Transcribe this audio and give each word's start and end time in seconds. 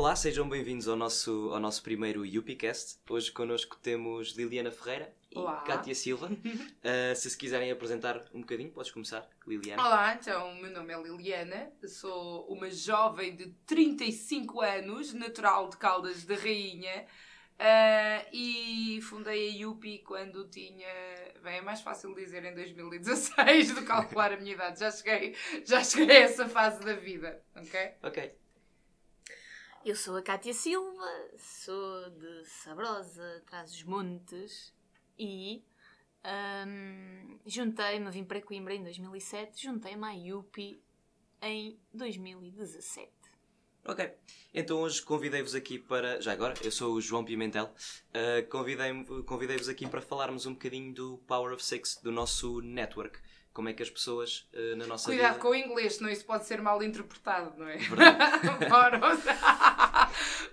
Olá, 0.00 0.16
sejam 0.16 0.48
bem-vindos 0.48 0.88
ao 0.88 0.96
nosso, 0.96 1.50
ao 1.52 1.60
nosso 1.60 1.82
primeiro 1.82 2.22
UPCast. 2.22 3.00
Hoje 3.06 3.30
connosco 3.30 3.76
temos 3.76 4.30
Liliana 4.34 4.70
Ferreira 4.70 5.14
e 5.30 5.36
Olá. 5.36 5.60
Kátia 5.60 5.94
Silva. 5.94 6.28
Uh, 6.28 7.12
se 7.14 7.28
se 7.28 7.36
quiserem 7.36 7.70
apresentar 7.70 8.24
um 8.32 8.40
bocadinho, 8.40 8.70
podes 8.70 8.90
começar, 8.90 9.28
Liliana. 9.46 9.86
Olá, 9.86 10.14
então, 10.14 10.52
o 10.52 10.54
meu 10.56 10.70
nome 10.70 10.94
é 10.94 11.02
Liliana, 11.02 11.70
sou 11.86 12.46
uma 12.46 12.70
jovem 12.70 13.36
de 13.36 13.48
35 13.66 14.62
anos, 14.62 15.12
natural 15.12 15.68
de 15.68 15.76
Caldas 15.76 16.24
da 16.24 16.34
Rainha, 16.34 17.04
ah, 17.58 18.24
e 18.32 19.00
fundei 19.02 19.50
a 19.50 19.52
Yupi 19.52 19.98
quando 19.98 20.48
tinha. 20.48 20.88
Bem, 21.42 21.58
é 21.58 21.60
mais 21.60 21.82
fácil 21.82 22.14
dizer 22.14 22.42
em 22.42 22.54
2016 22.54 23.74
do 23.74 23.82
que 23.82 23.86
calcular 23.86 24.32
a 24.32 24.38
minha 24.38 24.54
idade. 24.54 24.80
Já 24.80 24.90
cheguei, 24.90 25.36
já 25.62 25.84
cheguei 25.84 26.16
a 26.16 26.20
essa 26.20 26.48
fase 26.48 26.80
da 26.82 26.94
vida, 26.94 27.42
ok? 27.54 27.90
Ok. 28.02 28.39
Eu 29.84 29.96
sou 29.96 30.16
a 30.16 30.22
Cátia 30.22 30.52
Silva, 30.52 31.08
sou 31.38 32.10
de 32.10 32.44
Sabrosa, 32.44 33.42
traz 33.48 33.72
os 33.72 33.82
montes 33.82 34.74
e 35.18 35.64
hum, 36.66 37.38
juntei-me, 37.46 38.10
vim 38.10 38.24
para 38.24 38.42
Coimbra 38.42 38.74
em 38.74 38.82
2007, 38.82 39.62
juntei-me 39.62 40.04
à 40.06 40.12
IUPI 40.14 40.82
em 41.42 41.78
2017. 41.94 43.10
Ok. 43.86 44.12
Então 44.52 44.80
hoje 44.82 45.00
convidei-vos 45.00 45.54
aqui 45.54 45.78
para. 45.78 46.20
Já 46.20 46.32
agora, 46.32 46.52
eu 46.62 46.70
sou 46.70 46.92
o 46.92 47.00
João 47.00 47.24
Pimentel. 47.24 47.72
Uh, 48.10 48.46
convidei- 48.50 49.04
Convidei-vos 49.24 49.70
aqui 49.70 49.88
para 49.88 50.02
falarmos 50.02 50.44
um 50.44 50.52
bocadinho 50.52 50.92
do 50.92 51.16
Power 51.26 51.54
of 51.54 51.64
Six, 51.64 51.96
do 52.02 52.12
nosso 52.12 52.60
network. 52.60 53.18
Como 53.52 53.68
é 53.68 53.72
que 53.72 53.82
as 53.82 53.90
pessoas 53.90 54.48
uh, 54.54 54.76
na 54.76 54.86
nossa 54.86 55.06
Cuidado 55.06 55.32
vida. 55.32 55.42
com 55.42 55.48
o 55.48 55.54
inglês, 55.54 55.96
senão 55.96 56.08
isso 56.08 56.24
pode 56.24 56.46
ser 56.46 56.62
mal 56.62 56.80
interpretado, 56.82 57.58
não 57.58 57.68
é? 57.68 57.76
Verdade. 57.78 58.48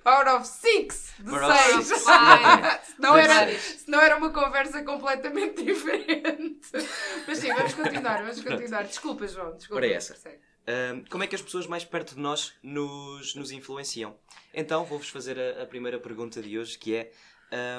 Power 0.04 0.32
of, 0.32 0.36
of 0.36 0.48
Six 0.48 1.14
de 1.20 1.30
Power 1.30 1.44
of 1.46 1.58
seis. 1.58 1.88
six. 1.88 2.04
Senão 2.96 3.16
era, 3.16 3.60
senão 3.60 4.02
era 4.02 4.18
uma 4.18 4.32
conversa 4.32 4.84
completamente 4.84 5.62
diferente. 5.66 6.72
Mas 7.28 7.38
sim, 7.38 7.54
vamos 7.54 7.74
continuar, 7.74 8.22
vamos 8.22 8.42
continuar. 8.42 8.84
Desculpa, 8.84 9.28
João, 9.28 9.56
desculpa. 9.56 9.76
Ora, 9.76 9.88
é 9.88 9.94
essa. 9.94 10.16
Um, 10.68 11.06
como 11.06 11.24
é 11.24 11.28
que 11.28 11.36
as 11.36 11.42
pessoas 11.42 11.66
mais 11.66 11.86
perto 11.86 12.16
de 12.16 12.22
nós 12.22 12.54
nos, 12.62 13.36
nos 13.36 13.52
influenciam? 13.52 14.18
Então 14.54 14.84
vou-vos 14.86 15.10
fazer 15.10 15.40
a, 15.40 15.64
a 15.64 15.66
primeira 15.66 16.00
pergunta 16.00 16.42
de 16.42 16.58
hoje, 16.58 16.78
que 16.78 16.96
é 16.96 17.12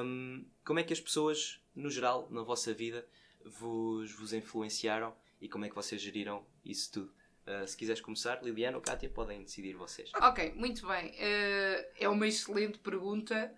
um, 0.02 0.44
como 0.64 0.78
é 0.78 0.82
que 0.82 0.92
as 0.92 1.00
pessoas, 1.00 1.60
no 1.74 1.90
geral, 1.90 2.28
na 2.30 2.42
vossa 2.42 2.72
vida, 2.72 3.06
vos, 3.48 4.12
vos 4.12 4.32
influenciaram 4.32 5.14
e 5.40 5.48
como 5.48 5.64
é 5.64 5.68
que 5.68 5.74
vocês 5.74 6.00
geriram 6.00 6.44
isso 6.64 6.92
tudo? 6.92 7.12
Uh, 7.46 7.66
se 7.66 7.76
quiseres 7.76 8.02
começar, 8.02 8.42
Liliana 8.42 8.76
ou 8.76 8.82
Kátia, 8.82 9.08
podem 9.08 9.42
decidir 9.42 9.72
vocês. 9.74 10.10
Ok, 10.20 10.52
muito 10.54 10.86
bem. 10.86 11.14
Eh, 11.18 11.92
é 12.00 12.08
uma 12.08 12.26
excelente 12.26 12.78
pergunta. 12.78 13.54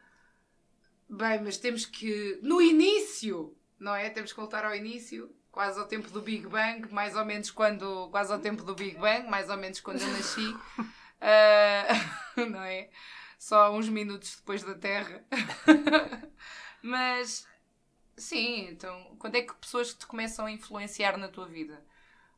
Bem, 1.09 1.41
mas 1.43 1.57
temos 1.57 1.85
que. 1.85 2.39
No 2.41 2.63
início, 2.63 3.57
não 3.81 3.93
é? 3.93 4.09
Temos 4.09 4.33
que 4.33 4.39
voltar 4.39 4.65
ao 4.65 4.77
início, 4.77 5.35
quase 5.51 5.81
ao 5.81 5.89
tempo 5.89 6.09
do 6.09 6.23
Big 6.23 6.47
Bang, 6.47 6.87
mais 6.93 7.17
ou 7.17 7.25
menos 7.25 7.51
quando. 7.51 8.09
Quase 8.11 8.33
ao 8.33 8.39
tempo 8.39 8.63
do 8.63 8.77
Big 8.77 8.97
Bang, 8.97 9.29
mais 9.29 9.51
ou 9.51 9.57
menos 9.57 9.81
quando 9.81 10.01
eu 10.01 10.09
nasci. 10.09 10.57
Eh, 11.21 11.89
não 12.49 12.63
é? 12.63 12.91
Só 13.41 13.75
uns 13.75 13.89
minutos 13.89 14.37
depois 14.37 14.63
da 14.63 14.75
Terra. 14.75 15.25
mas. 16.81 17.50
Sim, 18.21 18.69
então, 18.69 19.17
quando 19.19 19.37
é 19.37 19.43
que 19.43 19.55
pessoas 19.55 19.95
te 19.95 20.07
começam 20.07 20.45
a 20.47 20.51
influenciar 20.53 21.17
na 21.17 21.29
tua 21.29 21.47
vida? 21.47 21.83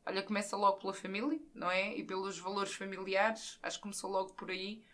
Olha, 0.07 0.23
começa 0.23 0.57
logo 0.57 0.79
pela 0.81 0.95
família, 0.95 1.41
não 1.55 1.71
é? 1.71 1.97
E 1.97 2.05
pelos 2.05 2.39
valores 2.39 2.75
familiares, 2.75 3.59
acho 3.63 3.79
que 3.79 3.83
começou 3.83 4.11
logo 4.11 4.35
por 4.35 4.51
aí. 4.51 4.85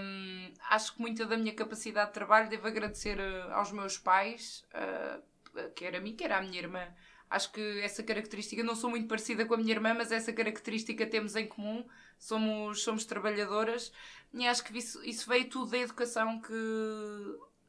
Hum, 0.00 0.52
acho 0.70 0.94
que 0.94 1.00
muita 1.00 1.26
da 1.26 1.36
minha 1.38 1.54
capacidade 1.54 2.08
de 2.08 2.14
trabalho 2.14 2.48
devo 2.50 2.66
agradecer 2.68 3.18
eh, 3.20 3.48
aos 3.52 3.72
meus 3.72 3.98
pais, 3.98 4.66
eh, 4.74 5.20
quer 5.76 5.96
a 5.96 6.00
mim, 6.00 6.14
quer 6.16 6.32
à 6.32 6.42
minha 6.42 6.58
irmã. 6.58 6.86
Acho 7.30 7.52
que 7.52 7.80
essa 7.82 8.02
característica, 8.02 8.62
não 8.64 8.76
sou 8.76 8.90
muito 8.90 9.08
parecida 9.08 9.46
com 9.46 9.54
a 9.54 9.58
minha 9.58 9.72
irmã, 9.72 9.94
mas 9.94 10.12
essa 10.12 10.32
característica 10.32 11.06
temos 11.06 11.36
em 11.36 11.46
comum. 11.48 11.86
Somos, 12.18 12.82
somos 12.82 13.04
trabalhadoras 13.06 13.92
e 14.34 14.46
acho 14.46 14.64
que 14.64 14.76
isso, 14.78 15.04
isso 15.04 15.28
veio 15.28 15.48
tudo 15.48 15.70
da 15.72 15.78
educação 15.78 16.40
que 16.40 16.52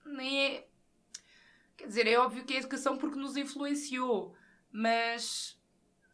nem 0.05 0.45
é. 0.45 0.67
Quer 1.77 1.87
dizer, 1.87 2.07
é 2.07 2.17
óbvio 2.17 2.43
que 2.43 2.55
é 2.55 2.57
educação 2.57 2.97
porque 2.97 3.19
nos 3.19 3.37
influenciou, 3.37 4.35
mas 4.71 5.57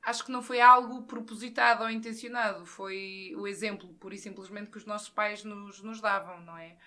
acho 0.03 0.25
que 0.25 0.31
não 0.31 0.41
foi 0.41 0.59
algo 0.59 1.03
propositado 1.03 1.84
ou 1.84 1.90
intencionado. 1.90 2.66
Foi 2.66 3.34
o 3.38 3.47
exemplo, 3.47 3.94
pura 3.96 4.13
e 4.13 4.18
simplesmente, 4.18 4.69
que 4.69 4.78
os 4.78 4.85
nossos 4.85 5.09
pais 5.09 5.44
nos, 5.44 5.81
nos 5.81 6.01
davam, 6.01 6.41
não 6.41 6.57
é? 6.57 6.78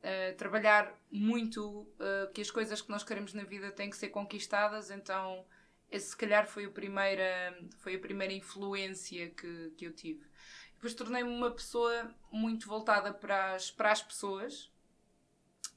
Uh, 0.00 0.36
trabalhar 0.36 0.92
muito, 1.10 1.64
uh, 1.64 2.30
que 2.34 2.40
as 2.40 2.50
coisas 2.50 2.82
que 2.82 2.90
nós 2.90 3.04
queremos 3.04 3.32
na 3.32 3.44
vida 3.44 3.70
têm 3.70 3.88
que 3.88 3.96
ser 3.96 4.08
conquistadas, 4.08 4.90
então 4.90 5.46
esse 5.90 6.08
se 6.08 6.16
calhar 6.16 6.46
foi 6.46 6.64
a 6.64 6.70
primeira, 6.70 7.56
foi 7.78 7.94
a 7.94 7.98
primeira 7.98 8.32
influência 8.32 9.30
que, 9.30 9.72
que 9.78 9.86
eu 9.86 9.92
tive. 9.92 10.26
Depois 10.74 10.92
tornei-me 10.92 11.30
uma 11.30 11.50
pessoa 11.50 12.12
muito 12.30 12.66
voltada 12.66 13.14
para 13.14 13.54
as, 13.54 13.70
para 13.70 13.92
as 13.92 14.02
pessoas, 14.02 14.70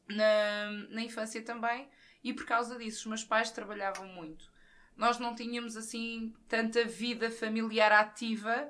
na, 0.09 0.71
na 0.89 1.01
infância 1.01 1.41
também, 1.41 1.89
e 2.23 2.33
por 2.33 2.45
causa 2.45 2.77
disso 2.77 2.99
os 3.01 3.05
meus 3.05 3.23
pais 3.23 3.51
trabalhavam 3.51 4.07
muito. 4.07 4.51
Nós 4.95 5.19
não 5.19 5.35
tínhamos 5.35 5.77
assim 5.77 6.33
tanta 6.47 6.83
vida 6.85 7.29
familiar 7.31 7.91
ativa. 7.91 8.69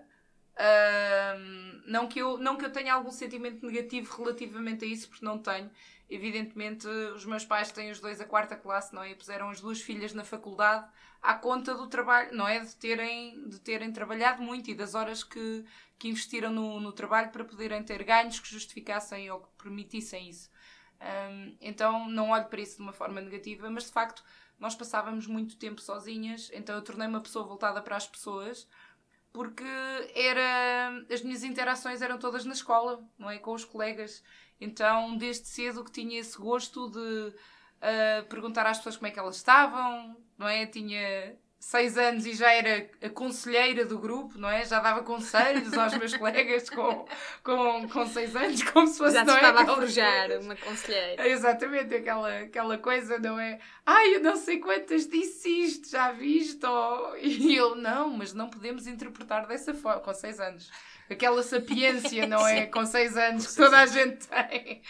ahm, 0.58 1.82
não, 1.86 2.08
que 2.08 2.20
eu, 2.20 2.38
não 2.38 2.58
que 2.58 2.66
eu 2.66 2.72
tenha 2.72 2.94
algum 2.94 3.12
sentimento 3.12 3.66
negativo 3.66 4.16
relativamente 4.18 4.84
a 4.86 4.88
isso, 4.88 5.08
porque 5.10 5.24
não 5.26 5.38
tenho. 5.40 5.70
Evidentemente, 6.10 6.88
os 6.88 7.26
meus 7.26 7.46
pais 7.46 7.72
têm 7.72 7.92
os 7.92 8.00
dois 8.00 8.20
a 8.22 8.26
quarta 8.26 8.56
classe, 8.56 8.94
não 8.94 9.04
é? 9.04 9.12
E 9.12 9.16
puseram 9.16 9.50
as 9.50 9.62
duas 9.62 9.82
filhas 9.82 10.14
na 10.14 10.24
faculdade 10.24 10.88
à 11.22 11.34
conta 11.34 11.74
do 11.76 11.88
trabalho, 11.88 12.34
não 12.36 12.48
é? 12.48 12.60
De 12.60 12.76
terem, 12.76 13.48
de 13.50 13.60
terem 13.60 13.92
trabalhado 13.92 14.42
muito 14.42 14.70
e 14.72 14.76
das 14.76 14.96
horas 14.96 15.24
que, 15.24 15.66
que 16.00 16.08
investiram 16.10 16.52
no, 16.52 16.80
no 16.80 16.92
trabalho 16.94 17.30
para 17.32 17.44
poderem 17.44 17.84
ter 17.84 18.04
ganhos 18.04 18.40
que 18.40 18.50
justificassem 18.50 19.30
ou 19.32 19.42
que 19.42 19.50
permitissem 19.64 20.30
isso. 20.30 20.50
Hum, 21.02 21.56
então 21.62 22.10
não 22.10 22.32
olho 22.32 22.46
para 22.46 22.62
isso 22.62 22.78
de 22.78 22.82
uma 22.82 22.94
forma 22.94 23.22
negativa, 23.22 23.70
mas 23.70 23.86
de 23.86 23.92
facto 23.92 24.24
nós 24.60 24.76
passávamos 24.76 25.28
muito 25.28 25.58
tempo 25.58 25.80
sozinhas, 25.82 26.50
então 26.54 26.76
eu 26.76 26.82
tornei 26.84 27.08
uma 27.08 27.22
pessoa 27.22 27.46
voltada 27.46 27.82
para 27.82 27.96
as 27.96 28.08
pessoas, 28.08 28.68
porque 29.32 29.64
era 30.16 31.06
as 31.12 31.22
minhas 31.22 31.44
interações 31.44 32.02
eram 32.02 32.18
todas 32.18 32.44
na 32.46 32.54
escola, 32.54 33.08
não 33.18 33.30
é? 33.30 33.38
Com 33.38 33.54
os 33.54 33.64
colegas. 33.64 34.24
Então, 34.60 35.16
desde 35.16 35.48
cedo 35.48 35.84
que 35.84 35.92
tinha 35.92 36.20
esse 36.20 36.36
gosto 36.38 36.90
de 36.90 37.36
ah, 37.82 38.26
perguntar 38.30 38.66
às 38.66 38.78
pessoas 38.78 38.98
como 38.98 39.08
é 39.08 39.12
que 39.12 39.20
elas 39.20 39.36
estavam, 39.36 40.18
não 40.38 40.48
é? 40.48 40.66
Tinha 40.66 41.38
seis 41.60 41.98
anos 41.98 42.26
e 42.26 42.34
já 42.34 42.52
era 42.52 42.90
a 43.02 43.10
conselheira 43.10 43.86
do 43.86 43.98
grupo, 44.00 44.38
não 44.38 44.50
é? 44.50 44.64
Já 44.64 44.80
dava 44.80 45.04
conselhos 45.04 45.74
aos 45.74 45.94
meus 45.98 46.16
colegas 46.18 46.70
com, 46.70 47.06
com, 47.44 47.90
com 47.90 48.06
seis 48.08 48.36
anos, 48.36 48.64
como 48.64 48.88
se 48.88 48.98
fosse, 48.98 49.14
Já 49.14 49.22
se 49.22 49.26
não 49.26 49.34
é? 49.34 49.38
estava 49.38 49.62
a 49.62 49.76
forjar 49.76 50.32
uma 50.40 50.56
conselheira. 50.56 51.28
Exatamente, 51.28 51.96
aquela, 51.96 52.40
aquela 52.40 52.78
coisa, 52.78 53.18
não 53.20 53.40
é? 53.40 53.60
Ai, 53.86 54.16
eu 54.16 54.22
não 54.22 54.36
sei 54.36 54.60
quantas 54.60 55.08
disse 55.08 55.50
isto, 55.50 55.90
já 55.90 56.12
viste? 56.12 56.66
Ou... 56.66 57.18
E 57.18 57.56
eu, 57.56 57.76
não, 57.76 58.10
mas 58.12 58.34
não 58.34 58.50
podemos 58.50 58.88
interpretar 58.88 59.48
dessa 59.48 59.74
forma, 59.74 60.02
com 60.02 60.14
seis 60.14 60.40
anos. 60.40 60.70
Aquela 61.10 61.42
sapiência, 61.42 62.28
não 62.28 62.46
é? 62.46 62.66
Com 62.68 62.86
seis 62.86 63.16
anos 63.16 63.48
que 63.48 63.56
toda 63.56 63.80
a 63.80 63.86
gente 63.86 64.28
tem. 64.28 64.82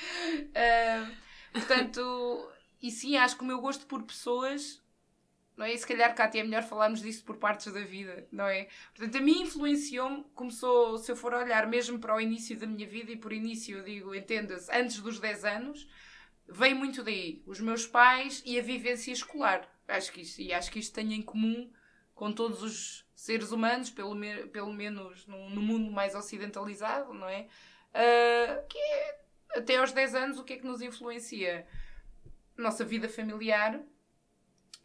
Ah, 0.56 1.07
portanto, 1.53 2.51
e 2.81 2.89
sim, 2.89 3.17
acho 3.17 3.38
que 3.38 3.44
o 3.44 3.45
meu 3.45 3.59
gosto 3.61 3.85
por 3.85 4.01
pessoas, 4.01 4.81
não 5.57 5.66
é? 5.66 5.73
E 5.73 5.78
se 5.78 5.85
calhar, 5.88 6.13
Cátia, 6.16 6.40
é 6.40 6.44
melhor 6.44 6.63
falarmos 6.63 7.01
disso 7.01 7.23
por 7.25 7.38
partes 7.38 7.73
da 7.73 7.81
vida, 7.81 8.28
não 8.31 8.45
é? 8.47 8.68
Portanto, 8.95 9.18
a 9.18 9.22
mim 9.22 9.41
influenciou-me, 9.41 10.23
começou, 10.35 10.97
se 11.00 11.12
eu 11.12 11.16
for 11.16 11.34
olhar 11.34 11.66
mesmo 11.68 11.97
para 12.00 12.16
o 12.16 12.22
início 12.22 12.56
da 12.57 12.68
minha 12.68 12.88
vida, 12.88 13.12
e 13.12 13.18
por 13.18 13.34
início 13.34 13.79
eu 13.79 13.84
digo, 13.84 14.13
entenda-se, 14.16 14.72
antes 14.72 15.01
dos 15.01 15.19
10 15.19 15.44
anos, 15.45 15.89
veio 16.48 16.75
muito 16.75 17.04
daí. 17.04 17.42
Os 17.45 17.59
meus 17.59 17.88
pais 17.88 18.42
e 18.45 18.57
a 18.59 18.62
vivência 18.62 19.12
escolar. 19.12 19.68
Acho 19.88 20.12
que 20.12 20.21
isto, 20.21 20.42
e 20.42 20.54
acho 20.54 20.69
que 20.71 20.80
isto 20.80 20.94
tem 20.94 21.13
em 21.13 21.21
comum 21.21 21.71
com 22.13 22.31
todos 22.31 22.62
os 22.62 23.06
seres 23.15 23.51
humanos, 23.51 23.89
pelo, 23.89 24.13
me- 24.13 24.45
pelo 24.48 24.71
menos 24.71 25.25
no, 25.25 25.50
no 25.50 25.62
mundo 25.62 25.92
mais 25.92 26.13
ocidentalizado, 26.13 27.13
não 27.13 27.27
é? 27.27 27.48
Ah, 27.94 28.63
que 28.69 28.77
é, 28.77 29.19
até 29.56 29.77
aos 29.77 29.92
10 29.92 30.13
anos, 30.15 30.38
o 30.38 30.44
que 30.44 30.53
é 30.53 30.57
que 30.57 30.65
nos 30.68 30.81
influencia? 30.81 31.65
Nossa 32.56 32.83
vida 32.83 33.07
familiar 33.10 33.80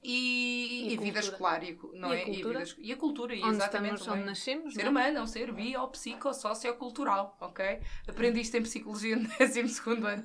e, 0.02 0.88
E 0.88 0.94
e 0.94 0.96
vida 0.96 1.20
escolar, 1.20 1.62
e, 1.62 1.78
não 1.94 2.12
E 2.12 2.16
a 2.16 2.16
é? 2.20 2.24
cultura? 2.24 2.48
vida, 2.58 2.62
es- 2.62 2.76
e 2.78 2.92
a 2.92 2.96
cultura, 2.96 3.34
Onde 3.34 3.46
exatamente. 3.48 3.94
estamos, 4.00 4.08
onde 4.08 4.22
é? 4.22 4.26
nascemos, 4.26 4.74
Ser 4.74 4.80
não 4.80 4.86
é? 4.86 4.90
humano 4.90 5.18
é 5.18 5.22
um 5.22 5.26
ser 5.26 5.52
bio, 5.52 5.86
psico, 5.88 6.34
sociocultural, 6.34 7.36
ok? 7.40 7.78
Aprendi 8.08 8.40
isto 8.40 8.56
em 8.56 8.62
psicologia 8.62 9.16
no 9.16 9.28
12 9.38 9.60
ano. 10.06 10.24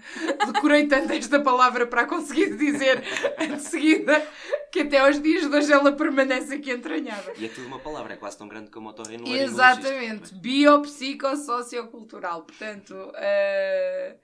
Decorei 0.54 0.88
tanto 0.88 1.14
esta 1.14 1.40
palavra 1.40 1.86
para 1.86 2.06
conseguir 2.08 2.56
dizer 2.58 3.02
de 3.38 3.60
seguida 3.62 4.26
que 4.72 4.80
até 4.82 5.00
aos 5.00 5.22
dias 5.22 5.48
de 5.50 5.56
hoje 5.56 5.72
ela 5.72 5.92
permanece 5.92 6.56
aqui 6.56 6.72
entranhada. 6.72 7.34
E 7.38 7.46
é 7.46 7.50
tudo 7.50 7.68
uma 7.68 7.80
palavra, 7.80 8.14
é 8.14 8.18
quase 8.18 8.38
tão 8.38 8.48
grande 8.48 8.70
como 8.72 8.90
o 8.90 8.94
Exatamente, 9.36 10.34
bio, 10.36 10.82
psico, 10.82 11.36
sociocultural. 11.38 12.44
Portanto, 12.44 13.12
eh, 13.16 14.16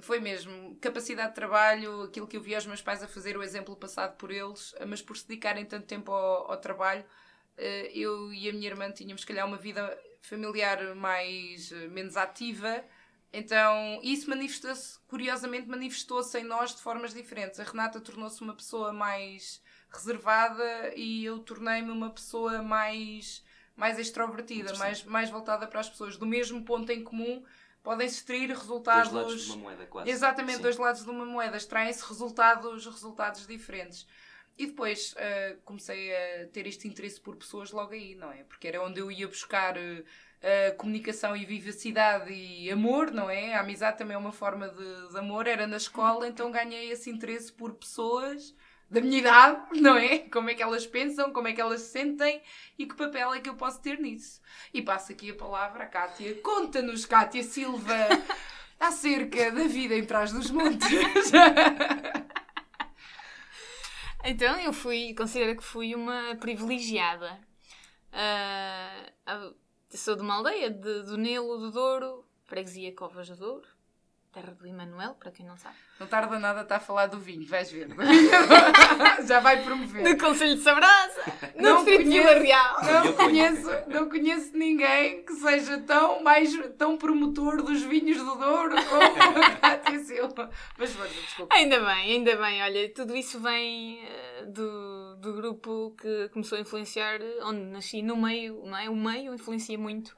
foi 0.00 0.20
mesmo 0.20 0.76
capacidade 0.80 1.30
de 1.30 1.34
trabalho, 1.34 2.02
aquilo 2.02 2.26
que 2.26 2.36
eu 2.36 2.40
via 2.40 2.58
os 2.58 2.66
meus 2.66 2.82
pais 2.82 3.02
a 3.02 3.08
fazer, 3.08 3.36
o 3.36 3.42
exemplo 3.42 3.76
passado 3.76 4.16
por 4.16 4.30
eles, 4.30 4.74
mas 4.86 5.02
por 5.02 5.16
se 5.16 5.26
dedicarem 5.26 5.64
tanto 5.64 5.86
tempo 5.86 6.12
ao, 6.12 6.50
ao 6.50 6.56
trabalho, 6.58 7.04
eh, 7.56 7.90
eu 7.94 8.32
e 8.32 8.48
a 8.48 8.52
minha 8.52 8.68
irmã 8.68 8.90
tínhamos, 8.90 9.22
se 9.22 9.26
calhar, 9.26 9.46
uma 9.46 9.56
vida 9.56 9.98
familiar 10.20 10.94
mais 10.94 11.72
eh, 11.72 11.88
menos 11.88 12.16
ativa. 12.16 12.84
Então, 13.32 14.00
isso 14.02 14.28
manifestou-se, 14.30 14.98
curiosamente, 15.08 15.68
manifestou-se 15.68 16.38
em 16.38 16.44
nós 16.44 16.74
de 16.74 16.82
formas 16.82 17.12
diferentes. 17.12 17.58
A 17.60 17.64
Renata 17.64 18.00
tornou-se 18.00 18.40
uma 18.40 18.54
pessoa 18.54 18.92
mais 18.92 19.62
reservada 19.90 20.92
e 20.94 21.24
eu 21.24 21.38
tornei-me 21.40 21.90
uma 21.90 22.10
pessoa 22.10 22.62
mais, 22.62 23.44
mais 23.74 23.98
extrovertida, 23.98 24.74
mais, 24.78 25.04
mais 25.04 25.30
voltada 25.30 25.66
para 25.66 25.80
as 25.80 25.88
pessoas. 25.88 26.16
Do 26.16 26.26
mesmo 26.26 26.64
ponto 26.64 26.90
em 26.90 27.02
comum, 27.02 27.44
podem-se 27.86 28.16
extrair 28.16 28.48
resultados. 28.48 29.12
Dois 29.12 29.26
lados 29.26 29.44
de 29.44 29.52
uma 29.52 29.58
moeda, 29.58 29.86
quase. 29.86 30.10
Exatamente, 30.10 30.56
Sim. 30.56 30.62
dois 30.62 30.76
lados 30.76 31.04
de 31.04 31.10
uma 31.10 31.24
moeda. 31.24 31.56
Extraem-se 31.56 32.04
resultados, 32.04 32.84
resultados 32.84 33.46
diferentes. 33.46 34.08
E 34.58 34.66
depois 34.66 35.12
uh, 35.12 35.60
comecei 35.64 36.12
a 36.12 36.48
ter 36.48 36.66
este 36.66 36.88
interesse 36.88 37.20
por 37.20 37.36
pessoas 37.36 37.70
logo 37.70 37.92
aí, 37.92 38.16
não 38.16 38.32
é? 38.32 38.42
Porque 38.42 38.66
era 38.66 38.82
onde 38.82 38.98
eu 38.98 39.08
ia 39.08 39.28
buscar 39.28 39.76
uh, 39.76 40.76
comunicação 40.76 41.36
e 41.36 41.44
vivacidade 41.44 42.32
e 42.32 42.68
amor, 42.72 43.12
não 43.12 43.30
é? 43.30 43.54
A 43.54 43.60
amizade 43.60 43.98
também 43.98 44.16
é 44.16 44.18
uma 44.18 44.32
forma 44.32 44.68
de, 44.68 45.08
de 45.12 45.18
amor. 45.18 45.46
Era 45.46 45.64
na 45.68 45.76
escola, 45.76 46.26
então 46.26 46.50
ganhei 46.50 46.90
esse 46.90 47.08
interesse 47.08 47.52
por 47.52 47.74
pessoas 47.74 48.52
da 48.90 49.00
minha 49.00 49.18
idade, 49.18 49.60
não 49.80 49.96
é? 49.96 50.20
Como 50.20 50.50
é 50.50 50.54
que 50.54 50.62
elas 50.62 50.86
pensam, 50.86 51.32
como 51.32 51.48
é 51.48 51.52
que 51.52 51.60
elas 51.60 51.82
se 51.82 51.92
sentem 51.92 52.42
e 52.78 52.86
que 52.86 52.94
papel 52.94 53.34
é 53.34 53.40
que 53.40 53.48
eu 53.48 53.54
posso 53.54 53.80
ter 53.80 53.98
nisso. 53.98 54.40
E 54.72 54.82
passo 54.82 55.12
aqui 55.12 55.30
a 55.30 55.34
palavra 55.34 55.84
à 55.84 55.86
Cátia. 55.86 56.34
Conta-nos, 56.42 57.04
Cátia 57.04 57.42
Silva, 57.42 57.94
acerca 58.78 59.50
da 59.50 59.64
vida 59.64 59.94
em 59.94 60.04
trás 60.04 60.32
dos 60.32 60.50
montes. 60.50 60.88
Então, 64.28 64.58
eu 64.58 64.72
fui, 64.72 65.14
considero 65.14 65.56
que 65.56 65.62
fui 65.62 65.94
uma 65.94 66.34
privilegiada. 66.40 67.38
Uh, 68.12 69.54
sou 69.88 70.16
de 70.16 70.22
uma 70.22 70.34
aldeia 70.34 70.68
de, 70.68 71.04
do 71.04 71.16
Nilo 71.16 71.58
do 71.58 71.70
Douro, 71.70 72.24
freguesia 72.44 72.92
Covas 72.92 73.28
do 73.28 73.36
Douro, 73.36 73.68
terra 74.36 74.52
do 74.52 74.66
Emanuel, 74.66 75.14
para 75.14 75.30
quem 75.30 75.46
não 75.46 75.56
sabe. 75.56 75.74
Não 75.98 76.06
tarda 76.06 76.38
nada 76.38 76.60
a 76.60 76.62
estar 76.62 76.76
a 76.76 76.80
falar 76.80 77.06
do 77.06 77.18
vinho, 77.18 77.46
vais 77.46 77.70
ver. 77.70 77.88
Já 79.26 79.40
vai 79.40 79.64
promover. 79.64 80.04
Do 80.04 80.22
Conselho 80.22 80.56
de 80.56 80.60
Sabrosa, 80.60 81.22
no 81.58 81.76
distrito 81.76 82.04
de 82.04 82.10
Vila 82.10 82.34
Real. 82.34 82.76
Não 82.82 83.12
conheço, 83.14 83.70
não 83.88 84.10
conheço 84.10 84.54
ninguém 84.54 85.24
que 85.24 85.32
seja 85.36 85.78
tão, 85.78 86.22
mais, 86.22 86.54
tão 86.76 86.98
promotor 86.98 87.62
dos 87.62 87.80
vinhos 87.82 88.18
do 88.18 88.36
Douro 88.36 88.76
como 88.84 89.02
a 89.42 89.50
Cátia 89.52 89.98
Silva. 90.00 90.50
Mas, 90.76 90.94
mas 90.96 91.10
desculpa. 91.10 91.54
Ainda 91.54 91.80
bem, 91.80 92.12
ainda 92.12 92.36
bem. 92.36 92.62
Olha, 92.62 92.92
tudo 92.92 93.16
isso 93.16 93.40
vem 93.40 94.04
uh, 94.04 94.52
do, 94.52 95.16
do 95.16 95.32
grupo 95.32 95.96
que 95.98 96.28
começou 96.28 96.58
a 96.58 96.60
influenciar, 96.60 97.20
onde 97.42 97.60
nasci 97.60 98.02
no 98.02 98.18
meio, 98.18 98.62
não 98.66 98.76
é? 98.76 98.90
O 98.90 98.96
meio 98.96 99.32
influencia 99.32 99.78
muito 99.78 100.14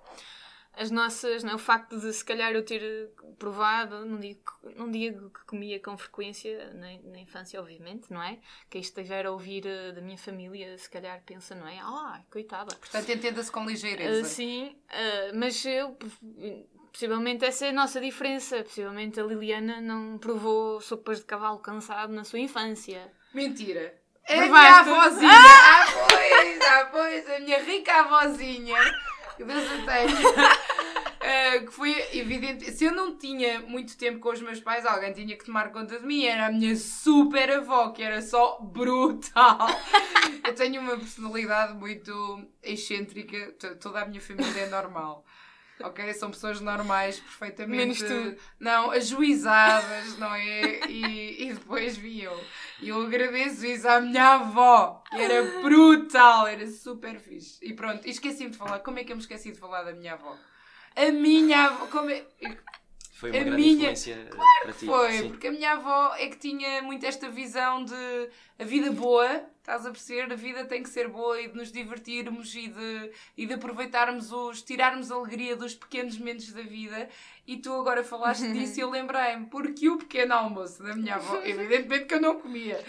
as 0.78 0.92
nossas, 0.92 1.42
não 1.42 1.50
é? 1.50 1.54
o 1.56 1.58
facto 1.58 1.98
de 1.98 2.12
se 2.12 2.24
calhar 2.24 2.52
eu 2.52 2.64
ter 2.64 3.10
provado, 3.36 4.06
não 4.06 4.18
digo, 4.18 4.40
não 4.76 4.88
digo 4.88 5.28
que 5.30 5.44
comia 5.44 5.80
com 5.80 5.98
frequência 5.98 6.72
na, 6.72 7.10
na, 7.10 7.18
infância, 7.18 7.60
obviamente, 7.60 8.12
não 8.12 8.22
é? 8.22 8.38
Quem 8.70 8.80
estiver 8.80 9.26
a 9.26 9.32
ouvir 9.32 9.64
uh, 9.66 9.92
da 9.92 10.00
minha 10.00 10.16
família, 10.16 10.78
se 10.78 10.88
calhar 10.88 11.20
pensa, 11.26 11.56
não 11.56 11.66
é? 11.66 11.78
Ah, 11.80 12.22
coitada. 12.30 12.76
Portanto, 12.76 13.10
entenda-se 13.10 13.50
com 13.50 13.66
ligeireza. 13.66 14.22
Uh, 14.22 14.24
sim, 14.24 14.76
uh, 14.88 15.36
mas 15.36 15.66
eu, 15.66 15.96
possivelmente 16.92 17.44
essa 17.44 17.66
é 17.66 17.70
a 17.70 17.72
nossa 17.72 18.00
diferença. 18.00 18.62
Possivelmente 18.62 19.18
a 19.18 19.24
Liliana 19.24 19.80
não 19.80 20.16
provou 20.16 20.80
sopas 20.80 21.18
de 21.18 21.24
cavalo 21.24 21.58
cansado 21.58 22.12
na 22.12 22.22
sua 22.22 22.38
infância. 22.38 23.12
Mentira. 23.34 24.00
É 24.24 24.40
a 24.40 24.46
minha 24.46 24.78
avózinha. 24.78 25.32
Ah! 25.32 25.82
ah, 25.82 26.06
pois, 26.08 26.60
ah, 26.60 26.88
pois, 26.92 27.30
a 27.30 27.40
minha 27.40 27.58
rica 27.64 27.92
avózinha 27.94 28.78
que 29.38 29.44
Deus 29.44 29.64
a 29.70 29.86
tenha. 29.86 30.58
Uh, 31.28 31.66
que 31.66 31.72
foi 31.72 31.94
evidente. 32.16 32.72
Se 32.72 32.86
eu 32.86 32.92
não 32.92 33.14
tinha 33.18 33.60
muito 33.60 33.98
tempo 33.98 34.18
com 34.18 34.30
os 34.30 34.40
meus 34.40 34.60
pais, 34.60 34.86
alguém 34.86 35.12
tinha 35.12 35.36
que 35.36 35.44
tomar 35.44 35.70
conta 35.70 35.98
de 35.98 36.06
mim. 36.06 36.24
Era 36.24 36.46
a 36.46 36.50
minha 36.50 36.74
super 36.74 37.50
avó, 37.50 37.90
que 37.90 38.02
era 38.02 38.22
só 38.22 38.58
brutal. 38.62 39.68
eu 40.42 40.54
tenho 40.54 40.80
uma 40.80 40.96
personalidade 40.96 41.74
muito 41.74 42.48
excêntrica. 42.62 43.52
Toda 43.78 44.00
a 44.00 44.06
minha 44.06 44.22
família 44.22 44.62
é 44.62 44.70
normal. 44.70 45.22
Ok? 45.80 46.14
São 46.14 46.30
pessoas 46.30 46.62
normais, 46.62 47.20
perfeitamente. 47.20 47.78
Menos 47.78 47.98
tu. 47.98 48.42
Não, 48.58 48.90
ajuizadas, 48.90 50.16
não 50.16 50.34
é? 50.34 50.88
E, 50.88 51.46
e 51.46 51.52
depois 51.52 51.96
vi 51.98 52.22
eu. 52.22 52.44
E 52.80 52.88
eu 52.88 53.02
agradeço 53.02 53.66
isso 53.66 53.86
à 53.86 54.00
minha 54.00 54.34
avó, 54.34 55.02
que 55.10 55.16
era 55.16 55.60
brutal, 55.60 56.46
era 56.46 56.66
super 56.70 57.20
fixe. 57.20 57.58
E 57.62 57.74
pronto, 57.74 58.08
esqueci-me 58.08 58.50
de 58.50 58.56
falar. 58.56 58.78
Como 58.78 58.98
é 58.98 59.04
que 59.04 59.12
eu 59.12 59.16
me 59.16 59.22
esqueci 59.22 59.52
de 59.52 59.58
falar 59.58 59.82
da 59.82 59.92
minha 59.92 60.14
avó? 60.14 60.34
A 60.98 61.12
minha 61.12 61.66
avó. 61.66 61.86
Como 61.86 62.10
é... 62.10 62.24
Foi 63.14 63.30
uma 63.30 63.40
a 63.40 63.44
grande 63.44 63.62
minha... 63.62 63.74
influência 63.74 64.28
claro 64.30 64.62
para 64.62 64.72
ti. 64.72 64.86
Foi, 64.86 65.12
Sim. 65.12 65.28
porque 65.30 65.46
a 65.48 65.52
minha 65.52 65.72
avó 65.72 66.14
é 66.16 66.28
que 66.28 66.38
tinha 66.38 66.82
muito 66.82 67.04
esta 67.04 67.28
visão 67.28 67.84
de 67.84 68.28
a 68.58 68.64
vida 68.64 68.90
boa, 68.90 69.44
estás 69.58 69.86
a 69.86 69.90
perceber? 69.90 70.32
A 70.32 70.36
vida 70.36 70.64
tem 70.64 70.82
que 70.82 70.88
ser 70.88 71.08
boa 71.08 71.40
e 71.40 71.48
de 71.48 71.56
nos 71.56 71.70
divertirmos 71.70 72.54
e 72.54 72.66
de, 72.66 73.12
e 73.36 73.46
de 73.46 73.54
aproveitarmos 73.54 74.32
os. 74.32 74.62
tirarmos 74.62 75.12
a 75.12 75.14
alegria 75.14 75.54
dos 75.54 75.74
pequenos 75.74 76.18
momentos 76.18 76.50
da 76.52 76.62
vida. 76.62 77.08
E 77.46 77.56
tu 77.56 77.72
agora 77.72 78.02
falaste 78.02 78.52
disso 78.52 78.78
e 78.78 78.82
eu 78.82 78.90
lembrei-me, 78.90 79.46
porque 79.46 79.88
o 79.88 79.96
pequeno 79.96 80.34
almoço 80.34 80.82
da 80.82 80.94
minha 80.94 81.14
avó, 81.14 81.40
evidentemente 81.46 82.06
que 82.06 82.14
eu 82.14 82.20
não 82.20 82.40
comia, 82.40 82.84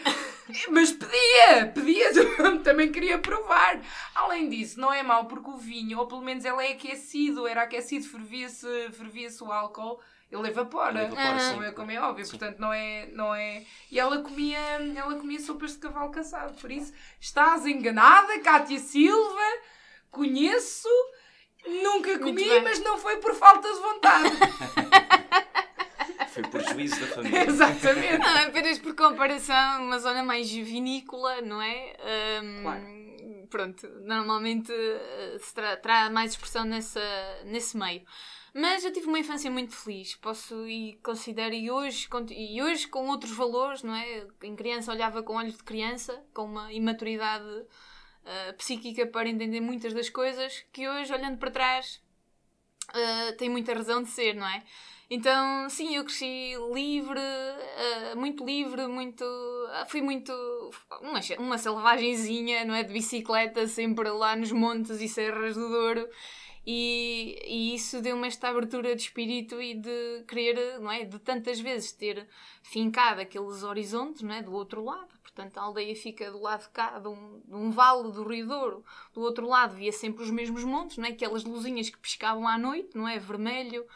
mas 0.70 0.92
pedia, 0.92 1.68
pedia, 1.74 2.10
também 2.64 2.92
queria 2.92 3.20
provar. 3.20 3.80
Além 4.16 4.50
disso, 4.50 4.80
não 4.80 4.92
é 4.92 5.04
mau 5.04 5.26
porque 5.26 5.50
o 5.52 5.58
vinho, 5.58 6.00
ou 6.00 6.08
pelo 6.08 6.22
menos 6.22 6.44
ele 6.44 6.66
é 6.66 6.72
aquecido, 6.72 7.48
era 7.48 7.62
aquecido, 7.62 8.06
fervia-se 8.06 8.92
fervia 8.92 9.30
o 9.42 9.52
álcool 9.52 10.02
ele 10.32 10.48
evapora, 10.48 11.04
Ele 11.04 11.14
evapora, 11.14 11.40
sim. 11.40 11.52
como, 11.54 11.64
é, 11.64 11.72
como 11.72 11.92
é 11.92 12.02
óbvio, 12.02 12.26
Sim. 12.26 12.32
portanto 12.32 12.60
não 12.60 12.72
é, 12.74 13.08
não 13.14 13.34
é. 13.34 13.64
E 13.92 14.00
ela 14.00 14.22
comia, 14.22 14.60
ela 14.96 15.16
comia 15.16 15.40
sopas 15.40 15.72
de 15.74 15.80
cavalo 15.80 16.12
cansado, 16.12 16.54
por 16.60 16.72
isso 16.72 16.94
estás 17.20 17.66
enganada, 17.66 18.40
Cátia 18.40 18.80
Silva, 18.80 19.42
conheço, 20.12 20.88
nunca 21.84 22.18
comi, 22.20 22.60
mas 22.62 22.80
não 22.80 22.98
foi 22.98 23.18
por 23.18 23.34
falta 23.34 23.68
de 23.74 23.80
vontade. 23.80 24.30
Foi 26.32 26.44
por 26.44 26.62
juízo 26.62 27.00
da 27.00 27.08
família. 27.16 27.44
Exatamente. 27.48 28.18
Não, 28.20 28.38
apenas 28.48 28.78
por 28.78 28.96
comparação, 28.96 29.84
uma 29.84 29.98
zona 29.98 30.24
mais 30.24 30.50
vinícola, 30.50 31.42
não 31.42 31.60
é? 31.62 31.96
Ahm, 32.40 32.62
Claro. 32.62 33.00
Pronto, 33.50 33.88
normalmente 34.04 34.72
eh, 34.72 35.38
se 35.40 35.56
terá 35.56 36.08
mais 36.12 36.32
expressão 36.34 36.66
nessa, 36.66 37.02
nesse 37.46 37.76
meio. 37.76 38.04
Mas 38.54 38.84
eu 38.84 38.92
tive 38.92 39.08
uma 39.08 39.20
infância 39.20 39.50
muito 39.52 39.76
feliz, 39.76 40.16
posso 40.16 40.68
e 40.68 41.00
considero, 41.04 41.54
e 41.54 41.70
hoje, 41.70 42.08
e 42.32 42.62
hoje 42.62 42.88
com 42.88 43.08
outros 43.08 43.32
valores, 43.32 43.84
não 43.84 43.96
é? 43.96 44.26
Em 44.44 44.56
criança 44.56 44.92
olhava 44.92 45.22
com 45.22 45.36
olhos 45.36 45.58
de 45.58 45.64
criança, 45.64 46.24
com 46.34 46.46
uma 46.46 46.74
imaturidade 46.74 47.66
ah, 48.26 48.54
psíquica 48.58 49.06
para 49.08 49.30
entender 49.30 49.62
muitas 49.62 49.94
das 49.94 50.10
coisas, 50.10 50.66
que 50.72 50.88
hoje, 50.88 51.14
olhando 51.14 51.38
para 51.38 51.52
trás, 51.52 52.02
ah, 52.94 53.34
tem 53.38 53.50
muita 53.50 53.74
razão 53.74 54.04
de 54.04 54.10
ser, 54.10 54.36
não 54.36 54.48
é? 54.48 54.64
Então, 55.10 55.68
sim, 55.70 55.96
eu 55.96 56.04
cresci 56.04 56.54
livre, 56.72 57.20
ah, 57.20 58.16
muito 58.16 58.46
livre, 58.46 58.88
muito. 58.88 59.24
ah, 59.72 59.86
fui 59.88 60.02
muito. 60.02 60.32
Uma, 61.02 61.20
uma 61.40 61.58
selvagenzinha, 61.58 62.64
não 62.66 62.76
é? 62.76 62.84
De 62.84 62.94
bicicleta, 62.94 63.68
sempre 63.68 64.10
lá 64.10 64.36
nos 64.36 64.52
montes 64.52 65.02
e 65.02 65.08
serras 65.10 65.56
do 65.56 65.68
Douro. 65.70 66.08
E, 66.72 67.42
e 67.48 67.74
isso 67.74 68.00
deu-me 68.00 68.28
esta 68.28 68.48
abertura 68.48 68.96
de 68.96 69.02
espírito 69.02 69.60
e 69.60 69.74
de 69.74 70.24
querer, 70.28 70.80
não 70.80 70.92
é? 70.92 71.04
De 71.04 71.18
tantas 71.18 71.60
vezes 71.60 71.92
ter 71.92 72.28
fincado 72.62 73.20
aqueles 73.22 73.64
horizontes, 73.64 74.22
não 74.22 74.36
é? 74.36 74.44
Do 74.44 74.54
outro 74.54 74.84
lado. 74.86 75.08
Portanto, 75.24 75.58
a 75.58 75.64
aldeia 75.64 75.96
fica 75.96 76.30
do 76.30 76.40
lado 76.40 76.62
de 76.62 76.70
cá, 76.70 77.00
de 77.00 77.08
um, 77.08 77.42
de 77.44 77.56
um 77.56 77.72
vale 77.72 78.12
do 78.12 78.24
Rio 78.24 78.46
Douro. 78.46 78.86
Do 79.16 79.22
outro 79.22 79.48
lado 79.48 79.78
via 79.78 79.92
sempre 79.92 80.22
os 80.22 80.30
mesmos 80.30 80.64
montes, 80.64 80.98
não 80.98 81.06
é? 81.06 81.10
Aquelas 81.10 81.44
luzinhas 81.44 81.90
que 81.90 81.98
piscavam 81.98 82.48
à 82.48 82.56
noite, 82.56 82.96
não 82.96 83.08
é? 83.08 83.18
Vermelho. 83.18 83.88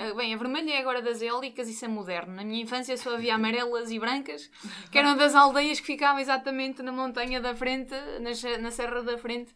Ah, 0.00 0.14
bem, 0.14 0.32
a 0.32 0.36
vermelha 0.38 0.72
é 0.72 0.78
agora 0.78 1.02
das 1.02 1.20
eólicas, 1.20 1.68
isso 1.68 1.84
é 1.84 1.88
moderno. 1.88 2.34
Na 2.34 2.44
minha 2.44 2.62
infância 2.62 2.96
só 2.96 3.14
havia 3.14 3.34
amarelas 3.34 3.90
e 3.90 3.98
brancas, 3.98 4.50
que 4.90 4.96
eram 4.96 5.18
das 5.18 5.34
aldeias 5.34 5.80
que 5.80 5.86
ficavam 5.86 6.18
exatamente 6.18 6.82
na 6.82 6.92
montanha 6.92 7.42
da 7.42 7.54
frente, 7.54 7.92
na, 8.20 8.58
na 8.58 8.70
serra 8.70 9.02
da 9.02 9.18
frente. 9.18 9.54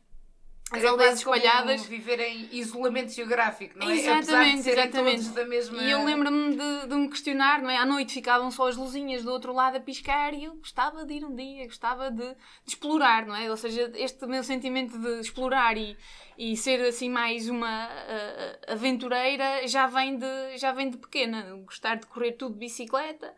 As 0.72 0.80
Era 0.80 0.90
aldeias 0.90 1.22
quase 1.22 1.24
como 1.24 1.36
espalhadas. 1.36 1.86
viver 1.86 2.18
em 2.18 2.48
isolamento 2.50 3.12
geográfico, 3.12 3.78
não 3.78 3.88
é? 3.88 3.94
Exatamente, 3.94 4.68
exatamente. 4.68 5.28
da 5.28 5.44
mesma... 5.46 5.80
E 5.80 5.92
eu 5.92 6.04
lembro-me 6.04 6.56
de, 6.56 6.88
de 6.88 6.94
me 6.96 7.08
questionar, 7.08 7.62
não 7.62 7.70
é? 7.70 7.76
À 7.76 7.86
noite 7.86 8.14
ficavam 8.14 8.50
só 8.50 8.66
as 8.66 8.76
luzinhas 8.76 9.22
do 9.22 9.30
outro 9.30 9.52
lado 9.52 9.76
a 9.76 9.80
piscar 9.80 10.34
e 10.34 10.44
eu 10.44 10.56
gostava 10.56 11.04
de 11.04 11.14
ir 11.14 11.24
um 11.24 11.32
dia, 11.36 11.66
gostava 11.66 12.10
de, 12.10 12.26
de 12.26 12.36
explorar, 12.66 13.26
não 13.26 13.36
é? 13.36 13.48
Ou 13.48 13.56
seja, 13.56 13.92
este 13.94 14.26
meu 14.26 14.42
sentimento 14.42 14.98
de 14.98 15.20
explorar 15.20 15.76
e, 15.76 15.96
e 16.36 16.56
ser 16.56 16.80
assim 16.84 17.08
mais 17.08 17.48
uma 17.48 17.86
uh, 17.86 18.72
aventureira 18.72 19.68
já 19.68 19.86
vem 19.86 20.18
de 20.18 20.58
já 20.58 20.72
vem 20.72 20.90
de 20.90 20.96
pequena 20.96 21.44
gostar 21.64 21.94
de 21.94 22.06
correr 22.06 22.32
tudo 22.32 22.54
de 22.54 22.58
bicicleta 22.58 23.32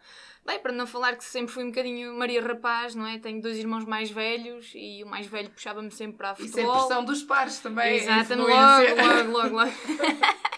bem 0.49 0.59
para 0.59 0.73
não 0.73 0.87
falar 0.87 1.15
que 1.15 1.25
sempre 1.25 1.53
fui 1.53 1.63
um 1.63 1.69
bocadinho 1.69 2.17
Maria 2.17 2.43
Rapaz 2.43 2.95
não 2.95 3.07
é? 3.07 3.19
Tenho 3.19 3.41
dois 3.41 3.59
irmãos 3.59 3.85
mais 3.85 4.11
velhos 4.11 4.73
e 4.75 5.05
o 5.05 5.07
mais 5.07 5.27
velho 5.27 5.51
puxava-me 5.51 5.91
sempre 5.91 6.17
para 6.17 6.31
a 6.31 6.35
futebol 6.35 6.61
isso 6.61 6.77
é 6.77 6.87
pressão 6.87 7.05
dos 7.05 7.23
pares 7.23 7.59
também 7.59 7.97
exatamente 7.97 8.51
logo 8.51 9.31
logo 9.31 9.31
logo, 9.31 9.57
logo. 9.57 9.71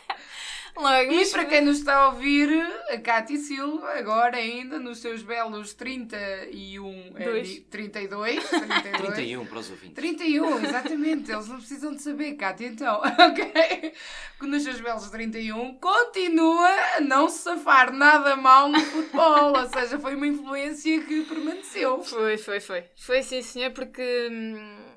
Logo, 0.80 1.12
e 1.12 1.26
para 1.26 1.44
quem 1.44 1.60
nos 1.60 1.78
está 1.78 1.94
a 1.94 2.08
ouvir, 2.08 2.49
a 2.88 2.99
Cátia 2.99 3.37
Silva, 3.37 3.99
agora 3.99 4.38
ainda 4.38 4.78
nos 4.78 4.99
seus 4.99 5.22
belos 5.22 5.75
31, 5.75 7.12
Dois. 7.22 7.58
É, 7.58 7.60
32, 7.70 8.49
32. 8.49 9.14
31 9.14 9.44
para 9.44 9.58
os 9.58 9.70
ouvintes. 9.70 9.94
31, 9.94 10.64
exatamente. 10.64 11.30
Eles 11.30 11.49
não 11.49 11.56
precisam 11.56 11.94
de 11.94 12.00
saber, 12.00 12.32
Cátia, 12.34 12.66
então. 12.66 13.00
Ok? 13.20 13.92
Nos 14.40 14.62
seus 14.62 14.80
belos 14.80 15.08
31, 15.10 15.75
continua 15.75 16.70
a 16.96 17.00
não 17.02 17.28
se 17.28 17.40
safar 17.40 17.92
nada 17.92 18.34
mal 18.34 18.70
no 18.70 18.80
futebol. 18.80 19.52
Ou 19.58 19.68
seja, 19.68 19.99
foi 19.99 20.14
uma 20.14 20.26
influência 20.26 20.99
que 21.02 21.22
permaneceu. 21.25 22.02
Foi, 22.02 22.38
foi, 22.38 22.58
foi. 22.58 22.84
Foi 22.96 23.22
sim, 23.22 23.42
senhor, 23.42 23.70
porque. 23.72 24.28
Hum 24.30 24.89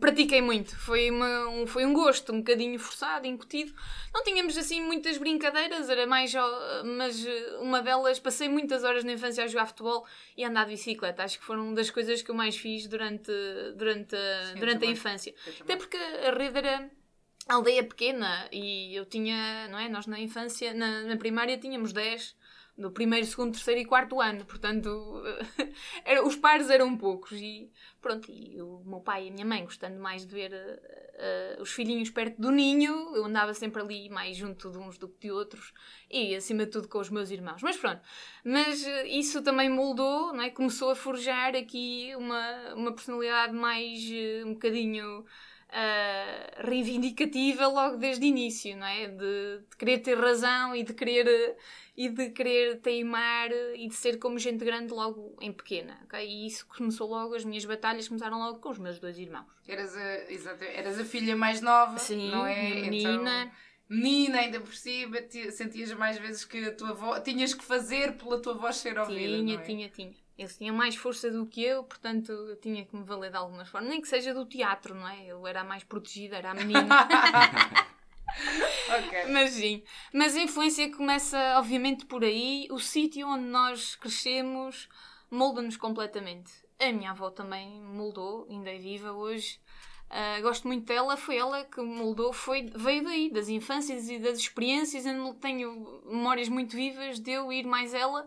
pratiquei 0.00 0.40
muito. 0.40 0.74
Foi, 0.76 1.10
uma, 1.10 1.48
um, 1.48 1.66
foi 1.66 1.84
um 1.84 1.92
gosto, 1.92 2.32
um 2.32 2.38
bocadinho 2.38 2.78
forçado, 2.78 3.26
incutido. 3.26 3.72
Não 4.12 4.24
tínhamos 4.24 4.56
assim 4.56 4.80
muitas 4.80 5.18
brincadeiras, 5.18 5.88
era 5.88 6.06
mais. 6.06 6.32
Mas 6.96 7.24
eh, 7.24 7.58
uma 7.60 7.80
delas, 7.82 8.18
passei 8.18 8.48
muitas 8.48 8.82
horas 8.82 9.04
na 9.04 9.12
infância 9.12 9.44
a 9.44 9.46
jogar 9.46 9.66
futebol 9.66 10.06
e 10.36 10.42
a 10.42 10.48
andar 10.48 10.64
de 10.64 10.72
bicicleta. 10.72 11.22
Acho 11.22 11.38
que 11.38 11.44
foram 11.44 11.66
uma 11.66 11.74
das 11.74 11.90
coisas 11.90 12.22
que 12.22 12.30
eu 12.30 12.34
mais 12.34 12.56
fiz 12.56 12.86
durante, 12.86 13.30
durante, 13.76 14.16
a, 14.16 14.46
Sim, 14.46 14.58
durante 14.58 14.84
a 14.86 14.88
infância. 14.88 15.34
Até 15.60 15.76
porque 15.76 15.96
a 15.96 16.32
rede 16.36 16.58
era 16.58 16.90
aldeia 17.48 17.84
pequena 17.84 18.48
e 18.50 18.94
eu 18.94 19.04
tinha, 19.04 19.68
não 19.68 19.78
é? 19.78 19.88
Nós 19.88 20.06
na 20.06 20.18
infância, 20.18 20.72
na, 20.72 21.02
na 21.02 21.16
primária 21.16 21.56
tínhamos 21.58 21.92
10 21.92 22.39
no 22.80 22.90
primeiro, 22.90 23.26
segundo, 23.26 23.52
terceiro 23.52 23.80
e 23.80 23.84
quarto 23.84 24.20
ano. 24.20 24.44
Portanto, 24.46 25.22
era, 26.04 26.26
os 26.26 26.34
pares 26.34 26.70
eram 26.70 26.96
poucos. 26.96 27.32
E 27.32 27.70
pronto, 28.00 28.30
e 28.30 28.60
o 28.60 28.82
meu 28.84 29.00
pai 29.00 29.26
e 29.26 29.28
a 29.28 29.32
minha 29.32 29.44
mãe, 29.44 29.62
gostando 29.64 30.00
mais 30.00 30.24
de 30.26 30.34
ver 30.34 30.50
uh, 30.50 31.58
uh, 31.58 31.62
os 31.62 31.70
filhinhos 31.70 32.08
perto 32.10 32.40
do 32.40 32.50
ninho, 32.50 33.14
eu 33.14 33.26
andava 33.26 33.52
sempre 33.52 33.82
ali 33.82 34.08
mais 34.08 34.36
junto 34.36 34.70
de 34.70 34.78
uns 34.78 34.96
do 34.96 35.08
que 35.08 35.28
de 35.28 35.30
outros. 35.30 35.74
E 36.10 36.34
acima 36.34 36.64
de 36.64 36.70
tudo 36.70 36.88
com 36.88 36.98
os 36.98 37.10
meus 37.10 37.30
irmãos. 37.30 37.62
Mas 37.62 37.76
pronto, 37.76 38.00
mas 38.42 38.82
uh, 38.82 39.06
isso 39.06 39.42
também 39.42 39.68
moldou, 39.68 40.32
não 40.32 40.42
é? 40.42 40.50
começou 40.50 40.90
a 40.90 40.96
forjar 40.96 41.54
aqui 41.54 42.12
uma, 42.16 42.74
uma 42.74 42.92
personalidade 42.92 43.52
mais 43.52 44.00
um 44.44 44.54
bocadinho. 44.54 45.24
Uh, 45.70 46.66
reivindicativa 46.68 47.68
logo 47.68 47.96
desde 47.96 48.24
o 48.24 48.26
início, 48.26 48.76
não 48.76 48.86
é? 48.88 49.06
De, 49.06 49.58
de, 49.70 49.76
querer 49.78 49.98
ter 49.98 50.18
razão 50.18 50.74
e 50.74 50.82
de 50.82 50.92
querer 50.92 51.56
e 51.96 52.08
de 52.08 52.30
querer 52.30 52.80
teimar 52.80 53.52
e 53.76 53.86
de 53.86 53.94
ser 53.94 54.18
como 54.18 54.36
gente 54.36 54.64
grande 54.64 54.92
logo 54.92 55.36
em 55.40 55.52
pequena, 55.52 56.00
ok? 56.04 56.26
E 56.26 56.46
isso 56.46 56.66
começou 56.66 57.08
logo, 57.08 57.36
as 57.36 57.44
minhas 57.44 57.64
batalhas 57.64 58.08
começaram 58.08 58.38
logo 58.38 58.58
com 58.58 58.70
os 58.70 58.78
meus 58.78 58.98
dois 58.98 59.16
irmãos. 59.16 59.46
Eras 59.68 59.96
a, 59.96 60.32
exato, 60.32 60.64
eras 60.64 60.98
a 60.98 61.04
filha 61.04 61.36
mais 61.36 61.60
nova, 61.60 61.98
Sim, 61.98 62.32
não 62.32 62.44
é? 62.44 62.72
menina. 62.72 63.42
Então, 63.44 63.52
menina 63.88 64.38
ainda 64.38 64.60
por 64.60 64.74
cima, 64.74 65.18
sentias 65.52 65.92
mais 65.92 66.18
vezes 66.18 66.44
que 66.44 66.64
a 66.64 66.74
tua 66.74 66.94
voz, 66.94 67.22
tinhas 67.22 67.54
que 67.54 67.62
fazer 67.62 68.14
pela 68.14 68.40
tua 68.40 68.54
voz 68.54 68.76
ser 68.76 68.98
ouvida, 68.98 69.36
Tinha, 69.36 69.54
é? 69.54 69.62
tinha, 69.62 69.88
tinha. 69.88 70.14
Eles 70.40 70.56
tinham 70.56 70.74
mais 70.74 70.96
força 70.96 71.30
do 71.30 71.44
que 71.44 71.62
eu, 71.62 71.84
portanto 71.84 72.32
eu 72.32 72.56
tinha 72.56 72.86
que 72.86 72.96
me 72.96 73.04
valer 73.04 73.30
de 73.30 73.36
algumas 73.36 73.68
formas. 73.68 73.90
Nem 73.90 74.00
que 74.00 74.08
seja 74.08 74.32
do 74.32 74.46
teatro, 74.46 74.94
não 74.94 75.06
é? 75.06 75.26
Eu 75.26 75.46
era 75.46 75.60
a 75.60 75.64
mais 75.64 75.84
protegida, 75.84 76.36
era 76.36 76.52
a 76.52 76.54
menina. 76.54 76.88
okay. 79.04 79.26
Mas 79.30 79.50
sim. 79.50 79.82
Mas 80.14 80.34
a 80.34 80.40
influência 80.40 80.90
começa, 80.96 81.58
obviamente, 81.58 82.06
por 82.06 82.24
aí. 82.24 82.66
O 82.70 82.78
sítio 82.78 83.28
onde 83.28 83.44
nós 83.44 83.96
crescemos 83.96 84.88
molda-nos 85.30 85.76
completamente. 85.76 86.50
A 86.78 86.90
minha 86.90 87.10
avó 87.10 87.28
também 87.28 87.78
moldou, 87.82 88.46
ainda 88.48 88.70
é 88.70 88.78
viva 88.78 89.12
hoje. 89.12 89.60
Uh, 90.08 90.40
gosto 90.40 90.66
muito 90.66 90.86
dela, 90.86 91.18
foi 91.18 91.36
ela 91.36 91.66
que 91.66 91.82
moldou, 91.82 92.32
foi, 92.32 92.72
veio 92.74 93.04
daí, 93.04 93.30
das 93.30 93.50
infâncias 93.50 94.08
e 94.08 94.18
das 94.18 94.38
experiências. 94.38 95.04
Eu 95.04 95.34
tenho 95.34 96.02
memórias 96.06 96.48
muito 96.48 96.74
vivas 96.74 97.20
de 97.20 97.30
eu 97.30 97.52
ir 97.52 97.66
mais 97.66 97.92
ela 97.92 98.26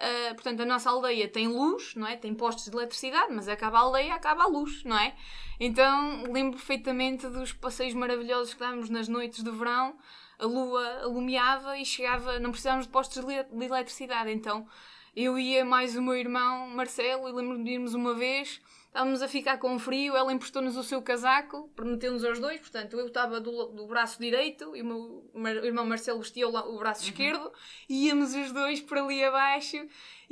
Uh, 0.00 0.34
portanto, 0.34 0.60
a 0.62 0.64
nossa 0.64 0.88
aldeia 0.88 1.28
tem 1.28 1.46
luz, 1.46 1.94
não 1.94 2.06
é? 2.06 2.16
Tem 2.16 2.34
postos 2.34 2.64
de 2.64 2.74
eletricidade, 2.74 3.30
mas 3.34 3.48
acaba 3.48 3.76
a 3.76 3.80
aldeia, 3.82 4.14
acaba 4.14 4.44
a 4.44 4.46
luz, 4.46 4.82
não 4.82 4.96
é? 4.98 5.14
Então, 5.58 6.22
lembro 6.32 6.56
perfeitamente 6.56 7.28
dos 7.28 7.52
passeios 7.52 7.92
maravilhosos 7.92 8.54
que 8.54 8.60
dávamos 8.60 8.88
nas 8.88 9.08
noites 9.08 9.44
de 9.44 9.50
verão. 9.50 9.94
A 10.38 10.46
lua 10.46 11.02
alumiava 11.02 11.76
e 11.76 11.84
chegava, 11.84 12.38
não 12.38 12.50
precisávamos 12.50 12.86
de 12.86 12.92
postos 12.92 13.22
de 13.22 13.64
eletricidade. 13.64 14.30
Então, 14.30 14.66
eu 15.14 15.38
ia 15.38 15.66
mais 15.66 15.94
o 15.94 16.00
meu 16.00 16.16
irmão 16.16 16.68
Marcelo 16.68 17.28
e 17.28 17.32
lembro-me 17.32 17.62
de 17.62 17.72
irmos 17.72 17.92
uma 17.92 18.14
vez 18.14 18.58
estávamos 18.90 19.22
a 19.22 19.28
ficar 19.28 19.56
com 19.58 19.78
frio, 19.78 20.16
ela 20.16 20.32
emprestou-nos 20.32 20.76
o 20.76 20.82
seu 20.82 21.00
casaco, 21.00 21.70
permiteu-nos 21.76 22.24
aos 22.24 22.40
dois, 22.40 22.60
portanto, 22.60 22.98
eu 22.98 23.06
estava 23.06 23.40
do, 23.40 23.66
do 23.66 23.86
braço 23.86 24.20
direito 24.20 24.76
e 24.76 24.82
o 24.82 24.84
meu 24.84 25.30
irmão 25.62 25.86
Marcelo 25.86 26.18
vestia 26.18 26.48
o, 26.48 26.56
o 26.74 26.78
braço 26.78 27.04
uhum. 27.04 27.08
esquerdo, 27.08 27.52
e 27.88 28.08
íamos 28.08 28.34
os 28.34 28.50
dois 28.50 28.80
por 28.80 28.98
ali 28.98 29.22
abaixo 29.22 29.76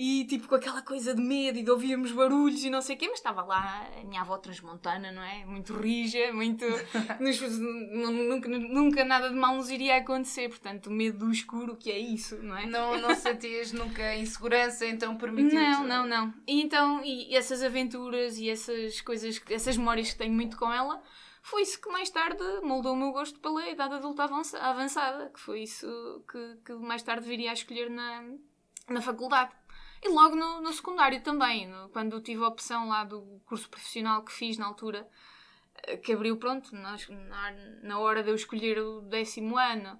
e 0.00 0.24
tipo 0.26 0.46
com 0.46 0.54
aquela 0.54 0.80
coisa 0.80 1.12
de 1.12 1.20
medo 1.20 1.58
e 1.58 1.64
de 1.64 1.70
ouvíamos 1.72 2.12
barulhos 2.12 2.62
e 2.62 2.70
não 2.70 2.80
sei 2.80 2.94
o 2.94 2.98
quê, 3.00 3.08
mas 3.08 3.18
estava 3.18 3.42
lá 3.42 3.84
a 4.00 4.04
minha 4.04 4.20
avó 4.20 4.38
transmontana, 4.38 5.10
não 5.10 5.20
é? 5.20 5.44
Muito 5.44 5.74
rija, 5.74 6.32
muito. 6.32 6.64
nunca, 7.18 8.48
nunca 8.48 9.04
nada 9.04 9.28
de 9.28 9.34
mal 9.34 9.56
nos 9.56 9.68
iria 9.70 9.96
acontecer, 9.96 10.50
portanto, 10.50 10.86
o 10.86 10.92
medo 10.92 11.26
do 11.26 11.32
escuro, 11.32 11.74
que 11.74 11.90
é 11.90 11.98
isso, 11.98 12.36
não 12.40 12.56
é? 12.56 12.64
Não, 12.64 12.96
não 13.00 13.12
sentias 13.16 13.72
nunca 13.72 14.14
insegurança, 14.14 14.86
então 14.86 15.16
permitiu 15.16 15.58
Não, 15.58 15.84
não, 15.84 16.06
não. 16.06 16.34
E 16.46 16.62
então, 16.62 17.02
e 17.04 17.34
essas 17.34 17.60
aventuras 17.60 18.38
e 18.38 18.48
essas 18.48 19.00
coisas, 19.00 19.42
essas 19.50 19.76
memórias 19.76 20.12
que 20.12 20.18
tenho 20.18 20.32
muito 20.32 20.56
com 20.56 20.72
ela 20.72 21.02
foi 21.42 21.62
isso 21.62 21.80
que 21.80 21.90
mais 21.90 22.08
tarde 22.08 22.44
moldou 22.62 22.92
o 22.92 22.96
meu 22.96 23.10
gosto 23.10 23.40
pela 23.40 23.68
idade 23.68 23.94
adulta 23.94 24.28
avançada, 24.60 25.30
que 25.30 25.40
foi 25.40 25.62
isso 25.62 26.22
que, 26.30 26.58
que 26.64 26.72
mais 26.74 27.02
tarde 27.02 27.26
viria 27.26 27.50
a 27.50 27.54
escolher 27.54 27.90
na, 27.90 28.22
na 28.88 29.00
faculdade. 29.00 29.57
E 30.02 30.08
logo 30.08 30.36
no, 30.36 30.60
no 30.60 30.72
secundário 30.72 31.20
também, 31.22 31.66
no, 31.66 31.88
quando 31.88 32.20
tive 32.20 32.42
a 32.44 32.48
opção 32.48 32.88
lá 32.88 33.04
do 33.04 33.40
curso 33.46 33.68
profissional 33.68 34.22
que 34.22 34.32
fiz 34.32 34.56
na 34.56 34.66
altura, 34.66 35.08
eh, 35.82 35.96
que 35.96 36.12
abriu, 36.12 36.36
pronto, 36.36 36.74
na, 36.74 36.96
na 37.82 37.98
hora 37.98 38.22
de 38.22 38.30
eu 38.30 38.34
escolher 38.34 38.78
o 38.78 39.00
décimo 39.00 39.58
ano, 39.58 39.98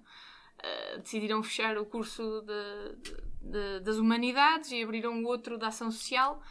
uh, 0.59 0.99
decidiram 0.99 1.43
fechar 1.43 1.77
o 1.77 1.85
curso 1.85 2.41
de, 2.41 2.95
de, 3.01 3.17
de, 3.41 3.79
das 3.81 3.97
Humanidades 3.97 4.71
e 4.71 4.81
abriram 4.81 5.23
outro 5.25 5.57
da 5.57 5.67
Ação 5.67 5.91
Social. 5.91 6.41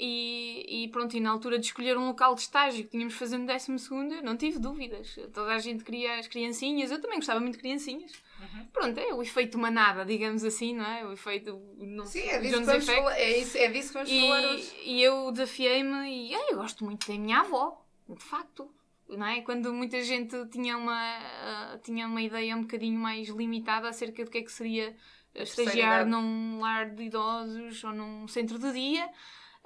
E, 0.00 0.84
e, 0.84 0.88
pronto, 0.88 1.16
e 1.16 1.20
na 1.20 1.30
altura 1.30 1.58
de 1.58 1.66
escolher 1.66 1.98
um 1.98 2.06
local 2.06 2.34
de 2.36 2.42
estágio 2.42 2.84
que 2.84 2.90
tínhamos 2.90 3.14
fazendo 3.14 3.46
décimo 3.46 3.78
segundo, 3.80 4.22
não 4.22 4.36
tive 4.36 4.58
dúvidas. 4.58 5.18
Toda 5.34 5.52
a 5.52 5.58
gente 5.58 5.82
queria 5.82 6.20
as 6.20 6.28
criancinhas, 6.28 6.92
eu 6.92 7.00
também 7.00 7.18
gostava 7.18 7.40
muito 7.40 7.54
de 7.54 7.60
criancinhas. 7.60 8.12
Uhum. 8.40 8.66
Pronto, 8.72 8.98
é 8.98 9.12
o 9.12 9.22
efeito 9.22 9.58
manada, 9.58 10.04
digamos 10.04 10.44
assim, 10.44 10.74
não 10.74 10.84
é? 10.84 11.04
O 11.04 11.12
efeito. 11.12 11.60
Não, 11.76 12.04
Sim, 12.04 12.28
é 12.28 12.38
disso, 12.38 12.58
que 12.58 12.64
vamos 12.64 12.86
falar, 12.86 13.18
é, 13.18 13.38
isso, 13.38 13.58
é 13.58 13.68
disso 13.68 13.88
que 13.88 13.94
vamos 13.94 14.10
e, 14.10 14.20
falar 14.20 14.52
hoje. 14.52 14.76
E 14.84 15.02
eu 15.02 15.32
desafiei-me 15.32 16.28
e 16.30 16.34
ah, 16.34 16.46
eu 16.50 16.56
gosto 16.56 16.84
muito 16.84 17.06
da 17.06 17.18
minha 17.18 17.40
avó, 17.40 17.84
de 18.08 18.22
facto. 18.22 18.72
Não 19.08 19.26
é? 19.26 19.40
Quando 19.40 19.72
muita 19.72 20.02
gente 20.02 20.36
tinha 20.48 20.76
uma, 20.76 21.18
uh, 21.18 21.78
tinha 21.82 22.06
uma 22.06 22.20
ideia 22.20 22.54
um 22.54 22.62
bocadinho 22.62 22.98
mais 22.98 23.28
limitada 23.28 23.88
acerca 23.88 24.22
do 24.22 24.30
que 24.30 24.38
é 24.38 24.42
que 24.42 24.52
seria 24.52 24.94
estagiar 25.34 26.06
num 26.06 26.60
lar 26.60 26.90
de 26.90 27.04
idosos 27.04 27.82
ou 27.84 27.92
num 27.92 28.28
centro 28.28 28.58
de 28.58 28.70
dia, 28.72 29.08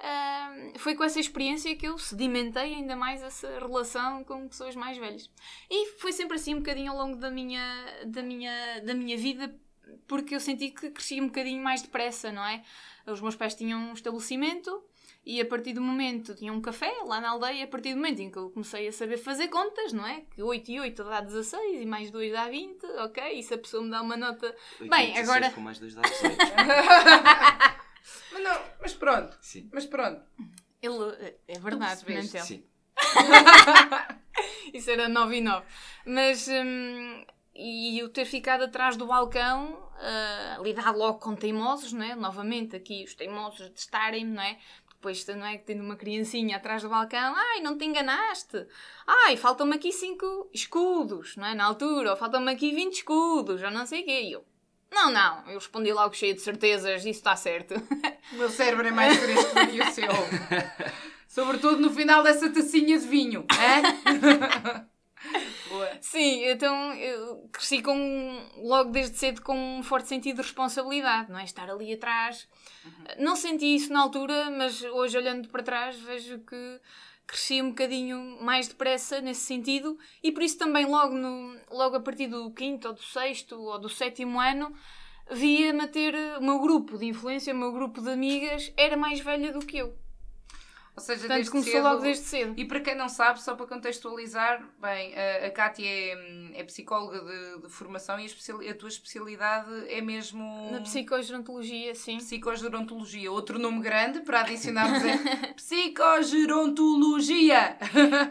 Uh, 0.03 0.77
foi 0.79 0.95
com 0.95 1.03
essa 1.05 1.17
experiência 1.17 1.73
que 1.77 1.87
eu 1.87 1.97
sedimentei 1.97 2.73
ainda 2.73 2.93
mais 2.93 3.23
essa 3.23 3.47
relação 3.57 4.21
com 4.25 4.49
pessoas 4.49 4.75
mais 4.75 4.97
velhas. 4.97 5.29
E 5.69 5.91
foi 5.97 6.11
sempre 6.11 6.35
assim 6.35 6.55
um 6.55 6.57
bocadinho 6.57 6.91
ao 6.91 6.97
longo 6.97 7.15
da 7.15 7.31
minha, 7.31 7.63
da 8.05 8.21
minha, 8.21 8.81
da 8.81 8.93
minha 8.93 9.17
vida, 9.17 9.55
porque 10.05 10.35
eu 10.35 10.41
senti 10.41 10.71
que 10.71 10.91
crescia 10.91 11.23
um 11.23 11.27
bocadinho 11.27 11.63
mais 11.63 11.81
depressa, 11.81 12.33
não 12.33 12.45
é? 12.45 12.61
Os 13.07 13.21
meus 13.21 13.35
pais 13.37 13.55
tinham 13.55 13.79
um 13.79 13.93
estabelecimento 13.93 14.83
e 15.25 15.39
a 15.39 15.45
partir 15.45 15.71
do 15.71 15.79
momento 15.79 16.35
tinham 16.35 16.53
um 16.53 16.61
café 16.61 16.93
lá 17.05 17.21
na 17.21 17.29
aldeia, 17.29 17.63
a 17.63 17.67
partir 17.67 17.91
do 17.91 17.95
momento 17.95 18.19
em 18.21 18.29
que 18.29 18.37
eu 18.37 18.49
comecei 18.49 18.89
a 18.89 18.91
saber 18.91 19.15
fazer 19.15 19.47
contas, 19.47 19.93
não 19.93 20.05
é? 20.05 20.23
Que 20.35 20.43
8 20.43 20.69
e 20.69 20.79
8 20.81 21.01
dá 21.01 21.21
16 21.21 21.81
e 21.81 21.85
mais 21.85 22.11
2 22.11 22.33
dá 22.33 22.49
20, 22.49 22.83
ok? 23.05 23.39
E 23.39 23.41
se 23.41 23.53
a 23.53 23.57
pessoa 23.57 23.81
me 23.81 23.89
dá 23.89 24.01
uma 24.01 24.17
nota. 24.17 24.53
8 24.81 24.89
Bem, 24.89 25.17
agora. 25.17 25.49
Com 25.51 25.61
mais 25.61 25.79
2 25.79 25.95
dá 25.95 26.01
18. 26.01 26.35
Mas 28.33 28.43
não, 28.43 28.61
pronto. 29.03 29.37
Sim. 29.41 29.69
Mas 29.73 29.85
pronto. 29.85 30.21
Ele, 30.81 31.37
é 31.47 31.59
verdade, 31.59 32.03
Pimentel. 32.03 32.43
Sim. 32.43 32.63
Isso 34.73 34.89
era 34.89 35.07
9 35.07 35.37
e 35.37 35.41
9. 35.41 35.65
Mas, 36.05 36.47
hum, 36.47 37.25
e 37.55 37.99
eu 37.99 38.09
ter 38.09 38.25
ficado 38.25 38.63
atrás 38.63 38.97
do 38.97 39.05
balcão, 39.05 39.73
uh, 39.73 40.63
lidar 40.63 40.95
logo 40.95 41.19
com 41.19 41.35
teimosos, 41.35 41.93
não 41.93 42.03
é? 42.03 42.15
Novamente 42.15 42.75
aqui 42.75 43.03
os 43.03 43.13
teimosos 43.13 43.69
de 43.71 43.79
estarem, 43.79 44.25
não 44.25 44.41
é? 44.41 44.57
depois 45.03 45.27
não 45.27 45.45
é 45.45 45.57
que 45.57 45.65
tendo 45.65 45.83
uma 45.83 45.97
criancinha 45.97 46.55
atrás 46.55 46.81
do 46.81 46.87
balcão, 46.87 47.35
ai, 47.35 47.59
não 47.59 47.77
te 47.77 47.83
enganaste, 47.83 48.65
ai, 49.05 49.35
faltam-me 49.35 49.75
aqui 49.75 49.91
cinco 49.91 50.49
escudos, 50.53 51.35
não 51.35 51.45
é? 51.45 51.53
Na 51.53 51.65
altura, 51.65 52.11
ou 52.11 52.17
faltam-me 52.17 52.49
aqui 52.49 52.73
20 52.73 52.93
escudos, 52.93 53.61
ou 53.61 53.69
não 53.69 53.85
sei 53.85 54.01
o 54.01 54.05
quê. 54.05 54.21
E 54.21 54.31
eu, 54.31 54.45
não, 54.93 55.11
não, 55.11 55.47
eu 55.47 55.55
respondi 55.55 55.91
logo 55.91 56.13
cheio 56.13 56.33
de 56.33 56.41
certezas, 56.41 57.01
isso 57.01 57.09
está 57.09 57.35
certo. 57.35 57.73
O 58.31 58.35
meu 58.35 58.49
cérebro 58.49 58.87
é 58.87 58.91
mais 58.91 59.15
fresco 59.17 59.53
do 59.53 59.67
que 59.67 59.81
o 59.81 59.91
seu. 59.91 60.09
Sobretudo 61.27 61.77
no 61.77 61.91
final 61.91 62.23
dessa 62.23 62.49
tacinha 62.49 62.97
de 62.97 63.07
vinho, 63.07 63.45
é? 63.51 64.83
Sim, 66.01 66.45
então 66.45 66.93
eu 66.93 67.49
cresci 67.51 67.81
com, 67.81 68.39
logo 68.57 68.91
desde 68.91 69.17
cedo 69.17 69.41
com 69.41 69.79
um 69.79 69.83
forte 69.83 70.07
sentido 70.07 70.37
de 70.37 70.41
responsabilidade, 70.43 71.31
não 71.31 71.39
é? 71.39 71.43
Estar 71.43 71.69
ali 71.69 71.93
atrás. 71.93 72.47
Uhum. 72.85 72.91
Não 73.19 73.35
senti 73.35 73.75
isso 73.75 73.91
na 73.91 74.01
altura, 74.01 74.49
mas 74.51 74.81
hoje 74.83 75.17
olhando 75.17 75.47
para 75.49 75.63
trás 75.63 75.97
vejo 75.99 76.39
que 76.39 76.79
cresci 77.25 77.61
um 77.61 77.69
bocadinho 77.69 78.37
mais 78.41 78.67
depressa 78.67 79.21
nesse 79.21 79.41
sentido 79.41 79.97
e 80.21 80.31
por 80.31 80.43
isso 80.43 80.57
também 80.57 80.85
logo, 80.85 81.15
no, 81.15 81.57
logo 81.71 81.95
a 81.95 81.99
partir 81.99 82.27
do 82.27 82.51
quinto 82.51 82.87
ou 82.87 82.93
do 82.93 83.01
sexto 83.01 83.59
ou 83.59 83.79
do 83.79 83.89
sétimo 83.89 84.39
ano 84.39 84.73
via-me 85.31 85.87
ter 85.87 86.15
o 86.37 86.41
meu 86.41 86.59
grupo 86.59 86.97
de 86.97 87.05
influência, 87.05 87.53
o 87.53 87.57
meu 87.57 87.71
grupo 87.71 88.01
de 88.01 88.09
amigas 88.09 88.71
era 88.77 88.97
mais 88.97 89.19
velha 89.19 89.53
do 89.53 89.65
que 89.65 89.77
eu. 89.77 90.02
Ou 90.95 91.01
seja, 91.01 91.21
Portanto, 91.21 91.37
desde 91.37 91.51
começou 91.51 91.73
cedo, 91.73 91.83
logo 91.83 92.01
desde 92.01 92.25
cedo. 92.25 92.53
E 92.55 92.65
para 92.65 92.79
quem 92.79 92.93
não 92.93 93.09
sabe, 93.09 93.41
só 93.41 93.55
para 93.55 93.65
contextualizar, 93.65 94.63
bem, 94.79 95.11
a, 95.15 95.47
a 95.47 95.51
Kátia 95.51 95.87
é, 95.87 96.51
é 96.53 96.63
psicóloga 96.63 97.19
de, 97.19 97.63
de, 97.63 97.69
formação 97.69 98.19
e 98.19 98.23
a, 98.23 98.27
especial, 98.27 98.59
a, 98.61 98.73
tua 98.75 98.89
especialidade 98.89 99.71
é 99.89 100.01
mesmo. 100.01 100.69
Na 100.71 100.81
psicogerontologia, 100.81 101.95
sim. 101.95 102.17
Psicogerontologia. 102.17 103.31
Outro 103.31 103.57
nome 103.57 103.81
grande 103.81 104.19
para 104.19 104.41
adicionarmos 104.41 105.03
é 105.03 105.17
Psicogerontologia. 105.57 107.75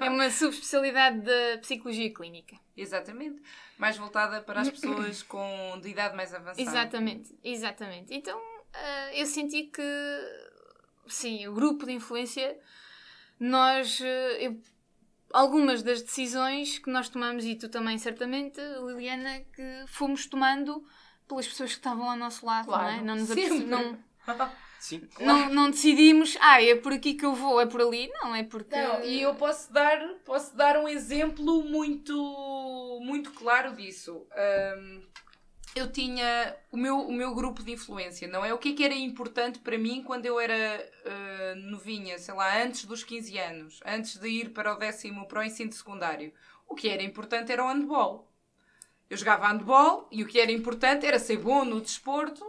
É 0.01 0.09
uma 0.09 0.31
subespecialidade 0.31 1.19
da 1.21 1.59
psicologia 1.61 2.15
clínica. 2.15 2.57
Exatamente. 2.77 3.43
Mais 3.77 3.97
voltada 3.97 4.41
para 4.41 4.61
as 4.61 4.71
pessoas 4.71 5.21
com 5.25 5.81
de 5.83 5.89
idade 5.89 6.15
mais 6.15 6.33
avançada. 6.33 6.63
Exatamente, 6.63 7.37
exatamente. 7.43 8.15
Então 8.15 8.39
uh, 8.39 9.15
eu 9.15 9.27
senti 9.27 9.65
que 9.65 9.83
sim, 11.15 11.47
o 11.49 11.53
grupo 11.53 11.87
de 11.87 11.93
influência, 11.93 12.59
nós. 13.39 14.01
Eh, 14.01 14.47
eu, 14.47 14.61
algumas 15.33 15.83
das 15.83 16.03
decisões 16.03 16.79
que 16.79 16.91
nós 16.91 17.09
tomamos, 17.09 17.45
e 17.45 17.55
tu 17.55 17.69
também 17.69 17.97
certamente, 17.99 18.61
Liliana, 18.85 19.41
que 19.55 19.85
fomos 19.87 20.27
tomando 20.27 20.85
pelas 21.27 21.49
pessoas 21.49 21.71
que 21.71 21.79
estavam 21.79 22.11
ao 22.11 22.17
nosso 22.17 22.45
lado, 22.45 22.67
claro, 22.67 22.85
não 22.85 22.91
é? 22.91 23.03
Não 23.03 23.17
nos 23.17 23.29
não... 23.67 23.99
Sim, 24.83 25.07
claro. 25.15 25.33
não, 25.33 25.55
não 25.55 25.71
decidimos, 25.71 26.37
ah, 26.41 26.61
é 26.61 26.75
por 26.75 26.93
aqui 26.93 27.15
que 27.15 27.25
eu 27.25 27.33
vou, 27.37 27.61
é 27.61 27.67
por 27.67 27.81
ali. 27.81 28.11
Não, 28.15 28.35
é 28.35 28.43
porque. 28.43 28.75
Não, 28.75 29.05
e 29.05 29.23
eu 29.23 29.33
posso 29.37 29.73
dar, 29.73 29.97
posso 30.25 30.57
dar 30.57 30.77
um 30.77 30.89
exemplo 30.89 31.63
muito, 31.63 32.99
muito 33.01 33.31
claro 33.31 33.77
disso. 33.77 34.27
Um, 34.37 35.03
eu 35.75 35.91
tinha 35.91 36.57
o 36.71 36.77
meu, 36.77 36.99
o 36.99 37.13
meu 37.13 37.35
grupo 37.35 37.63
de 37.63 37.73
influência, 37.73 38.29
não 38.29 38.45
é? 38.45 38.53
O 38.53 38.59
que 38.59 38.71
é 38.71 38.75
que 38.75 38.85
era 38.85 38.95
importante 38.95 39.59
para 39.59 39.79
mim 39.79 40.03
quando 40.03 40.27
eu 40.27 40.39
era 40.39 40.91
uh, 41.07 41.57
novinha, 41.71 42.19
sei 42.19 42.35
lá, 42.35 42.63
antes 42.63 42.85
dos 42.85 43.03
15 43.03 43.39
anos, 43.39 43.81
antes 43.85 44.17
de 44.17 44.29
ir 44.29 44.51
para 44.51 44.75
o 44.75 44.79
décimo, 44.79 45.27
para 45.27 45.41
o 45.41 45.43
ensino 45.43 45.73
secundário? 45.73 46.33
O 46.69 46.75
que 46.75 46.89
era 46.89 47.03
importante 47.03 47.53
era 47.53 47.65
o 47.65 47.69
handball. 47.69 48.31
Eu 49.09 49.17
jogava 49.17 49.49
handball 49.49 50.09
e 50.11 50.23
o 50.23 50.27
que 50.27 50.41
era 50.41 50.53
importante 50.53 51.07
era 51.07 51.19
ser 51.19 51.39
bom 51.39 51.65
no 51.65 51.81
desporto. 51.81 52.45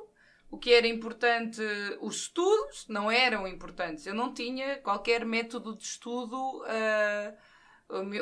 O 0.50 0.58
que 0.58 0.72
era 0.72 0.88
importante, 0.88 1.62
os 2.00 2.22
estudos 2.22 2.86
não 2.88 3.10
eram 3.10 3.48
importantes. 3.48 4.06
Eu 4.06 4.14
não 4.14 4.34
tinha 4.34 4.78
qualquer 4.78 5.26
método 5.26 5.76
de 5.76 5.84
estudo. 5.84 6.62
Uh, 6.62 7.54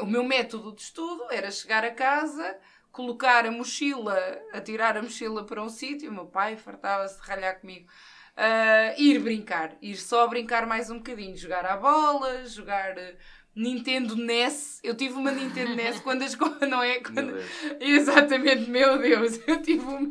o, 0.02 0.06
meu, 0.06 0.24
método 0.24 0.74
de 0.74 0.82
estudo 0.82 1.28
era 1.30 1.52
chegar 1.52 1.84
a 1.86 1.92
casa, 1.92 2.58
colocar 2.92 3.46
a 3.46 3.52
mochila, 3.52 4.18
atirar 4.54 4.98
a 4.98 5.02
mochila 5.02 5.46
para 5.46 5.64
um 5.64 5.70
sítio, 5.70 6.12
o 6.12 6.14
meu 6.14 6.26
pai 6.26 6.58
fartava-se 6.58 7.20
de 7.20 7.28
ralhar 7.28 7.60
comigo. 7.60 7.88
Uh, 8.32 9.00
ir 9.00 9.20
brincar, 9.20 9.78
ir 9.82 9.98
só 9.98 10.28
brincar 10.28 10.66
mais 10.66 10.90
um 10.90 10.98
bocadinho, 10.98 11.36
jogar 11.36 11.66
à 11.66 11.76
bola, 11.76 12.46
jogar 12.46 12.98
uh, 12.98 13.16
Nintendo 13.56 14.16
NES. 14.16 14.80
Eu 14.84 14.96
tive 14.96 15.16
uma 15.16 15.32
Nintendo 15.32 15.76
NES 15.76 16.00
quando 16.02 16.24
as 16.24 16.38
não 16.70 16.82
é? 16.82 17.00
Quando... 17.00 17.34
Meu 17.34 17.44
Exatamente, 17.80 18.70
meu 18.70 18.98
Deus, 18.98 19.40
eu 19.48 19.62
tive 19.62 19.86
uma. 19.86 20.10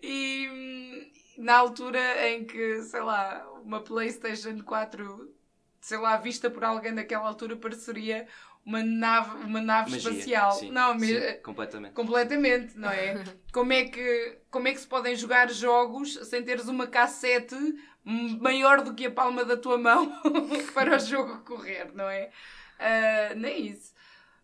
e 0.00 0.48
hum, 0.50 1.10
na 1.38 1.56
altura 1.56 2.28
em 2.28 2.44
que, 2.44 2.82
sei 2.82 3.00
lá, 3.00 3.44
uma 3.64 3.80
PlayStation 3.80 4.62
4, 4.62 5.34
sei 5.80 5.98
lá, 5.98 6.16
vista 6.16 6.48
por 6.48 6.64
alguém 6.64 6.94
daquela 6.94 7.26
altura, 7.26 7.56
pareceria 7.56 8.26
uma 8.64 8.82
nave, 8.82 9.44
uma 9.44 9.60
nave 9.60 9.90
Magia, 9.90 10.10
espacial. 10.10 10.52
Sim, 10.52 10.70
não, 10.70 10.98
sim, 10.98 11.20
completamente. 11.42 11.92
Completamente, 11.94 12.78
não 12.78 12.90
é? 12.90 13.24
como, 13.52 13.72
é 13.72 13.84
que, 13.84 14.38
como 14.50 14.68
é 14.68 14.72
que 14.72 14.80
se 14.80 14.86
podem 14.86 15.16
jogar 15.16 15.50
jogos 15.50 16.14
sem 16.28 16.42
teres 16.42 16.68
uma 16.68 16.86
cassete 16.86 17.56
maior 18.04 18.82
do 18.82 18.94
que 18.94 19.06
a 19.06 19.10
palma 19.10 19.44
da 19.44 19.56
tua 19.56 19.78
mão 19.78 20.12
para 20.74 20.96
o 20.96 20.98
jogo 20.98 21.44
correr, 21.44 21.92
não 21.94 22.08
é? 22.08 22.30
Uh, 22.78 23.38
nem 23.38 23.66
isso. 23.66 23.92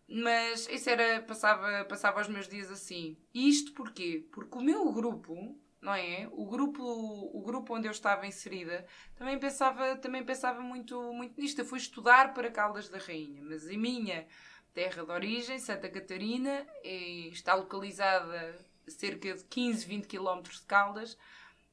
Mas 0.07 0.67
isso 0.69 0.89
era, 0.89 1.21
passava, 1.21 1.85
passava 1.85 2.21
os 2.21 2.27
meus 2.27 2.47
dias 2.47 2.71
assim. 2.71 3.15
E 3.33 3.47
isto 3.47 3.73
porquê? 3.73 4.25
Porque 4.31 4.57
o 4.57 4.61
meu 4.61 4.91
grupo 4.91 5.55
não 5.81 5.93
é? 5.93 6.27
O 6.31 6.45
grupo, 6.45 6.83
o 6.83 7.41
grupo 7.41 7.75
onde 7.75 7.87
eu 7.87 7.91
estava 7.91 8.27
inserida 8.27 8.85
também 9.15 9.39
pensava, 9.39 9.95
também 9.95 10.23
pensava 10.23 10.61
muito, 10.61 11.01
muito 11.13 11.39
nisto. 11.39 11.59
Eu 11.59 11.65
fui 11.65 11.79
estudar 11.79 12.33
para 12.33 12.51
Caldas 12.51 12.89
da 12.89 12.97
Rainha, 12.97 13.41
mas 13.43 13.67
a 13.67 13.77
minha 13.77 14.27
terra 14.73 15.03
de 15.03 15.11
origem, 15.11 15.59
Santa 15.59 15.89
Catarina, 15.89 16.65
é, 16.83 17.27
está 17.29 17.53
localizada 17.55 18.55
a 18.87 18.91
cerca 18.91 19.33
de 19.33 19.43
15, 19.45 19.85
20 19.85 20.07
km 20.07 20.41
de 20.41 20.61
Caldas 20.63 21.17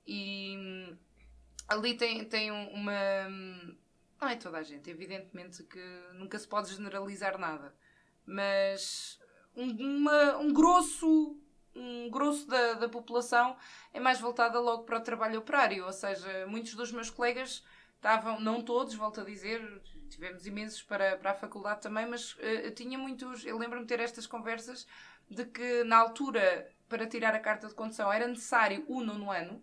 e 0.07 0.57
hum, 0.57 0.97
ali 1.69 1.95
tem, 1.95 2.25
tem 2.25 2.51
uma. 2.51 3.29
Não 4.21 4.29
é 4.29 4.37
toda 4.37 4.59
a 4.59 4.63
gente, 4.63 4.89
evidentemente 4.89 5.63
que 5.65 5.81
nunca 6.15 6.39
se 6.39 6.49
pode 6.49 6.73
generalizar 6.73 7.37
nada, 7.39 7.75
mas 8.25 9.21
um, 9.55 9.69
uma, 9.71 10.39
um 10.39 10.53
grosso 10.53 11.39
um 11.77 12.11
grosso 12.11 12.47
da, 12.47 12.75
da 12.75 12.89
população 12.89 13.57
é 13.93 14.01
mais 14.01 14.21
voltada 14.21 14.59
logo 14.59 14.85
para 14.85 14.99
o 14.99 15.03
trabalho 15.03 15.39
operário, 15.39 15.85
ou 15.85 15.93
seja, 15.93 16.47
muitos 16.47 16.75
dos 16.75 16.91
meus 16.91 17.11
colegas 17.11 17.63
estavam, 17.97 18.41
não 18.41 18.63
todos, 18.63 18.95
volto 18.95 19.21
a 19.21 19.25
dizer, 19.25 19.61
tivemos 20.09 20.47
imensos 20.47 20.83
para, 20.83 21.17
para 21.17 21.33
a 21.33 21.35
faculdade 21.35 21.81
também, 21.81 22.07
mas 22.07 22.33
uh, 22.35 22.71
tinha 22.75 22.99
muitos, 22.99 23.45
eu 23.45 23.59
lembro-me 23.59 23.85
de 23.85 23.89
ter 23.89 24.01
estas 24.01 24.27
conversas 24.27 24.87
de 25.29 25.45
que 25.45 25.85
na 25.85 25.97
altura, 25.97 26.71
para 26.89 27.07
tirar 27.07 27.35
a 27.35 27.41
carta 27.41 27.67
de 27.67 27.75
condução, 27.75 28.13
era 28.13 28.29
necessário 28.29 28.85
o 28.89 29.03
nono 29.03 29.31
ano 29.31 29.63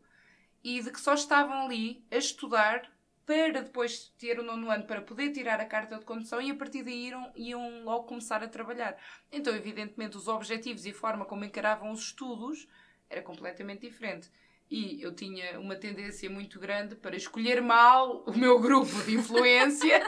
e 0.63 0.81
de 0.81 0.91
que 0.91 0.99
só 0.99 1.13
estavam 1.13 1.65
ali 1.65 2.05
a 2.11 2.17
estudar 2.17 2.92
para 3.25 3.61
depois 3.61 4.13
ter 4.17 4.39
o 4.39 4.43
nono 4.43 4.69
ano 4.69 4.85
para 4.85 5.01
poder 5.01 5.31
tirar 5.31 5.59
a 5.59 5.65
carta 5.65 5.97
de 5.97 6.05
condução 6.05 6.41
e 6.41 6.51
a 6.51 6.55
partir 6.55 6.83
daí 6.83 7.07
iam, 7.07 7.31
iam 7.35 7.83
logo 7.83 8.03
começar 8.03 8.43
a 8.43 8.47
trabalhar. 8.47 8.97
Então, 9.31 9.55
evidentemente, 9.55 10.17
os 10.17 10.27
objetivos 10.27 10.85
e 10.85 10.91
a 10.91 10.93
forma 10.93 11.25
como 11.25 11.45
encaravam 11.45 11.91
os 11.91 12.01
estudos 12.01 12.67
era 13.09 13.21
completamente 13.21 13.81
diferente. 13.81 14.29
E 14.69 15.01
eu 15.01 15.13
tinha 15.13 15.59
uma 15.59 15.75
tendência 15.75 16.29
muito 16.29 16.59
grande 16.59 16.95
para 16.95 17.15
escolher 17.15 17.61
mal 17.61 18.23
o 18.25 18.37
meu 18.37 18.59
grupo 18.59 18.91
de 19.03 19.15
influência. 19.15 20.01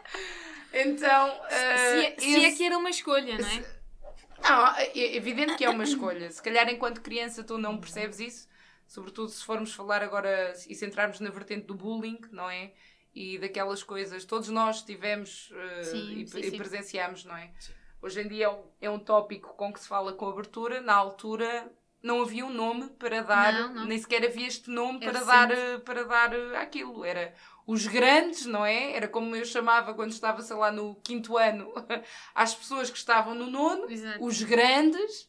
então. 0.72 1.28
Uh, 1.28 1.48
se, 1.48 1.56
é, 1.56 2.14
esse... 2.16 2.26
se, 2.26 2.44
é, 2.44 2.52
que 2.52 2.64
era 2.64 2.76
uma 2.76 2.90
escolha, 2.90 3.38
não 3.38 3.48
é? 3.48 3.74
Não, 4.42 4.76
é 4.76 5.16
evidente 5.16 5.54
que 5.54 5.64
é 5.64 5.70
uma 5.70 5.84
escolha. 5.84 6.30
Se 6.30 6.42
calhar 6.42 6.68
enquanto 6.68 7.00
criança 7.00 7.42
tu 7.42 7.56
não 7.56 7.78
percebes 7.78 8.18
isso, 8.20 8.48
sobretudo 8.86 9.28
se 9.28 9.44
formos 9.44 9.72
falar 9.72 10.02
agora 10.02 10.52
e 10.68 10.74
centrarmos 10.74 11.20
na 11.20 11.30
vertente 11.30 11.66
do 11.66 11.74
bullying, 11.74 12.20
não 12.30 12.48
é? 12.48 12.72
E 13.14 13.38
daquelas 13.38 13.82
coisas, 13.82 14.24
todos 14.24 14.48
nós 14.48 14.82
tivemos 14.82 15.50
uh, 15.50 15.84
sim, 15.84 16.20
e, 16.20 16.26
sim, 16.26 16.40
e, 16.40 16.56
presenciamos, 16.56 17.24
não 17.24 17.36
é? 17.36 17.52
Sim. 17.58 17.72
Hoje 18.02 18.20
em 18.20 18.28
dia 18.28 18.46
é 18.46 18.50
um, 18.50 18.62
é 18.82 18.90
um 18.90 18.98
tópico 18.98 19.54
com 19.54 19.72
que 19.72 19.80
se 19.80 19.88
fala 19.88 20.12
com 20.12 20.28
abertura, 20.28 20.80
na 20.80 20.94
altura 20.94 21.72
não 22.04 22.20
havia 22.20 22.44
um 22.44 22.52
nome 22.52 22.90
para 22.90 23.22
dar, 23.22 23.52
não, 23.54 23.74
não. 23.74 23.84
nem 23.86 23.98
sequer 23.98 24.22
havia 24.22 24.46
este 24.46 24.68
nome 24.68 25.00
para 25.00 25.24
dar, 25.24 25.50
eh, 25.50 25.78
para 25.78 26.04
dar 26.04 26.34
eh, 26.34 26.56
aquilo. 26.58 27.02
Era 27.02 27.34
os 27.66 27.86
grandes, 27.86 28.44
não 28.44 28.64
é? 28.64 28.92
Era 28.92 29.08
como 29.08 29.34
eu 29.34 29.44
chamava 29.46 29.94
quando 29.94 30.12
estava, 30.12 30.42
sei 30.42 30.54
lá, 30.54 30.70
no 30.70 30.96
quinto 30.96 31.38
ano, 31.38 31.72
às 32.34 32.54
pessoas 32.54 32.90
que 32.90 32.98
estavam 32.98 33.34
no 33.34 33.46
nono, 33.46 33.90
Exato. 33.90 34.22
os 34.22 34.42
grandes 34.42 35.26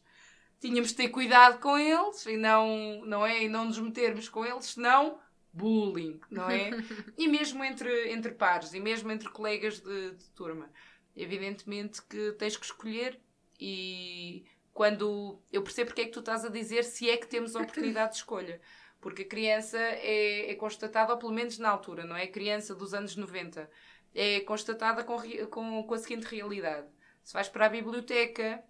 tínhamos 0.60 0.90
de 0.90 0.96
ter 0.96 1.08
cuidado 1.08 1.60
com 1.60 1.78
eles 1.78 2.26
e 2.26 2.36
não, 2.36 3.04
não 3.04 3.26
é? 3.26 3.44
E 3.44 3.48
não 3.48 3.66
nos 3.66 3.78
metermos 3.78 4.28
com 4.28 4.44
eles, 4.44 4.66
senão 4.66 5.18
bullying, 5.52 6.20
não 6.30 6.50
é? 6.50 6.70
e 7.16 7.28
mesmo 7.28 7.64
entre, 7.64 8.12
entre 8.12 8.32
pares 8.32 8.74
e 8.74 8.80
mesmo 8.80 9.10
entre 9.10 9.28
colegas 9.30 9.80
de, 9.80 10.12
de 10.12 10.30
turma. 10.30 10.70
Evidentemente 11.16 12.02
que 12.02 12.32
tens 12.32 12.56
que 12.56 12.66
escolher 12.66 13.18
e 13.58 14.44
quando 14.74 15.40
eu 15.50 15.62
percebo 15.62 15.88
porque 15.88 16.02
é 16.02 16.04
que 16.04 16.10
tu 16.10 16.20
estás 16.20 16.44
a 16.44 16.50
dizer 16.50 16.84
se 16.84 17.08
é 17.08 17.16
que 17.16 17.26
temos 17.26 17.54
oportunidade 17.54 18.10
de 18.10 18.16
escolha. 18.16 18.60
Porque 19.00 19.22
a 19.22 19.28
criança 19.28 19.78
é, 19.78 20.50
é 20.50 20.54
constatada, 20.54 21.12
ou 21.12 21.18
pelo 21.18 21.32
menos 21.32 21.58
na 21.58 21.70
altura, 21.70 22.04
não 22.04 22.16
é? 22.16 22.24
A 22.24 22.30
criança 22.30 22.74
dos 22.74 22.92
anos 22.92 23.14
90 23.14 23.70
é 24.14 24.40
constatada 24.40 25.04
com, 25.04 25.16
com, 25.48 25.82
com 25.82 25.94
a 25.94 25.98
seguinte 25.98 26.24
realidade. 26.24 26.88
Se 27.22 27.32
vais 27.32 27.48
para 27.48 27.66
a 27.66 27.68
biblioteca, 27.68 28.62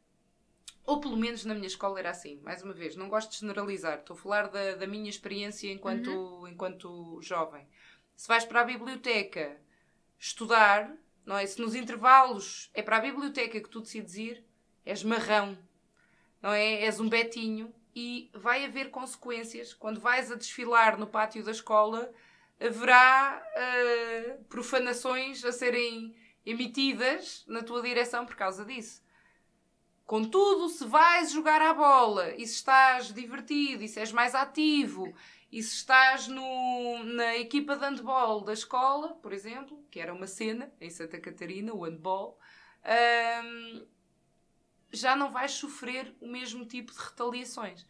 ou 0.86 1.00
pelo 1.00 1.16
menos 1.16 1.44
na 1.44 1.54
minha 1.54 1.66
escola 1.66 1.98
era 1.98 2.10
assim, 2.10 2.40
mais 2.42 2.62
uma 2.62 2.72
vez, 2.72 2.94
não 2.94 3.08
gosto 3.08 3.32
de 3.32 3.40
generalizar, 3.40 3.98
estou 3.98 4.16
a 4.16 4.18
falar 4.18 4.48
da, 4.48 4.76
da 4.76 4.86
minha 4.86 5.10
experiência 5.10 5.70
enquanto, 5.70 6.08
uhum. 6.08 6.48
enquanto 6.48 7.20
jovem. 7.20 7.66
Se 8.14 8.28
vais 8.28 8.44
para 8.44 8.60
a 8.60 8.64
biblioteca 8.64 9.60
estudar, 10.18 10.96
não 11.24 11.36
é? 11.36 11.44
Se 11.44 11.60
nos 11.60 11.74
intervalos 11.74 12.70
é 12.72 12.82
para 12.82 12.98
a 12.98 13.00
biblioteca 13.00 13.60
que 13.60 13.68
tu 13.68 13.80
decides 13.80 14.14
ir, 14.14 14.44
és 14.84 15.02
marrão, 15.02 15.58
não 16.40 16.52
é? 16.52 16.84
És 16.84 17.00
um 17.00 17.08
betinho 17.08 17.74
e 17.94 18.30
vai 18.32 18.64
haver 18.64 18.90
consequências. 18.90 19.74
Quando 19.74 20.00
vais 20.00 20.30
a 20.30 20.36
desfilar 20.36 20.98
no 20.98 21.06
pátio 21.06 21.42
da 21.42 21.50
escola, 21.50 22.12
haverá 22.60 23.42
uh, 23.42 24.44
profanações 24.44 25.44
a 25.44 25.50
serem 25.50 26.14
emitidas 26.44 27.44
na 27.48 27.62
tua 27.62 27.82
direção 27.82 28.24
por 28.24 28.36
causa 28.36 28.64
disso. 28.64 29.02
Contudo, 30.06 30.68
se 30.68 30.84
vais 30.84 31.32
jogar 31.32 31.60
à 31.60 31.74
bola 31.74 32.32
e 32.36 32.46
se 32.46 32.54
estás 32.54 33.12
divertido 33.12 33.82
e 33.82 33.88
se 33.88 33.98
és 33.98 34.12
mais 34.12 34.36
ativo 34.36 35.12
e 35.50 35.60
se 35.60 35.74
estás 35.74 36.28
no, 36.28 37.02
na 37.02 37.36
equipa 37.36 37.76
de 37.76 37.84
handball 37.84 38.40
da 38.40 38.52
escola, 38.52 39.14
por 39.16 39.32
exemplo, 39.32 39.84
que 39.90 39.98
era 39.98 40.14
uma 40.14 40.28
cena 40.28 40.72
em 40.80 40.90
Santa 40.90 41.18
Catarina, 41.18 41.74
o 41.74 41.84
handball, 41.84 42.38
hum, 43.42 43.86
já 44.92 45.16
não 45.16 45.28
vais 45.28 45.50
sofrer 45.52 46.14
o 46.20 46.28
mesmo 46.28 46.64
tipo 46.64 46.92
de 46.92 46.98
retaliações. 46.98 47.84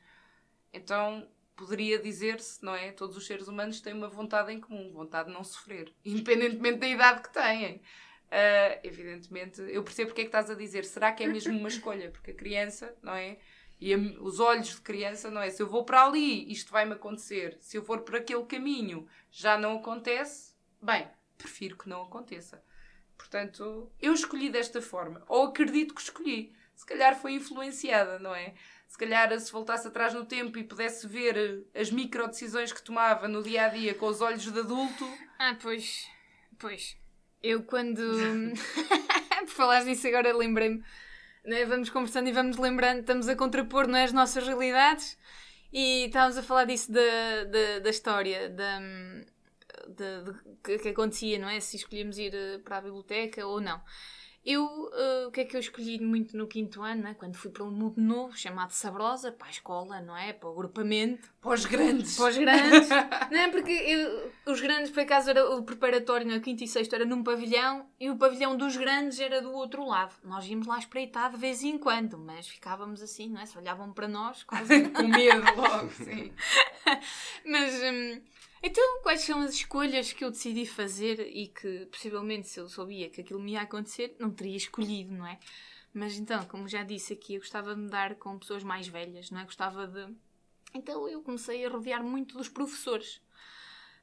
Então, 0.73 1.29
poderia 1.55 1.99
dizer-se, 1.99 2.65
não 2.65 2.75
é? 2.75 2.93
Todos 2.93 3.17
os 3.17 3.27
seres 3.27 3.47
humanos 3.47 3.81
têm 3.83 3.93
uma 3.93 4.09
vontade 4.09 4.53
em 4.53 4.61
comum, 4.61 4.91
vontade 4.91 5.29
de 5.29 5.35
não 5.35 5.45
sofrer, 5.45 5.93
independentemente 6.05 6.79
da 6.79 6.89
idade 6.89 7.23
que 7.23 7.33
têm. 7.33 7.83
Uh, 8.27 8.81
evidentemente, 8.83 9.63
eu 9.63 9.83
percebo 9.85 10.09
porque 10.09 10.23
é 10.23 10.25
que 10.25 10.29
estás 10.29 10.51
a 10.51 10.55
dizer. 10.55 10.85
Será 10.85 11.13
que 11.13 11.23
é 11.23 11.27
mesmo 11.27 11.57
uma 11.57 11.69
escolha? 11.69 12.11
Porque 12.11 12.33
a 12.33 12.35
criança, 12.35 12.95
não 13.03 13.15
é? 13.15 13.39
E 13.81 13.95
a, 13.95 13.99
os 14.21 14.41
olhos 14.41 14.69
de 14.69 14.81
criança, 14.81 15.31
não 15.31 15.41
é? 15.41 15.51
Se 15.51 15.63
eu 15.63 15.67
vou 15.69 15.85
para 15.85 16.05
ali, 16.05 16.51
isto 16.51 16.73
vai-me 16.73 16.95
acontecer. 16.95 17.57
Se 17.61 17.77
eu 17.77 17.85
for 17.85 18.01
por 18.01 18.17
aquele 18.17 18.45
caminho, 18.45 19.07
já 19.31 19.57
não 19.57 19.77
acontece. 19.77 20.55
Bem, 20.83 21.09
prefiro 21.39 21.77
que 21.77 21.89
não 21.89 22.03
aconteça. 22.03 22.63
Portanto, 23.17 23.91
eu 24.01 24.13
escolhi 24.13 24.51
desta 24.51 24.83
forma. 24.83 25.23
Ou 25.29 25.47
acredito 25.47 25.95
que 25.95 26.01
escolhi. 26.01 26.53
Se 26.75 26.85
calhar 26.85 27.19
foi 27.19 27.33
influenciada, 27.33 28.19
não 28.19 28.35
é? 28.35 28.55
Se 28.87 28.99
calhar, 28.99 29.39
se 29.41 29.51
voltasse 29.51 29.89
atrás 29.89 30.13
no 30.13 30.25
tempo 30.25 30.59
e 30.59 30.65
pudesse 30.65 31.07
ver 31.07 31.67
as 31.75 31.91
micro 31.91 32.27
decisões 32.27 32.73
que 32.73 32.83
tomava 32.83 33.27
no 33.27 33.43
dia 33.43 33.65
a 33.65 33.69
dia 33.69 33.95
com 33.95 34.07
os 34.07 34.21
olhos 34.21 34.51
de 34.51 34.59
adulto. 34.59 35.05
Ah, 35.39 35.57
pois. 35.61 36.07
Pois. 36.59 36.97
Eu, 37.47 37.63
quando. 37.63 38.03
por 39.41 39.49
falar 39.49 39.85
nisso, 39.85 40.07
agora 40.09 40.37
lembrei-me 40.37 40.83
né? 41.47 41.65
vamos 41.65 41.89
conversando 41.91 42.29
e 42.29 42.33
vamos 42.33 42.57
lembrando, 42.57 43.01
estamos 43.01 43.29
a 43.29 43.37
contrapor 43.37 43.87
não 43.87 43.97
é, 43.97 44.05
as 44.05 44.13
nossas 44.13 44.45
realidades 44.47 45.17
e 45.73 46.07
estávamos 46.07 46.37
a 46.37 46.43
falar 46.43 46.65
disso 46.65 46.91
da, 46.91 47.45
da, 47.45 47.79
da 47.79 47.91
história, 47.91 48.51
da, 48.51 48.81
que, 50.65 50.79
que 50.79 50.89
acontecia, 50.89 51.39
não 51.39 51.49
é? 51.49 51.61
Se 51.61 51.77
escolhíamos 51.77 52.19
ir 52.19 52.35
eh, 52.35 52.59
para 52.59 52.79
a 52.79 52.81
biblioteca 52.81 53.47
ou 53.47 53.61
não. 53.61 53.81
Eu, 54.47 54.65
uh, 54.65 55.27
o 55.27 55.33
que 55.33 55.41
é 55.41 55.45
que 55.45 55.57
eu 55.57 55.61
escolhi 55.61 56.01
muito 56.01 56.37
no 56.37 56.47
quinto 56.47 56.81
ano, 56.81 57.03
né? 57.03 57.17
quando 57.19 57.35
fui 57.35 57.51
para 57.51 57.65
um 57.65 57.71
mundo 57.71 58.01
novo, 58.01 58.39
chamado 58.39 58.71
Sabrosa, 58.71 59.33
para 59.33 59.49
a 59.49 59.51
escola, 59.51 60.01
não 60.01 60.17
é? 60.17 60.33
Para 60.33 60.49
o 60.49 60.53
agrupamento. 60.53 61.29
Para 61.41 61.55
os 61.55 61.67
grandes. 61.67 62.17
Para 62.17 62.31
os 62.31 62.39
grandes. 62.39 62.89
não 63.29 63.39
é? 63.41 63.49
Porque 63.49 63.73
eu, 63.73 64.33
os 64.47 64.61
grandes, 64.61 64.93
por 64.93 65.01
acaso, 65.01 65.31
era 65.31 65.51
o 65.51 65.65
preparatório 65.65 66.25
no 66.25 66.41
quinto 66.41 66.63
e 66.63 66.69
sexto 66.69 66.95
era 66.95 67.05
num 67.05 67.25
pavilhão 67.25 67.87
e 67.99 68.09
o 68.09 68.17
pavilhão 68.17 68.57
dos 68.57 68.77
grandes 68.77 69.19
era 69.19 69.43
do 69.43 69.51
outro 69.51 69.85
lado. 69.85 70.15
Nós 70.23 70.47
íamos 70.47 70.69
lá 70.69 70.79
espreitar 70.79 71.33
de 71.33 71.39
vez 71.39 71.65
em 71.65 71.77
quando, 71.77 72.17
mas 72.17 72.47
ficávamos 72.47 73.03
assim, 73.03 73.29
não 73.29 73.41
é? 73.41 73.47
Se 73.47 73.59
olhavam 73.59 73.93
para 73.93 74.07
nós, 74.07 74.45
quase 74.45 74.89
com 74.91 75.09
medo 75.09 75.43
logo, 75.57 75.91
sim. 75.91 76.33
mas... 77.45 77.83
Hum, 77.83 78.21
então, 78.63 79.01
quais 79.03 79.21
são 79.21 79.41
as 79.41 79.55
escolhas 79.55 80.13
que 80.13 80.25
eu 80.25 80.31
decidi 80.31 80.67
fazer 80.67 81.21
e 81.21 81.49
que, 81.49 81.87
possivelmente, 81.87 82.49
se 82.49 82.59
eu 82.59 82.69
sabia 82.69 83.09
que 83.11 83.21
aquilo 83.21 83.41
me 83.41 83.53
ia 83.53 83.63
acontecer, 83.63 84.17
não 84.19 84.31
teria 84.31 84.57
escolhido, 84.57 85.13
não 85.13 85.27
é? 85.27 85.39
Mas 85.93 86.19
então, 86.19 86.45
como 86.45 86.69
já 86.69 86.83
disse 86.83 87.15
aqui, 87.15 87.35
eu 87.35 87.41
gostava 87.41 87.75
de 87.75 87.81
me 87.81 87.89
dar 87.89 88.17
com 88.17 88.39
pessoas 88.39 88.63
mais 88.63 88.87
velhas, 88.87 89.31
não 89.31 89.41
é? 89.41 89.45
Gostava 89.45 89.87
de. 89.87 90.15
Então 90.75 91.09
eu 91.09 91.23
comecei 91.23 91.65
a 91.65 91.71
rodear 91.71 92.05
muito 92.05 92.37
dos 92.37 92.49
professores. 92.51 93.21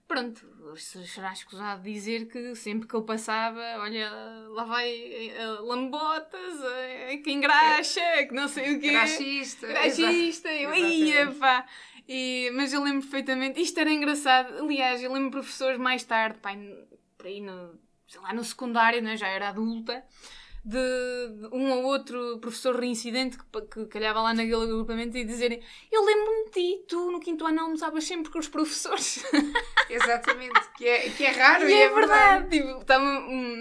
Pronto, 0.07 0.45
será 0.75 1.31
escusado 1.31 1.81
dizer 1.83 2.27
que 2.27 2.55
sempre 2.55 2.87
que 2.87 2.93
eu 2.93 3.03
passava, 3.03 3.61
olha, 3.79 4.09
lá 4.49 4.63
vai 4.65 5.31
uh, 5.31 5.65
lambotas, 5.65 6.59
uh, 6.59 7.23
que 7.23 7.31
engraxa, 7.31 8.01
que 8.27 8.33
não 8.33 8.47
sei 8.47 8.75
o 8.75 8.81
quê. 8.81 8.91
Graxista. 8.91 9.67
Graxista, 9.67 10.51
eu 10.51 10.73
ia, 10.75 11.31
pá. 11.31 11.65
E, 12.07 12.51
mas 12.53 12.73
eu 12.73 12.83
lembro 12.83 13.01
perfeitamente, 13.01 13.61
isto 13.61 13.79
era 13.79 13.91
engraçado. 13.91 14.57
Aliás, 14.59 15.01
eu 15.01 15.11
lembro 15.13 15.31
professores 15.31 15.79
mais 15.79 16.03
tarde, 16.03 16.39
pá, 16.39 16.51
por 17.17 17.27
aí 17.27 17.39
no, 17.39 17.79
sei 18.07 18.19
lá, 18.21 18.33
no 18.33 18.43
secundário, 18.43 19.01
né, 19.01 19.15
já 19.15 19.27
era 19.27 19.49
adulta 19.49 20.03
de, 20.65 21.49
um 21.51 21.71
ou 21.71 21.83
outro 21.83 22.39
professor 22.39 22.79
reincidente 22.79 23.37
que, 23.37 23.61
que 23.63 23.85
calhava 23.87 24.21
lá 24.21 24.33
naquele 24.33 24.63
agrupamento 24.63 25.17
e 25.17 25.25
dizerem 25.25 25.61
eu 25.91 26.05
lembro-me 26.05 26.45
de 26.45 26.51
ti, 26.51 26.85
tu 26.87 27.11
no 27.11 27.19
quinto 27.19 27.45
ano 27.45 27.61
almoçavas 27.61 28.05
sempre 28.05 28.31
com 28.31 28.39
os 28.39 28.47
professores. 28.47 29.23
Exatamente, 29.89 30.61
que 30.77 30.87
é, 30.87 31.09
que 31.09 31.25
é 31.25 31.31
raro 31.31 31.67
e, 31.67 31.71
e 31.71 31.73
é, 31.73 31.83
é, 31.83 31.89
verdade. 31.89 32.59
verdade. 32.59 32.85
Tipo, 32.85 32.93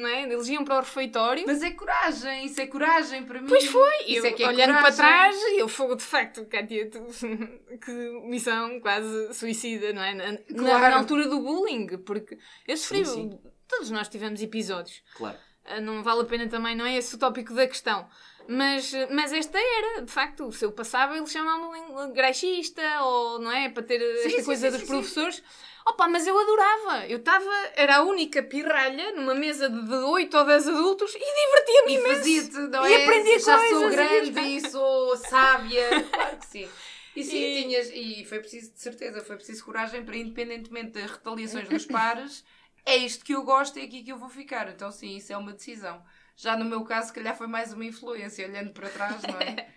não 0.00 0.08
é? 0.08 0.22
Eles 0.22 0.48
iam 0.48 0.64
para 0.64 0.76
o 0.76 0.80
refeitório. 0.80 1.44
Mas 1.44 1.62
é 1.62 1.72
coragem, 1.72 2.46
isso 2.46 2.60
é 2.60 2.66
coragem 2.68 3.24
para 3.24 3.40
mim. 3.40 3.48
Pois 3.48 3.66
foi, 3.66 4.04
isso 4.06 4.24
eu, 4.24 4.30
é 4.30 4.32
que 4.32 4.44
é 4.44 4.48
olhando 4.48 4.74
coragem. 4.74 4.82
para 4.82 4.94
trás, 4.94 5.36
eu 5.56 5.66
fogo 5.66 5.96
de 5.96 6.04
facto, 6.04 6.46
Cátia, 6.46 6.88
que 7.84 7.92
missão 8.28 8.78
quase 8.80 9.34
suicida, 9.34 9.92
não 9.92 10.02
é? 10.02 10.14
Na, 10.14 10.38
claro. 10.38 10.80
na, 10.80 10.90
na 10.90 10.96
altura 10.98 11.28
do 11.28 11.40
bullying, 11.40 11.98
porque 11.98 12.38
eu 12.66 12.76
sofri, 12.76 13.04
sim, 13.04 13.30
sim. 13.32 13.40
todos 13.66 13.90
nós 13.90 14.08
tivemos 14.08 14.40
episódios. 14.40 15.02
Claro 15.16 15.36
não 15.82 16.02
vale 16.02 16.22
a 16.22 16.24
pena 16.24 16.48
também, 16.48 16.76
não 16.76 16.86
é 16.86 16.96
esse 16.96 17.14
o 17.14 17.18
tópico 17.18 17.54
da 17.54 17.66
questão. 17.66 18.08
Mas, 18.48 18.92
mas 19.10 19.32
esta 19.32 19.58
era, 19.58 20.02
de 20.02 20.10
facto, 20.10 20.50
se 20.52 20.64
eu 20.64 20.72
passava, 20.72 21.16
eles 21.16 21.30
chamavam-me 21.30 22.12
graxista, 22.12 22.82
ou 23.02 23.38
não 23.38 23.52
é? 23.52 23.68
Para 23.68 23.82
ter 23.82 24.00
sim, 24.00 24.26
esta 24.26 24.40
sim, 24.40 24.44
coisa 24.44 24.70
sim, 24.70 24.78
dos 24.78 24.86
professores. 24.88 25.42
Opa, 25.86 26.08
mas 26.08 26.26
eu 26.26 26.38
adorava. 26.38 27.06
Eu 27.06 27.18
estava, 27.18 27.50
era 27.74 27.96
a 27.96 28.02
única 28.02 28.42
pirralha 28.42 29.12
numa 29.12 29.34
mesa 29.34 29.68
de 29.68 29.94
8 29.94 30.36
ou 30.36 30.44
10 30.44 30.68
adultos 30.68 31.14
e 31.14 31.18
divertia-me 31.18 31.94
imenso. 31.94 32.16
Fazia-te, 32.16 32.58
não 32.70 32.86
e 32.86 32.92
é? 32.92 33.04
aprendia 33.04 33.38
Já 33.38 33.58
coisas. 33.58 33.78
Sou 33.78 33.90
grande 33.90 34.40
e 34.40 34.70
sou 34.70 35.16
sábia. 35.16 35.88
claro 36.10 36.36
que 36.36 36.46
sim. 36.46 36.68
E 37.14 37.22
sim, 37.22 37.36
e... 37.36 37.62
tinhas, 37.62 37.90
e 37.92 38.24
foi 38.24 38.38
preciso, 38.38 38.72
de 38.72 38.80
certeza, 38.80 39.20
foi 39.20 39.36
preciso 39.36 39.64
coragem 39.64 40.04
para, 40.04 40.16
independentemente 40.16 40.92
das 40.92 41.10
retaliações 41.10 41.68
dos 41.68 41.84
pares, 41.86 42.44
é 42.84 42.96
isto 42.96 43.24
que 43.24 43.34
eu 43.34 43.44
gosto, 43.44 43.78
é 43.78 43.82
aqui 43.82 44.02
que 44.02 44.12
eu 44.12 44.18
vou 44.18 44.28
ficar. 44.28 44.68
Então, 44.68 44.90
sim, 44.90 45.16
isso 45.16 45.32
é 45.32 45.36
uma 45.36 45.52
decisão. 45.52 46.04
Já 46.36 46.56
no 46.56 46.64
meu 46.64 46.84
caso, 46.84 47.08
se 47.08 47.12
calhar 47.12 47.36
foi 47.36 47.46
mais 47.46 47.72
uma 47.72 47.84
influência, 47.84 48.46
olhando 48.46 48.72
para 48.72 48.88
trás, 48.88 49.22
não 49.22 49.38
é? 49.40 49.70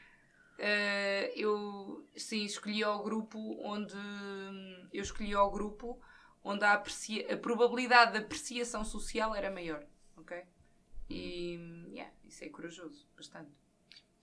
uh, 0.60 1.32
eu, 1.40 2.08
sim, 2.16 2.46
escolhi 2.46 2.84
o 2.84 3.04
grupo 3.04 3.40
onde. 3.64 3.96
Eu 4.94 5.04
escolhi 5.04 5.36
o 5.36 5.50
grupo 5.52 6.02
onde 6.44 6.64
a, 6.64 6.74
aprecia, 6.74 7.34
a 7.34 7.38
probabilidade 7.38 8.14
de 8.14 8.20
apreciação 8.20 8.86
social 8.86 9.36
era 9.36 9.52
maior, 9.52 9.86
ok? 10.16 10.44
E, 11.10 11.88
yeah, 11.92 12.12
isso 12.24 12.44
é 12.44 12.50
corajoso, 12.50 13.08
bastante. 13.16 13.52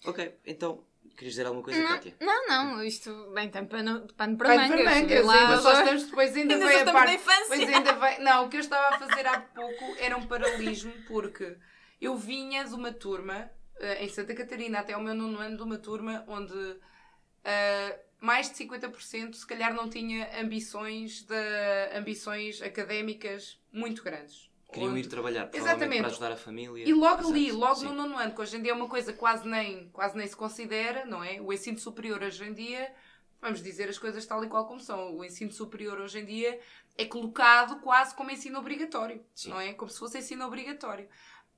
Ok, 0.04 0.38
então 0.44 0.84
Querias 1.16 1.34
dizer 1.34 1.46
alguma 1.46 1.62
coisa, 1.62 1.80
não, 1.80 1.88
Kátia? 1.88 2.16
Não, 2.20 2.48
não, 2.48 2.84
isto 2.84 3.30
bem 3.34 3.48
tem 3.48 3.64
pano, 3.64 4.06
pano 4.16 4.36
para 4.36 4.48
pano 4.48 4.68
mangas. 4.68 4.82
Para 4.82 4.94
mangas 4.94 5.24
lá, 5.24 5.48
mas 5.48 5.62
só 5.62 5.72
estamos 5.72 6.02
depois 6.04 6.36
ainda, 6.36 6.54
ainda 6.54 6.66
veio 6.66 6.88
a 6.88 6.92
parte. 6.92 7.16
Depois 7.18 7.60
ainda 7.60 7.92
veio, 7.92 8.22
não, 8.22 8.46
o 8.46 8.48
que 8.48 8.56
eu 8.56 8.60
estava 8.60 8.96
a 8.96 8.98
fazer 8.98 9.26
há 9.26 9.40
pouco 9.40 9.96
era 9.98 10.16
um 10.16 10.26
paralelismo, 10.26 10.92
porque 11.06 11.56
eu 12.00 12.16
vinha 12.16 12.64
de 12.64 12.74
uma 12.74 12.92
turma 12.92 13.50
uh, 13.78 14.02
em 14.02 14.08
Santa 14.08 14.34
Catarina, 14.34 14.80
até 14.80 14.96
o 14.96 15.02
meu 15.02 15.14
nono 15.14 15.38
ano, 15.38 15.56
de 15.56 15.62
uma 15.62 15.78
turma 15.78 16.24
onde 16.26 16.54
uh, 16.54 17.98
mais 18.20 18.50
de 18.50 18.64
50% 18.64 19.34
se 19.34 19.46
calhar 19.46 19.74
não 19.74 19.88
tinha 19.88 20.40
ambições, 20.40 21.22
de, 21.22 21.96
ambições 21.96 22.62
académicas 22.62 23.60
muito 23.72 24.02
grandes. 24.02 24.51
Queriam 24.72 24.96
ir 24.96 25.06
trabalhar, 25.06 25.50
Exatamente. 25.52 25.98
para 26.00 26.08
ajudar 26.08 26.32
a 26.32 26.36
família. 26.36 26.88
E 26.88 26.94
logo 26.94 27.28
ali, 27.28 27.52
logo 27.52 27.76
sim. 27.76 27.86
no 27.86 27.92
nono 27.92 28.16
ano, 28.16 28.34
que 28.34 28.40
hoje 28.40 28.56
em 28.56 28.62
dia 28.62 28.72
é 28.72 28.74
uma 28.74 28.88
coisa 28.88 29.12
quase 29.12 29.46
nem, 29.46 29.88
quase 29.90 30.16
nem 30.16 30.26
se 30.26 30.34
considera, 30.34 31.04
não 31.04 31.22
é? 31.22 31.40
O 31.40 31.52
ensino 31.52 31.78
superior 31.78 32.22
hoje 32.22 32.42
em 32.44 32.52
dia, 32.54 32.92
vamos 33.40 33.62
dizer 33.62 33.88
as 33.88 33.98
coisas 33.98 34.24
tal 34.24 34.42
e 34.42 34.48
qual 34.48 34.66
como 34.66 34.80
são. 34.80 35.16
O 35.16 35.24
ensino 35.24 35.52
superior 35.52 36.00
hoje 36.00 36.20
em 36.20 36.24
dia 36.24 36.58
é 36.96 37.04
colocado 37.04 37.80
quase 37.80 38.14
como 38.14 38.30
ensino 38.30 38.58
obrigatório, 38.58 39.22
sim. 39.34 39.50
não 39.50 39.60
é? 39.60 39.72
Como 39.74 39.90
se 39.90 39.98
fosse 39.98 40.18
ensino 40.18 40.46
obrigatório. 40.46 41.08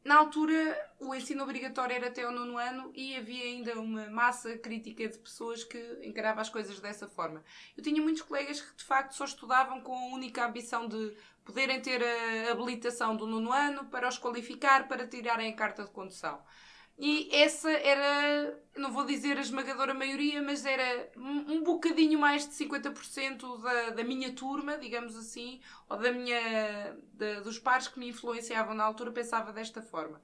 na 0.04 0.16
altura, 0.16 0.76
o 1.00 1.14
ensino 1.14 1.42
obrigatório 1.42 1.96
era 1.96 2.08
até 2.08 2.28
o 2.28 2.30
nono 2.30 2.58
ano 2.58 2.90
e 2.94 3.16
havia 3.16 3.44
ainda 3.44 3.80
uma 3.80 4.06
massa 4.10 4.58
crítica 4.58 5.08
de 5.08 5.18
pessoas 5.18 5.64
que 5.64 5.78
encarava 6.02 6.40
as 6.40 6.50
coisas 6.50 6.78
dessa 6.78 7.08
forma. 7.08 7.42
Eu 7.76 7.82
tinha 7.82 8.02
muitos 8.02 8.22
colegas 8.22 8.60
que, 8.60 8.76
de 8.76 8.84
facto, 8.84 9.12
só 9.12 9.24
estudavam 9.24 9.80
com 9.80 9.94
a 9.94 10.14
única 10.14 10.44
ambição 10.44 10.86
de 10.86 11.16
poderem 11.44 11.80
ter 11.80 12.02
a 12.02 12.52
habilitação 12.52 13.16
do 13.16 13.26
nono 13.26 13.52
ano 13.52 13.84
para 13.86 14.08
os 14.08 14.18
qualificar 14.18 14.88
para 14.88 15.06
tirarem 15.06 15.52
a 15.52 15.56
carta 15.56 15.84
de 15.84 15.90
condução. 15.90 16.40
E 16.96 17.28
essa 17.34 17.70
era, 17.70 18.56
não 18.76 18.92
vou 18.92 19.04
dizer 19.04 19.36
a 19.36 19.40
esmagadora 19.40 19.92
maioria, 19.92 20.40
mas 20.40 20.64
era 20.64 21.10
um, 21.16 21.62
bocadinho 21.64 22.18
mais 22.18 22.48
de 22.48 22.54
50% 22.54 23.60
da, 23.60 23.90
da 23.90 24.04
minha 24.04 24.32
turma, 24.32 24.78
digamos 24.78 25.16
assim, 25.16 25.60
ou 25.88 25.96
da 25.96 26.12
minha, 26.12 26.96
dos 27.42 27.58
pares 27.58 27.88
que 27.88 27.98
me 27.98 28.08
influenciavam 28.08 28.74
na 28.74 28.84
altura, 28.84 29.10
pensava 29.10 29.52
desta 29.52 29.82
forma. 29.82 30.22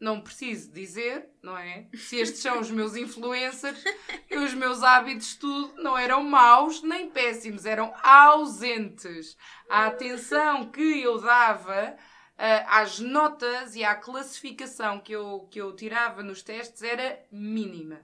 Não 0.00 0.20
preciso 0.20 0.70
dizer, 0.70 1.28
não 1.42 1.58
é? 1.58 1.86
Se 1.94 2.16
estes 2.16 2.40
são 2.40 2.60
os 2.60 2.70
meus 2.70 2.94
influencers, 2.94 3.82
os 4.30 4.54
meus 4.54 4.82
hábitos 4.82 5.26
de 5.26 5.32
estudo 5.32 5.82
não 5.82 5.98
eram 5.98 6.22
maus 6.22 6.82
nem 6.82 7.10
péssimos, 7.10 7.66
eram 7.66 7.92
ausentes. 8.02 9.36
A 9.68 9.86
atenção 9.86 10.70
que 10.70 11.02
eu 11.02 11.20
dava 11.20 11.96
uh, 12.38 12.64
às 12.68 13.00
notas 13.00 13.74
e 13.74 13.82
à 13.82 13.96
classificação 13.96 15.00
que 15.00 15.12
eu, 15.12 15.48
que 15.50 15.60
eu 15.60 15.74
tirava 15.74 16.22
nos 16.22 16.42
testes 16.42 16.82
era 16.82 17.20
mínima. 17.32 18.00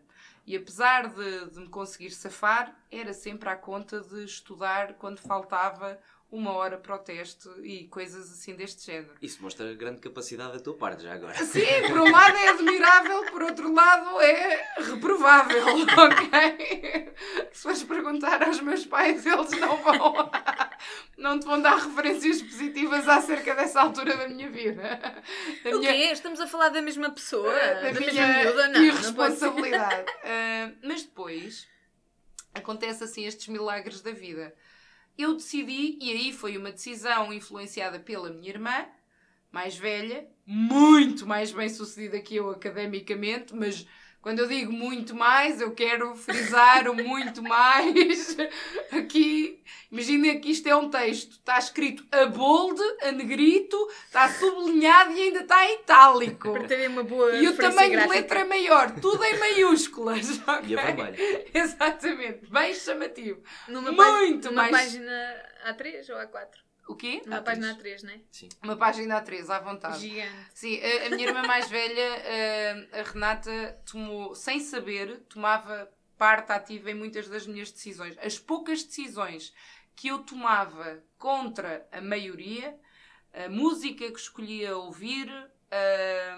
E 0.46 0.56
apesar 0.56 1.08
de, 1.08 1.50
de 1.50 1.60
me 1.60 1.68
conseguir 1.68 2.10
safar, 2.10 2.76
era 2.90 3.14
sempre 3.14 3.48
à 3.48 3.56
conta 3.56 4.00
de 4.00 4.24
estudar 4.24 4.94
quando 4.94 5.18
faltava 5.18 5.98
uma 6.34 6.52
hora 6.52 6.76
para 6.76 6.96
o 6.96 6.98
teste 6.98 7.48
e 7.62 7.86
coisas 7.86 8.30
assim 8.32 8.54
deste 8.56 8.84
género. 8.84 9.14
Isso 9.22 9.40
mostra 9.40 9.72
grande 9.74 10.00
capacidade 10.00 10.54
da 10.54 10.58
tua 10.58 10.74
parte, 10.74 11.04
já 11.04 11.14
agora. 11.14 11.34
Sim, 11.36 11.64
por 11.86 12.00
um 12.00 12.10
lado 12.10 12.36
é 12.36 12.48
admirável, 12.48 13.24
por 13.26 13.42
outro 13.42 13.72
lado 13.72 14.20
é 14.20 14.66
reprovável, 14.78 15.64
ok? 15.78 17.12
Se 17.52 17.62
fores 17.62 17.84
perguntar 17.84 18.42
aos 18.42 18.60
meus 18.60 18.84
pais, 18.84 19.24
eles 19.24 19.50
não 19.60 19.76
vão. 19.76 20.30
Não 21.16 21.38
te 21.38 21.46
vão 21.46 21.62
dar 21.62 21.76
referências 21.76 22.42
positivas 22.42 23.08
acerca 23.08 23.54
dessa 23.54 23.80
altura 23.80 24.16
da 24.16 24.28
minha 24.28 24.50
vida. 24.50 24.82
Da 25.62 25.70
o 25.70 25.78
minha... 25.78 25.92
quê? 25.92 26.10
Estamos 26.12 26.40
a 26.40 26.46
falar 26.46 26.68
da 26.68 26.82
mesma 26.82 27.10
pessoa? 27.10 27.54
Da, 27.54 27.92
da 27.92 28.00
minha 28.00 28.26
miúda? 28.26 28.68
Não, 28.68 28.82
irresponsabilidade. 28.82 30.12
Não 30.24 30.68
uh, 30.68 30.76
mas 30.82 31.04
depois 31.04 31.66
acontece 32.52 33.04
assim 33.04 33.24
estes 33.24 33.48
milagres 33.48 34.02
da 34.02 34.10
vida 34.10 34.54
eu 35.16 35.34
decidi, 35.34 35.98
e 36.00 36.10
aí 36.10 36.32
foi 36.32 36.56
uma 36.56 36.72
decisão 36.72 37.32
influenciada 37.32 37.98
pela 38.00 38.30
minha 38.30 38.48
irmã, 38.48 38.86
mais 39.50 39.76
velha, 39.76 40.26
muito 40.46 41.26
mais 41.26 41.52
bem 41.52 41.68
sucedida 41.68 42.20
que 42.20 42.36
eu 42.36 42.50
academicamente, 42.50 43.54
mas 43.54 43.86
quando 44.24 44.38
eu 44.38 44.48
digo 44.48 44.72
muito 44.72 45.14
mais, 45.14 45.60
eu 45.60 45.72
quero 45.72 46.14
frisar 46.14 46.88
o 46.88 46.94
muito 46.94 47.42
mais. 47.42 48.34
Aqui, 48.90 49.62
imagina 49.92 50.34
que 50.36 50.50
isto 50.50 50.66
é 50.66 50.74
um 50.74 50.88
texto. 50.88 51.32
Está 51.32 51.58
escrito 51.58 52.02
a 52.10 52.24
bold, 52.24 52.80
a 53.02 53.12
negrito, 53.12 53.76
está 54.06 54.26
sublinhado 54.30 55.12
e 55.12 55.24
ainda 55.24 55.40
está 55.40 55.66
em 55.66 55.74
itálico. 55.74 56.52
Para 56.52 56.64
terem 56.64 56.88
uma 56.88 57.02
boa 57.02 57.36
E 57.36 57.46
o 57.48 57.54
tamanho 57.54 58.00
de 58.00 58.08
letra 58.08 58.46
maior, 58.46 58.92
tudo 58.98 59.22
em 59.22 59.38
maiúsculas. 59.38 60.40
Okay? 60.40 60.68
E 60.68 60.74
a. 60.74 61.12
Exatamente, 61.52 62.50
bem 62.50 62.72
chamativo. 62.72 63.42
Numa 63.68 63.92
muito 63.92 64.48
numa 64.50 64.70
mais. 64.70 64.74
página 64.74 65.36
A3 65.66 66.08
ou 66.08 66.16
A4? 66.16 66.63
O 66.86 66.94
quê? 66.94 67.22
Uma 67.26 67.40
A3. 67.40 67.44
página 67.44 67.74
A3, 67.74 68.02
não 68.02 68.10
é? 68.12 68.20
Sim. 68.30 68.48
Uma 68.62 68.76
página 68.76 69.22
A3, 69.22 69.50
à 69.50 69.58
vontade. 69.58 70.00
Gigante. 70.00 70.46
Sim, 70.52 70.80
a, 70.80 71.06
a 71.06 71.10
minha 71.10 71.28
irmã 71.28 71.42
mais 71.42 71.68
velha, 71.68 72.88
a, 72.92 73.00
a 73.00 73.02
Renata, 73.02 73.80
tomou, 73.90 74.34
sem 74.34 74.60
saber, 74.60 75.20
tomava 75.28 75.90
parte 76.18 76.52
ativa 76.52 76.90
em 76.90 76.94
muitas 76.94 77.28
das 77.28 77.46
minhas 77.46 77.70
decisões. 77.70 78.16
As 78.18 78.38
poucas 78.38 78.82
decisões 78.82 79.54
que 79.96 80.08
eu 80.08 80.18
tomava 80.20 81.02
contra 81.18 81.86
a 81.90 82.00
maioria, 82.00 82.78
a 83.32 83.48
música 83.48 84.10
que 84.10 84.18
escolhia 84.18 84.76
ouvir, 84.76 85.28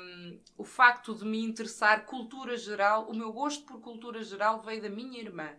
um, 0.01 0.41
o 0.57 0.65
facto 0.65 1.15
de 1.15 1.25
me 1.25 1.43
interessar 1.43 2.07
cultura 2.07 2.57
geral, 2.57 3.09
o 3.09 3.15
meu 3.15 3.33
gosto 3.33 3.65
por 3.65 3.81
cultura 3.81 4.23
geral 4.23 4.61
veio 4.61 4.83
da 4.83 4.89
minha 4.89 5.21
irmã. 5.21 5.51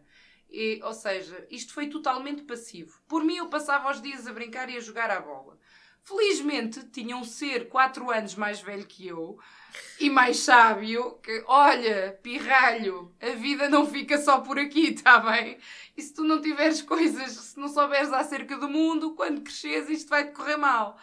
E, 0.49 0.79
ou 0.83 0.93
seja, 0.93 1.45
isto 1.49 1.73
foi 1.73 1.87
totalmente 1.87 2.43
passivo. 2.43 2.99
Por 3.07 3.23
mim, 3.23 3.37
eu 3.37 3.47
passava 3.47 3.91
os 3.91 4.01
dias 4.01 4.27
a 4.27 4.33
brincar 4.33 4.69
e 4.69 4.77
a 4.77 4.79
jogar 4.79 5.11
à 5.11 5.19
bola. 5.19 5.57
Felizmente, 6.07 6.85
tinha 6.85 7.17
um 7.17 7.25
ser 7.25 7.67
4 7.67 8.09
anos 8.09 8.33
mais 8.33 8.61
velho 8.61 8.85
que 8.85 9.05
eu 9.05 9.37
e 9.99 10.09
mais 10.09 10.39
sábio 10.39 11.19
que, 11.21 11.43
olha, 11.45 12.17
pirralho, 12.23 13.13
a 13.21 13.31
vida 13.31 13.67
não 13.67 13.85
fica 13.85 14.17
só 14.17 14.39
por 14.39 14.57
aqui, 14.57 14.93
tá 14.93 15.19
bem? 15.19 15.57
E 15.97 16.01
se 16.01 16.13
tu 16.13 16.23
não 16.23 16.39
tiveres 16.39 16.81
coisas, 16.81 17.31
se 17.31 17.59
não 17.59 17.67
souberes 17.67 18.13
acerca 18.13 18.55
do 18.57 18.69
mundo, 18.69 19.15
quando 19.15 19.41
cresces 19.41 19.89
isto 19.89 20.09
vai-te 20.09 20.31
correr 20.31 20.55
mal. 20.55 20.97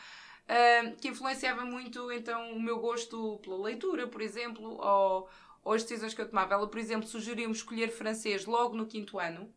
Uh, 0.45 0.97
que 0.97 1.09
influenciava 1.09 1.67
muito, 1.67 2.11
então, 2.11 2.53
o 2.53 2.61
meu 2.61 2.79
gosto 2.79 3.39
pela 3.43 3.63
leitura, 3.63 4.07
por 4.07 4.23
exemplo, 4.23 4.79
ou 4.79 5.29
ou 5.65 5.73
as 5.73 5.83
decisões 5.83 6.13
que 6.13 6.21
eu 6.21 6.29
tomava. 6.29 6.55
Ela, 6.55 6.69
por 6.69 6.79
exemplo, 6.79 7.09
sugeriu-me 7.09 7.55
escolher 7.55 7.89
francês 7.89 8.45
logo 8.45 8.77
no 8.77 8.87
quinto 8.87 9.19
ano, 9.19 9.53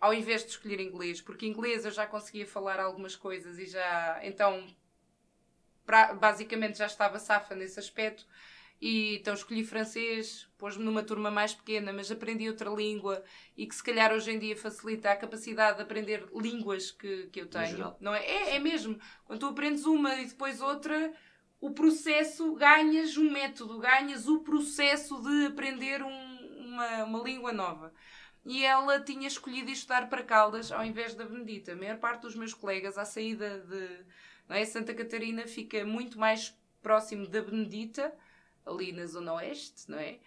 ao 0.00 0.14
invés 0.14 0.44
de 0.44 0.50
escolher 0.50 0.80
inglês, 0.80 1.20
porque 1.20 1.46
inglês 1.46 1.84
eu 1.84 1.90
já 1.90 2.06
conseguia 2.06 2.46
falar 2.46 2.78
algumas 2.78 3.16
coisas 3.16 3.58
e 3.58 3.66
já. 3.66 4.20
Então, 4.22 4.66
pra, 5.84 6.14
basicamente 6.14 6.78
já 6.78 6.86
estava 6.86 7.18
safa 7.18 7.54
nesse 7.54 7.78
aspecto. 7.80 8.24
E 8.80 9.16
então 9.16 9.34
escolhi 9.34 9.62
francês, 9.62 10.48
pôs-me 10.56 10.82
numa 10.82 11.02
turma 11.02 11.30
mais 11.30 11.52
pequena, 11.52 11.92
mas 11.92 12.10
aprendi 12.10 12.48
outra 12.48 12.70
língua 12.70 13.22
e 13.54 13.66
que 13.66 13.74
se 13.74 13.82
calhar 13.82 14.10
hoje 14.10 14.30
em 14.30 14.38
dia 14.38 14.56
facilita 14.56 15.10
a 15.10 15.16
capacidade 15.16 15.76
de 15.76 15.82
aprender 15.82 16.26
línguas 16.34 16.90
que, 16.90 17.26
que 17.26 17.42
eu 17.42 17.46
tenho. 17.46 17.94
Não 18.00 18.14
é? 18.14 18.24
é? 18.24 18.56
É 18.56 18.58
mesmo. 18.58 18.98
Quando 19.26 19.40
tu 19.40 19.46
aprendes 19.48 19.84
uma 19.84 20.14
e 20.14 20.24
depois 20.24 20.62
outra, 20.62 21.12
o 21.60 21.70
processo, 21.72 22.54
ganhas 22.54 23.16
um 23.16 23.30
método, 23.30 23.78
ganhas 23.78 24.26
o 24.26 24.40
processo 24.40 25.20
de 25.20 25.46
aprender 25.46 26.02
um, 26.02 26.66
uma, 26.66 27.04
uma 27.04 27.22
língua 27.22 27.52
nova. 27.52 27.92
E 28.44 28.64
ela 28.64 28.98
tinha 29.00 29.28
escolhido 29.28 29.70
estudar 29.70 30.08
para 30.08 30.22
Caldas 30.22 30.72
ao 30.72 30.84
invés 30.84 31.14
da 31.14 31.26
Benedita. 31.26 31.72
A 31.72 31.76
maior 31.76 31.98
parte 31.98 32.22
dos 32.22 32.34
meus 32.34 32.54
colegas, 32.54 32.96
à 32.96 33.04
saída 33.04 33.60
de 33.60 34.04
é? 34.48 34.64
Santa 34.64 34.94
Catarina, 34.94 35.46
fica 35.46 35.84
muito 35.84 36.18
mais 36.18 36.56
próximo 36.82 37.26
da 37.26 37.42
Benedita, 37.42 38.12
ali 38.64 38.92
na 38.92 39.06
Zona 39.06 39.34
Oeste, 39.34 39.90
não 39.90 39.98
é? 39.98 40.18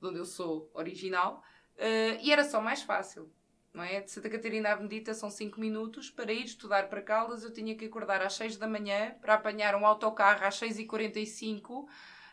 De 0.00 0.06
onde 0.06 0.18
eu 0.18 0.24
sou 0.24 0.70
original. 0.74 1.44
Uh, 1.76 2.18
e 2.22 2.32
era 2.32 2.44
só 2.44 2.60
mais 2.60 2.82
fácil 2.82 3.30
não 3.72 3.84
é? 3.84 4.00
De 4.00 4.10
Santa 4.10 4.28
Catarina 4.28 4.70
à 4.70 4.76
Benedita 4.76 5.14
são 5.14 5.30
5 5.30 5.60
minutos. 5.60 6.10
Para 6.10 6.32
ir 6.32 6.44
estudar 6.44 6.88
para 6.88 7.02
Caldas, 7.02 7.44
eu 7.44 7.52
tinha 7.52 7.74
que 7.74 7.84
acordar 7.84 8.22
às 8.22 8.34
6 8.34 8.56
da 8.56 8.66
manhã 8.66 9.14
para 9.20 9.34
apanhar 9.34 9.74
um 9.74 9.86
autocarro 9.86 10.44
às 10.44 10.58
6h45. 10.60 11.86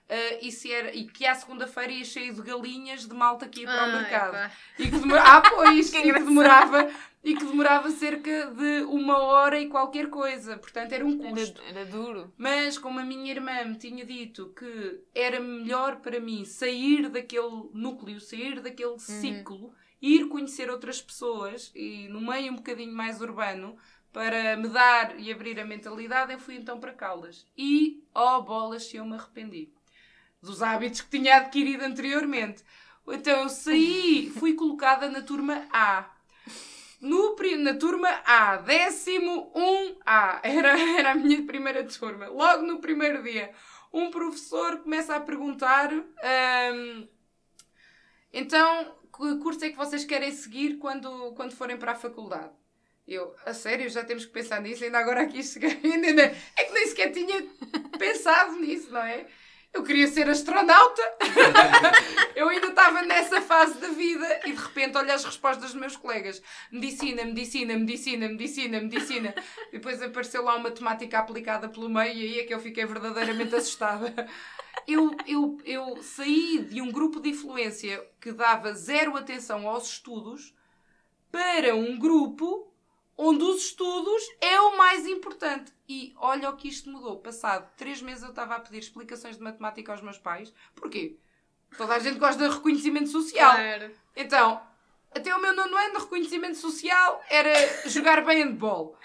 Uh, 0.07 0.37
e, 0.39 0.51
se 0.51 0.71
era, 0.71 0.93
e 0.93 1.07
que 1.07 1.25
à 1.25 1.33
segunda-feira 1.33 1.91
ia 1.91 2.05
cheio 2.05 2.31
de 2.31 2.41
galinhas 2.43 3.07
de 3.07 3.13
malta 3.15 3.47
que 3.47 3.61
ia 3.61 3.65
para 3.65 3.87
o 3.87 3.91
mercado. 3.91 4.51
E 4.77 4.83
que 4.83 4.99
demora, 4.99 5.23
ah, 5.23 5.41
pois! 5.41 5.89
que 5.89 5.97
e, 5.97 6.13
que 6.13 6.19
demorava, 6.19 6.91
e 7.23 7.35
que 7.35 7.43
demorava 7.43 7.89
cerca 7.89 8.51
de 8.51 8.83
uma 8.83 9.17
hora 9.17 9.59
e 9.59 9.67
qualquer 9.67 10.11
coisa. 10.11 10.57
Portanto, 10.57 10.91
era 10.91 11.03
um 11.03 11.17
custo. 11.17 11.59
Era, 11.63 11.79
era, 11.79 11.85
duro. 11.89 12.31
Mas, 12.37 12.77
como 12.77 12.99
a 12.99 13.03
minha 13.03 13.31
irmã 13.31 13.65
me 13.65 13.77
tinha 13.77 14.05
dito 14.05 14.53
que 14.55 15.01
era 15.15 15.39
melhor 15.39 15.95
para 15.95 16.19
mim 16.19 16.45
sair 16.45 17.09
daquele 17.09 17.71
núcleo, 17.73 18.21
sair 18.21 18.61
daquele 18.61 18.91
uhum. 18.91 18.99
ciclo 18.99 19.73
ir 20.01 20.27
conhecer 20.27 20.69
outras 20.69 21.01
pessoas 21.01 21.71
e 21.75 22.07
no 22.09 22.21
meio 22.21 22.53
um 22.53 22.55
bocadinho 22.55 22.93
mais 22.93 23.21
urbano 23.21 23.77
para 24.11 24.55
me 24.55 24.69
dar 24.69 25.19
e 25.19 25.31
abrir 25.31 25.59
a 25.59 25.65
mentalidade, 25.65 26.31
eu 26.31 26.39
fui 26.39 26.55
então 26.55 26.79
para 26.79 26.93
Caldas. 26.93 27.45
E, 27.57 28.03
oh 28.13 28.41
bolas, 28.41 28.85
se 28.85 28.97
eu 28.97 29.05
me 29.05 29.15
arrependi 29.15 29.73
dos 30.45 30.61
hábitos 30.61 31.01
que 31.01 31.17
tinha 31.17 31.37
adquirido 31.37 31.83
anteriormente. 31.83 32.63
Então 33.07 33.43
eu 33.43 33.49
saí, 33.49 34.31
fui 34.37 34.53
colocada 34.53 35.09
na 35.09 35.21
turma 35.21 35.67
A. 35.71 36.09
No, 37.01 37.35
na 37.59 37.73
turma 37.73 38.09
A, 38.25 38.57
décimo 38.57 39.51
1A, 39.53 40.39
era, 40.43 40.79
era 40.97 41.11
a 41.11 41.15
minha 41.15 41.43
primeira 41.43 41.83
turma. 41.83 42.27
Logo 42.27 42.63
no 42.63 42.79
primeiro 42.79 43.21
dia, 43.21 43.51
um 43.91 44.09
professor 44.09 44.77
começa 44.77 45.15
a 45.15 45.19
perguntar: 45.19 45.91
hum, 45.93 47.07
então, 48.35 48.95
que 49.15 49.37
curso 49.37 49.63
é 49.63 49.69
que 49.69 49.77
vocês 49.77 50.03
querem 50.03 50.31
seguir 50.31 50.77
quando, 50.77 51.33
quando 51.35 51.55
forem 51.55 51.77
para 51.77 51.93
a 51.93 51.95
faculdade? 51.95 52.51
Eu, 53.07 53.33
a 53.45 53.53
sério, 53.53 53.89
já 53.89 54.03
temos 54.03 54.25
que 54.25 54.31
pensar 54.31 54.59
nisso, 54.61 54.83
ainda 54.83 54.97
agora 54.97 55.21
aqui 55.21 55.41
cheguei, 55.41 55.79
ainda, 55.83 56.21
é 56.21 56.63
que 56.63 56.73
nem 56.73 56.87
sequer 56.87 57.11
tinha 57.11 57.45
pensado 57.97 58.57
nisso, 58.57 58.91
não 58.91 59.03
é? 59.03 59.25
Eu 59.71 59.83
queria 59.83 60.07
ser 60.07 60.27
astronauta, 60.29 61.01
eu 62.33 62.47
ainda 62.47 62.67
estava 62.67 63.01
nessa 63.01 63.41
fase 63.41 63.77
da 63.77 63.89
vida 63.89 64.39
e 64.45 64.53
de 64.53 64.61
repente 64.61 64.97
olha 64.97 65.13
as 65.13 65.25
respostas 65.25 65.71
dos 65.71 65.79
meus 65.79 65.97
colegas: 65.97 66.41
medicina, 66.71 67.25
medicina, 67.25 67.77
medicina, 67.77 68.29
medicina, 68.29 68.79
medicina. 68.79 69.35
Depois 69.73 70.01
apareceu 70.01 70.43
lá 70.43 70.55
uma 70.55 70.69
matemática 70.69 71.19
aplicada 71.19 71.67
pelo 71.67 71.89
meio 71.89 72.13
e 72.13 72.21
aí 72.21 72.39
é 72.39 72.43
que 72.43 72.53
eu 72.53 72.59
fiquei 72.59 72.85
verdadeiramente 72.85 73.53
assustada. 73.53 74.13
Eu, 74.87 75.15
eu, 75.27 75.57
eu 75.65 76.03
saí 76.03 76.65
de 76.69 76.81
um 76.81 76.91
grupo 76.91 77.19
de 77.19 77.29
influência 77.29 78.05
que 78.19 78.31
dava 78.31 78.73
zero 78.73 79.15
atenção 79.15 79.67
aos 79.67 79.87
estudos 79.89 80.53
para 81.31 81.75
um 81.75 81.97
grupo 81.97 82.71
onde 83.17 83.43
os 83.43 83.65
estudos 83.65 84.23
é 84.41 84.59
o 84.59 84.77
mais 84.77 85.07
importante. 85.07 85.73
E 85.87 86.13
olha 86.17 86.49
o 86.49 86.55
que 86.55 86.67
isto 86.67 86.89
mudou. 86.89 87.19
Passado 87.19 87.69
três 87.77 88.01
meses 88.01 88.23
eu 88.23 88.29
estava 88.29 88.55
a 88.55 88.59
pedir 88.59 88.79
explicações 88.79 89.37
de 89.37 89.43
matemática 89.43 89.91
aos 89.91 90.01
meus 90.01 90.17
pais. 90.17 90.53
Porquê? 90.75 91.17
Toda 91.77 91.95
a 91.95 91.99
gente 91.99 92.19
gosta 92.19 92.47
de 92.47 92.53
reconhecimento 92.53 93.09
social. 93.09 93.53
Claro. 93.53 93.91
Então, 94.15 94.61
até 95.11 95.33
o 95.35 95.41
meu 95.41 95.55
nono 95.55 95.75
ano 95.75 95.93
de 95.93 95.99
reconhecimento 95.99 96.57
social 96.57 97.23
era 97.29 97.53
jogar 97.89 98.23
bem 98.25 98.43
handball. 98.43 98.97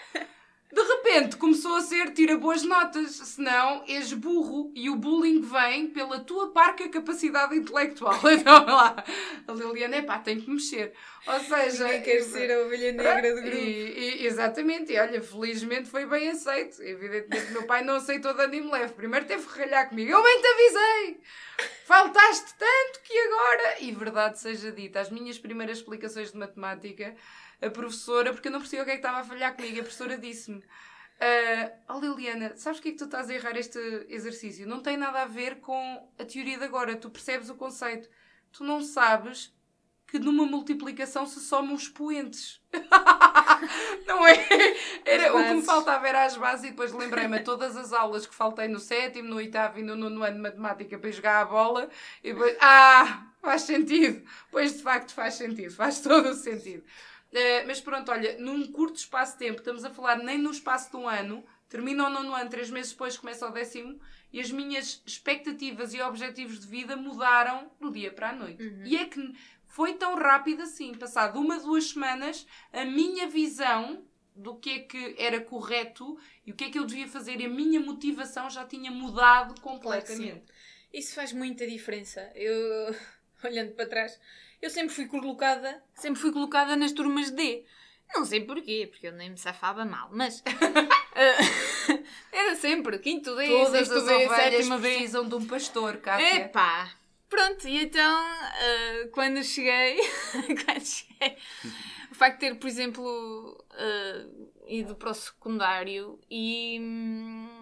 De 0.73 0.81
repente 0.81 1.35
começou 1.35 1.75
a 1.75 1.81
ser 1.81 2.13
tira 2.13 2.37
boas 2.37 2.63
notas, 2.63 3.11
senão 3.11 3.83
és 3.87 4.13
burro 4.13 4.71
e 4.73 4.89
o 4.89 4.95
bullying 4.95 5.41
vem 5.41 5.87
pela 5.87 6.19
tua 6.21 6.51
parca 6.51 6.87
capacidade 6.87 7.55
intelectual. 7.55 8.17
Então 8.31 8.65
lá, 8.65 9.03
a 9.47 9.51
Liliana 9.51 9.97
é 9.97 10.01
pá, 10.01 10.19
tem 10.19 10.39
que 10.39 10.49
mexer. 10.49 10.93
Ou 11.27 11.39
seja, 11.41 11.83
Ninguém 11.83 12.01
quer 12.01 12.21
ser 12.23 12.51
a 12.51 12.61
ovelha 12.65 12.91
negra 12.93 13.35
do 13.35 13.41
grupo. 13.41 13.57
e, 13.57 14.21
e- 14.21 14.25
exatamente, 14.25 14.93
e 14.93 14.99
olha, 14.99 15.21
felizmente 15.21 15.89
foi 15.89 16.05
bem 16.05 16.29
aceito. 16.29 16.81
Evidentemente, 16.81 17.51
meu 17.51 17.63
pai 17.63 17.83
não 17.83 17.95
aceitou 17.95 18.33
de 18.33 18.41
ânimo 18.41 18.71
leve. 18.71 18.93
Primeiro 18.93 19.25
teve 19.25 19.45
que 19.45 19.59
ralhar 19.59 19.89
comigo. 19.89 20.09
Eu 20.09 20.23
bem 20.23 20.41
te 20.41 20.47
avisei! 20.47 21.19
Faltaste 21.85 22.53
tanto 22.57 23.01
que 23.03 23.17
agora. 23.19 23.75
E 23.81 23.91
verdade 23.91 24.39
seja 24.39 24.71
dita, 24.71 24.99
as 25.01 25.09
minhas 25.11 25.37
primeiras 25.37 25.77
explicações 25.79 26.31
de 26.31 26.37
matemática, 26.37 27.13
a 27.61 27.69
professora, 27.69 28.33
porque 28.33 28.47
eu 28.47 28.51
não 28.51 28.59
percebi 28.59 28.81
o 28.81 28.85
que 28.85 28.91
é 28.91 28.93
que 28.93 28.99
estava 28.99 29.19
a 29.19 29.23
falhar 29.23 29.55
comigo, 29.55 29.79
a 29.79 29.83
professora 29.83 30.17
disse-me. 30.17 30.63
ah, 31.19 31.71
oh 31.95 31.99
Liliana, 31.99 32.55
sabes 32.55 32.79
o 32.79 32.81
que 32.81 32.89
é 32.89 32.91
que 32.91 32.97
tu 32.97 33.05
estás 33.05 33.29
a 33.29 33.33
errar 33.33 33.55
este 33.57 33.79
exercício? 34.09 34.67
Não 34.67 34.81
tem 34.81 34.97
nada 34.97 35.21
a 35.21 35.25
ver 35.25 35.59
com 35.61 36.09
a 36.19 36.25
teoria 36.25 36.57
de 36.57 36.63
agora, 36.65 36.95
tu 36.95 37.09
percebes 37.09 37.49
o 37.49 37.55
conceito. 37.55 38.09
Tu 38.51 38.63
não 38.63 38.81
sabes 38.81 39.53
que 40.11 40.19
numa 40.19 40.45
multiplicação 40.45 41.25
se 41.25 41.39
somam 41.39 41.73
expoentes. 41.73 42.61
não 44.05 44.27
é? 44.27 44.35
Era, 45.05 45.33
o 45.33 45.41
que 45.41 45.53
me 45.53 45.61
faltava 45.61 46.05
era 46.05 46.25
as 46.25 46.35
bases 46.35 46.65
e 46.65 46.69
depois 46.71 46.91
lembrei-me 46.91 47.39
todas 47.39 47.77
as 47.77 47.93
aulas 47.93 48.25
que 48.25 48.35
faltei 48.35 48.67
no 48.67 48.77
sétimo, 48.77 49.29
no 49.29 49.37
oitavo 49.37 49.79
e 49.79 49.83
no 49.83 49.95
nono 49.95 50.21
ano 50.21 50.35
de 50.35 50.41
matemática 50.41 50.99
para 50.99 51.11
jogar 51.11 51.41
a 51.41 51.45
bola 51.45 51.89
e 52.21 52.33
depois, 52.33 52.57
ah, 52.59 53.25
faz 53.41 53.61
sentido. 53.61 54.21
Pois 54.51 54.73
de 54.73 54.83
facto 54.83 55.13
faz 55.13 55.35
sentido, 55.35 55.73
faz 55.73 56.01
todo 56.01 56.29
o 56.29 56.33
sentido. 56.33 56.83
Eh, 57.31 57.63
mas 57.65 57.79
pronto, 57.79 58.11
olha, 58.11 58.37
num 58.37 58.71
curto 58.71 58.97
espaço 58.97 59.33
de 59.33 59.39
tempo, 59.39 59.59
estamos 59.59 59.85
a 59.85 59.89
falar 59.89 60.17
nem 60.17 60.37
no 60.37 60.51
espaço 60.51 60.91
de 60.91 60.97
um 60.97 61.07
ano, 61.07 61.43
termina 61.69 62.07
o 62.07 62.09
nono 62.09 62.35
ano, 62.35 62.49
três 62.49 62.69
meses 62.69 62.91
depois 62.91 63.17
começa 63.17 63.47
o 63.47 63.51
décimo, 63.51 63.99
e 64.33 64.39
as 64.39 64.51
minhas 64.51 65.01
expectativas 65.05 65.93
e 65.93 66.01
objetivos 66.01 66.59
de 66.59 66.67
vida 66.67 66.95
mudaram 66.95 67.71
do 67.79 67.91
dia 67.91 68.11
para 68.11 68.29
a 68.29 68.35
noite. 68.35 68.63
E 68.85 68.97
é 68.97 69.05
que 69.05 69.33
foi 69.65 69.93
tão 69.93 70.15
rápido 70.15 70.63
assim, 70.63 70.93
passado 70.93 71.39
uma, 71.39 71.59
duas 71.59 71.91
semanas, 71.91 72.45
a 72.73 72.83
minha 72.83 73.27
visão 73.27 74.05
do 74.35 74.55
que 74.55 74.69
é 74.69 74.79
que 74.79 75.15
era 75.17 75.39
correto 75.41 76.17
e 76.45 76.51
o 76.51 76.55
que 76.55 76.65
é 76.65 76.69
que 76.69 76.79
eu 76.79 76.85
devia 76.85 77.07
fazer 77.07 77.39
e 77.39 77.45
a 77.45 77.49
minha 77.49 77.79
motivação 77.79 78.49
já 78.49 78.65
tinha 78.65 78.91
mudado 78.91 79.59
completamente. 79.61 80.45
Isso 80.93 81.15
faz 81.15 81.31
muita 81.31 81.65
diferença. 81.67 82.31
Eu, 82.35 82.95
olhando 83.43 83.73
para 83.73 83.85
trás, 83.85 84.19
eu 84.61 84.69
sempre 84.69 84.93
fui 84.93 85.05
colocada, 85.07 85.83
sempre 85.95 86.21
fui 86.21 86.31
colocada 86.31 86.75
nas 86.75 86.91
turmas 86.91 87.31
D. 87.31 87.65
Não 88.13 88.25
sei 88.25 88.41
porquê, 88.41 88.87
porque 88.91 89.07
eu 89.07 89.13
nem 89.13 89.29
me 89.31 89.37
safava 89.37 89.85
mal, 89.85 90.09
mas 90.11 90.43
era 92.31 92.55
sempre 92.55 92.99
quinto 92.99 93.35
D, 93.35 93.47
Todas 93.47 93.87
sexto 93.87 93.97
as 93.97 94.05
D, 94.05 94.27
sétimo 94.29 94.79
D. 94.79 94.89
precisam 94.89 95.27
de 95.27 95.35
um 95.35 95.45
pastor, 95.45 95.97
Kátia. 95.97 96.35
Epá! 96.35 96.91
Pronto, 97.29 97.65
e 97.65 97.83
então, 97.83 98.27
eh, 98.59 99.09
quando 99.13 99.41
cheguei, 99.41 99.97
quando 100.65 100.85
cheguei, 100.85 101.37
o 102.11 102.15
facto 102.15 102.41
de 102.41 102.49
ter, 102.49 102.55
por 102.55 102.67
exemplo, 102.67 103.65
eh, 103.73 104.25
ido 104.67 104.95
para 104.95 105.11
o 105.11 105.13
secundário 105.13 106.19
e, 106.29 106.77
hum, 106.81 107.60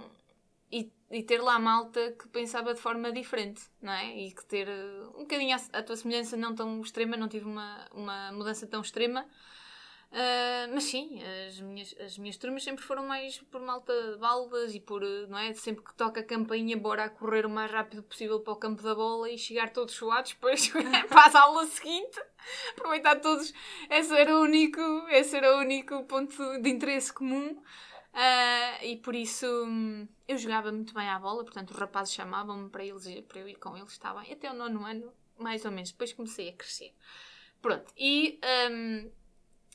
e, 0.71 0.91
e 1.11 1.23
ter 1.23 1.41
lá 1.41 1.57
malta 1.59 2.11
que 2.11 2.27
pensava 2.27 2.73
de 2.73 2.79
forma 2.79 3.11
diferente, 3.11 3.61
não 3.81 3.93
é? 3.93 4.15
E 4.15 4.31
que 4.31 4.45
ter 4.45 4.67
eh, 4.67 5.03
um 5.15 5.21
bocadinho 5.21 5.55
a, 5.55 5.79
a 5.79 5.83
tua 5.83 5.95
semelhança 5.95 6.37
não 6.37 6.53
tão 6.53 6.81
extrema, 6.81 7.17
não 7.17 7.27
tive 7.27 7.45
uma, 7.45 7.87
uma 7.93 8.31
mudança 8.31 8.67
tão 8.67 8.81
extrema. 8.81 9.25
Uh, 10.11 10.65
mas 10.73 10.85
sim, 10.85 11.21
as 11.47 11.61
minhas, 11.61 11.95
as 11.99 12.17
minhas 12.17 12.35
turmas 12.35 12.63
sempre 12.63 12.83
foram 12.83 13.05
mais 13.05 13.37
por 13.51 13.61
malta 13.61 13.93
de 13.93 14.17
baldas 14.17 14.73
e 14.73 14.79
por, 14.79 15.03
uh, 15.03 15.27
não 15.27 15.37
é? 15.37 15.53
Sempre 15.53 15.83
que 15.85 15.93
toca 15.93 16.21
a 16.21 16.23
campainha, 16.23 16.75
bora 16.75 17.03
a 17.03 17.09
correr 17.09 17.45
o 17.45 17.49
mais 17.49 17.71
rápido 17.71 18.01
possível 18.01 18.39
para 18.39 18.53
o 18.53 18.55
campo 18.55 18.81
da 18.81 18.95
bola 18.95 19.29
e 19.29 19.37
chegar 19.37 19.71
todos 19.71 19.93
suados 19.93 20.31
depois 20.31 20.67
para 21.09 21.39
a 21.39 21.41
aula 21.43 21.67
seguinte. 21.67 22.19
Aproveitar 22.71 23.17
todos. 23.17 23.53
Esse 23.87 24.15
era 24.15 24.35
o 24.35 24.41
único, 24.41 24.81
esse 25.09 25.37
era 25.37 25.55
o 25.55 25.59
único 25.59 26.03
ponto 26.05 26.59
de 26.59 26.69
interesse 26.69 27.13
comum. 27.13 27.61
Uh, 28.13 28.83
e 28.83 28.97
por 28.97 29.15
isso 29.15 29.45
hum, 29.65 30.07
eu 30.27 30.37
jogava 30.37 30.71
muito 30.71 30.93
bem 30.93 31.07
à 31.07 31.19
bola, 31.19 31.43
portanto 31.43 31.71
os 31.71 31.77
rapazes 31.77 32.13
chamavam-me 32.13 32.69
para, 32.69 32.83
eles, 32.83 33.05
para 33.27 33.39
eu 33.39 33.47
ir 33.47 33.55
com 33.55 33.77
eles, 33.77 33.97
bem, 33.99 34.33
até 34.33 34.49
o 34.51 34.53
nono 34.53 34.83
ano, 34.85 35.13
mais 35.37 35.63
ou 35.63 35.71
menos. 35.71 35.91
Depois 35.91 36.13
comecei 36.13 36.49
a 36.49 36.53
crescer. 36.53 36.93
Pronto, 37.61 37.91
e. 37.97 38.39
hum, 38.71 39.11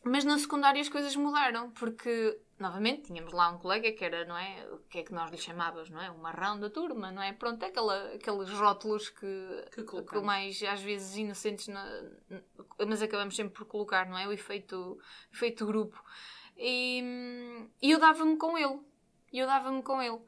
mas 0.05 0.25
no 0.25 0.39
secundário 0.39 0.81
as 0.81 0.89
coisas 0.89 1.17
mudaram, 1.17 1.71
porque, 1.71 2.39
novamente, 2.59 3.05
tínhamos 3.05 3.33
lá 3.33 3.49
um 3.51 3.59
colega 3.59 3.91
que 3.91 4.05
era, 4.05 4.27
não 4.27 4.37
é? 4.37 4.67
O 4.71 4.79
que 4.81 4.99
é 4.99 5.03
que 5.03 5.15
nós 5.15 5.31
lhe 5.31 5.39
chamávamos, 5.39 5.89
não 5.89 6.01
é? 6.01 6.11
O 6.11 6.19
marrão 6.19 6.61
da 6.61 6.69
turma, 6.69 7.11
não 7.11 7.23
é? 7.23 7.33
Pronto, 7.33 7.63
é 7.63 7.69
aquela, 7.69 8.13
aqueles 8.13 8.51
rótulos 8.51 9.09
que, 9.09 9.65
Que 9.73 9.83
que, 9.83 10.21
mais, 10.21 10.63
às 10.63 10.83
vezes, 10.83 11.17
inocentes, 11.17 11.69
na- 11.69 12.03
mas 12.87 13.01
acabamos 13.01 13.35
sempre 13.35 13.55
por 13.55 13.65
colocar, 13.67 14.07
não 14.07 14.19
é? 14.19 14.29
O 14.29 14.33
efeito, 14.33 14.99
efeito 15.33 15.65
grupo. 15.65 16.03
E, 16.57 17.03
e 17.83 17.91
eu 17.91 17.99
dava-me 17.99 18.37
com 18.37 18.57
ele. 18.57 18.79
Eu 19.33 19.47
dava-me 19.47 19.83
com 19.83 20.01
ele. 20.01 20.19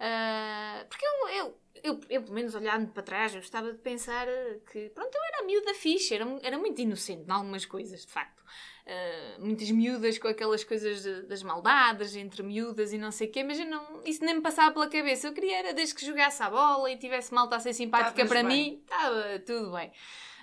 Ah, 0.00 0.84
porque 0.88 1.04
eu, 1.04 1.28
eu, 1.28 1.58
eu, 1.82 2.00
eu, 2.08 2.22
pelo 2.22 2.34
menos 2.34 2.54
olhando 2.54 2.90
para 2.92 3.02
trás, 3.02 3.34
eu 3.34 3.40
gostava 3.40 3.72
de 3.72 3.78
pensar 3.78 4.26
que, 4.70 4.88
pronto, 4.90 5.14
eu 5.14 5.20
era 5.34 5.44
miúda 5.46 5.74
fixe, 5.74 6.14
era, 6.14 6.24
era 6.42 6.58
muito 6.58 6.80
inocente 6.80 7.24
em 7.28 7.32
algumas 7.32 7.64
coisas, 7.66 8.06
de 8.06 8.12
facto. 8.12 8.38
Uh, 8.86 9.44
muitas 9.44 9.70
miúdas 9.70 10.16
com 10.16 10.28
aquelas 10.28 10.64
coisas 10.64 11.02
de- 11.02 11.22
das 11.24 11.42
maldades 11.42 12.16
entre 12.16 12.42
miúdas 12.42 12.90
e 12.90 12.96
não 12.96 13.10
sei 13.12 13.28
o 13.28 13.30
quê, 13.30 13.44
mas 13.44 13.58
não, 13.66 14.02
isso 14.06 14.24
nem 14.24 14.36
me 14.36 14.40
passava 14.40 14.72
pela 14.72 14.88
cabeça. 14.88 15.26
Eu 15.26 15.34
queria 15.34 15.58
era 15.58 15.74
desde 15.74 15.94
que 15.94 16.06
jogasse 16.06 16.42
a 16.42 16.48
bola 16.48 16.90
e 16.90 16.96
tivesse 16.96 17.34
malta 17.34 17.56
a 17.56 17.60
ser 17.60 17.74
simpática 17.74 18.24
para 18.24 18.42
bem. 18.42 18.46
mim, 18.48 18.80
estava 18.82 19.38
tudo 19.40 19.72
bem. 19.72 19.92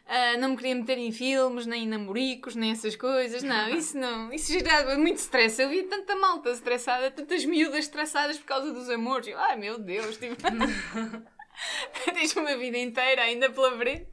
Uh, 0.08 0.40
não 0.40 0.50
me 0.50 0.56
queria 0.56 0.76
meter 0.76 1.00
em 1.00 1.12
filmes, 1.12 1.66
nem 1.66 1.84
em 1.84 1.88
namoricos, 1.88 2.56
nem 2.56 2.72
essas 2.72 2.96
coisas. 2.96 3.42
Não, 3.42 3.70
isso 3.76 3.98
não. 3.98 4.32
Isso 4.32 4.52
gerava 4.54 4.96
muito 4.98 5.18
stress. 5.18 5.60
Eu 5.60 5.70
via 5.70 5.88
tanta 5.88 6.16
malta 6.16 6.52
estressada, 6.52 7.10
tantas 7.10 7.44
miúdas 7.44 7.80
estressadas 7.80 8.38
por 8.38 8.46
causa 8.46 8.72
dos 8.72 8.88
amores. 8.90 9.28
Eu, 9.28 9.38
ai 9.40 9.56
meu 9.56 9.80
Deus, 9.80 10.18
tipo. 10.18 10.36
Tens 12.14 12.36
uma 12.36 12.56
vida 12.56 12.78
inteira 12.78 13.24
ainda 13.24 13.50
pela 13.50 13.76
frente 13.78 14.08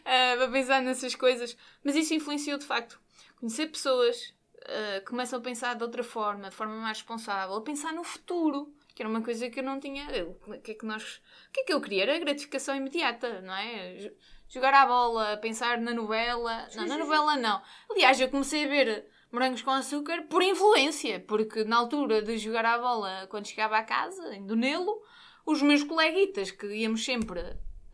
uh, 0.00 0.36
para 0.36 0.48
pensar 0.48 0.82
nessas 0.82 1.14
coisas. 1.14 1.56
Mas 1.82 1.96
isso 1.96 2.12
influenciou 2.12 2.58
de 2.58 2.66
facto. 2.66 3.00
Conhecer 3.40 3.68
pessoas 3.68 4.34
uh, 4.58 5.04
começam 5.06 5.38
a 5.38 5.42
pensar 5.42 5.74
de 5.74 5.82
outra 5.82 6.04
forma, 6.04 6.50
de 6.50 6.56
forma 6.56 6.76
mais 6.76 6.98
responsável, 6.98 7.56
a 7.56 7.62
pensar 7.62 7.94
no 7.94 8.04
futuro. 8.04 8.70
Que 8.94 9.00
era 9.02 9.08
uma 9.08 9.22
coisa 9.22 9.48
que 9.48 9.60
eu 9.60 9.64
não 9.64 9.80
tinha. 9.80 10.06
O 10.46 10.60
que 10.60 10.72
é 10.72 10.74
que 10.74 10.84
nós. 10.84 11.22
O 11.48 11.52
que 11.52 11.60
é 11.60 11.64
que 11.64 11.72
eu 11.72 11.80
queria? 11.80 12.02
Era 12.02 12.18
gratificação 12.18 12.76
imediata, 12.76 13.40
não 13.40 13.54
é? 13.54 14.12
Jogar 14.52 14.74
à 14.74 14.84
bola, 14.84 15.38
pensar 15.38 15.80
na 15.80 15.94
novela. 15.94 16.68
não, 16.74 16.86
na 16.86 16.98
novela 16.98 17.36
não. 17.36 17.62
Aliás, 17.90 18.20
eu 18.20 18.28
comecei 18.28 18.66
a 18.66 18.68
ver 18.68 19.06
morangos 19.32 19.62
com 19.62 19.70
açúcar 19.70 20.24
por 20.28 20.42
influência, 20.42 21.20
porque 21.20 21.64
na 21.64 21.78
altura 21.78 22.20
de 22.20 22.36
jogar 22.36 22.66
à 22.66 22.76
bola, 22.78 23.26
quando 23.30 23.46
chegava 23.46 23.78
a 23.78 23.82
casa, 23.82 24.36
em 24.36 24.44
Donelo, 24.44 25.00
os 25.46 25.62
meus 25.62 25.82
coleguitas, 25.82 26.50
que 26.50 26.66
íamos 26.66 27.02
sempre. 27.02 27.40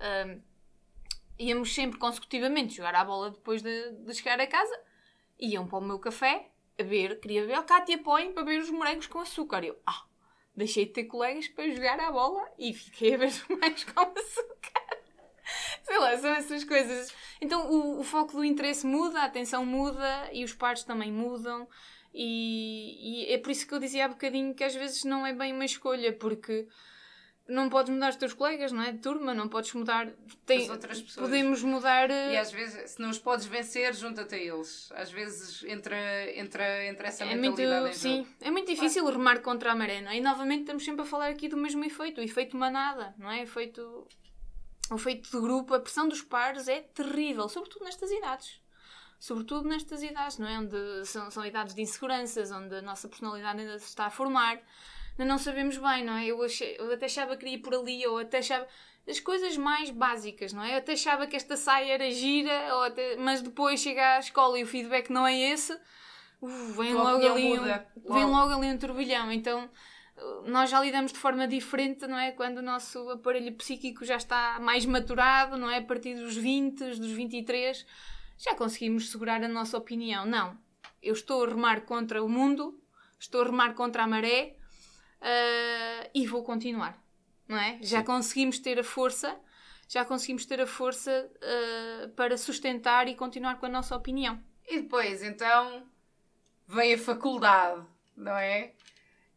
ahm, 0.01 0.40
íamos 1.38 1.73
sempre 1.73 1.97
consecutivamente 1.97 2.75
jogar 2.75 2.97
à 2.97 3.05
bola 3.05 3.31
depois 3.31 3.62
de, 3.62 3.92
de 3.92 4.12
chegar 4.12 4.40
a 4.40 4.47
casa, 4.49 4.77
iam 5.38 5.64
para 5.64 5.79
o 5.79 5.83
meu 5.83 6.01
café 6.01 6.51
a 6.77 6.83
ver, 6.83 7.21
queria 7.21 7.47
ver, 7.47 7.57
oh, 7.57 7.62
Cátia, 7.62 7.99
põe 7.99 8.33
para 8.33 8.42
ver 8.42 8.61
os 8.61 8.71
morangos 8.71 9.07
com 9.07 9.21
açúcar. 9.21 9.62
Eu, 9.64 9.79
ah, 9.87 10.07
deixei 10.57 10.87
de 10.87 10.92
ter 10.92 11.05
colegas 11.05 11.47
para 11.47 11.71
jogar 11.71 12.01
à 12.01 12.11
bola 12.11 12.51
e 12.59 12.75
fiquei 12.75 13.14
a 13.14 13.18
ver 13.18 13.29
os 13.29 13.47
morangos 13.47 13.85
com 13.85 14.01
açúcar. 14.01 14.98
Sei 15.83 15.99
lá, 15.99 16.17
são 16.19 16.31
essas 16.31 16.65
coisas. 16.65 17.13
Então 17.40 17.71
o, 17.71 18.01
o 18.01 18.05
foco 18.05 18.33
do 18.33 18.44
interesse 18.44 18.87
muda, 18.87 19.21
a 19.21 19.25
atenção 19.25 19.65
muda 19.65 20.29
e 20.33 20.44
os 20.44 20.53
pares 20.55 20.83
também 20.85 21.11
mudam. 21.13 21.69
E, 22.13 23.29
e 23.29 23.33
é 23.33 23.38
por 23.38 23.51
isso 23.51 23.67
que 23.67 23.75
eu 23.75 23.79
dizia 23.79 24.07
há 24.07 24.09
bocadinho 24.09 24.55
que 24.55 24.65
às 24.65 24.75
vezes 24.75 25.05
não 25.05 25.27
é 25.27 25.33
bem 25.33 25.53
uma 25.53 25.65
escolha, 25.65 26.13
porque 26.13 26.67
não 27.46 27.69
podes 27.71 27.90
mudar 27.92 28.11
os 28.11 28.17
teus 28.17 28.35
colegas, 28.35 28.73
não 28.73 28.83
é? 28.83 28.92
De 28.92 28.99
turma, 28.99 29.33
não 29.33 29.49
podes 29.49 29.73
mudar. 29.73 30.09
Tem, 30.44 30.65
As 30.65 30.69
outras 30.69 31.01
pessoas. 31.01 31.27
Podemos 31.29 31.63
mudar. 31.63 32.11
eh, 32.11 32.33
E 32.33 32.37
às 32.37 32.51
vezes, 32.51 32.90
se 32.90 33.01
não 33.01 33.09
os 33.11 33.19
podes 33.19 33.46
vencer, 33.46 33.94
junta-te 33.94 34.35
a 34.35 34.38
eles. 34.38 34.90
Às 34.94 35.11
vezes 35.11 35.63
entra, 35.65 35.96
entra, 36.37 36.87
entra 36.87 37.09
essa 37.09 37.25
É 37.25 37.29
muito, 37.37 37.40
mentalidade 37.59 37.88
em 37.90 37.92
sim, 37.94 38.17
jogo. 38.19 38.29
é 38.42 38.51
muito 38.51 38.71
difícil 38.71 39.07
remar 39.07 39.40
contra 39.40 39.73
a 39.73 39.75
maré, 39.75 40.01
não 40.03 40.11
é? 40.11 40.17
E 40.17 40.21
novamente 40.21 40.61
estamos 40.63 40.85
sempre 40.85 41.03
a 41.03 41.07
falar 41.07 41.29
aqui 41.29 41.49
do 41.49 41.57
mesmo 41.57 41.83
efeito, 41.85 42.21
o 42.21 42.25
efeito 42.25 42.55
manada, 42.57 43.15
não 43.19 43.31
é? 43.31 43.42
Efeito 43.42 44.07
o 44.91 44.97
efeito 44.97 45.31
de 45.31 45.41
grupo, 45.41 45.75
a 45.75 45.81
pressão 45.81 46.09
dos 46.09 46.23
pares 46.23 46.69
é 46.69 46.81
terrível, 46.81 47.49
sobretudo 47.49 47.85
nestas 47.85 48.11
idades. 48.11 48.61
Sobretudo 49.19 49.69
nestas 49.69 50.03
idades, 50.03 50.39
não 50.39 50.49
é? 50.49 50.59
Onde 50.59 51.05
são, 51.05 51.31
são 51.31 51.45
idades 51.45 51.75
de 51.75 51.83
inseguranças, 51.83 52.51
onde 52.53 52.75
a 52.77 52.83
nossa 52.83 53.09
personalidade 53.09 53.61
ainda 53.61 53.79
se 53.79 53.87
está 53.87 54.07
a 54.07 54.11
formar. 54.11 54.59
Ainda 55.19 55.25
não 55.25 55.39
sabemos 55.39 55.77
bem, 55.77 56.05
não 56.05 56.15
é? 56.15 56.27
Eu, 56.27 56.43
achei, 56.43 56.77
eu 56.79 56.93
até 56.93 57.07
achava 57.07 57.37
que 57.37 57.47
ir 57.47 57.59
por 57.59 57.75
ali, 57.75 58.07
ou 58.07 58.19
até 58.19 58.39
achava 58.39 58.67
as 59.07 59.19
coisas 59.19 59.57
mais 59.57 59.91
básicas, 59.91 60.53
não 60.53 60.63
é? 60.63 60.75
Eu 60.75 60.79
até 60.79 60.93
achava 60.93 61.27
que 61.27 61.35
esta 61.35 61.57
saia 61.57 61.95
era 61.95 62.11
gira, 62.11 62.77
ou 62.77 62.83
até, 62.85 63.17
mas 63.17 63.43
depois 63.43 63.81
chega 63.81 64.17
à 64.17 64.19
escola 64.21 64.59
e 64.59 64.63
o 64.63 64.67
feedback 64.67 65.11
não 65.11 65.27
é 65.27 65.37
esse, 65.37 65.73
uh, 66.41 66.73
vem, 66.77 66.95
logo 66.95 67.27
ali, 67.27 67.59
um, 67.59 67.65
vem 68.15 68.25
logo 68.25 68.53
ali 68.53 68.69
um 68.69 68.79
turbilhão. 68.79 69.33
Então 69.33 69.69
nós 70.44 70.71
já 70.71 70.81
lidamos 70.81 71.12
de 71.12 71.19
forma 71.19 71.46
diferente, 71.46 72.06
não 72.06 72.19
é? 72.19 72.33
Quando 72.33 72.58
o 72.58 72.62
nosso 72.62 73.10
aparelho 73.10 73.52
psíquico 73.54 74.04
já 74.04 74.16
está 74.16 74.58
mais 74.60 74.85
maturado, 74.85 75.56
não 75.56 75.71
é? 75.71 75.79
A 75.79 75.83
partir 75.83 76.14
dos 76.14 76.37
20, 76.37 76.96
dos 76.96 77.10
23, 77.10 77.87
já 78.38 78.54
conseguimos 78.54 79.10
segurar 79.10 79.42
a 79.42 79.48
nossa 79.48 79.77
opinião. 79.77 80.25
Não, 80.25 80.56
eu 81.02 81.12
estou 81.12 81.44
a 81.44 81.48
remar 81.48 81.83
contra 81.83 82.23
o 82.23 82.29
mundo, 82.29 82.81
estou 83.19 83.42
a 83.42 83.44
remar 83.44 83.75
contra 83.75 84.04
a 84.04 84.06
maré 84.06 84.56
uh, 85.21 86.10
e 86.14 86.27
vou 86.27 86.42
continuar, 86.42 87.02
não 87.46 87.56
é? 87.56 87.79
Já 87.83 88.02
conseguimos 88.02 88.58
ter 88.58 88.79
a 88.79 88.85
força, 88.85 89.38
já 89.88 90.04
conseguimos 90.04 90.46
ter 90.46 90.60
a 90.60 90.66
força 90.66 91.31
uh, 91.37 92.08
para 92.10 92.37
sustentar 92.37 93.08
e 93.08 93.14
continuar 93.14 93.58
com 93.58 93.66
a 93.66 93.71
nossa 93.71 93.96
opinião. 93.96 94.40
E 94.66 94.81
depois, 94.81 95.23
então, 95.23 95.87
vem 96.66 96.94
a 96.94 96.98
faculdade, 96.98 97.85
não 98.16 98.37
é? 98.37 98.75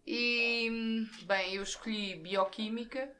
E, 0.06 1.06
bem, 1.24 1.56
eu 1.56 1.64
escolhi 1.64 2.16
Bioquímica 2.16 3.12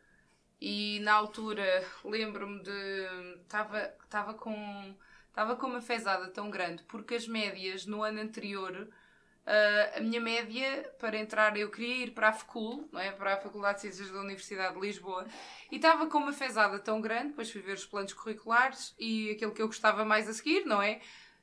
e 0.60 1.00
na 1.02 1.14
altura 1.14 1.86
lembro-me 2.04 2.62
de. 2.64 3.08
Estava 3.42 4.34
com. 4.34 4.96
Estava 5.30 5.56
com 5.56 5.68
uma 5.68 5.82
fezada 5.82 6.28
tão 6.28 6.50
grande 6.50 6.84
porque 6.84 7.16
as 7.16 7.26
médias 7.26 7.86
no 7.86 8.04
ano 8.04 8.20
anterior, 8.20 8.76
uh, 8.76 9.98
a 9.98 10.02
minha 10.02 10.20
média 10.20 10.94
para 11.00 11.18
entrar, 11.18 11.56
eu 11.56 11.72
queria 11.72 12.04
ir 12.04 12.12
para 12.12 12.30
a 12.30 12.34
FECUL, 12.34 12.90
não 12.92 13.00
é? 13.00 13.12
para 13.12 13.36
a 13.36 13.38
Faculdade 13.38 13.76
de 13.76 13.82
Ciências 13.82 14.12
da 14.12 14.20
Universidade 14.20 14.74
de 14.74 14.82
Lisboa, 14.82 15.26
e 15.72 15.78
estava 15.78 16.08
com 16.08 16.18
uma 16.18 16.34
fezada 16.34 16.78
tão 16.80 17.00
grande, 17.00 17.30
depois 17.30 17.50
fui 17.50 17.62
ver 17.62 17.76
os 17.76 17.86
planos 17.86 18.12
curriculares 18.12 18.94
e 19.00 19.32
aquilo 19.32 19.54
que 19.54 19.62
eu 19.62 19.68
gostava 19.68 20.04
mais 20.04 20.28
a 20.28 20.34
seguir, 20.34 20.66
não 20.66 20.82
é? 20.82 21.00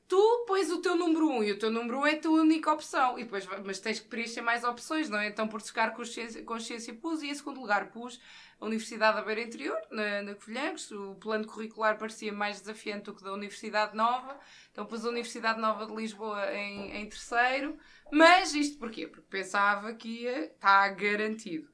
Tu 0.08 0.44
pões 0.46 0.70
o 0.70 0.80
teu 0.80 0.96
número 0.96 1.28
1 1.28 1.36
um, 1.36 1.44
e 1.44 1.52
o 1.52 1.58
teu 1.58 1.70
número 1.70 1.98
1 1.98 2.00
um 2.00 2.06
é 2.06 2.12
a 2.14 2.20
tua 2.20 2.40
única 2.40 2.72
opção. 2.72 3.18
E 3.18 3.24
depois, 3.24 3.46
mas 3.64 3.78
tens 3.78 4.00
que 4.00 4.08
preencher 4.08 4.40
mais 4.40 4.64
opções, 4.64 5.10
não 5.10 5.18
é? 5.18 5.28
Então, 5.28 5.46
por 5.46 5.60
buscar 5.60 5.94
consciência, 5.94 6.42
consciência 6.42 6.94
pus 6.94 7.22
e 7.22 7.28
em 7.28 7.34
segundo 7.34 7.60
lugar 7.60 7.90
pus 7.90 8.18
a 8.58 8.64
Universidade 8.64 9.16
da 9.16 9.22
Beira 9.22 9.42
Interior, 9.42 9.78
na, 9.90 10.22
na 10.22 10.34
Covilhães. 10.34 10.90
O 10.90 11.14
plano 11.16 11.46
curricular 11.46 11.98
parecia 11.98 12.32
mais 12.32 12.60
desafiante 12.60 13.04
do 13.04 13.14
que 13.14 13.22
da 13.22 13.32
Universidade 13.32 13.94
Nova. 13.94 14.40
Então 14.72 14.86
pus 14.86 15.04
a 15.04 15.10
Universidade 15.10 15.60
Nova 15.60 15.86
de 15.86 15.94
Lisboa 15.94 16.52
em, 16.54 16.96
em 16.96 17.08
terceiro. 17.08 17.78
Mas 18.10 18.54
isto 18.54 18.78
porquê? 18.78 19.06
Porque 19.06 19.26
pensava 19.28 19.92
que 19.92 20.22
ia 20.22 20.46
estar 20.46 20.88
garantido. 20.94 21.68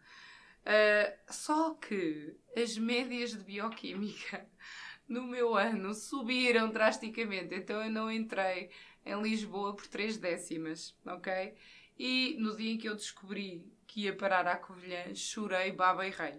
Uh, 0.64 1.32
só 1.32 1.74
que 1.74 2.34
as 2.56 2.76
médias 2.78 3.30
de 3.30 3.44
bioquímica 3.44 4.46
no 5.08 5.22
meu 5.22 5.56
ano 5.56 5.94
subiram 5.94 6.70
drasticamente. 6.70 7.54
Então 7.54 7.82
eu 7.82 7.90
não 7.90 8.10
entrei 8.10 8.70
em 9.04 9.20
Lisboa 9.22 9.74
por 9.74 9.86
três 9.86 10.16
décimas, 10.16 10.96
ok? 11.06 11.54
E 11.98 12.36
no 12.38 12.56
dia 12.56 12.72
em 12.72 12.78
que 12.78 12.88
eu 12.88 12.94
descobri 12.94 13.64
que 13.86 14.02
ia 14.02 14.16
parar 14.16 14.46
à 14.48 14.56
Covilhã, 14.56 15.14
chorei, 15.14 15.70
baba 15.70 16.04
e 16.06 16.10
rei. 16.10 16.34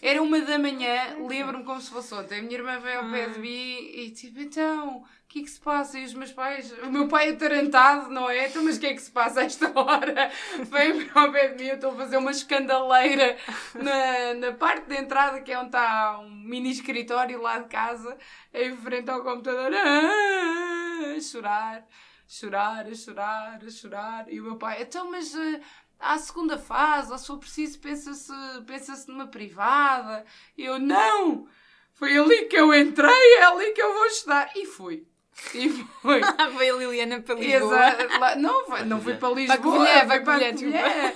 Era 0.00 0.22
uma 0.22 0.40
da 0.40 0.58
manhã, 0.58 1.18
lembro-me 1.28 1.64
como 1.64 1.80
se 1.80 1.90
fosse 1.90 2.14
ontem. 2.14 2.38
A 2.38 2.42
minha 2.42 2.54
irmã 2.54 2.78
veio 2.80 3.00
ao 3.00 3.10
pé 3.10 3.28
de 3.28 3.38
mim 3.38 3.78
e 3.78 4.10
tipo, 4.12 4.40
então, 4.40 5.04
o 5.26 5.28
que 5.28 5.40
é 5.40 5.42
que 5.42 5.50
se 5.50 5.60
passa? 5.60 5.98
E 5.98 6.04
os 6.04 6.14
meus 6.14 6.32
pais, 6.32 6.72
o 6.84 6.86
meu 6.86 7.08
pai 7.08 7.30
atarantado, 7.30 8.10
não 8.10 8.30
é? 8.30 8.46
Então, 8.46 8.62
mas 8.64 8.76
o 8.76 8.80
que 8.80 8.86
é 8.86 8.94
que 8.94 9.02
se 9.02 9.10
passa 9.10 9.40
a 9.40 9.44
esta 9.44 9.72
hora? 9.74 10.30
Vem 10.70 11.04
para 11.04 11.22
ao 11.22 11.32
pé 11.32 11.48
de 11.48 11.62
mim, 11.62 11.68
eu 11.68 11.74
estou 11.74 11.90
a 11.90 11.96
fazer 11.96 12.16
uma 12.16 12.30
escandaleira 12.30 13.36
na, 13.74 14.34
na 14.34 14.52
parte 14.52 14.86
de 14.86 14.96
entrada, 14.96 15.40
que 15.40 15.52
é 15.52 15.58
onde 15.58 15.66
está 15.66 16.20
um 16.20 16.30
mini 16.30 16.70
escritório 16.70 17.42
lá 17.42 17.58
de 17.58 17.68
casa, 17.68 18.16
em 18.54 18.76
frente 18.76 19.10
ao 19.10 19.24
computador, 19.24 19.72
ah, 19.74 21.14
a 21.16 21.20
chorar 21.20 21.84
chorar, 22.28 22.86
a 22.86 22.94
chorar, 22.94 23.60
a 23.64 23.70
chorar. 23.70 24.32
E 24.32 24.40
o 24.40 24.44
meu 24.44 24.56
pai, 24.56 24.82
então, 24.82 25.10
mas 25.10 25.34
uh, 25.34 25.60
à 25.98 26.18
segunda 26.18 26.58
fase, 26.58 27.12
ou 27.12 27.18
se 27.18 27.26
for 27.26 27.38
preciso, 27.38 27.78
pensa-se 27.80 28.32
pensa 28.66 29.04
numa 29.08 29.26
privada. 29.26 30.24
E 30.56 30.64
eu, 30.64 30.78
não! 30.78 31.48
Foi 31.92 32.16
ali 32.16 32.44
que 32.44 32.56
eu 32.56 32.74
entrei, 32.74 33.38
é 33.38 33.44
ali 33.44 33.72
que 33.72 33.80
eu 33.80 33.92
vou 33.92 34.06
estudar. 34.06 34.50
E 34.54 34.66
fui. 34.66 35.06
E 35.54 35.68
foi. 36.02 36.20
foi 36.54 36.70
a 36.70 36.74
Liliana 36.74 37.20
para 37.20 37.34
Lisboa. 37.34 37.78
Exato. 37.78 38.38
Não, 38.38 38.66
foi, 38.66 38.84
não 38.84 39.00
fui 39.00 39.14
para 39.14 39.34
Lisboa. 39.34 39.58
Para 39.58 39.70
Covilhã, 39.70 40.06
para 40.06 40.52
Covilhã, 40.52 41.12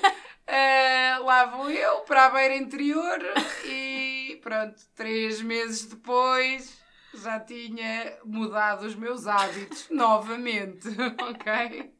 uh, 0.48 1.24
Lá 1.24 1.44
vou 1.46 1.70
eu, 1.70 2.00
para 2.00 2.26
a 2.26 2.30
beira 2.30 2.56
interior. 2.56 3.18
E 3.64 4.40
pronto, 4.42 4.76
três 4.94 5.40
meses 5.40 5.86
depois 5.86 6.78
já 7.14 7.40
tinha 7.40 8.18
mudado 8.24 8.86
os 8.86 8.94
meus 8.94 9.26
hábitos 9.26 9.86
novamente, 9.90 10.88
ok? 11.18 11.92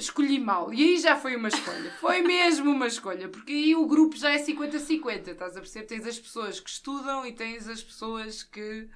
escolhi 0.00 0.40
mal. 0.40 0.72
E 0.72 0.82
aí 0.82 0.98
já 0.98 1.14
foi 1.14 1.36
uma 1.36 1.48
escolha. 1.48 1.90
Foi 2.00 2.22
mesmo 2.22 2.70
uma 2.70 2.86
escolha. 2.86 3.28
Porque 3.28 3.52
aí 3.52 3.76
o 3.76 3.86
grupo 3.86 4.16
já 4.16 4.30
é 4.30 4.38
50-50. 4.38 5.28
Estás 5.28 5.56
a 5.56 5.60
perceber? 5.60 5.86
Tens 5.86 6.06
as 6.06 6.18
pessoas 6.18 6.58
que 6.58 6.70
estudam 6.70 7.26
e 7.26 7.32
tens 7.32 7.68
as 7.68 7.82
pessoas 7.82 8.42
que 8.42 8.88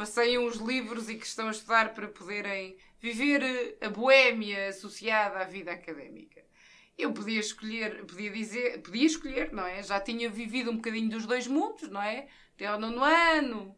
passeiam 0.00 0.46
os 0.46 0.56
livros 0.56 1.10
e 1.10 1.16
que 1.16 1.26
estão 1.26 1.48
a 1.48 1.50
estudar 1.50 1.92
para 1.92 2.08
poderem 2.08 2.74
viver 2.98 3.76
a 3.82 3.90
boémia 3.90 4.68
associada 4.68 5.40
à 5.40 5.44
vida 5.44 5.72
académica. 5.72 6.42
Eu 6.96 7.12
podia 7.12 7.38
escolher, 7.38 8.06
podia 8.06 8.30
dizer, 8.30 8.80
podia 8.80 9.04
escolher, 9.04 9.52
não 9.52 9.66
é? 9.66 9.82
Já 9.82 10.00
tinha 10.00 10.30
vivido 10.30 10.70
um 10.70 10.76
bocadinho 10.76 11.10
dos 11.10 11.26
dois 11.26 11.46
mundos, 11.46 11.90
não 11.90 12.00
é? 12.00 12.28
Até 12.54 12.64
ao 12.64 12.80
nono 12.80 13.04
ano, 13.04 13.76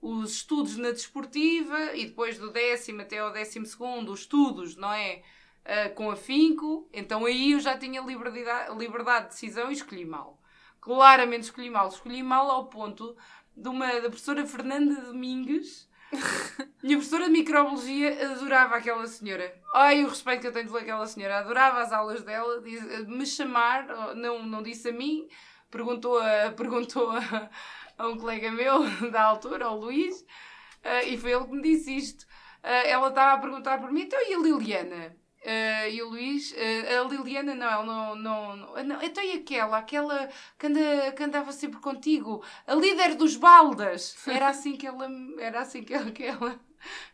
os 0.00 0.36
estudos 0.36 0.76
na 0.76 0.92
desportiva 0.92 1.96
e 1.96 2.06
depois 2.06 2.38
do 2.38 2.52
décimo 2.52 3.02
até 3.02 3.18
ao 3.18 3.32
décimo 3.32 3.66
segundo, 3.66 4.12
os 4.12 4.20
estudos, 4.20 4.76
não 4.76 4.92
é? 4.92 5.24
uh, 5.64 5.92
com 5.96 6.08
afinco, 6.08 6.88
então 6.92 7.26
aí 7.26 7.50
eu 7.50 7.58
já 7.58 7.76
tinha 7.76 8.00
liberdade, 8.00 8.78
liberdade 8.78 9.24
de 9.24 9.30
decisão 9.30 9.70
e 9.70 9.74
escolhi 9.74 10.04
mal. 10.04 10.40
Claramente 10.80 11.44
escolhi 11.44 11.70
mal. 11.70 11.88
Escolhi 11.88 12.22
mal 12.22 12.48
ao 12.48 12.66
ponto 12.66 13.16
de 13.56 13.68
uma 13.68 13.86
da 13.86 14.08
professora 14.08 14.46
Fernanda 14.46 15.00
Domingues. 15.02 15.88
Minha 16.82 16.96
professora 16.96 17.24
de 17.24 17.30
microbiologia 17.30 18.32
adorava 18.32 18.76
aquela 18.76 19.06
senhora. 19.06 19.54
Ai, 19.74 20.04
o 20.04 20.08
respeito 20.08 20.42
que 20.42 20.46
eu 20.46 20.52
tenho 20.52 20.68
pelaquela 20.68 21.06
senhora. 21.06 21.38
Adorava 21.38 21.80
as 21.80 21.92
aulas 21.92 22.22
dela. 22.22 22.62
Me 23.06 23.26
chamar, 23.26 24.14
não, 24.14 24.44
não 24.44 24.62
disse 24.62 24.88
a 24.88 24.92
mim, 24.92 25.28
perguntou 25.70 26.18
a, 26.18 26.50
perguntou 26.56 27.10
a, 27.10 27.50
a 27.98 28.08
um 28.08 28.16
colega 28.16 28.50
meu 28.50 28.82
da 29.10 29.22
altura, 29.22 29.66
ao 29.66 29.78
Luís, 29.78 30.20
uh, 30.20 31.06
e 31.06 31.16
foi 31.16 31.32
ele 31.32 31.44
que 31.44 31.52
me 31.52 31.62
disse 31.62 31.96
isto. 31.96 32.24
Uh, 32.62 32.86
ela 32.86 33.08
estava 33.08 33.34
a 33.34 33.38
perguntar 33.38 33.78
por 33.80 33.92
mim, 33.92 34.02
então 34.02 34.18
e 34.20 34.34
a 34.34 34.38
Liliana? 34.38 35.16
Uh, 35.44 35.90
e 35.90 36.02
o 36.02 36.08
Luís, 36.08 36.52
uh, 36.52 37.00
a 37.02 37.08
Liliana 37.08 37.54
não, 37.54 37.66
ela 37.66 37.84
não, 37.84 38.16
não, 38.16 38.56
não, 38.56 38.84
não. 38.84 39.02
Então 39.02 39.22
e 39.22 39.32
aquela, 39.32 39.76
aquela 39.76 40.30
que, 40.58 40.66
anda, 40.66 41.12
que 41.12 41.22
andava 41.22 41.52
sempre 41.52 41.80
contigo, 41.80 42.42
a 42.66 42.74
líder 42.74 43.14
dos 43.14 43.36
baldas. 43.36 44.16
Era 44.26 44.48
assim 44.48 44.74
que 44.74 44.86
ela, 44.86 45.06
era 45.38 45.60
assim 45.60 45.82
que 45.84 45.92
ela, 45.92 46.10
que 46.10 46.24
ela 46.24 46.58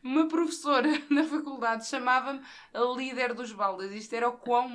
uma 0.02 0.28
professora 0.28 0.88
na 1.10 1.24
faculdade 1.24 1.86
chamava-me 1.88 2.40
a 2.72 2.80
líder 2.96 3.34
dos 3.34 3.52
baldas. 3.52 3.92
Isto 3.92 4.14
era 4.14 4.28
o 4.28 4.32
quão 4.32 4.70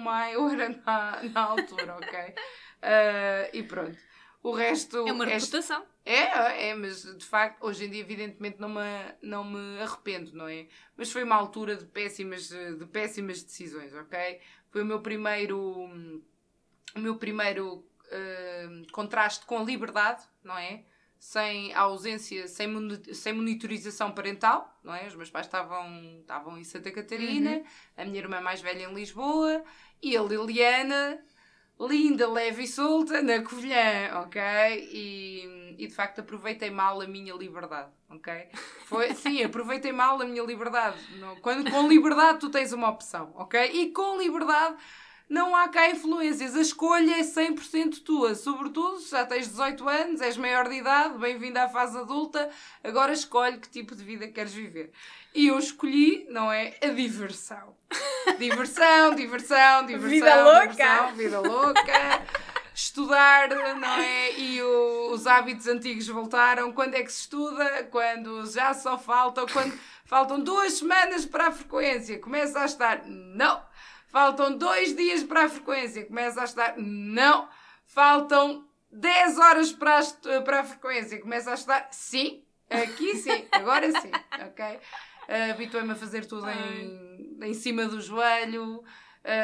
era 0.52 0.70
na, 0.86 1.24
na 1.24 1.42
altura, 1.42 1.96
ok? 1.96 2.20
Uh, 2.20 3.50
e 3.54 3.64
pronto. 3.64 3.98
O 4.46 4.52
resto. 4.52 5.08
É 5.08 5.12
uma 5.12 5.26
reputação. 5.26 5.84
É, 6.06 6.70
é, 6.70 6.76
mas 6.76 7.02
de 7.02 7.26
facto, 7.26 7.64
hoje 7.64 7.86
em 7.86 7.90
dia, 7.90 8.02
evidentemente, 8.02 8.58
não 8.60 8.70
me, 8.70 8.80
não 9.20 9.44
me 9.44 9.82
arrependo, 9.82 10.38
não 10.38 10.48
é? 10.48 10.68
Mas 10.96 11.12
foi 11.12 11.24
uma 11.24 11.36
altura 11.36 11.76
de 11.76 11.86
péssimas, 11.86 12.50
de 12.50 12.86
péssimas 12.86 13.42
decisões, 13.42 13.92
ok? 13.92 14.40
Foi 14.70 14.84
o 14.84 14.86
meu 14.86 15.02
primeiro. 15.02 15.58
O 16.96 17.00
meu 17.00 17.16
primeiro 17.16 17.78
uh, 17.78 18.92
contraste 18.92 19.48
com 19.48 19.58
a 19.58 19.64
liberdade, 19.64 20.24
não 20.44 20.56
é? 20.56 20.84
Sem 21.18 21.74
a 21.74 21.80
ausência, 21.80 22.48
sem, 22.48 22.70
sem 23.16 23.34
monitorização 23.34 24.12
parental, 24.12 24.80
não 24.84 24.94
é? 24.94 25.08
Os 25.08 25.16
meus 25.16 25.32
pais 25.32 25.48
estavam, 25.48 26.20
estavam 26.22 26.56
em 26.56 26.64
Santa 26.64 26.92
Catarina, 26.92 27.50
uhum. 27.50 27.66
a 27.98 28.06
minha 28.06 28.20
irmã 28.20 28.40
mais 28.42 28.62
velha 28.62 28.84
em 28.84 28.94
Lisboa 28.94 29.64
e 30.04 30.16
a 30.16 30.22
Liliana 30.22 31.20
linda, 31.80 32.30
leve 32.30 32.64
e 32.64 32.68
solta 32.68 33.22
na 33.22 33.42
Covilhã, 33.42 34.22
ok? 34.24 34.42
E, 34.92 35.76
e 35.78 35.88
de 35.88 35.94
facto 35.94 36.20
aproveitei 36.20 36.70
mal 36.70 37.02
a 37.02 37.08
minha 37.08 37.34
liberdade, 37.34 37.90
ok? 38.10 38.48
Foi, 38.86 39.14
sim, 39.16 39.44
aproveitei 39.44 39.92
mal 39.92 40.22
a 40.22 40.26
minha 40.26 40.44
liberdade. 40.44 40.98
Quando 41.42 41.70
com 41.70 41.88
liberdade 41.88 42.40
tu 42.40 42.50
tens 42.50 42.72
uma 42.72 42.90
opção, 42.90 43.34
ok? 43.36 43.60
E 43.62 43.92
com 43.92 44.18
liberdade 44.18 44.78
não 45.30 45.56
há 45.56 45.68
cá 45.70 45.90
influências. 45.90 46.56
A 46.56 46.62
escolha 46.62 47.16
é 47.18 47.22
100% 47.24 48.04
tua. 48.04 48.36
Sobretudo, 48.36 49.00
se 49.00 49.12
já 49.12 49.26
tens 49.26 49.48
18 49.48 49.88
anos, 49.90 50.22
és 50.22 50.38
maior 50.38 50.68
de 50.70 50.76
idade, 50.76 51.18
bem-vindo 51.18 51.60
à 51.60 51.68
fase 51.70 51.98
adulta, 51.98 52.50
agora 52.84 53.12
escolhe 53.14 53.58
que 53.58 53.70
tipo 53.70 53.96
de 53.96 54.04
vida 54.04 54.28
queres 54.28 54.54
viver. 54.54 54.92
E 55.34 55.48
eu 55.48 55.60
escolhi, 55.60 56.26
não 56.30 56.52
é? 56.52 56.76
A 56.82 56.88
diversão. 56.88 57.76
Diversão, 58.38 59.14
diversão, 59.16 59.86
diversão. 59.86 60.10
Vida 60.10 60.44
louca. 60.44 60.68
Diversão, 60.70 61.16
vida 61.16 61.40
louca. 61.42 62.26
Estudar, 62.74 63.50
não 63.78 63.88
é? 64.02 64.34
E 64.38 64.62
o- 64.62 65.12
os 65.14 65.26
hábitos 65.28 65.66
antigos 65.68 66.08
voltaram. 66.08 66.74
Quando 66.74 66.96
é 66.96 67.04
que 67.04 67.12
se 67.12 67.22
estuda? 67.22 67.88
Quando 67.90 68.46
já 68.52 68.74
só 68.74 68.98
faltam. 68.98 69.46
Quando 69.48 69.78
faltam 70.06 70.40
duas 70.42 70.74
semanas 70.74 71.26
para 71.26 71.48
a 71.48 71.52
frequência. 71.52 72.20
Começa 72.20 72.60
a 72.60 72.66
estar. 72.66 73.04
Não! 73.06 73.62
Faltam 74.16 74.58
dois 74.58 74.96
dias 74.96 75.24
para 75.24 75.44
a 75.44 75.50
frequência. 75.50 76.06
Começa 76.06 76.40
a 76.40 76.46
estar. 76.46 76.76
Não! 76.78 77.50
Faltam 77.84 78.66
10 78.90 79.38
horas 79.38 79.74
para 79.74 80.00
a, 80.00 80.42
para 80.42 80.62
a 80.62 80.64
frequência. 80.64 81.20
Começa 81.20 81.52
a 81.52 81.54
estar. 81.54 81.90
Sim! 81.92 82.42
Aqui 82.70 83.18
sim, 83.18 83.46
agora 83.52 83.92
sim, 84.00 84.10
ok? 84.48 84.66
Uh, 85.28 85.52
Habituei-me 85.52 85.92
a 85.92 85.96
fazer 85.96 86.26
tudo 86.26 86.48
em, 86.50 87.38
em 87.44 87.54
cima 87.54 87.88
do 87.88 88.00
joelho. 88.00 88.82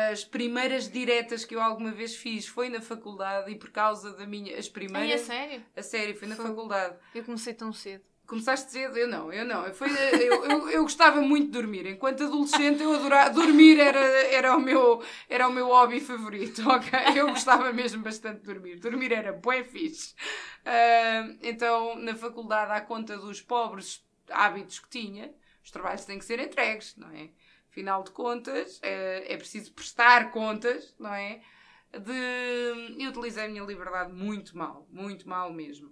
As 0.10 0.24
primeiras 0.24 0.90
diretas 0.90 1.44
que 1.44 1.54
eu 1.54 1.62
alguma 1.62 1.92
vez 1.92 2.16
fiz 2.16 2.48
foi 2.48 2.70
na 2.70 2.80
faculdade 2.80 3.52
e 3.52 3.56
por 3.56 3.72
causa 3.72 4.14
da 4.16 4.26
minha. 4.26 4.58
As 4.58 4.68
Ai, 4.68 4.70
a 4.70 4.72
primeiras. 4.74 5.22
sério? 5.22 5.66
a 5.76 5.82
sério, 5.84 6.16
foi 6.16 6.30
na 6.30 6.36
Foi. 6.38 6.46
faculdade. 6.46 6.96
Eu 7.14 7.26
comecei 7.26 7.54
tão 7.54 7.74
cedo. 7.74 8.06
Começaste 8.32 8.72
cedo? 8.72 8.98
Eu 8.98 9.10
não, 9.10 9.34
eu 9.34 9.44
não. 9.44 9.74
Foi, 9.74 9.90
eu, 9.90 10.46
eu, 10.46 10.70
eu 10.70 10.84
gostava 10.84 11.20
muito 11.20 11.48
de 11.48 11.52
dormir. 11.52 11.86
Enquanto 11.86 12.24
adolescente, 12.24 12.82
eu 12.82 12.94
adorava. 12.94 13.30
Dormir 13.32 13.78
era, 13.78 14.00
era, 14.00 14.56
o 14.56 14.60
meu, 14.62 15.04
era 15.28 15.50
o 15.50 15.52
meu 15.52 15.68
hobby 15.68 16.00
favorito, 16.00 16.62
ok? 16.72 16.98
Eu 17.14 17.28
gostava 17.28 17.74
mesmo 17.74 18.02
bastante 18.02 18.40
de 18.40 18.46
dormir. 18.46 18.80
Dormir 18.80 19.12
era 19.12 19.34
bué 19.34 19.66
fixe. 19.66 20.16
Ah, 20.64 21.28
então, 21.42 21.98
na 21.98 22.16
faculdade, 22.16 22.72
à 22.72 22.80
conta 22.80 23.18
dos 23.18 23.42
pobres 23.42 24.02
hábitos 24.30 24.80
que 24.80 24.88
tinha, 24.88 25.36
os 25.62 25.70
trabalhos 25.70 26.06
têm 26.06 26.18
que 26.18 26.24
ser 26.24 26.40
entregues, 26.40 26.96
não 26.96 27.10
é? 27.10 27.32
Afinal 27.70 28.02
de 28.02 28.12
contas, 28.12 28.80
é, 28.82 29.34
é 29.34 29.36
preciso 29.36 29.74
prestar 29.74 30.32
contas, 30.32 30.96
não 30.98 31.14
é? 31.14 31.42
De... 31.92 32.96
Eu 32.98 33.10
utilizei 33.10 33.44
a 33.44 33.50
minha 33.50 33.66
liberdade 33.66 34.14
muito 34.14 34.58
mal, 34.58 34.88
muito 34.90 35.28
mal 35.28 35.52
mesmo. 35.52 35.90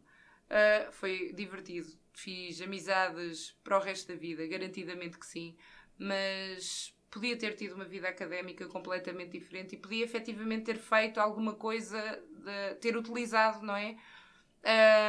Uh, 0.49 0.89
foi 0.93 1.33
divertido. 1.33 1.99
Fiz 2.21 2.61
amizades 2.61 3.57
para 3.63 3.77
o 3.77 3.81
resto 3.81 4.09
da 4.09 4.15
vida, 4.15 4.45
garantidamente 4.45 5.17
que 5.17 5.25
sim, 5.25 5.55
mas 5.97 6.93
podia 7.09 7.37
ter 7.37 7.55
tido 7.55 7.75
uma 7.75 7.85
vida 7.85 8.07
académica 8.07 8.67
completamente 8.67 9.31
diferente 9.31 9.75
e 9.75 9.77
podia 9.77 10.03
efetivamente 10.03 10.65
ter 10.65 10.77
feito 10.77 11.19
alguma 11.19 11.53
coisa, 11.53 11.99
de, 12.29 12.75
ter 12.75 12.95
utilizado, 12.95 13.65
não 13.65 13.75
é? 13.75 13.97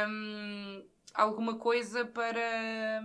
Um, 0.07 0.85
alguma 1.13 1.57
coisa 1.57 2.05
para, 2.05 3.03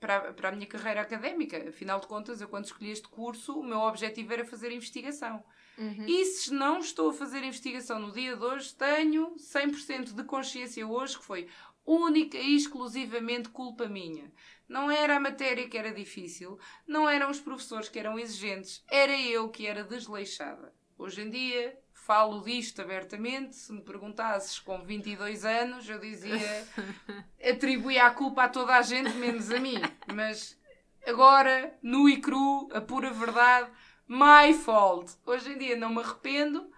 para, 0.00 0.32
para 0.32 0.48
a 0.48 0.52
minha 0.52 0.66
carreira 0.66 1.00
académica. 1.00 1.68
Afinal 1.68 2.00
de 2.00 2.06
contas, 2.06 2.40
eu 2.40 2.48
quando 2.48 2.64
escolhi 2.64 2.90
este 2.90 3.08
curso, 3.08 3.58
o 3.58 3.62
meu 3.62 3.80
objetivo 3.80 4.32
era 4.32 4.44
fazer 4.44 4.72
investigação. 4.72 5.44
Uhum. 5.78 6.06
E 6.08 6.24
se 6.24 6.52
não 6.52 6.80
estou 6.80 7.10
a 7.10 7.12
fazer 7.12 7.44
investigação 7.44 8.00
no 8.00 8.10
dia 8.10 8.36
de 8.36 8.42
hoje, 8.42 8.74
tenho 8.74 9.36
100% 9.36 10.12
de 10.12 10.24
consciência 10.24 10.84
hoje 10.84 11.16
que 11.16 11.24
foi 11.24 11.48
única 11.88 12.36
e 12.36 12.54
exclusivamente 12.54 13.48
culpa 13.48 13.86
minha. 13.86 14.30
Não 14.68 14.90
era 14.90 15.16
a 15.16 15.20
matéria 15.20 15.68
que 15.68 15.78
era 15.78 15.90
difícil, 15.90 16.58
não 16.86 17.08
eram 17.08 17.30
os 17.30 17.40
professores 17.40 17.88
que 17.88 17.98
eram 17.98 18.18
exigentes, 18.18 18.84
era 18.90 19.18
eu 19.18 19.48
que 19.48 19.66
era 19.66 19.82
desleixada. 19.82 20.74
Hoje 20.98 21.22
em 21.22 21.30
dia 21.30 21.78
falo 21.92 22.42
disto 22.42 22.82
abertamente. 22.82 23.56
Se 23.56 23.72
me 23.72 23.80
perguntasses 23.80 24.58
com 24.58 24.82
22 24.82 25.44
anos, 25.44 25.88
eu 25.88 25.98
dizia 25.98 26.66
atribuía 27.42 28.06
a 28.06 28.10
culpa 28.10 28.44
a 28.44 28.48
toda 28.48 28.76
a 28.76 28.82
gente, 28.82 29.10
menos 29.12 29.50
a 29.50 29.58
mim. 29.58 29.80
Mas 30.14 30.58
agora, 31.06 31.78
nu 31.82 32.08
e 32.08 32.20
cru, 32.20 32.68
a 32.72 32.80
pura 32.80 33.10
verdade, 33.10 33.70
my 34.06 34.52
fault. 34.52 35.16
Hoje 35.24 35.52
em 35.52 35.58
dia 35.58 35.76
não 35.76 35.90
me 35.90 36.00
arrependo. 36.00 36.70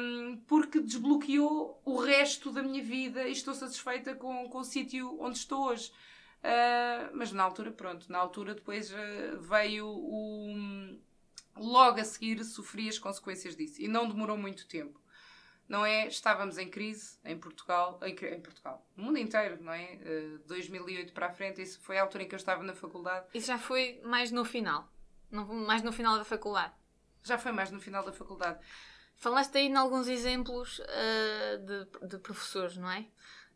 Hum, 0.00 0.42
porque 0.46 0.80
desbloqueou 0.80 1.80
o 1.84 1.96
resto 2.00 2.50
da 2.50 2.62
minha 2.62 2.82
vida 2.82 3.26
e 3.28 3.32
estou 3.32 3.54
satisfeita 3.54 4.14
com, 4.14 4.48
com 4.48 4.58
o 4.58 4.64
sítio 4.64 5.20
onde 5.20 5.38
estou 5.38 5.66
hoje. 5.66 5.92
Ah, 6.42 7.10
mas 7.14 7.32
na 7.32 7.42
altura, 7.44 7.70
pronto, 7.70 8.10
na 8.10 8.18
altura 8.18 8.54
depois 8.54 8.92
ah, 8.92 9.36
veio 9.40 9.86
o. 9.86 10.98
Logo 11.54 12.00
a 12.00 12.04
seguir 12.04 12.42
sofri 12.44 12.88
as 12.88 12.98
consequências 12.98 13.54
disso 13.54 13.80
e 13.82 13.86
não 13.86 14.08
demorou 14.08 14.38
muito 14.38 14.66
tempo. 14.66 15.00
Não 15.68 15.86
é? 15.86 16.06
Estávamos 16.08 16.58
em 16.58 16.68
crise 16.68 17.18
em 17.24 17.38
Portugal, 17.38 17.98
em, 18.02 18.14
em 18.14 18.40
Portugal, 18.40 18.84
no 18.96 19.04
mundo 19.04 19.18
inteiro, 19.18 19.62
não 19.62 19.72
é? 19.72 19.98
Ah, 20.04 20.38
2008 20.46 21.12
para 21.12 21.26
a 21.26 21.30
frente, 21.30 21.62
isso 21.62 21.78
foi 21.80 21.98
a 21.98 22.02
altura 22.02 22.24
em 22.24 22.28
que 22.28 22.34
eu 22.34 22.38
estava 22.38 22.62
na 22.62 22.74
faculdade. 22.74 23.26
Isso 23.34 23.46
já 23.48 23.58
foi 23.58 24.00
mais 24.04 24.30
no 24.30 24.44
final. 24.44 24.88
No- 25.30 25.46
mais 25.46 25.82
no 25.82 25.92
final 25.92 26.16
da 26.18 26.24
faculdade. 26.24 26.72
Já 27.22 27.38
foi 27.38 27.52
mais 27.52 27.70
no 27.70 27.80
final 27.80 28.04
da 28.04 28.12
faculdade. 28.12 28.58
Falaste 29.22 29.56
aí 29.56 29.66
em 29.68 29.76
alguns 29.76 30.08
exemplos 30.08 30.82
ah, 30.88 31.56
de, 31.58 32.08
de 32.08 32.18
professores, 32.18 32.76
não 32.76 32.90
é? 32.90 33.04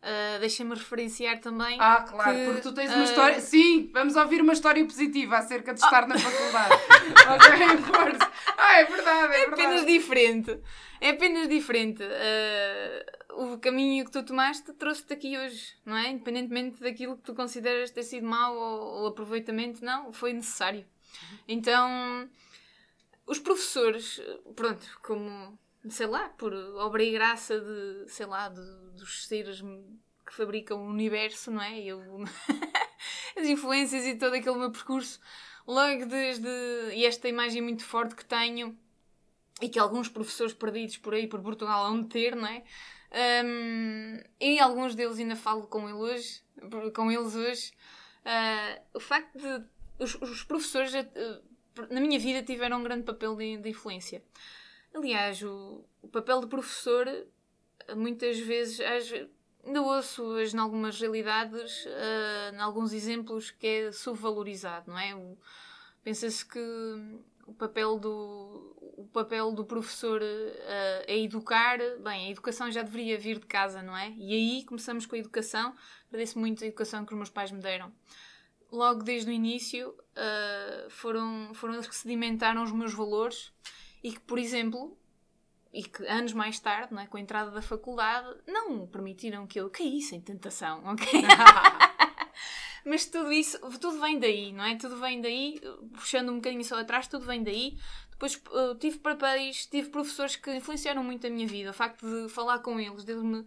Ah, 0.00 0.38
Deixa-me 0.38 0.76
referenciar 0.76 1.40
também. 1.40 1.76
Ah, 1.80 2.04
claro, 2.08 2.32
que, 2.38 2.44
porque 2.44 2.60
tu 2.60 2.72
tens 2.72 2.88
uma 2.92 3.00
ah, 3.00 3.04
história. 3.04 3.40
Sim, 3.40 3.90
vamos 3.92 4.14
ouvir 4.14 4.40
uma 4.40 4.52
história 4.52 4.84
positiva 4.84 5.38
acerca 5.38 5.74
de 5.74 5.80
estar 5.80 6.06
na 6.06 6.16
faculdade. 6.16 6.72
ok, 7.34 7.78
força. 7.78 8.32
Ah, 8.56 8.78
é 8.78 8.84
verdade, 8.84 9.34
é 9.34 9.40
É 9.40 9.46
apenas 9.48 9.56
verdade. 9.80 9.92
diferente. 9.92 10.60
É 11.00 11.10
apenas 11.10 11.48
diferente. 11.48 12.00
Ah, 12.04 13.34
o 13.34 13.58
caminho 13.58 14.04
que 14.04 14.12
tu 14.12 14.22
tomaste 14.22 14.72
trouxe-te 14.74 15.12
aqui 15.14 15.36
hoje, 15.36 15.74
não 15.84 15.96
é? 15.96 16.10
Independentemente 16.10 16.80
daquilo 16.80 17.16
que 17.16 17.24
tu 17.24 17.34
consideras 17.34 17.90
ter 17.90 18.04
sido 18.04 18.24
mau 18.24 18.54
ou, 18.56 19.00
ou 19.00 19.06
aproveitamento, 19.08 19.84
não, 19.84 20.12
foi 20.12 20.32
necessário. 20.32 20.86
Então, 21.48 22.28
os 23.26 23.38
professores, 23.38 24.20
pronto, 24.54 24.84
como, 25.02 25.58
sei 25.88 26.06
lá, 26.06 26.28
por 26.30 26.52
obra 26.54 27.02
e 27.02 27.12
graça 27.12 27.60
de, 27.60 28.04
sei 28.10 28.26
lá, 28.26 28.48
de- 28.48 28.90
dos 28.96 29.26
seres 29.26 29.60
que 30.26 30.34
fabricam 30.34 30.78
o 30.78 30.88
universo, 30.90 31.50
não 31.50 31.62
é? 31.62 31.78
Eu, 31.80 32.00
as 33.36 33.46
influências 33.46 34.04
e 34.06 34.16
todo 34.16 34.34
aquele 34.34 34.56
meu 34.58 34.70
percurso, 34.70 35.20
logo 35.66 36.06
desde. 36.06 36.48
e 36.94 37.04
esta 37.04 37.28
imagem 37.28 37.62
muito 37.62 37.84
forte 37.84 38.14
que 38.14 38.24
tenho 38.24 38.76
e 39.60 39.68
que 39.68 39.78
alguns 39.78 40.08
professores 40.08 40.52
perdidos 40.52 40.98
por 40.98 41.14
aí, 41.14 41.26
por 41.26 41.40
Portugal, 41.42 41.86
hão 41.86 42.02
de 42.02 42.08
ter, 42.08 42.36
não 42.36 42.46
é? 42.46 42.62
Hum, 43.44 44.20
e 44.40 44.58
alguns 44.58 44.94
deles 44.94 45.18
ainda 45.18 45.36
falo 45.36 45.66
com, 45.66 45.88
ele 45.88 45.96
hoje, 45.98 46.42
com 46.94 47.10
eles 47.10 47.34
hoje. 47.34 47.72
Ah, 48.24 48.80
o 48.94 49.00
facto 49.00 49.38
de. 49.38 49.64
Os, 49.98 50.14
os 50.16 50.42
professores, 50.44 50.94
eh, 50.94 51.40
na 51.90 52.00
minha 52.00 52.18
vida, 52.18 52.42
tiveram 52.42 52.78
um 52.80 52.82
grande 52.82 53.04
papel 53.04 53.34
de, 53.36 53.56
de 53.58 53.70
influência. 53.70 54.22
Aliás, 54.94 55.42
o, 55.42 55.84
o 56.02 56.08
papel 56.08 56.40
de 56.40 56.46
professor, 56.46 57.06
eh, 57.08 57.94
muitas 57.94 58.38
vezes, 58.38 58.80
às, 58.80 59.12
ainda 59.64 59.82
ouço 59.82 60.22
hoje, 60.22 60.56
em 60.56 60.58
algumas 60.58 60.98
realidades, 61.00 61.86
ah, 61.88 62.52
em 62.54 62.60
alguns 62.60 62.92
exemplos, 62.92 63.50
que 63.50 63.66
é 63.66 63.92
subvalorizado, 63.92 64.90
não 64.90 64.98
é? 64.98 65.14
Pensa-se 66.02 66.46
que 66.46 66.60
o 67.46 67.52
papel 67.52 67.98
do, 67.98 68.76
o 68.96 69.06
papel 69.12 69.52
do 69.52 69.64
professor 69.64 70.20
eh, 70.22 71.04
é 71.06 71.18
educar. 71.18 71.78
Bem, 72.00 72.28
a 72.28 72.30
educação 72.30 72.70
já 72.70 72.82
deveria 72.82 73.18
vir 73.18 73.38
de 73.38 73.46
casa, 73.46 73.82
não 73.82 73.96
é? 73.96 74.10
E 74.16 74.32
aí 74.32 74.64
começamos 74.64 75.04
com 75.04 75.14
a 75.14 75.18
educação. 75.18 75.74
Agradeço 76.08 76.38
muito 76.38 76.64
a 76.64 76.66
educação 76.66 77.04
que 77.04 77.12
os 77.12 77.16
meus 77.16 77.30
pais 77.30 77.52
me 77.52 77.60
deram. 77.60 77.92
Logo 78.70 79.02
desde 79.02 79.30
o 79.30 79.32
início 79.32 79.94
eh, 80.14 80.86
foram, 80.90 81.52
foram 81.54 81.74
eles 81.74 81.86
que 81.86 81.94
sedimentaram 81.94 82.62
os 82.62 82.72
meus 82.72 82.92
valores 82.92 83.52
e 84.02 84.12
que, 84.12 84.20
por 84.20 84.38
exemplo, 84.38 84.96
e 85.72 85.82
que 85.82 86.06
anos 86.06 86.32
mais 86.32 86.58
tarde, 86.58 86.94
não 86.94 87.02
é, 87.02 87.06
com 87.06 87.16
a 87.16 87.20
entrada 87.20 87.50
da 87.50 87.60
faculdade, 87.60 88.26
não 88.46 88.86
permitiram 88.86 89.46
que 89.46 89.60
eu 89.60 89.68
caísse 89.68 90.16
em 90.16 90.20
tentação, 90.20 90.82
ok? 90.86 91.06
Mas 92.84 93.04
tudo 93.04 93.32
isso, 93.32 93.58
tudo 93.80 94.00
vem 94.00 94.18
daí, 94.18 94.52
não 94.52 94.64
é? 94.64 94.76
Tudo 94.76 94.96
vem 94.96 95.20
daí, 95.20 95.60
puxando 95.92 96.30
um 96.30 96.36
bocadinho 96.36 96.64
só 96.64 96.78
atrás, 96.78 97.08
tudo 97.08 97.26
vem 97.26 97.42
daí. 97.42 97.76
Depois 98.10 98.40
eh, 98.52 98.74
tive 98.78 98.98
papéis, 98.98 99.66
tive 99.66 99.90
professores 99.90 100.36
que 100.36 100.54
influenciaram 100.54 101.02
muito 101.02 101.26
a 101.26 101.30
minha 101.30 101.46
vida. 101.46 101.70
O 101.70 101.74
facto 101.74 102.06
de 102.06 102.28
falar 102.28 102.60
com 102.60 102.78
eles, 102.78 103.04
de 103.04 103.14
me 103.14 103.44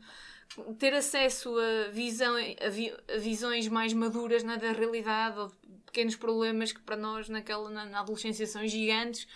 ter 0.77 0.93
acesso 0.93 1.55
a, 1.57 1.89
visão, 1.91 2.35
a, 2.35 2.69
vi- 2.69 2.95
a 3.13 3.17
visões 3.17 3.67
mais 3.67 3.93
maduras 3.93 4.43
na 4.43 4.55
da 4.55 4.71
realidade 4.71 5.39
ou 5.39 5.47
de 5.47 5.81
pequenos 5.85 6.15
problemas 6.15 6.71
que 6.71 6.81
para 6.81 6.95
nós 6.95 7.29
naquela, 7.29 7.69
na, 7.69 7.85
na 7.85 7.99
adolescência 8.01 8.45
são 8.47 8.67
gigantes. 8.67 9.27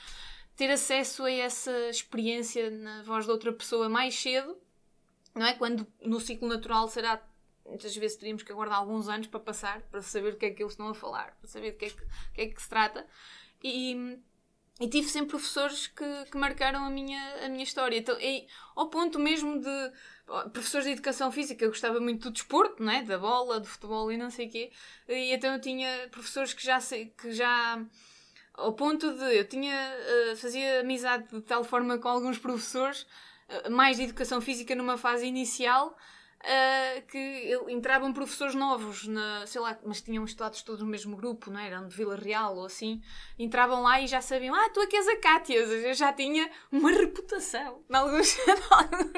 Ter 0.56 0.70
acesso 0.70 1.24
a 1.24 1.32
essa 1.32 1.90
experiência 1.90 2.70
na 2.70 3.02
voz 3.04 3.26
de 3.26 3.32
outra 3.32 3.52
pessoa 3.52 3.90
mais 3.90 4.14
cedo, 4.16 4.58
não 5.34 5.46
é? 5.46 5.54
Quando 5.54 5.88
no 6.02 6.20
ciclo 6.20 6.48
natural 6.48 6.88
será 6.88 7.22
muitas 7.66 7.96
vezes 7.96 8.18
teríamos 8.18 8.44
que 8.44 8.52
aguardar 8.52 8.78
alguns 8.78 9.08
anos 9.08 9.28
para 9.28 9.40
passar, 9.40 9.82
para 9.84 10.02
saber 10.02 10.32
do 10.32 10.38
que 10.38 10.46
é 10.46 10.50
que 10.52 10.62
eles 10.62 10.74
estão 10.74 10.90
a 10.90 10.94
falar, 10.94 11.36
para 11.40 11.50
saber 11.50 11.72
do 11.72 11.78
que 11.78 11.86
é 11.86 11.90
que, 11.90 12.02
que, 12.34 12.42
é 12.42 12.48
que 12.48 12.62
se 12.62 12.70
trata. 12.70 13.06
E, 13.64 14.20
e 14.80 14.88
tive 14.90 15.08
sempre 15.08 15.30
professores 15.30 15.88
que, 15.88 16.26
que 16.30 16.38
marcaram 16.38 16.84
a 16.84 16.90
minha, 16.90 17.46
a 17.46 17.50
minha 17.50 17.64
história. 17.64 17.98
Então, 17.98 18.20
e, 18.20 18.48
ao 18.76 18.90
ponto 18.90 19.18
mesmo 19.18 19.60
de 19.60 19.92
professores 20.52 20.86
de 20.86 20.94
educação 20.94 21.32
física, 21.32 21.64
eu 21.64 21.70
gostava 21.70 22.00
muito 22.00 22.24
do 22.24 22.32
desporto, 22.32 22.82
não 22.82 22.92
é? 22.92 23.04
da 23.04 23.18
bola, 23.18 23.60
do 23.60 23.68
futebol 23.68 24.12
e 24.12 24.18
não 24.18 24.30
sei 24.30 24.48
o 24.48 24.50
quê. 24.50 24.72
E 25.08 25.34
então 25.34 25.54
eu 25.54 25.62
tinha 25.62 26.08
professores 26.10 26.54
que 26.54 26.64
já, 26.64 26.80
que 26.80 27.32
já 27.32 27.86
ao 28.54 28.74
ponto 28.74 29.14
de 29.14 29.36
eu 29.36 29.48
tinha 29.48 29.76
uh, 30.32 30.38
fazia 30.38 30.82
amizade 30.82 31.28
de 31.32 31.42
tal 31.42 31.64
forma 31.64 31.98
com 31.98 32.08
alguns 32.08 32.38
professores 32.38 33.06
uh, 33.50 33.72
mais 33.72 33.98
de 33.98 34.04
educação 34.04 34.40
física 34.40 34.76
numa 34.76 34.98
fase 34.98 35.26
inicial 35.26 35.98
uh, 36.44 37.08
que 37.08 37.58
entravam 37.70 38.14
professores 38.14 38.54
novos, 38.54 39.08
na, 39.08 39.46
sei 39.48 39.62
lá, 39.62 39.78
mas 39.86 40.02
tinham 40.02 40.24
estudado 40.26 40.62
todos 40.64 40.82
no 40.82 40.88
mesmo 40.88 41.16
grupo, 41.16 41.50
não 41.50 41.60
é? 41.60 41.68
eram 41.68 41.88
de 41.88 41.96
Vila 41.96 42.16
Real 42.16 42.58
ou 42.58 42.66
assim, 42.66 43.02
entravam 43.40 43.82
lá 43.82 44.02
e 44.02 44.08
já 44.08 44.22
sabiam, 44.22 44.54
ah, 44.54 44.70
tu 44.70 44.82
aqui 44.82 44.96
és 44.96 45.08
a 45.08 45.18
Cátia, 45.18 45.56
eu 45.56 45.94
já 45.94 46.12
tinha 46.12 46.50
uma 46.72 46.92
reputação 46.92 47.84
em 47.90 47.96
alguns, 47.96 48.38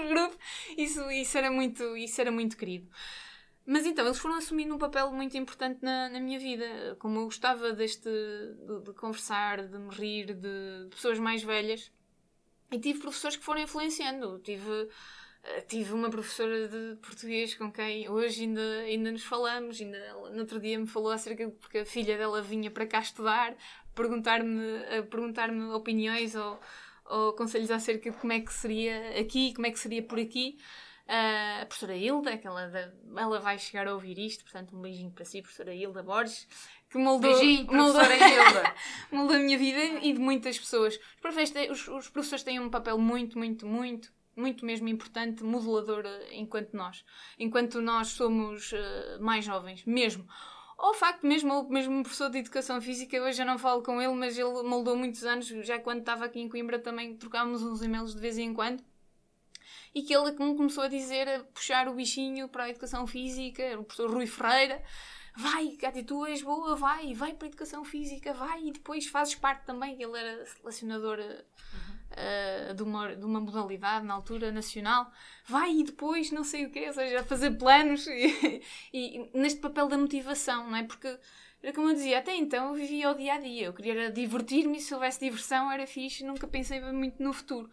grupos, 0.09 0.37
isso, 0.77 1.11
isso, 1.11 1.37
era 1.37 1.51
muito, 1.51 1.97
isso 1.97 2.21
era 2.21 2.31
muito 2.31 2.55
querido. 2.55 2.87
Mas 3.67 3.83
então, 3.87 4.05
eles 4.05 4.19
foram 4.19 4.35
assumindo 4.35 4.75
um 4.75 4.77
papel 4.77 5.11
muito 5.11 5.35
importante 5.35 5.79
na, 5.81 6.07
na 6.07 6.19
minha 6.19 6.37
vida. 6.37 6.95
Como 6.99 7.17
eu 7.17 7.23
gostava 7.23 7.73
deste, 7.73 8.07
de, 8.07 8.83
de 8.83 8.93
conversar, 8.93 9.65
de 9.65 9.75
me 9.79 9.89
rir, 9.89 10.35
de, 10.35 10.35
de, 10.35 10.89
pessoas 10.91 11.17
mais 11.17 11.41
velhas. 11.41 11.91
E 12.71 12.77
tive 12.77 12.99
professores 12.99 13.35
que 13.35 13.43
foram 13.43 13.61
influenciando. 13.61 14.37
Tive 14.43 14.87
tive 15.67 15.93
uma 15.93 16.09
professora 16.09 16.67
de 16.67 16.95
português 17.01 17.53
com 17.55 17.71
quem 17.71 18.09
hoje 18.09 18.43
ainda, 18.43 18.79
ainda 18.81 19.11
nos 19.11 19.23
falamos. 19.23 19.79
Ainda, 19.79 19.97
no 20.31 20.39
outro 20.39 20.59
dia 20.59 20.77
me 20.77 20.87
falou 20.87 21.11
acerca 21.11 21.45
de 21.45 21.51
porque 21.53 21.79
a 21.79 21.85
filha 21.85 22.17
dela 22.17 22.41
vinha 22.41 22.71
para 22.71 22.85
cá 22.85 22.99
estudar, 22.99 23.55
perguntar-me 23.93 24.61
perguntar 25.09 25.49
opiniões 25.73 26.35
ou, 26.35 26.59
ou 27.05 27.33
conselhos 27.33 27.71
acerca 27.71 28.11
de 28.11 28.17
como 28.17 28.33
é 28.33 28.39
que 28.39 28.53
seria 28.53 29.19
aqui, 29.19 29.53
como 29.53 29.67
é 29.67 29.71
que 29.71 29.79
seria 29.79 30.03
por 30.03 30.19
aqui. 30.19 30.57
Uh, 31.07 31.61
a 31.61 31.65
professora 31.67 31.95
Hilda, 31.95 32.35
que 32.35 32.47
ela, 32.47 32.95
ela 33.15 33.39
vai 33.39 33.59
chegar 33.59 33.87
a 33.87 33.93
ouvir 33.93 34.17
isto, 34.17 34.43
portanto, 34.43 34.75
um 34.75 34.81
beijinho 34.81 35.11
para 35.11 35.23
si, 35.23 35.39
professora 35.39 35.71
Hilda 35.71 36.01
Borges, 36.01 36.47
que 36.89 36.97
moldou, 36.97 37.31
beijinho, 37.31 37.67
moldou, 37.71 38.01
Hilda. 38.01 38.75
moldou 39.11 39.35
a 39.35 39.39
minha 39.39 39.55
vida 39.55 39.99
e 40.01 40.13
de 40.13 40.19
muitas 40.19 40.57
pessoas. 40.57 40.95
Os 40.95 41.21
professores, 41.21 41.69
os, 41.69 41.87
os 41.87 42.09
professores 42.09 42.43
têm 42.43 42.59
um 42.59 42.71
papel 42.71 42.97
muito, 42.97 43.37
muito, 43.37 43.67
muito 43.67 44.11
muito 44.35 44.65
mesmo 44.65 44.87
importante, 44.87 45.43
modelador 45.43 46.03
enquanto 46.31 46.73
nós. 46.73 47.05
Enquanto 47.39 47.81
nós 47.81 48.09
somos 48.09 48.71
uh, 48.73 49.21
mais 49.21 49.45
jovens, 49.45 49.83
mesmo. 49.85 50.27
Ou 50.77 50.89
o 50.89 50.93
facto 50.93 51.25
mesmo, 51.25 51.67
mesmo 51.69 51.95
um 51.95 52.03
professor 52.03 52.29
de 52.29 52.39
educação 52.39 52.81
física, 52.81 53.21
hoje 53.21 53.37
já 53.37 53.45
não 53.45 53.57
falo 53.57 53.81
com 53.81 54.01
ele, 54.01 54.13
mas 54.13 54.37
ele 54.37 54.63
moldou 54.63 54.95
muitos 54.95 55.23
anos, 55.23 55.47
já 55.47 55.79
quando 55.79 55.99
estava 55.99 56.25
aqui 56.25 56.39
em 56.39 56.49
Coimbra 56.49 56.77
também 56.79 57.15
trocávamos 57.15 57.63
uns 57.63 57.81
e-mails 57.81 58.13
de 58.13 58.19
vez 58.19 58.37
em 58.37 58.53
quando. 58.53 58.83
E 59.93 60.01
que 60.01 60.13
ele 60.13 60.33
começou 60.33 60.83
a 60.83 60.89
dizer, 60.89 61.27
a 61.29 61.43
puxar 61.45 61.87
o 61.87 61.93
bichinho 61.93 62.49
para 62.49 62.65
a 62.65 62.69
educação 62.69 63.07
física, 63.07 63.79
o 63.79 63.85
professor 63.85 64.11
Rui 64.13 64.27
Ferreira, 64.27 64.83
vai, 65.37 65.69
Cátia, 65.77 66.03
tu 66.03 66.25
és 66.25 66.41
boa, 66.41 66.75
vai, 66.75 67.13
vai 67.13 67.33
para 67.33 67.47
a 67.47 67.49
educação 67.49 67.85
física, 67.85 68.33
vai, 68.33 68.65
e 68.65 68.71
depois 68.71 69.07
fazes 69.07 69.35
parte 69.35 69.65
também, 69.65 70.01
ele 70.01 70.17
era 70.17 70.45
selecionador 70.45 71.19
uhum 71.19 71.84
uh, 72.15 72.73
de, 72.73 72.83
uma, 72.83 73.15
de 73.15 73.25
uma 73.25 73.39
modalidade 73.39 74.05
na 74.05 74.13
altura 74.13 74.51
nacional, 74.51 75.11
vai 75.45 75.71
e 75.71 75.83
depois 75.83 76.31
não 76.31 76.43
sei 76.43 76.65
o 76.65 76.71
quê, 76.71 76.85
ou 76.87 76.93
seja, 76.93 77.23
fazer 77.23 77.51
planos 77.51 78.07
e, 78.07 78.61
e, 78.93 79.29
neste 79.33 79.59
papel 79.59 79.87
da 79.87 79.97
motivação, 79.97 80.69
não 80.69 80.77
é? 80.77 80.83
Porque 80.83 81.17
como 81.73 81.89
eu 81.89 81.93
dizia, 81.93 82.19
até 82.19 82.35
então 82.35 82.69
eu 82.69 82.75
vivia 82.75 83.09
o 83.09 83.15
dia 83.15 83.33
a 83.33 83.39
dia, 83.39 83.65
eu 83.65 83.73
queria 83.73 84.11
divertir-me, 84.11 84.79
se 84.79 84.93
houvesse 84.93 85.19
diversão 85.19 85.71
era 85.71 85.87
fixe, 85.87 86.23
nunca 86.23 86.47
pensei 86.47 86.79
muito 86.79 87.21
no 87.21 87.33
futuro. 87.33 87.69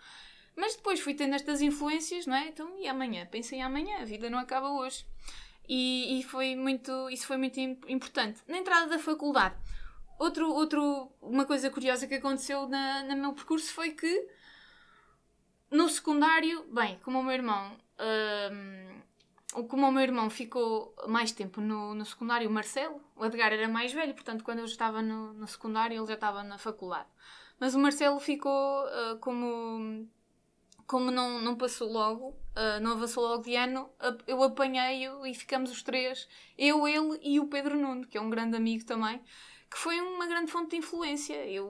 Mas 0.57 0.77
depois 0.77 1.01
fui 1.01 1.15
tendo 1.15 1.35
estas 1.35 1.61
influências, 1.63 2.27
não 2.27 2.37
é? 2.37 2.49
Então, 2.49 2.79
e 2.79 2.87
amanhã? 2.87 3.27
Pensei 3.27 3.61
amanhã, 3.61 4.01
a 4.01 4.05
vida 4.05 4.29
não 4.29 4.39
acaba 4.39 4.71
hoje. 4.71 5.05
E, 5.69 6.19
e, 6.19 6.23
foi 6.23 6.55
muito, 6.57 7.09
isso 7.11 7.27
foi 7.27 7.37
muito 7.37 7.59
importante. 7.61 8.41
Na 8.47 8.59
entrada 8.59 8.87
da 8.87 8.99
faculdade, 8.99 9.57
Outro, 10.23 10.49
outro, 10.53 11.11
uma 11.21 11.45
coisa 11.45 11.69
curiosa 11.69 12.07
que 12.07 12.15
aconteceu 12.15 12.69
na, 12.69 13.03
no 13.03 13.17
meu 13.17 13.33
percurso 13.33 13.73
foi 13.73 13.91
que 13.91 14.29
no 15.69 15.89
secundário, 15.89 16.65
bem, 16.73 17.01
como 17.03 17.19
o 17.19 17.25
meu 17.25 17.33
irmão, 17.33 17.77
um, 19.53 19.65
como 19.67 19.89
o 19.89 19.91
meu 19.91 20.01
irmão 20.01 20.31
ficou 20.31 20.95
mais 21.09 21.33
tempo 21.33 21.61
no, 21.61 21.93
no 21.93 22.05
secundário, 22.05 22.49
o 22.49 22.53
Marcelo, 22.53 23.03
o 23.17 23.27
Edgar 23.27 23.53
era 23.53 23.67
mais 23.67 23.93
velho, 23.93 24.15
portanto, 24.15 24.45
quando 24.45 24.61
eu 24.61 24.65
estava 24.65 25.03
no, 25.03 25.33
no 25.33 25.49
secundário, 25.49 25.99
ele 25.99 26.07
já 26.07 26.15
estava 26.15 26.45
na 26.45 26.57
faculdade. 26.57 27.09
Mas 27.59 27.75
o 27.75 27.81
Marcelo 27.81 28.21
ficou 28.21 28.85
uh, 28.85 29.19
como 29.19 30.07
como 30.87 31.11
não, 31.11 31.41
não 31.41 31.57
passou 31.57 31.91
logo, 31.91 32.29
uh, 32.29 32.81
não 32.81 32.93
avançou 32.93 33.25
logo 33.25 33.43
de 33.43 33.57
ano, 33.57 33.91
eu 34.27 34.41
apanhei-o 34.43 35.27
e 35.27 35.35
ficamos 35.35 35.73
os 35.73 35.83
três, 35.83 36.29
eu, 36.57 36.87
ele 36.87 37.19
e 37.23 37.41
o 37.41 37.47
Pedro 37.49 37.77
Nuno, 37.77 38.07
que 38.07 38.19
é 38.19 38.21
um 38.21 38.31
grande 38.31 38.57
amigo 38.57 38.85
também, 38.85 39.21
que 39.73 39.79
foi 39.79 40.01
uma 40.01 40.27
grande 40.27 40.53
fonte 40.53 40.73
de 40.73 40.77
influência. 40.77 41.35
Eu 41.47 41.67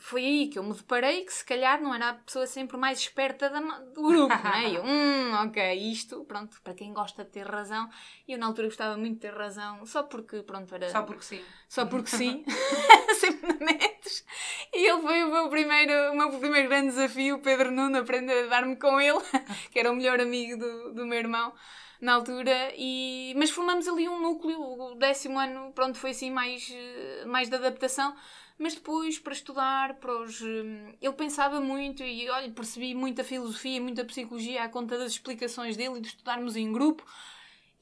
foi 0.00 0.24
aí 0.24 0.48
que 0.48 0.58
eu 0.58 0.62
me 0.62 0.72
deparei 0.72 1.24
que 1.26 1.32
se 1.32 1.44
calhar 1.44 1.80
não 1.80 1.94
era 1.94 2.08
a 2.08 2.14
pessoa 2.14 2.46
sempre 2.46 2.78
mais 2.78 2.98
esperta 2.98 3.50
do 3.94 4.02
grupo, 4.02 4.34
não 4.42 4.54
é? 4.54 4.76
Eu, 4.76 4.82
hum, 4.82 5.34
ok, 5.44 5.74
isto, 5.74 6.24
pronto, 6.24 6.58
para 6.62 6.72
quem 6.72 6.92
gosta 6.94 7.22
de 7.22 7.30
ter 7.30 7.46
razão, 7.46 7.88
e 8.26 8.32
eu 8.32 8.38
na 8.38 8.46
altura 8.46 8.68
gostava 8.68 8.96
muito 8.96 9.16
de 9.16 9.20
ter 9.20 9.34
razão, 9.34 9.84
só 9.84 10.02
porque, 10.02 10.42
pronto, 10.42 10.74
era... 10.74 10.88
Só 10.88 11.02
porque 11.02 11.22
sim. 11.22 11.44
Só 11.68 11.84
porque 11.84 12.08
sim, 12.08 12.42
sempre 13.20 13.52
na 13.52 13.58
metes. 13.62 14.24
E 14.72 14.88
ele 14.88 15.02
foi 15.02 15.22
o 15.22 15.30
meu 15.30 15.50
primeiro, 15.50 16.12
o 16.12 16.16
meu 16.16 16.30
primeiro 16.38 16.68
grande 16.68 16.88
desafio, 16.88 17.36
o 17.36 17.42
Pedro 17.42 17.70
Nuno, 17.70 17.98
aprender 17.98 18.44
a 18.44 18.48
dar-me 18.48 18.76
com 18.76 18.98
ele, 18.98 19.20
que 19.70 19.78
era 19.78 19.92
o 19.92 19.94
melhor 19.94 20.18
amigo 20.18 20.58
do, 20.58 20.94
do 20.94 21.06
meu 21.06 21.18
irmão 21.18 21.52
na 22.00 22.14
altura, 22.14 22.72
e, 22.76 23.34
mas 23.36 23.50
formamos 23.50 23.86
ali 23.86 24.08
um 24.08 24.20
núcleo, 24.20 24.58
o 24.60 24.94
décimo 24.94 25.38
ano, 25.38 25.72
pronto, 25.72 25.98
foi 25.98 26.10
assim 26.10 26.30
mais, 26.30 26.70
eh, 26.72 27.24
mais 27.26 27.48
de 27.50 27.56
adaptação, 27.56 28.16
mas 28.58 28.74
depois 28.74 29.18
para 29.18 29.32
estudar, 29.34 29.94
para 29.94 30.22
os, 30.22 30.40
eh, 30.40 30.96
ele 31.00 31.12
pensava 31.14 31.60
muito 31.60 32.02
e 32.02 32.28
olha, 32.30 32.50
percebi 32.52 32.94
muita 32.94 33.22
filosofia, 33.22 33.80
muita 33.80 34.04
psicologia 34.04 34.64
à 34.64 34.68
conta 34.68 34.96
das 34.96 35.12
explicações 35.12 35.76
dele 35.76 35.98
e 35.98 36.00
de 36.00 36.08
estudarmos 36.08 36.56
em 36.56 36.72
grupo. 36.72 37.04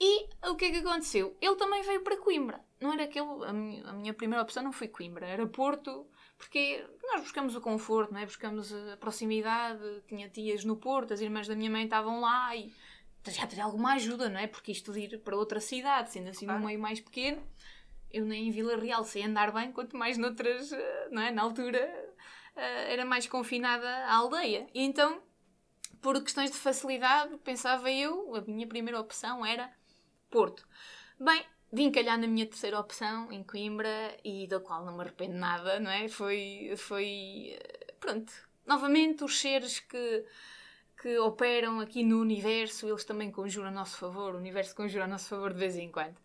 E 0.00 0.28
o 0.48 0.54
que 0.54 0.66
é 0.66 0.70
que 0.70 0.78
aconteceu? 0.78 1.36
Ele 1.40 1.56
também 1.56 1.82
veio 1.82 2.02
para 2.02 2.16
Coimbra. 2.16 2.60
Não 2.80 2.92
era 2.92 3.04
aquele. 3.04 3.26
A 3.44 3.92
minha 3.92 4.14
primeira 4.14 4.42
opção 4.42 4.62
não 4.62 4.72
foi 4.72 4.86
Coimbra, 4.86 5.26
era 5.26 5.44
Porto, 5.48 6.06
porque 6.36 6.84
nós 7.02 7.22
buscamos 7.22 7.56
o 7.56 7.60
conforto, 7.60 8.12
não 8.12 8.20
é? 8.20 8.24
buscamos 8.24 8.72
a 8.72 8.96
proximidade. 8.96 9.82
Tinha 10.06 10.28
tias 10.28 10.64
no 10.64 10.76
Porto, 10.76 11.12
as 11.12 11.20
irmãs 11.20 11.48
da 11.48 11.56
minha 11.56 11.70
mãe 11.70 11.84
estavam 11.84 12.20
lá 12.20 12.54
e 12.54 12.72
já 13.26 13.46
teria 13.46 13.64
alguma 13.64 13.94
ajuda, 13.94 14.28
não 14.28 14.40
é? 14.40 14.46
Porque 14.46 14.72
isto 14.72 14.92
de 14.92 15.00
ir 15.00 15.18
para 15.20 15.36
outra 15.36 15.60
cidade, 15.60 16.10
sendo 16.10 16.28
assim 16.28 16.46
claro. 16.46 16.60
num 16.60 16.66
meio 16.66 16.78
mais 16.78 17.00
pequeno, 17.00 17.42
eu 18.10 18.24
nem 18.24 18.48
em 18.48 18.50
Vila 18.50 18.76
Real 18.76 19.04
sei 19.04 19.24
andar 19.24 19.52
bem, 19.52 19.72
quanto 19.72 19.96
mais 19.96 20.16
noutras, 20.16 20.72
eh, 20.72 21.08
não 21.10 21.22
é? 21.22 21.30
Na 21.30 21.42
altura 21.42 21.78
eh, 22.56 22.92
era 22.92 23.04
mais 23.04 23.26
confinada 23.26 23.88
à 23.88 24.14
aldeia. 24.14 24.66
E 24.74 24.82
então, 24.82 25.22
por 26.00 26.20
questões 26.22 26.50
de 26.50 26.56
facilidade, 26.56 27.36
pensava 27.38 27.90
eu, 27.90 28.34
a 28.34 28.40
minha 28.42 28.66
primeira 28.66 29.00
opção 29.00 29.44
era 29.44 29.70
Porto. 30.30 30.66
Bem, 31.18 31.44
vim 31.72 31.90
calhar 31.90 32.18
na 32.18 32.26
minha 32.26 32.46
terceira 32.46 32.78
opção, 32.78 33.30
em 33.32 33.42
Coimbra, 33.42 34.16
e 34.24 34.46
da 34.46 34.60
qual 34.60 34.84
não 34.84 34.96
me 34.96 35.02
arrependo 35.02 35.34
nada, 35.34 35.78
não 35.80 35.90
é? 35.90 36.08
Foi, 36.08 36.74
foi 36.76 37.58
eh, 37.58 37.94
pronto, 38.00 38.32
novamente 38.66 39.24
os 39.24 39.38
seres 39.38 39.80
que 39.80 40.24
que 41.00 41.16
operam 41.18 41.80
aqui 41.80 42.02
no 42.02 42.20
universo, 42.20 42.88
eles 42.88 43.04
também 43.04 43.30
conjuram 43.30 43.68
a 43.68 43.70
nosso 43.70 43.96
favor, 43.98 44.34
o 44.34 44.38
universo 44.38 44.74
conjura 44.74 45.04
a 45.04 45.08
nosso 45.08 45.28
favor 45.28 45.52
de 45.52 45.60
vez 45.60 45.76
em 45.76 45.90
quando. 45.90 46.16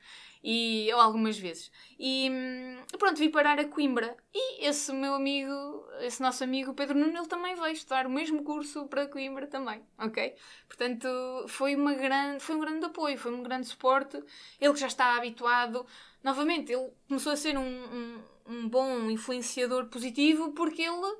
E, 0.43 0.91
ou 0.93 0.99
algumas 0.99 1.39
vezes. 1.39 1.71
E 1.97 2.30
hum, 2.30 2.84
pronto, 2.99 3.17
vim 3.17 3.30
parar 3.30 3.57
a 3.59 3.65
Coimbra. 3.65 4.17
E 4.34 4.65
esse 4.65 4.91
meu 4.91 5.13
amigo, 5.13 5.88
esse 6.01 6.21
nosso 6.21 6.43
amigo 6.43 6.74
Pedro 6.74 6.97
Nuno, 6.97 7.17
ele 7.17 7.28
também 7.28 7.55
veio 7.55 7.71
estudar 7.71 8.05
o 8.05 8.09
mesmo 8.09 8.43
curso 8.43 8.86
para 8.88 9.07
Coimbra 9.07 9.47
também, 9.47 9.82
ok? 9.97 10.36
Portanto, 10.67 11.07
foi, 11.47 11.76
uma 11.76 11.93
grande, 11.93 12.43
foi 12.43 12.55
um 12.57 12.59
grande 12.59 12.86
apoio, 12.86 13.17
foi 13.17 13.34
um 13.34 13.41
grande 13.41 13.67
suporte. 13.67 14.21
Ele 14.59 14.74
que 14.74 14.80
já 14.80 14.88
está 14.88 15.15
habituado, 15.15 15.86
novamente, 16.21 16.74
ele 16.74 16.89
começou 17.07 17.32
a 17.32 17.38
ser 17.38 17.57
um, 17.57 17.63
um, 17.63 18.21
um 18.47 18.67
bom 18.67 19.09
influenciador 19.09 19.86
positivo 19.86 20.51
porque 20.51 20.82
ele 20.82 21.15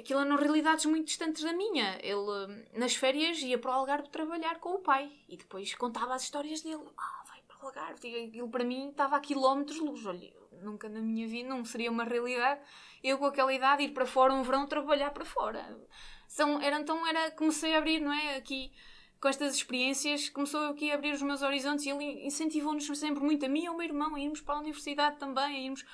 aquilo 0.00 0.20
eram 0.20 0.36
realidades 0.36 0.84
muito 0.86 1.06
distantes 1.06 1.42
da 1.42 1.52
minha. 1.52 1.98
Ele, 2.02 2.66
nas 2.74 2.94
férias, 2.94 3.38
ia 3.40 3.58
para 3.58 3.70
o 3.70 3.74
Algarve 3.74 4.08
trabalhar 4.08 4.58
com 4.58 4.74
o 4.74 4.80
pai 4.80 5.10
e 5.28 5.36
depois 5.36 5.74
contava 5.74 6.14
as 6.14 6.22
histórias 6.22 6.60
dele. 6.62 6.84
Ah, 6.98 7.24
vai 7.28 7.40
para 7.46 7.56
o 7.62 7.66
Algarve. 7.66 8.08
E 8.08 8.28
aquilo 8.28 8.50
para 8.50 8.64
mim 8.64 8.90
estava 8.90 9.16
a 9.16 9.20
quilómetros 9.20 9.78
de 9.78 9.84
luz. 9.84 10.04
Olha, 10.04 10.32
nunca 10.62 10.88
na 10.88 11.00
minha 11.00 11.26
vida 11.26 11.48
não 11.48 11.64
seria 11.64 11.90
uma 11.90 12.04
realidade 12.04 12.60
eu 13.02 13.18
com 13.18 13.26
aquela 13.26 13.52
idade 13.52 13.82
ir 13.82 13.90
para 13.90 14.06
fora 14.06 14.32
um 14.32 14.42
verão 14.42 14.66
trabalhar 14.66 15.10
para 15.10 15.24
fora. 15.24 15.64
São, 16.28 16.60
era, 16.60 16.78
então 16.78 17.06
era, 17.06 17.30
comecei 17.30 17.74
a 17.74 17.78
abrir, 17.78 18.00
não 18.00 18.12
é? 18.12 18.36
Aqui 18.36 18.72
com 19.20 19.28
estas 19.28 19.54
experiências, 19.54 20.30
começou 20.30 20.68
aqui 20.68 20.90
a 20.90 20.94
abrir 20.94 21.12
os 21.12 21.20
meus 21.20 21.42
horizontes 21.42 21.84
e 21.84 21.90
ele 21.90 22.26
incentivou-nos 22.26 22.86
sempre 22.98 23.22
muito, 23.22 23.44
a 23.44 23.48
mim 23.48 23.64
e 23.64 23.66
ao 23.66 23.76
meu 23.76 23.86
irmão, 23.86 24.14
a 24.14 24.20
irmos 24.20 24.40
para 24.40 24.54
a 24.54 24.60
universidade 24.60 25.18
também, 25.18 25.44
a 25.44 25.58
irmos 25.58 25.84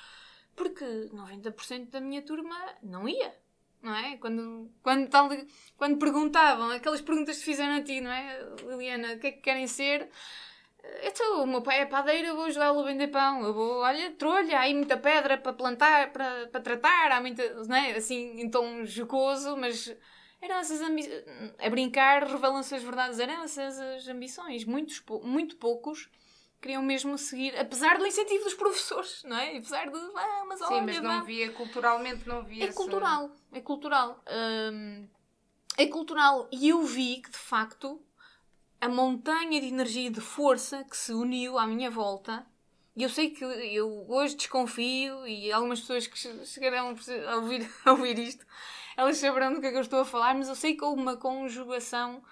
porque 0.55 0.85
90% 1.13 1.89
da 1.89 1.99
minha 1.99 2.21
turma 2.21 2.55
não 2.81 3.07
ia. 3.07 3.35
Não 3.81 3.95
é? 3.95 4.17
Quando, 4.17 4.71
quando, 4.81 5.07
tal, 5.09 5.29
quando 5.77 5.97
perguntavam, 5.97 6.71
aquelas 6.71 7.01
perguntas 7.01 7.37
que 7.37 7.45
fizeram 7.45 7.75
a 7.75 7.83
ti, 7.83 8.01
não 8.01 8.11
é? 8.11 8.39
Liliana, 8.67 9.13
o 9.13 9.19
que 9.19 9.27
é 9.27 9.31
que 9.31 9.41
querem 9.41 9.67
ser? 9.67 10.09
Então, 11.03 11.43
o 11.43 11.47
meu 11.47 11.61
pai 11.61 11.81
é 11.81 11.85
padeiro, 11.85 12.29
eu 12.29 12.35
vou 12.35 12.45
ajudá-lo 12.45 12.79
a 12.79 12.83
vender 12.83 13.07
pão. 13.07 13.43
Eu 13.43 13.53
vou, 13.53 13.79
olha, 13.81 14.11
trolha, 14.11 14.57
há 14.57 14.61
aí 14.61 14.73
muita 14.73 14.97
pedra 14.97 15.37
para 15.37 15.53
plantar, 15.53 16.11
para, 16.11 16.47
para 16.47 16.61
tratar, 16.61 17.11
há 17.11 17.21
muita, 17.21 17.43
não 17.65 17.75
é? 17.75 17.91
Assim, 17.91 18.41
em 18.41 18.49
tom 18.49 18.85
jocoso, 18.85 19.55
mas 19.57 19.95
eram 20.41 20.57
essas 20.57 20.81
ambições. 20.81 21.23
A 21.59 21.69
brincar, 21.69 22.23
revelam-se 22.25 22.75
as 22.75 22.83
verdades, 22.83 23.19
eram 23.19 23.43
essas 23.43 23.79
as 23.79 24.07
ambições. 24.07 24.65
Muitos, 24.65 25.03
muito 25.23 25.57
poucos 25.57 26.09
queriam 26.61 26.81
mesmo 26.81 27.17
seguir, 27.17 27.57
apesar 27.57 27.97
do 27.97 28.05
incentivo 28.05 28.43
dos 28.43 28.53
professores, 28.53 29.23
não 29.23 29.37
é? 29.37 29.57
Apesar 29.57 29.89
de, 29.89 29.97
ah, 30.15 30.43
mas 30.47 30.61
olha, 30.61 30.79
Sim, 30.79 30.85
mas 30.85 31.01
não 31.01 31.19
vá. 31.19 31.21
via, 31.21 31.51
culturalmente 31.51 32.27
não 32.27 32.43
via 32.43 32.65
É 32.65 32.73
cultural, 32.73 33.31
é 33.51 33.61
cultural. 33.61 34.23
Hum, 34.73 35.07
é 35.77 35.87
cultural. 35.87 36.47
E 36.51 36.69
eu 36.69 36.83
vi 36.83 37.21
que, 37.21 37.29
de 37.29 37.37
facto, 37.37 38.01
a 38.81 38.89
montanha 38.89 39.59
de 39.61 39.67
energia 39.67 40.07
e 40.07 40.11
de 40.11 40.21
força 40.21 40.83
que 40.83 40.97
se 40.97 41.13
uniu 41.13 41.57
à 41.57 41.65
minha 41.67 41.89
volta. 41.89 42.45
E 42.95 43.03
eu 43.03 43.09
sei 43.09 43.29
que 43.29 43.43
eu 43.43 44.05
hoje 44.09 44.35
desconfio, 44.35 45.27
e 45.27 45.51
algumas 45.51 45.81
pessoas 45.81 46.07
que 46.07 46.17
che- 46.17 46.45
chegarão 46.45 46.95
a 47.29 47.35
ouvir, 47.35 47.69
a 47.85 47.91
ouvir 47.91 48.17
isto, 48.17 48.43
elas 48.95 49.17
saberão 49.17 49.53
do 49.53 49.61
que 49.61 49.67
é 49.67 49.71
que 49.71 49.77
eu 49.77 49.81
estou 49.81 49.99
a 49.99 50.05
falar, 50.05 50.33
mas 50.33 50.49
eu 50.49 50.55
sei 50.55 50.75
que 50.75 50.83
houve 50.83 50.99
uma 50.99 51.15
conjugação 51.15 52.23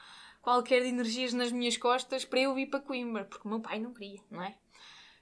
qualquer 0.45 0.81
de 0.83 0.89
energias 0.89 1.33
nas 1.33 1.51
minhas 1.51 1.75
costas 1.75 2.23
para 2.23 2.39
eu 2.39 2.53
vir 2.53 2.67
para 2.67 2.79
Coimbra, 2.79 3.25
porque 3.25 3.47
o 3.47 3.49
meu 3.51 3.59
pai 3.59 3.79
não 3.79 3.91
queria, 3.91 4.21
não 4.29 4.43
é? 4.43 4.55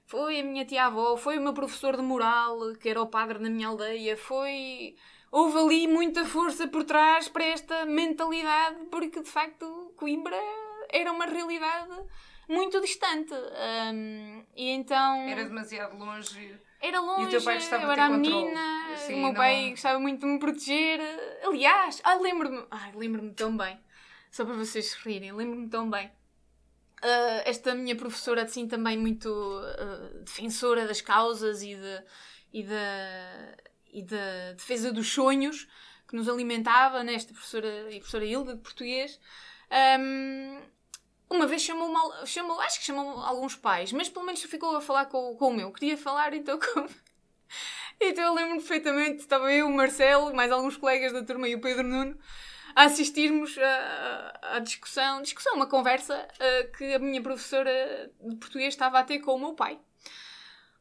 Foi 0.06 0.42
a 0.42 0.44
minha 0.44 0.66
tia-avó, 0.66 1.16
foi 1.16 1.38
o 1.38 1.42
meu 1.42 1.54
professor 1.54 1.96
de 1.96 2.04
moral, 2.04 2.60
que 2.80 2.90
era 2.90 3.02
o 3.02 3.08
padre 3.08 3.40
na 3.40 3.50
minha 3.50 3.70
aldeia, 3.70 4.18
foi. 4.18 4.96
Houve 5.32 5.58
ali 5.60 5.88
muita 5.88 6.26
força 6.26 6.68
por 6.68 6.84
trás 6.84 7.30
para 7.30 7.46
esta 7.46 7.86
mentalidade, 7.86 8.76
porque 8.92 9.22
de 9.22 9.30
facto 9.30 9.94
Coimbra 9.96 10.38
era 10.90 11.10
uma 11.12 11.26
realidade 11.26 11.96
muito 12.50 12.82
distante. 12.82 13.34
Hum, 13.34 14.44
e 14.56 14.70
então. 14.72 15.22
Era 15.30 15.46
demasiado 15.46 15.98
longe. 15.98 16.54
Era 16.82 17.00
longe, 17.00 17.24
E 17.24 17.26
o 17.28 17.30
teu 17.30 17.42
pai 17.42 17.56
gostava 17.56 17.84
eu 17.84 17.92
era 17.92 18.10
menina, 18.10 18.92
Assim, 18.94 19.14
o 19.14 19.18
meu 19.20 19.28
não- 19.30 19.36
pai 19.36 19.70
gostava 19.70 20.00
muito 20.00 20.20
de 20.20 20.26
me 20.28 20.38
proteger. 20.38 21.00
Aliás, 21.46 22.02
ah, 22.04 22.16
lembro-me, 22.16 22.62
ai, 22.70 22.92
lembro-me 22.94 23.34
tão 23.34 23.56
bem, 23.56 23.80
só 24.34 24.44
para 24.44 24.56
vocês 24.56 24.96
rirem, 24.96 25.32
lembro-me 25.32 25.70
tão 25.70 25.88
bem. 25.88 26.12
Ah, 27.04 27.44
esta 27.46 27.76
minha 27.76 27.96
professora, 27.96 28.42
assim, 28.42 28.68
também 28.68 28.98
muito 28.98 29.30
ah, 29.78 30.22
defensora 30.24 30.88
das 30.88 31.02
causas 31.02 31.62
e, 31.62 31.76
de, 31.76 32.04
e, 32.52 32.64
da, 32.64 33.56
e 33.94 34.02
da 34.02 34.54
defesa 34.54 34.92
dos 34.92 35.14
sonhos, 35.14 35.68
que 36.08 36.16
nos 36.16 36.28
alimentava, 36.28 37.04
né, 37.04 37.14
esta 37.14 37.32
professora 37.32 37.92
e 37.92 38.00
professora 38.00 38.26
Hilda 38.26 38.56
de 38.56 38.62
português. 38.62 39.20
Ahm, 39.70 40.60
uma 41.30 41.46
vez 41.46 41.62
chamou, 41.62 41.90
mal, 41.90 42.26
chamou, 42.26 42.60
acho 42.62 42.80
que 42.80 42.86
chamou 42.86 43.20
alguns 43.20 43.56
pais, 43.56 43.94
mas 43.94 44.10
pelo 44.10 44.26
menos 44.26 44.42
ficou 44.42 44.76
a 44.76 44.82
falar 44.82 45.06
com, 45.06 45.36
com 45.36 45.50
o 45.50 45.54
meu. 45.54 45.72
Queria 45.72 45.96
falar 45.96 46.34
então 46.34 46.58
com. 46.74 46.88
Então 48.02 48.24
eu 48.24 48.34
lembro 48.34 48.56
perfeitamente, 48.56 49.20
estava 49.20 49.54
eu, 49.54 49.68
o 49.68 49.72
Marcelo, 49.72 50.34
mais 50.34 50.52
alguns 50.52 50.76
colegas 50.76 51.14
da 51.14 51.24
turma 51.24 51.48
e 51.48 51.54
o 51.54 51.62
Pedro 51.62 51.84
Nuno 51.84 52.18
a 52.76 52.84
assistirmos 52.84 53.58
à, 53.58 54.60
discussão, 54.60 55.22
discussão, 55.22 55.56
uma 55.56 55.68
conversa 55.68 56.28
ah, 56.40 56.78
que 56.78 56.94
a 56.94 57.00
minha 57.00 57.22
professora 57.22 58.12
de 58.22 58.36
português 58.36 58.74
estava 58.74 59.00
a 59.00 59.04
ter 59.04 59.20
com 59.20 59.36
o 59.36 59.40
meu 59.40 59.54
pai. 59.54 59.80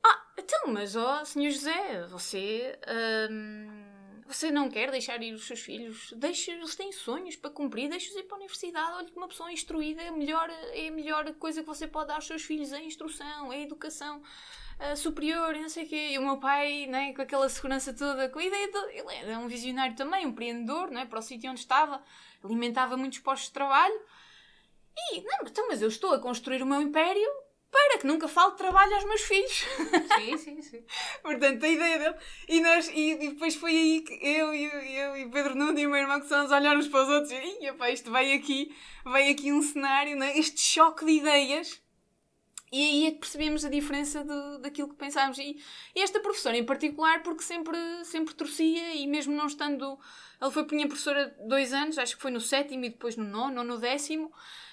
Ah, 0.05 0.26
então, 0.38 0.72
mas 0.72 0.97
ó, 0.97 1.24
senhor 1.24 1.51
José, 1.51 2.07
você. 2.09 2.78
ahm, 2.86 3.93
você 4.26 4.51
não 4.51 4.70
quer 4.70 4.90
deixar 4.90 5.22
ir 5.22 5.34
os 5.34 5.47
seus 5.47 5.61
filhos? 5.61 6.12
Deixe, 6.16 6.51
eles 6.51 6.74
têm 6.74 6.90
sonhos 6.90 7.36
para 7.36 7.51
cumprir, 7.51 7.90
deixe-os 7.90 8.16
ir 8.16 8.22
para 8.22 8.36
a 8.36 8.38
universidade. 8.38 8.93
Olha 8.97 9.07
que 9.07 9.16
uma 9.16 9.28
pessoa 9.28 9.53
instruída 9.53 10.01
é 10.01 10.09
a 10.09 10.12
melhor, 10.12 10.49
é 10.49 10.88
a 10.88 10.90
melhor 10.90 11.30
coisa 11.34 11.61
que 11.61 11.66
você 11.66 11.86
pode 11.86 12.09
dar 12.09 12.14
aos 12.14 12.26
seus 12.26 12.43
filhos: 12.43 12.72
é 12.72 12.78
a 12.78 12.82
instrução, 12.82 13.53
é 13.53 13.57
a 13.57 13.61
educação 13.61 14.22
ah, 14.82 14.96
superior 14.96 15.54
e 15.54 15.60
não 15.60 15.68
sei 15.68 15.84
o 15.84 15.88
quê. 15.88 16.08
E 16.12 16.18
o 16.18 16.22
meu 16.22 16.38
pai, 16.38 16.86
né, 16.86 17.12
com 17.14 17.22
aquela 17.22 17.48
segurança 17.48 17.92
toda, 17.94 18.28
com 18.28 18.38
a 18.38 18.44
ideia 18.44 18.70
de. 18.70 18.78
Ele 18.98 19.14
era 19.30 19.38
um 19.38 19.48
visionário 19.48 19.94
também, 19.94 20.26
um 20.26 20.30
empreendedor, 20.30 20.90
né, 20.90 21.06
para 21.06 21.20
o 21.20 21.22
sítio 21.22 21.50
onde 21.50 21.60
estava, 21.60 22.02
alimentava 22.42 22.96
muitos 22.96 23.20
postos 23.20 23.48
de 23.48 23.54
trabalho. 23.54 24.00
E, 24.96 25.22
não, 25.22 25.46
então, 25.46 25.68
mas 25.68 25.80
eu 25.80 25.88
estou 25.88 26.12
a 26.12 26.18
construir 26.18 26.62
o 26.62 26.66
meu 26.66 26.80
império 26.82 27.28
para 27.72 27.98
que 27.98 28.06
nunca 28.06 28.28
falte 28.28 28.58
trabalho 28.58 28.94
aos 28.94 29.04
meus 29.04 29.22
filhos. 29.22 29.64
Sim, 30.16 30.36
sim, 30.36 30.62
sim. 30.62 30.84
Portanto, 31.22 31.64
a 31.64 31.68
ideia 31.68 31.98
dele. 31.98 32.14
E, 32.46 32.60
nós, 32.60 32.88
e, 32.88 33.12
e 33.12 33.28
depois 33.30 33.54
foi 33.54 33.70
aí 33.70 34.00
que 34.02 34.12
eu, 34.14 34.54
e 34.54 34.64
eu, 34.64 34.80
eu 34.80 35.16
e 35.16 35.24
o 35.24 35.30
Pedro 35.30 35.54
Nuno 35.54 35.78
e 35.78 35.86
o 35.86 35.90
meu 35.90 35.98
irmão 35.98 36.20
que 36.20 36.28
são 36.28 36.46
a 36.46 36.56
olhar 36.56 36.76
uns 36.76 36.88
para 36.88 37.02
os 37.02 37.08
outros 37.08 37.32
e 37.32 37.66
epá, 37.66 37.90
isto 37.90 38.12
veio 38.12 38.36
aqui, 38.36 38.76
veio 39.06 39.32
aqui 39.32 39.52
um 39.52 39.62
cenário, 39.62 40.16
né? 40.16 40.36
este 40.38 40.60
choque 40.60 41.04
de 41.06 41.12
ideias. 41.12 41.80
E 42.72 42.82
aí 42.82 43.06
é 43.06 43.10
que 43.10 43.18
percebemos 43.18 43.66
a 43.66 43.68
diferença 43.68 44.24
de, 44.24 44.62
daquilo 44.62 44.88
que 44.88 44.94
pensámos. 44.94 45.36
E, 45.36 45.62
esta 45.94 46.20
professora 46.20 46.56
em 46.56 46.64
particular, 46.64 47.22
porque 47.22 47.42
sempre, 47.42 47.76
sempre 48.02 48.34
torcia 48.34 48.94
e 48.94 49.06
mesmo 49.06 49.36
não 49.36 49.46
estando. 49.46 49.98
Ela 50.40 50.50
foi 50.50 50.66
minha 50.72 50.88
professora 50.88 51.36
dois 51.46 51.74
anos, 51.74 51.98
acho 51.98 52.16
que 52.16 52.22
foi 52.22 52.30
no 52.30 52.40
sétimo 52.40 52.86
e 52.86 52.88
depois 52.88 53.14
no 53.14 53.24
nono 53.24 53.58
ou 53.58 53.64
no 53.64 53.76
décimo. 53.78 54.32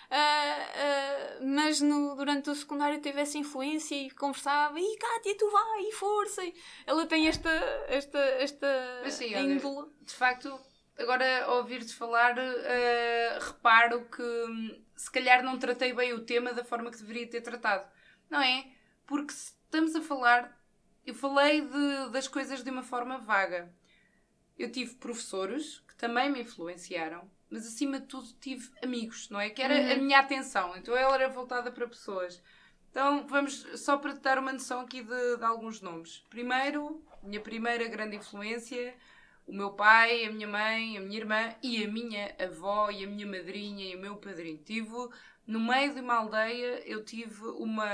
ah, 0.10 0.68
ah, 0.76 1.40
mas 1.44 1.82
no, 1.82 2.16
durante 2.16 2.50
o 2.50 2.56
secundário 2.56 3.02
teve 3.02 3.20
essa 3.20 3.38
influência 3.38 3.96
e 3.96 4.10
conversava, 4.12 4.80
e 4.80 4.98
Cátia, 4.98 5.36
tu 5.38 5.50
vai, 5.52 5.82
e 5.82 5.92
força. 5.92 6.46
E 6.46 6.54
ela 6.88 7.06
tem 7.06 7.28
esta, 7.28 7.50
esta, 7.90 8.18
esta 8.18 9.02
Mas 9.04 9.14
sim, 9.16 9.36
olha, 9.36 9.42
índole. 9.42 9.90
De 10.02 10.14
facto, 10.14 10.58
agora 11.00 11.46
ao 11.46 11.58
ouvir-te 11.58 11.94
falar, 11.94 12.38
eh, 12.38 13.38
reparo 13.42 14.06
que 14.06 14.22
hum, 14.22 14.84
se 14.96 15.12
calhar 15.12 15.44
não 15.44 15.58
tratei 15.60 15.94
bem 15.94 16.14
o 16.14 16.26
tema 16.26 16.54
da 16.54 16.64
forma 16.64 16.92
que 16.92 16.98
deveria 16.98 17.28
ter 17.30 17.42
tratado. 17.42 17.88
Não 18.30 18.42
é? 18.42 18.68
Porque 19.06 19.34
se 19.34 19.54
estamos 19.66 19.96
a 19.96 20.02
falar. 20.02 20.58
Eu 21.06 21.14
falei 21.16 21.62
de- 21.62 22.10
das 22.12 22.28
coisas 22.28 22.64
de 22.64 22.70
uma 22.70 22.84
forma 22.84 23.18
vaga. 23.18 23.74
Eu 24.58 24.72
tive 24.72 24.96
professores 24.96 25.80
que 25.88 25.96
também 25.96 26.30
me 26.30 26.42
influenciaram, 26.42 27.30
mas 27.50 27.66
acima 27.66 28.00
de 28.00 28.08
tudo 28.08 28.28
tive 28.40 28.70
amigos, 28.84 29.30
não 29.30 29.40
é? 29.40 29.50
Que 29.50 29.62
era 29.62 29.94
a 29.94 29.96
minha 29.96 30.20
atenção. 30.20 30.76
Então 30.78 30.96
ela 30.96 31.16
era 31.16 31.30
voltada 31.30 31.72
para 31.72 31.88
pessoas. 31.88 32.42
Então 32.92 33.26
vamos 33.28 33.66
só 33.76 33.98
para 33.98 34.14
te 34.14 34.20
dar 34.20 34.38
uma 34.38 34.52
noção 34.52 34.82
aqui 34.82 35.02
de, 35.02 35.38
de 35.38 35.44
alguns 35.46 35.82
nomes. 35.82 36.20
Primeiro, 36.30 37.04
minha 37.24 37.40
primeira 37.42 37.88
grande 37.88 38.18
influência, 38.18 38.96
o 39.50 39.54
meu 39.54 39.72
pai, 39.72 40.26
a 40.26 40.32
minha 40.32 40.48
mãe, 40.48 40.98
a 40.98 41.02
minha 41.02 41.20
irmã 41.20 41.56
e 41.64 41.84
a 41.84 41.88
minha 41.88 42.36
avó 42.40 42.90
e 42.92 43.04
a 43.04 43.08
minha 43.08 43.26
madrinha 43.28 43.86
e 43.92 43.96
o 43.96 44.00
meu 44.00 44.16
padrinho. 44.18 44.58
Tive 44.64 45.10
no 45.48 45.60
meio 45.60 45.94
de 45.94 46.02
uma 46.02 46.16
aldeia, 46.16 46.82
eu 46.86 47.04
tive 47.04 47.44
uma. 47.48 47.88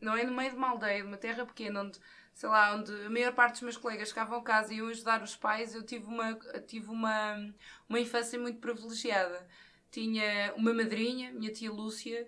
Não 0.00 0.16
é 0.16 0.24
no 0.24 0.34
meio 0.34 0.50
de 0.50 0.56
uma 0.56 0.70
aldeia, 0.70 1.02
de 1.02 1.08
uma 1.08 1.16
terra 1.16 1.46
pequena, 1.46 1.82
onde, 1.82 1.98
sei 2.34 2.48
lá, 2.48 2.74
onde 2.74 2.92
a 3.06 3.10
maior 3.10 3.32
parte 3.32 3.54
dos 3.54 3.62
meus 3.62 3.76
colegas 3.76 4.08
ficavam 4.10 4.38
em 4.40 4.44
casa 4.44 4.72
e 4.72 4.76
iam 4.78 4.88
ajudar 4.88 5.22
os 5.22 5.34
pais, 5.36 5.74
eu 5.74 5.82
tive 5.82 6.06
uma, 6.06 6.34
tive 6.66 6.90
uma, 6.90 7.36
uma 7.88 8.00
infância 8.00 8.38
muito 8.38 8.58
privilegiada. 8.60 9.46
Tinha 9.90 10.52
uma 10.56 10.74
madrinha, 10.74 11.32
minha 11.32 11.52
tia 11.52 11.70
Lúcia, 11.72 12.26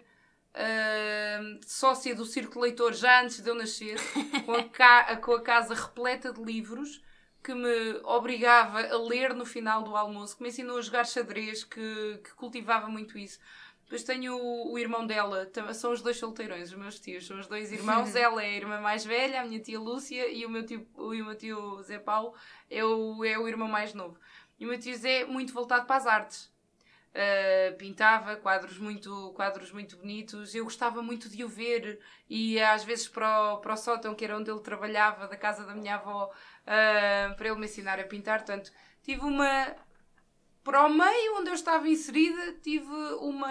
ah, 0.55 1.41
sócia 1.67 2.15
do 2.15 2.25
Círculo 2.25 2.63
Leitor 2.65 2.93
já 2.95 3.23
antes 3.23 3.41
de 3.43 3.49
eu 3.51 3.55
nascer, 3.55 3.99
com 4.45 4.53
a, 4.55 4.65
ca- 4.65 5.17
com 5.17 5.33
a 5.33 5.43
casa 5.43 5.75
repleta 5.75 6.33
de 6.33 6.43
livros 6.43 7.03
que 7.47 7.55
me 7.55 8.01
obrigava 8.03 8.81
a 8.81 8.99
ler 8.99 9.33
no 9.33 9.47
final 9.47 9.85
do 9.85 9.97
almoço, 9.97 10.37
que 10.37 10.43
me 10.43 10.49
ensinou 10.49 10.79
a 10.79 10.83
jogar 10.83 11.07
xadrez, 11.07 11.63
que, 11.63 12.21
que 12.25 12.35
cultivava 12.35 12.89
muito 12.89 13.17
isso. 13.17 13.39
Depois 13.85 14.03
tenho 14.03 14.37
o, 14.37 14.73
o 14.73 14.79
irmão 14.81 15.07
dela, 15.07 15.49
são 15.73 15.93
os 15.93 16.03
dois 16.03 16.17
solteirões, 16.17 16.73
os 16.73 16.77
meus 16.77 16.99
tios, 16.99 17.25
são 17.25 17.39
os 17.39 17.47
dois 17.47 17.71
irmãos. 17.71 18.15
Ela 18.17 18.43
é 18.43 18.49
a 18.49 18.57
irmã 18.57 18.81
mais 18.81 19.05
velha, 19.05 19.41
a 19.41 19.45
minha 19.45 19.61
tia 19.61 19.79
Lúcia, 19.79 20.29
e 20.29 20.45
o 20.45 20.51
meu 20.51 20.67
tio, 20.67 20.85
o, 20.97 21.11
o 21.11 21.25
meu 21.25 21.37
tio 21.37 21.81
Zé 21.85 22.01
Paulo 22.01 22.35
é 22.69 22.85
o, 22.85 23.25
é 23.25 23.39
o 23.39 23.47
irmão 23.47 23.69
mais 23.69 23.95
novo. 23.95 24.19
E 24.59 24.67
o 24.67 24.69
meu 24.69 24.81
tio 24.81 24.97
Zé 24.97 25.21
é 25.21 25.25
muito 25.25 25.53
voltado 25.53 25.87
para 25.87 25.97
as 25.97 26.07
artes. 26.07 26.57
Uh, 27.17 27.75
pintava 27.79 28.37
quadros 28.37 28.77
muito, 28.77 29.33
quadros 29.37 29.71
muito 29.71 29.97
bonitos. 29.97 30.53
Eu 30.53 30.65
gostava 30.65 31.01
muito 31.01 31.29
de 31.29 31.45
o 31.45 31.49
ver 31.49 32.01
e 32.29 32.61
às 32.61 32.85
vezes 32.85 33.07
para 33.07 33.55
o, 33.55 33.59
para 33.59 33.73
o 33.73 33.77
sótão, 33.77 34.17
que 34.17 34.25
era 34.25 34.37
onde 34.37 34.51
ele 34.51 34.61
trabalhava, 34.61 35.29
da 35.29 35.37
casa 35.37 35.65
da 35.65 35.75
minha 35.75 35.95
avó, 35.95 36.31
uh, 36.67 37.37
para 37.37 37.49
ele 37.49 37.59
me 37.59 37.67
ensinar 37.67 37.99
a 37.99 38.05
pintar. 38.05 38.39
Portanto, 38.39 38.71
tive 39.03 39.23
uma. 39.23 39.75
Para 40.63 40.85
o 40.85 40.89
meio 40.89 41.39
onde 41.39 41.51
eu 41.51 41.55
estava 41.55 41.89
inserida, 41.89 42.55
tive 42.61 42.93
uma 43.21 43.49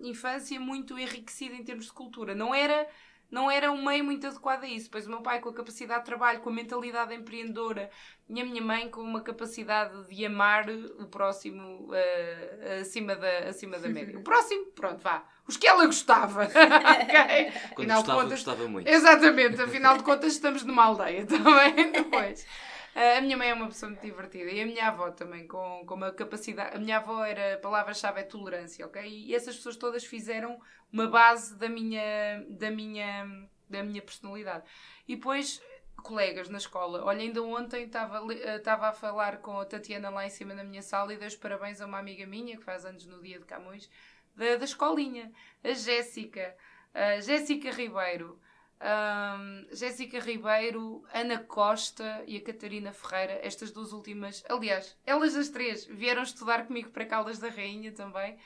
infância 0.00 0.60
muito 0.60 0.98
enriquecida 0.98 1.54
em 1.54 1.64
termos 1.64 1.86
de 1.86 1.92
cultura. 1.92 2.34
Não 2.34 2.54
era 2.54 2.86
não 3.30 3.50
era 3.50 3.70
um 3.70 3.84
meio 3.84 4.04
muito 4.04 4.26
adequado 4.26 4.64
a 4.64 4.68
isso. 4.68 4.90
Pois 4.90 5.06
o 5.06 5.10
meu 5.10 5.20
pai 5.20 5.40
com 5.40 5.48
a 5.48 5.54
capacidade 5.54 6.00
de 6.00 6.06
trabalho, 6.06 6.40
com 6.40 6.50
a 6.50 6.52
mentalidade 6.52 7.14
empreendedora, 7.14 7.90
e 8.28 8.40
a 8.40 8.44
minha 8.44 8.62
mãe 8.62 8.88
com 8.88 9.00
uma 9.00 9.20
capacidade 9.20 10.08
de 10.08 10.26
amar 10.26 10.68
o 10.68 11.06
próximo 11.06 11.90
uh, 11.90 12.80
acima, 12.80 13.14
da, 13.16 13.48
acima 13.48 13.78
da 13.78 13.88
média. 13.88 14.18
O 14.18 14.22
próximo, 14.22 14.66
pronto, 14.66 14.98
vá. 14.98 15.24
Os 15.46 15.56
que 15.56 15.66
ela 15.66 15.86
gostava. 15.86 16.44
okay? 16.46 17.52
Quando 17.74 17.88
gostava, 17.88 18.22
contas, 18.22 18.30
gostava 18.30 18.68
muito. 18.68 18.88
Exatamente, 18.88 19.60
afinal 19.60 19.96
de 19.96 20.04
contas 20.04 20.32
estamos 20.32 20.62
numa 20.62 20.84
aldeia 20.84 21.24
também, 21.26 21.92
depois. 21.92 22.46
A 22.94 23.20
minha 23.20 23.36
mãe 23.36 23.50
é 23.50 23.54
uma 23.54 23.68
pessoa 23.68 23.90
muito 23.90 24.02
divertida 24.02 24.50
e 24.50 24.60
a 24.60 24.66
minha 24.66 24.88
avó 24.88 25.10
também, 25.10 25.46
com, 25.46 25.84
com 25.86 25.94
uma 25.94 26.10
capacidade. 26.12 26.76
A 26.76 26.78
minha 26.78 26.96
avó 26.96 27.24
era, 27.24 27.54
a 27.54 27.58
palavra-chave 27.58 28.20
é 28.20 28.24
tolerância, 28.24 28.84
ok? 28.84 29.02
E 29.06 29.34
essas 29.34 29.56
pessoas 29.56 29.76
todas 29.76 30.04
fizeram 30.04 30.60
uma 30.92 31.06
base 31.06 31.56
da 31.56 31.68
minha, 31.68 32.44
da 32.48 32.70
minha, 32.70 33.48
da 33.68 33.82
minha 33.82 34.02
personalidade. 34.02 34.64
E 35.06 35.14
depois, 35.14 35.62
colegas 36.00 36.48
na 36.48 36.58
escola. 36.58 37.04
Olha, 37.04 37.20
ainda 37.20 37.42
ontem 37.42 37.84
estava, 37.84 38.20
eh, 38.32 38.56
estava 38.56 38.88
a 38.88 38.92
falar 38.92 39.38
com 39.38 39.58
a 39.60 39.64
Tatiana 39.64 40.10
lá 40.10 40.26
em 40.26 40.30
cima 40.30 40.54
na 40.54 40.64
minha 40.64 40.82
sala 40.82 41.14
e 41.14 41.16
dei 41.16 41.28
os 41.28 41.36
parabéns 41.36 41.80
a 41.80 41.86
uma 41.86 41.98
amiga 41.98 42.26
minha 42.26 42.56
que 42.56 42.64
faz 42.64 42.84
anos 42.84 43.06
no 43.06 43.22
dia 43.22 43.38
de 43.38 43.44
Camões, 43.44 43.88
da, 44.34 44.56
da 44.56 44.64
escolinha, 44.64 45.32
a 45.62 45.72
Jéssica. 45.72 46.56
Uh, 46.92 47.22
Jéssica 47.22 47.70
Ribeiro 47.70 48.40
um, 48.80 49.66
Jéssica 49.74 50.18
Ribeiro, 50.18 51.04
Ana 51.12 51.38
Costa 51.38 52.24
e 52.26 52.36
a 52.36 52.40
Catarina 52.40 52.92
Ferreira, 52.92 53.38
estas 53.42 53.70
duas 53.70 53.92
últimas, 53.92 54.42
aliás, 54.48 54.96
elas 55.04 55.36
as 55.36 55.48
três 55.48 55.84
vieram 55.84 56.22
estudar 56.22 56.66
comigo 56.66 56.90
para 56.90 57.04
Caldas 57.04 57.38
da 57.38 57.48
Rainha 57.48 57.92
também 57.92 58.38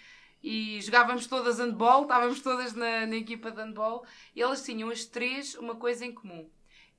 e 0.43 0.81
jogávamos 0.83 1.27
todas 1.27 1.59
handball, 1.59 2.03
estávamos 2.03 2.43
todas 2.43 2.75
na, 2.75 3.07
na 3.07 3.17
equipa 3.17 3.51
de 3.51 3.63
handball 3.63 4.05
e 4.35 4.43
elas 4.43 4.63
tinham 4.63 4.91
as 4.91 5.05
três 5.05 5.55
uma 5.55 5.77
coisa 5.77 6.05
em 6.05 6.13
comum: 6.13 6.51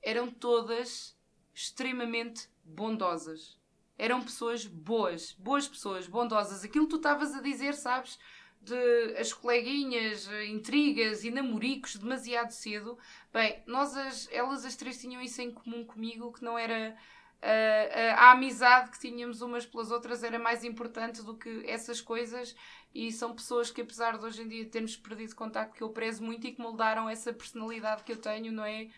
eram 0.02 0.30
todas 0.30 1.16
extremamente 1.54 2.48
bondosas. 2.64 3.56
Eram 3.98 4.22
pessoas 4.22 4.66
boas, 4.66 5.32
boas 5.38 5.66
pessoas, 5.66 6.06
bondosas. 6.06 6.62
Aquilo 6.62 6.84
que 6.84 6.90
tu 6.90 6.96
estavas 6.96 7.34
a 7.34 7.40
dizer, 7.40 7.72
sabes? 7.72 8.18
De 8.60 9.16
as 9.18 9.32
coleguinhas, 9.32 10.28
eh, 10.28 10.46
intrigas 10.46 11.24
e 11.24 11.30
namoricos 11.30 11.96
demasiado 11.96 12.50
cedo. 12.50 12.98
Bem, 13.32 13.62
nós 13.66 13.96
as, 13.96 14.28
elas 14.32 14.64
as 14.64 14.76
três 14.76 15.00
tinham 15.00 15.22
isso 15.22 15.40
em 15.40 15.52
comum 15.52 15.84
comigo, 15.84 16.32
que 16.32 16.44
não 16.44 16.58
era 16.58 16.96
eh, 17.42 18.12
a, 18.16 18.32
amizade 18.32 18.90
que 18.90 18.98
tínhamos 18.98 19.40
umas 19.42 19.66
pelas 19.66 19.90
outras 19.90 20.24
era 20.24 20.38
mais 20.38 20.64
importante 20.64 21.22
do 21.22 21.36
que 21.36 21.64
essas 21.66 22.00
coisas 22.00 22.56
e 22.94 23.12
são 23.12 23.34
pessoas 23.34 23.70
que 23.70 23.82
apesar 23.82 24.18
de 24.18 24.24
hoje 24.24 24.42
em 24.42 24.48
dia 24.48 24.64
termos 24.68 24.96
perdido 24.96 25.34
contato 25.36 25.74
que 25.74 25.82
eu 25.82 25.90
prezo 25.90 26.24
muito 26.24 26.46
e 26.46 26.52
que 26.52 26.60
moldaram 26.60 27.08
essa 27.08 27.32
personalidade 27.32 28.04
que 28.04 28.12
eu 28.12 28.16
tenho, 28.16 28.50
não 28.52 28.64
é? 28.64 28.88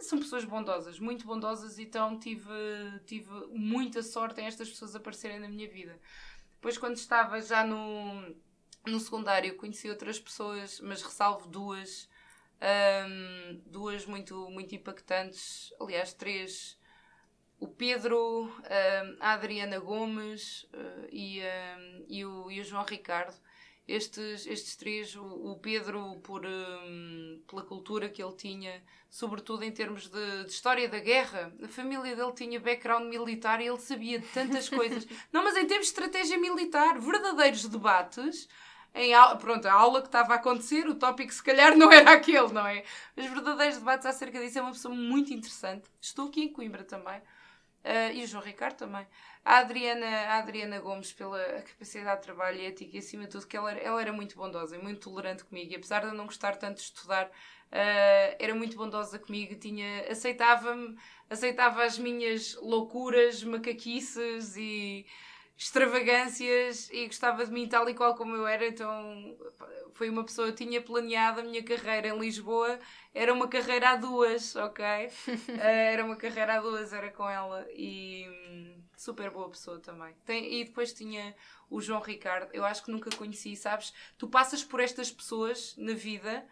São 0.00 0.18
pessoas 0.18 0.44
bondosas, 0.44 0.98
muito 0.98 1.26
bondosas, 1.26 1.78
então 1.78 2.18
tive, 2.18 2.50
tive 3.06 3.30
muita 3.52 4.02
sorte 4.02 4.40
em 4.40 4.46
estas 4.46 4.68
pessoas 4.70 4.96
aparecerem 4.96 5.38
na 5.38 5.48
minha 5.48 5.68
vida. 5.68 6.00
Depois, 6.54 6.76
quando 6.78 6.96
estava 6.96 7.40
já 7.40 7.64
no, 7.64 8.34
no 8.90 9.00
secundário 9.00 9.56
conheci 9.56 9.88
outras 9.88 10.18
pessoas, 10.18 10.80
mas 10.80 11.02
ressalvo 11.02 11.48
duas, 11.48 12.08
um, 12.60 13.60
duas 13.66 14.06
muito, 14.06 14.48
muito 14.50 14.74
impactantes, 14.74 15.72
aliás, 15.80 16.12
três. 16.12 16.78
O 17.58 17.68
Pedro, 17.68 18.46
um, 18.46 19.16
a 19.20 19.32
Adriana 19.32 19.78
Gomes 19.78 20.64
uh, 20.64 21.08
e, 21.10 21.40
um, 21.40 22.04
e, 22.08 22.24
o, 22.24 22.50
e 22.50 22.60
o 22.60 22.64
João 22.64 22.84
Ricardo. 22.84 23.34
Estes, 23.86 24.46
estes 24.46 24.76
três, 24.76 25.14
o, 25.14 25.22
o 25.22 25.58
Pedro 25.58 26.18
por, 26.22 26.40
pela 27.46 27.62
cultura 27.64 28.08
que 28.08 28.22
ele 28.22 28.34
tinha, 28.34 28.82
sobretudo 29.10 29.62
em 29.62 29.70
termos 29.70 30.08
de, 30.08 30.44
de, 30.44 30.50
história 30.50 30.88
da 30.88 30.98
guerra, 30.98 31.54
a 31.62 31.68
família 31.68 32.16
dele 32.16 32.32
tinha 32.32 32.58
background 32.58 33.04
militar 33.10 33.60
e 33.60 33.66
ele 33.66 33.78
sabia 33.78 34.18
de 34.18 34.26
tantas 34.28 34.70
coisas. 34.70 35.06
Não, 35.30 35.44
mas 35.44 35.54
em 35.56 35.66
termos 35.66 35.86
de 35.86 35.92
estratégia 35.92 36.38
militar, 36.38 36.98
verdadeiros 36.98 37.68
debates 37.68 38.48
em 38.94 39.12
aula, 39.12 39.36
pronto, 39.36 39.66
a 39.66 39.72
aula 39.72 40.00
que 40.00 40.08
estava 40.08 40.34
a 40.34 40.36
acontecer, 40.36 40.86
o 40.86 40.94
tópico 40.94 41.32
se 41.32 41.42
calhar 41.42 41.76
não 41.76 41.92
era 41.92 42.12
aquele, 42.12 42.52
não 42.52 42.66
é? 42.66 42.84
Os 43.16 43.26
verdadeiros 43.26 43.78
debates 43.78 44.06
acerca 44.06 44.38
disso 44.40 44.58
é 44.58 44.62
uma 44.62 44.70
pessoa 44.70 44.94
muito 44.94 45.32
interessante. 45.32 45.90
Estou 46.00 46.28
aqui 46.28 46.44
em 46.44 46.52
Coimbra 46.52 46.84
também. 46.84 47.20
Uh, 47.84 48.14
e 48.14 48.24
o 48.24 48.26
João 48.26 48.42
Ricardo 48.42 48.76
também. 48.76 49.06
A 49.44 49.58
Adriana, 49.58 50.06
a 50.06 50.38
Adriana 50.38 50.80
Gomes, 50.80 51.12
pela 51.12 51.38
capacidade 51.62 52.20
de 52.20 52.22
trabalho 52.22 52.58
e 52.58 52.66
ética 52.66 52.96
e 52.96 52.98
acima 52.98 53.24
de 53.24 53.30
tudo, 53.30 53.46
que 53.46 53.56
ela 53.56 53.72
ela 53.72 54.00
era 54.00 54.12
muito 54.12 54.36
bondosa 54.36 54.76
e 54.76 54.82
muito 54.82 55.00
tolerante 55.00 55.44
comigo. 55.44 55.72
E 55.72 55.76
apesar 55.76 56.00
de 56.00 56.06
eu 56.06 56.14
não 56.14 56.24
gostar 56.24 56.56
tanto 56.56 56.76
de 56.76 56.84
estudar, 56.84 57.26
uh, 57.26 58.36
era 58.38 58.54
muito 58.54 58.76
bondosa 58.76 59.18
comigo. 59.18 59.54
Tinha, 59.56 60.10
aceitava-me, 60.10 60.96
aceitava 61.28 61.84
as 61.84 61.98
minhas 61.98 62.54
loucuras, 62.62 63.42
macaquices 63.42 64.56
e 64.56 65.04
extravagâncias 65.56 66.90
e 66.90 67.06
gostava 67.06 67.44
de 67.44 67.52
mim 67.52 67.68
tal 67.68 67.88
e 67.88 67.94
qual 67.94 68.14
como 68.14 68.34
eu 68.34 68.46
era, 68.46 68.66
então 68.66 69.36
foi 69.92 70.10
uma 70.10 70.24
pessoa 70.24 70.48
que 70.50 70.64
tinha 70.64 70.82
planeado 70.82 71.40
a 71.40 71.44
minha 71.44 71.62
carreira 71.62 72.08
em 72.08 72.18
Lisboa, 72.18 72.78
era 73.14 73.32
uma 73.32 73.46
carreira 73.46 73.90
a 73.90 73.96
duas, 73.96 74.56
ok? 74.56 74.84
uh, 74.84 75.60
era 75.60 76.04
uma 76.04 76.16
carreira 76.16 76.54
a 76.54 76.60
duas, 76.60 76.92
era 76.92 77.10
com 77.10 77.28
ela 77.28 77.64
e 77.70 78.26
hum, 78.28 78.82
super 78.96 79.30
boa 79.30 79.48
pessoa 79.48 79.78
também. 79.78 80.12
Tem, 80.24 80.60
e 80.60 80.64
depois 80.64 80.92
tinha 80.92 81.34
o 81.70 81.80
João 81.80 82.00
Ricardo, 82.00 82.50
eu 82.52 82.64
acho 82.64 82.84
que 82.84 82.90
nunca 82.90 83.10
conheci, 83.16 83.54
sabes? 83.54 83.94
Tu 84.18 84.26
passas 84.26 84.64
por 84.64 84.80
estas 84.80 85.12
pessoas 85.12 85.76
na 85.78 85.94
vida 85.94 86.44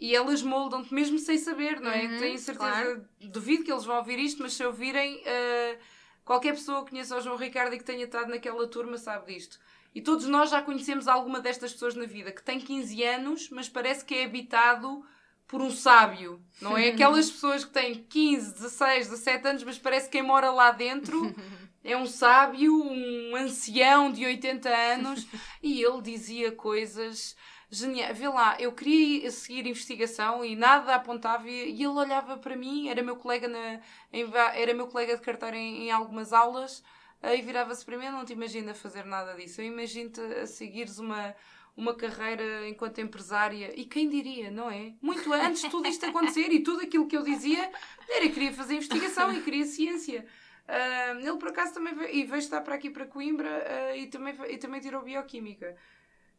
e 0.00 0.16
elas 0.16 0.42
moldam-te 0.42 0.92
mesmo 0.94 1.18
sem 1.18 1.36
saber, 1.36 1.78
não 1.80 1.90
é? 1.90 2.04
Uhum, 2.04 2.18
Tenho 2.18 2.38
certeza, 2.38 2.70
claro. 2.70 3.08
duvido 3.20 3.62
que 3.62 3.70
eles 3.70 3.84
vão 3.84 3.98
ouvir 3.98 4.18
isto, 4.18 4.42
mas 4.42 4.54
se 4.54 4.64
ouvirem. 4.64 5.18
Uh, 5.18 6.01
Qualquer 6.24 6.52
pessoa 6.52 6.84
que 6.84 6.90
conheça 6.90 7.16
o 7.16 7.20
João 7.20 7.36
Ricardo 7.36 7.74
e 7.74 7.78
que 7.78 7.84
tenha 7.84 8.04
estado 8.04 8.30
naquela 8.30 8.66
turma 8.68 8.96
sabe 8.96 9.34
disto. 9.34 9.58
E 9.94 10.00
todos 10.00 10.26
nós 10.26 10.50
já 10.50 10.62
conhecemos 10.62 11.06
alguma 11.06 11.40
destas 11.40 11.72
pessoas 11.72 11.94
na 11.94 12.06
vida, 12.06 12.32
que 12.32 12.42
tem 12.42 12.58
15 12.58 13.02
anos, 13.02 13.50
mas 13.50 13.68
parece 13.68 14.04
que 14.04 14.14
é 14.14 14.24
habitado 14.24 15.04
por 15.46 15.60
um 15.60 15.70
sábio, 15.70 16.40
não 16.62 16.78
é? 16.78 16.88
Aquelas 16.92 17.30
pessoas 17.30 17.64
que 17.64 17.72
têm 17.72 18.02
15, 18.08 18.54
16, 18.54 19.08
17 19.08 19.48
anos, 19.48 19.64
mas 19.64 19.78
parece 19.78 20.06
que 20.06 20.12
quem 20.12 20.22
mora 20.22 20.50
lá 20.50 20.70
dentro 20.70 21.34
é 21.84 21.94
um 21.96 22.06
sábio, 22.06 22.74
um 22.74 23.36
ancião 23.36 24.10
de 24.10 24.24
80 24.24 24.68
anos, 24.68 25.26
e 25.62 25.82
ele 25.82 26.00
dizia 26.00 26.52
coisas 26.52 27.36
genial. 27.72 28.14
Vê 28.14 28.28
lá, 28.28 28.56
eu 28.60 28.72
queria 28.72 29.30
seguir 29.30 29.66
investigação 29.66 30.44
e 30.44 30.54
nada 30.54 30.94
apontava 30.94 31.48
e, 31.48 31.72
ele 31.72 31.86
olhava 31.86 32.36
para 32.36 32.54
mim, 32.54 32.88
era 32.88 33.02
meu 33.02 33.16
colega, 33.16 33.48
na, 33.48 33.80
em, 34.12 34.30
era 34.54 34.74
meu 34.74 34.86
colega 34.86 35.16
de 35.16 35.22
carteira 35.22 35.56
em, 35.56 35.88
em 35.88 35.90
algumas 35.90 36.32
aulas 36.32 36.84
e 37.24 37.40
virava-se 37.40 37.84
para 37.84 37.96
mim, 37.96 38.08
não 38.08 38.24
te 38.24 38.32
imagina 38.32 38.74
fazer 38.74 39.04
nada 39.04 39.34
disso. 39.34 39.60
Eu 39.60 39.66
imagino-te 39.66 40.20
a 40.20 40.46
seguires 40.46 40.98
uma, 40.98 41.34
uma 41.76 41.94
carreira 41.94 42.68
enquanto 42.68 43.00
empresária. 43.00 43.72
E 43.78 43.84
quem 43.84 44.08
diria, 44.08 44.50
não 44.50 44.70
é? 44.70 44.92
Muito 45.00 45.32
antes 45.32 45.62
de 45.62 45.70
tudo 45.70 45.88
isto 45.88 46.04
acontecer 46.04 46.50
e 46.50 46.62
tudo 46.62 46.82
aquilo 46.82 47.06
que 47.06 47.16
eu 47.16 47.22
dizia 47.22 47.70
era 48.08 48.26
que 48.26 48.34
queria 48.34 48.52
fazer 48.52 48.74
investigação 48.74 49.32
e 49.32 49.40
queria 49.40 49.64
ciência. 49.64 50.26
Uh, 50.62 51.18
ele 51.18 51.38
por 51.38 51.48
acaso 51.48 51.74
também 51.74 51.94
veio, 51.94 52.14
e 52.14 52.24
veio 52.24 52.38
estar 52.38 52.60
para 52.60 52.74
aqui 52.74 52.88
para 52.88 53.06
Coimbra 53.06 53.48
uh, 53.48 53.96
e, 53.96 54.06
também, 54.06 54.34
e 54.48 54.58
também 54.58 54.80
tirou 54.80 55.02
Bioquímica. 55.02 55.76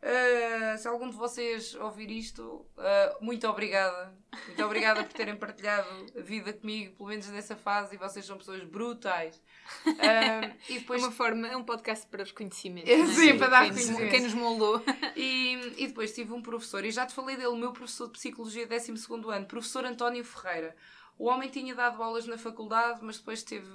Uh, 0.04 0.78
se 0.78 0.86
algum 0.86 1.10
de 1.10 1.16
vocês 1.16 1.76
ouvir 1.76 2.12
isto, 2.12 2.44
uh, 2.44 3.24
muito 3.24 3.48
obrigada. 3.48 4.14
Muito 4.48 4.66
obrigada 4.66 5.02
por 5.02 5.14
terem 5.14 5.38
partilhado 5.38 5.88
a 6.18 6.22
vida 6.22 6.52
comigo, 6.52 6.94
pelo 6.98 7.08
menos 7.08 7.26
nessa 7.30 7.56
fase, 7.56 7.96
e 7.96 7.98
vocês 7.98 8.26
são 8.26 8.38
pessoas 8.38 8.64
brutais. 8.66 9.42
Uh, 9.88 10.54
e 10.68 10.80
depois... 10.80 11.02
É 11.02 11.06
uma 11.06 11.12
forma, 11.12 11.48
é 11.48 11.56
um 11.56 11.64
podcast 11.64 12.06
para 12.08 12.22
os 12.22 12.34
conhecimentos. 12.34 12.90
É, 12.90 13.06
sim, 13.06 13.30
é? 13.30 13.38
para 13.38 13.48
dar 13.48 13.70
conhecimento. 13.70 14.12
Quem 14.12 14.22
nos 14.24 14.34
moldou. 14.34 14.84
E, 15.16 15.54
e 15.78 15.88
depois 15.88 16.14
tive 16.14 16.34
um 16.34 16.42
professor, 16.42 16.84
e 16.84 16.92
já 16.92 17.06
te 17.06 17.14
falei 17.14 17.38
dele, 17.38 17.48
o 17.48 17.56
meu 17.56 17.72
professor 17.72 18.08
de 18.08 18.14
Psicologia 18.14 18.68
12 18.68 18.92
ano, 19.32 19.46
professor 19.46 19.86
António 19.86 20.26
Ferreira. 20.26 20.76
O 21.18 21.28
homem 21.28 21.50
tinha 21.50 21.74
dado 21.74 22.02
aulas 22.04 22.26
na 22.26 22.38
faculdade, 22.38 23.00
mas 23.02 23.20
depois 23.20 23.44
teve, 23.44 23.70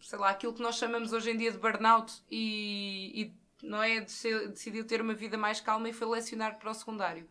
sei 0.00 0.18
lá, 0.18 0.30
aquilo 0.30 0.52
que 0.52 0.62
nós 0.62 0.76
chamamos 0.76 1.12
hoje 1.12 1.30
em 1.30 1.36
dia 1.36 1.50
de 1.50 1.58
burnout 1.58 2.22
e, 2.30 3.22
e 3.22 3.41
não 3.62 3.82
é? 3.82 4.00
Decidiu 4.00 4.84
ter 4.84 5.00
uma 5.00 5.14
vida 5.14 5.38
mais 5.38 5.60
calma 5.60 5.88
e 5.88 5.92
foi 5.92 6.08
lecionar 6.08 6.58
para 6.58 6.70
o 6.70 6.74
secundário. 6.74 7.28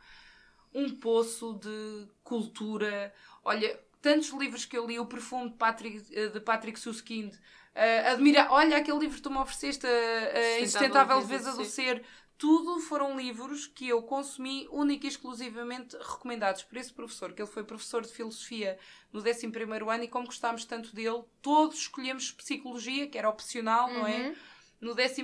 Um 0.73 0.89
poço 0.95 1.59
de 1.61 2.07
cultura. 2.23 3.13
Olha, 3.43 3.77
tantos 4.01 4.29
livros 4.29 4.65
que 4.65 4.77
eu 4.77 4.87
li, 4.87 4.97
O 4.97 5.05
Perfume 5.05 5.49
de 5.49 5.57
Patrick, 5.57 6.17
eh, 6.17 6.27
de 6.27 6.39
Patrick 6.39 6.79
Suskind. 6.79 7.33
Uh, 7.73 8.11
admira, 8.11 8.47
olha 8.51 8.75
aquele 8.75 8.99
livro 8.99 9.15
que 9.15 9.21
tu 9.21 9.31
me 9.31 9.37
ofereceste, 9.37 9.85
a, 9.85 9.89
a 9.89 10.59
Insustentável 10.59 11.19
Leveza 11.19 11.53
do 11.53 11.63
Ser. 11.63 12.03
Tudo 12.37 12.79
foram 12.79 13.15
livros 13.15 13.67
que 13.67 13.87
eu 13.87 14.01
consumi 14.01 14.67
única 14.71 15.05
e 15.05 15.09
exclusivamente 15.09 15.95
recomendados 15.95 16.63
por 16.63 16.75
esse 16.75 16.91
professor, 16.91 17.33
que 17.33 17.41
ele 17.41 17.47
foi 17.47 17.63
professor 17.63 18.01
de 18.01 18.11
filosofia 18.11 18.79
no 19.13 19.19
11 19.19 19.45
ano 19.87 20.03
e 20.03 20.07
como 20.07 20.25
gostámos 20.25 20.65
tanto 20.65 20.93
dele, 20.95 21.23
todos 21.39 21.77
escolhemos 21.77 22.31
psicologia, 22.31 23.07
que 23.07 23.17
era 23.17 23.29
opcional, 23.29 23.87
uhum. 23.89 23.99
não 23.99 24.07
é? 24.07 24.35
No 24.81 24.95
12 24.95 25.23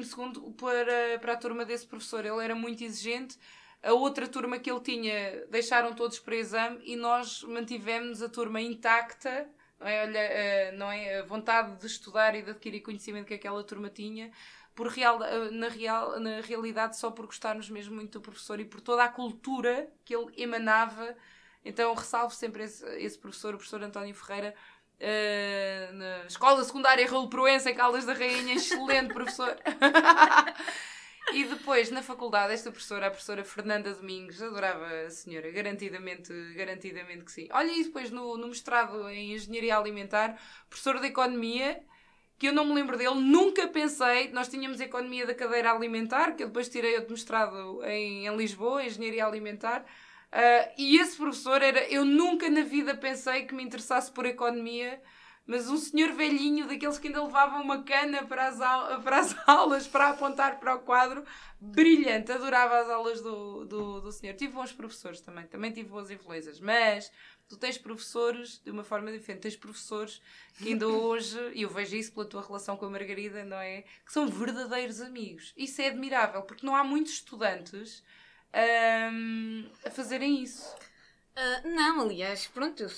para, 0.56 1.20
para 1.20 1.34
a 1.34 1.38
turma 1.38 1.66
desse 1.66 1.86
professor. 1.86 2.26
Ele 2.26 2.44
era 2.44 2.56
muito 2.56 2.84
exigente. 2.84 3.38
a 3.84 3.94
outra 3.94 4.28
turma 4.28 4.60
que 4.60 4.72
ele 4.72 4.80
tinha 4.82 5.46
deixaram 5.50 5.94
todos 5.94 6.20
para 6.20 6.36
exame 6.36 6.80
e 6.84 6.96
nós 6.96 7.44
mantivemos 7.44 8.22
a 8.22 8.30
turma 8.30 8.62
intacta 8.62 9.50
não 9.80 9.88
é? 9.88 10.04
Olha, 10.04 10.20
eh, 10.20 10.72
não 10.74 10.92
é? 10.92 11.20
a 11.20 11.24
vontade 11.24 11.80
de 11.80 11.86
estudar 11.86 12.36
e 12.36 12.42
de 12.42 12.52
adquirir 12.52 12.82
conhecimento 12.82 13.28
que 13.28 13.34
aquela 13.34 13.64
turma 13.64 13.90
tinha 13.90 14.32
por 14.76 14.88
real, 14.88 15.24
eh, 15.24 15.52
na, 15.52 15.68
real, 15.68 16.20
na 16.20 16.42
realidade 16.42 16.98
só 16.98 17.12
por 17.12 17.26
gostarmos 17.26 17.70
mesmo 17.70 17.96
muito 17.96 18.20
do 18.20 18.22
professor 18.22 18.60
e 18.60 18.66
por 18.66 18.82
toda 18.82 19.04
a 19.04 19.10
cultura 19.10 19.90
que 20.04 20.16
ele 20.16 20.32
emanava 20.38 21.16
então 21.64 21.94
ressalvo 21.94 22.34
sempre 22.34 22.64
esse, 22.64 22.86
esse 22.98 23.18
professor, 23.18 23.54
o 23.54 23.58
professor 23.58 23.84
António 23.84 24.16
Ferreira 24.16 24.56
Uh, 25.00 25.94
na 25.94 26.26
escola 26.26 26.64
secundária 26.64 27.08
Raul 27.08 27.30
Proença 27.30 27.70
em 27.70 27.76
Caldas 27.76 28.06
da 28.06 28.14
Rainha, 28.14 28.56
excelente 28.56 29.14
professor. 29.14 29.56
e 31.34 31.44
depois 31.44 31.92
na 31.92 32.02
faculdade, 32.02 32.54
esta 32.54 32.72
professora, 32.72 33.08
a 33.08 33.12
professora 33.12 33.44
Fernanda 33.44 33.94
Domingos, 33.94 34.42
adorava 34.42 34.88
a 35.06 35.10
senhora, 35.12 35.52
garantidamente, 35.52 36.34
garantidamente 36.56 37.26
que 37.26 37.32
sim. 37.32 37.48
Olha, 37.52 37.72
e 37.72 37.84
depois 37.84 38.10
no, 38.10 38.38
no 38.38 38.48
mestrado 38.48 39.08
em 39.10 39.34
Engenharia 39.34 39.78
Alimentar, 39.78 40.40
professor 40.68 41.00
de 41.00 41.08
Economia, 41.08 41.80
que 42.40 42.48
eu 42.48 42.54
não 42.54 42.66
me 42.66 42.74
lembro 42.74 42.98
dele, 42.98 43.16
nunca 43.16 43.68
pensei. 43.68 44.32
Nós 44.32 44.48
tínhamos 44.48 44.80
Economia 44.80 45.28
da 45.28 45.36
Cadeira 45.36 45.72
Alimentar, 45.72 46.36
que 46.36 46.44
eu 46.44 46.48
depois 46.48 46.70
tirei 46.70 46.96
outro 46.96 47.12
mestrado 47.12 47.84
em, 47.86 48.26
em 48.26 48.36
Lisboa, 48.36 48.84
Engenharia 48.84 49.26
Alimentar. 49.26 49.86
Uh, 50.34 50.74
e 50.78 50.98
esse 51.00 51.16
professor 51.16 51.62
era. 51.62 51.88
Eu 51.90 52.04
nunca 52.04 52.50
na 52.50 52.62
vida 52.62 52.96
pensei 52.96 53.46
que 53.46 53.56
me 53.56 53.64
interessasse 53.64 54.12
por 54.12 54.26
economia, 54.26 55.02
mas 55.46 55.70
um 55.70 55.78
senhor 55.78 56.12
velhinho, 56.12 56.68
daqueles 56.68 57.00
que 57.00 57.08
ainda 57.08 57.24
levavam 57.24 57.62
uma 57.62 57.82
cana 57.82 58.26
para 58.26 58.48
as, 58.48 58.58
para 59.02 59.20
as 59.20 59.36
aulas, 59.48 59.88
para 59.88 60.10
apontar 60.10 60.60
para 60.60 60.76
o 60.76 60.80
quadro, 60.80 61.24
brilhante. 61.60 62.32
Adorava 62.34 62.78
as 62.80 62.90
aulas 62.90 63.22
do, 63.22 63.64
do, 63.64 64.02
do 64.02 64.12
senhor. 64.12 64.36
Tive 64.36 64.54
bons 64.54 64.74
professores 64.74 65.22
também, 65.22 65.48
também 65.48 65.72
tive 65.72 65.90
boas 65.90 66.12
influências, 66.12 66.60
mas 66.60 67.10
tu 67.48 67.56
tens 67.56 67.78
professores 67.78 68.62
de 68.62 68.70
uma 68.70 68.84
forma 68.84 69.10
diferente. 69.10 69.44
Tens 69.44 69.56
professores 69.56 70.22
que 70.58 70.68
ainda 70.68 70.86
hoje, 70.90 71.40
e 71.54 71.62
eu 71.62 71.70
vejo 71.70 71.96
isso 71.96 72.12
pela 72.12 72.26
tua 72.26 72.46
relação 72.46 72.76
com 72.76 72.86
a 72.86 72.90
Margarida, 72.90 73.46
não 73.46 73.58
é? 73.58 73.84
Que 74.06 74.12
são 74.12 74.28
verdadeiros 74.28 75.00
amigos. 75.00 75.54
Isso 75.56 75.82
é 75.82 75.88
admirável, 75.88 76.42
porque 76.42 76.66
não 76.66 76.76
há 76.76 76.84
muitos 76.84 77.14
estudantes 77.14 78.04
um, 78.54 79.70
a 79.86 79.92
fazerem 79.92 80.44
isso. 80.44 80.76
Uh, 81.36 81.68
não, 81.68 82.02
aliás, 82.02 82.48
pronto, 82.48 82.84
eu 82.84 82.90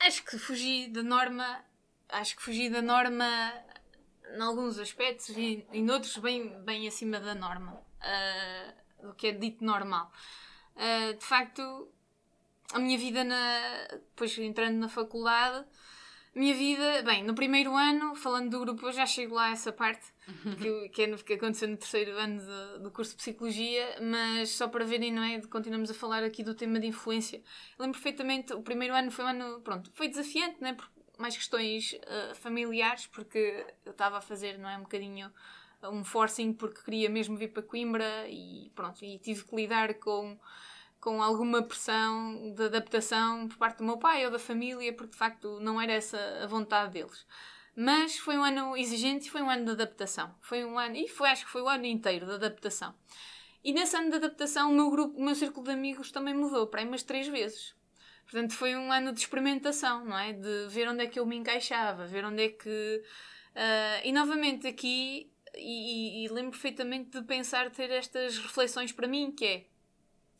acho 0.00 0.24
que 0.24 0.38
fugi 0.38 0.88
da 0.88 1.02
norma, 1.02 1.64
acho 2.08 2.36
que 2.36 2.42
fugi 2.42 2.68
da 2.68 2.82
norma 2.82 3.52
em 4.34 4.40
alguns 4.40 4.78
aspectos 4.78 5.28
e 5.30 5.66
em 5.72 5.90
outros 5.90 6.16
bem, 6.18 6.60
bem 6.62 6.86
acima 6.86 7.20
da 7.20 7.34
norma, 7.34 7.72
uh, 7.72 9.06
do 9.06 9.14
que 9.14 9.28
é 9.28 9.32
dito 9.32 9.64
normal. 9.64 10.10
Uh, 10.76 11.14
de 11.16 11.24
facto, 11.24 11.88
a 12.72 12.78
minha 12.78 12.98
vida, 12.98 13.24
na, 13.24 13.86
depois 13.92 14.36
entrando 14.38 14.76
na 14.78 14.88
faculdade, 14.88 15.66
minha 16.34 16.54
vida, 16.54 17.02
bem, 17.02 17.24
no 17.24 17.34
primeiro 17.34 17.74
ano, 17.76 18.14
falando 18.14 18.50
do 18.50 18.60
grupo, 18.60 18.86
eu 18.86 18.92
já 18.92 19.04
chego 19.04 19.34
lá 19.34 19.46
a 19.46 19.50
essa 19.50 19.72
parte, 19.72 20.06
que, 20.60 20.88
que, 20.90 21.02
é, 21.02 21.16
que 21.16 21.32
aconteceu 21.34 21.68
no 21.68 21.76
terceiro 21.76 22.16
ano 22.16 22.40
de, 22.40 22.82
do 22.82 22.90
curso 22.90 23.12
de 23.12 23.16
Psicologia, 23.16 23.98
mas 24.00 24.50
só 24.50 24.68
para 24.68 24.84
verem, 24.84 25.12
não 25.12 25.22
é? 25.22 25.40
Continuamos 25.40 25.90
a 25.90 25.94
falar 25.94 26.22
aqui 26.22 26.44
do 26.44 26.54
tema 26.54 26.78
de 26.78 26.86
influência. 26.86 27.38
Eu 27.78 27.84
lembro 27.84 28.00
perfeitamente, 28.00 28.52
o 28.52 28.62
primeiro 28.62 28.94
ano 28.94 29.10
foi 29.10 29.24
um 29.24 29.28
ano, 29.28 29.60
pronto, 29.60 29.90
foi 29.92 30.08
desafiante, 30.08 30.56
não 30.60 30.68
é? 30.68 30.74
Por 30.74 30.88
mais 31.18 31.36
questões 31.36 31.92
uh, 31.92 32.34
familiares, 32.36 33.06
porque 33.08 33.66
eu 33.84 33.90
estava 33.90 34.18
a 34.18 34.20
fazer, 34.20 34.56
não 34.58 34.70
é? 34.70 34.76
Um 34.78 34.82
bocadinho 34.82 35.30
um 35.88 36.04
forcing, 36.04 36.52
porque 36.52 36.82
queria 36.82 37.08
mesmo 37.08 37.36
vir 37.36 37.52
para 37.52 37.62
Coimbra 37.62 38.28
e 38.28 38.70
pronto, 38.74 39.02
e 39.04 39.18
tive 39.18 39.44
que 39.44 39.56
lidar 39.56 39.94
com 39.94 40.38
com 41.00 41.22
alguma 41.22 41.62
pressão 41.62 42.52
de 42.54 42.64
adaptação 42.64 43.48
por 43.48 43.56
parte 43.56 43.78
do 43.78 43.84
meu 43.84 43.96
pai 43.96 44.24
ou 44.24 44.30
da 44.30 44.38
família, 44.38 44.92
porque 44.92 45.12
de 45.12 45.16
facto 45.16 45.58
não 45.60 45.80
era 45.80 45.92
essa 45.92 46.18
a 46.42 46.46
vontade 46.46 46.92
deles. 46.92 47.26
Mas 47.74 48.18
foi 48.18 48.36
um 48.36 48.44
ano 48.44 48.76
exigente 48.76 49.28
e 49.28 49.30
foi 49.30 49.40
um 49.40 49.48
ano 49.48 49.64
de 49.64 49.70
adaptação. 49.70 50.34
Foi 50.40 50.64
um 50.64 50.78
ano, 50.78 50.96
e 50.96 51.08
foi, 51.08 51.30
acho 51.30 51.46
que 51.46 51.50
foi 51.50 51.62
o 51.62 51.68
ano 51.68 51.86
inteiro 51.86 52.26
de 52.26 52.32
adaptação. 52.32 52.94
E 53.64 53.72
nesse 53.72 53.96
ano 53.96 54.10
de 54.10 54.16
adaptação, 54.16 54.70
o 54.70 54.74
meu 54.74 54.90
grupo, 54.90 55.18
o 55.18 55.24
meu 55.24 55.34
círculo 55.34 55.66
de 55.66 55.72
amigos 55.72 56.10
também 56.10 56.34
mudou 56.34 56.66
para 56.66 56.80
aí 56.80 56.86
umas 56.86 57.02
três 57.02 57.28
vezes. 57.28 57.74
Portanto, 58.24 58.54
foi 58.54 58.76
um 58.76 58.92
ano 58.92 59.12
de 59.12 59.20
experimentação, 59.20 60.04
não 60.04 60.18
é? 60.18 60.32
De 60.32 60.66
ver 60.68 60.88
onde 60.88 61.04
é 61.04 61.06
que 61.06 61.18
eu 61.18 61.26
me 61.26 61.36
encaixava, 61.36 62.06
ver 62.06 62.24
onde 62.24 62.44
é 62.44 62.48
que. 62.48 63.02
Uh, 63.50 64.00
e 64.04 64.12
novamente 64.12 64.66
aqui, 64.66 65.30
e, 65.56 66.24
e, 66.24 66.28
lembro 66.28 66.52
perfeitamente 66.52 67.10
de 67.10 67.22
pensar, 67.26 67.70
ter 67.70 67.90
estas 67.90 68.38
reflexões 68.38 68.92
para 68.92 69.08
mim, 69.08 69.32
que 69.32 69.44
é 69.44 69.66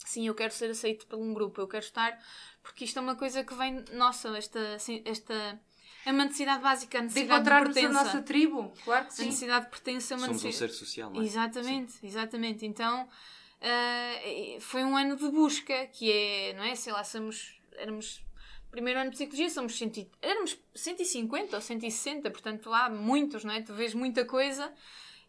sim, 0.05 0.27
eu 0.27 0.35
quero 0.35 0.53
ser 0.53 0.71
aceito 0.71 1.07
por 1.07 1.19
um 1.19 1.33
grupo, 1.33 1.61
eu 1.61 1.69
quero 1.69 1.85
estar, 1.85 2.19
porque 2.63 2.85
isto 2.85 2.99
é 2.99 3.03
uma 3.03 3.17
coisa 3.17 3.45
que 3.45 3.55
vem, 3.55 3.85
nossa, 3.93 4.37
esta, 4.37 4.61
esta 5.05 5.61
é 6.05 6.13
uma 6.13 6.25
necessidade 6.25 6.63
básica, 6.63 6.99
a 6.99 7.03
necessidade 7.03 7.29
de 7.29 7.35
encontrarmos 7.35 7.75
de 7.75 7.87
a 7.87 7.89
nossa 7.89 8.23
tribo, 8.23 8.73
claro 8.85 9.07
que 9.07 9.15
sim. 9.15 9.23
A 9.23 9.27
necessidade 9.27 9.65
de 9.67 9.71
pertença 9.71 10.15
é 10.15 10.17
uma 10.17 10.27
Somos 10.27 10.43
necessidade... 10.43 10.73
um 10.73 10.75
ser 10.75 10.85
social, 10.85 11.11
não 11.11 11.21
é? 11.21 11.25
Exatamente, 11.25 11.93
sim. 11.93 12.07
exatamente. 12.07 12.67
Então, 12.67 13.05
uh, 13.05 14.61
foi 14.61 14.85
um 14.85 14.97
ano 14.97 15.17
de 15.17 15.29
busca, 15.31 15.87
que 15.89 16.11
é, 16.11 16.55
não 16.55 16.65
é, 16.65 16.75
sei 16.75 16.93
lá, 16.93 17.05
somos, 17.05 17.61
éramos 17.77 18.23
primeiro 18.71 19.01
ano 19.01 19.11
de 19.11 19.17
psicologia 19.17 19.51
somos 19.51 19.77
cento, 19.77 20.07
éramos 20.23 20.57
150 20.75 21.57
ou 21.57 21.61
160, 21.61 22.31
portanto 22.31 22.73
há 22.73 22.89
muitos, 22.89 23.45
não 23.45 23.53
é? 23.53 23.61
Tu 23.61 23.75
vês 23.75 23.95
muita 23.95 24.25
coisa 24.25 24.73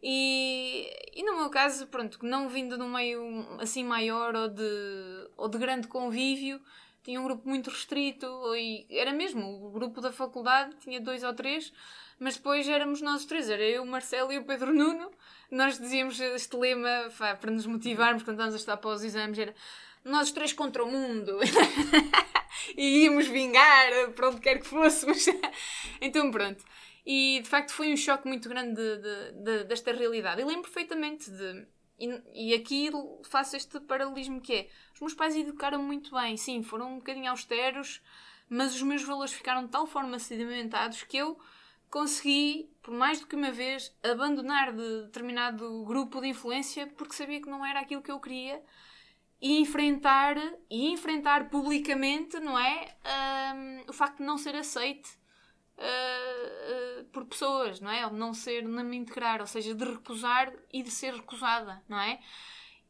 e, 0.04 0.90
e 1.14 1.24
no 1.24 1.38
meu 1.38 1.50
caso, 1.50 1.86
pronto, 1.88 2.18
não 2.24 2.50
vindo 2.50 2.78
de 2.78 2.84
um 2.84 2.92
meio 2.92 3.46
assim 3.60 3.84
maior 3.84 4.36
ou 4.36 4.48
de, 4.48 5.30
ou 5.38 5.48
de 5.48 5.58
grande 5.58 5.88
convívio, 5.88 6.60
tinha 7.04 7.20
um 7.20 7.24
grupo 7.24 7.48
muito 7.48 7.70
restrito 7.70 8.28
e 8.56 8.86
era 8.90 9.12
mesmo, 9.12 9.68
o 9.68 9.72
grupo 9.72 10.02
da 10.02 10.12
faculdade 10.12 10.76
tinha 10.78 11.00
dois 11.00 11.24
ou 11.24 11.34
três, 11.34 11.72
mas 12.20 12.36
depois 12.36 12.68
éramos 12.68 13.02
nós 13.02 13.26
três, 13.26 13.50
era 13.50 13.64
eu, 13.64 13.84
o 13.84 13.88
Marcelo 13.88 14.32
e 14.32 14.38
o 14.38 14.44
Pedro 14.44 14.74
Nuno. 14.74 15.12
Nós 15.50 15.80
dizíamos 15.80 16.20
este 16.20 16.56
lema 16.56 17.10
para 17.40 17.52
nos 17.52 17.66
motivarmos 17.66 18.24
quando 18.24 18.36
estávamos 18.36 18.56
a 18.56 18.58
estar 18.58 18.78
para 18.78 18.92
os 18.92 19.04
exames, 19.04 19.38
era 19.38 19.56
nós 20.04 20.32
três 20.32 20.54
contra 20.54 20.84
o 20.84 20.92
mundo 20.92 21.40
e 22.78 23.04
íamos 23.04 23.28
vingar 23.28 24.12
para 24.16 24.30
onde 24.30 24.42
quer 24.42 24.60
que 24.60 24.68
fôssemos. 24.68 25.26
então 26.02 26.32
pronto. 26.32 26.64
E 27.06 27.40
de 27.42 27.50
facto 27.50 27.72
foi 27.72 27.92
um 27.92 27.98
choque 27.98 28.28
muito 28.28 28.48
grande 28.48 28.76
de, 28.76 28.98
de, 28.98 29.32
de, 29.44 29.64
desta 29.66 29.92
realidade. 29.92 30.42
Eu 30.42 30.48
lembro 30.48 30.64
perfeitamente 30.64 31.30
de. 31.32 31.68
E, 32.00 32.50
e 32.50 32.54
aqui 32.54 32.90
faço 33.24 33.56
este 33.56 33.80
paralelismo 33.80 34.42
que 34.42 34.54
é: 34.54 34.70
os 34.94 35.00
meus 35.00 35.14
pais 35.14 35.36
educaram 35.36 35.82
muito 35.82 36.14
bem, 36.14 36.38
sim, 36.38 36.62
foram 36.64 36.94
um 36.94 36.98
bocadinho 36.98 37.30
austeros, 37.30 38.02
mas 38.50 38.76
os 38.76 38.82
meus 38.82 39.04
valores 39.04 39.34
ficaram 39.34 39.66
de 39.66 39.72
tal 39.72 39.88
forma 39.88 40.20
sedimentados 40.20 41.04
que 41.04 41.18
eu 41.18 41.40
consegui, 41.90 42.72
por 42.82 42.94
mais 42.94 43.20
do 43.20 43.28
que 43.28 43.36
uma 43.36 43.52
vez, 43.52 43.94
abandonar 44.02 44.72
de 44.72 45.04
determinado 45.04 45.84
grupo 45.84 46.22
de 46.22 46.28
influência 46.30 46.88
porque 46.88 47.14
sabia 47.14 47.42
que 47.42 47.50
não 47.50 47.66
era 47.66 47.82
aquilo 47.82 48.02
que 48.02 48.12
eu 48.12 48.20
queria 48.20 48.64
e 49.42 49.60
enfrentar 49.60 50.38
e 50.70 50.90
enfrentar 50.90 51.50
publicamente, 51.50 52.40
não 52.40 52.58
é, 52.58 52.96
um, 53.56 53.90
o 53.90 53.94
facto 53.94 54.18
de 54.18 54.24
não 54.24 54.38
ser 54.38 54.56
aceite 54.56 55.21
uh, 55.78 57.04
por 57.06 57.26
pessoas, 57.26 57.80
não 57.80 57.92
é? 57.92 58.06
Ou 58.06 58.12
de 58.12 58.18
não 58.18 58.34
ser, 58.34 58.64
não 58.64 58.84
me 58.84 58.98
integrar, 58.98 59.42
ou 59.42 59.48
seja, 59.48 59.74
de 59.74 59.84
recusar 59.84 60.54
e 60.72 60.84
de 60.84 60.92
ser 60.92 61.14
recusada, 61.14 61.82
não 61.88 62.00
é? 62.00 62.20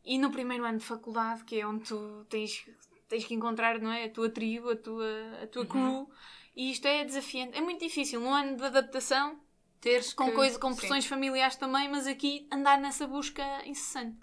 E 0.04 0.18
no 0.18 0.32
primeiro 0.32 0.64
ano 0.66 0.80
de 0.80 0.86
faculdade, 0.86 1.44
que 1.44 1.60
é 1.60 1.68
onde 1.68 1.86
tu 1.86 2.26
tens, 2.30 2.68
tens 3.08 3.26
que 3.26 3.34
encontrar, 3.34 3.80
não 3.80 3.92
é? 3.92 4.06
A 4.06 4.10
tua 4.10 4.30
tribo, 4.30 4.72
a 4.72 4.76
tua, 4.76 5.08
a 5.44 5.48
tua 5.48 5.66
crew, 5.66 5.82
uhum. 5.82 6.08
e 6.56 6.72
isto 6.72 6.88
é 6.88 7.04
desafiante. 7.06 7.58
É 7.58 7.62
muito 7.62 7.80
difícil, 7.80 8.20
num 8.20 8.34
ano 8.34 8.58
de 8.58 8.64
adaptação, 8.64 9.40
teres 9.80 10.14
com, 10.14 10.26
que... 10.26 10.32
coisa, 10.32 10.60
com 10.60 10.74
pressões 10.76 11.04
Sim. 11.04 11.10
familiares 11.10 11.56
também, 11.56 11.90
mas 11.90 12.08
aqui 12.08 12.48
andar 12.52 12.80
nessa 12.80 13.08
busca 13.08 13.44
incessante. 13.66 14.18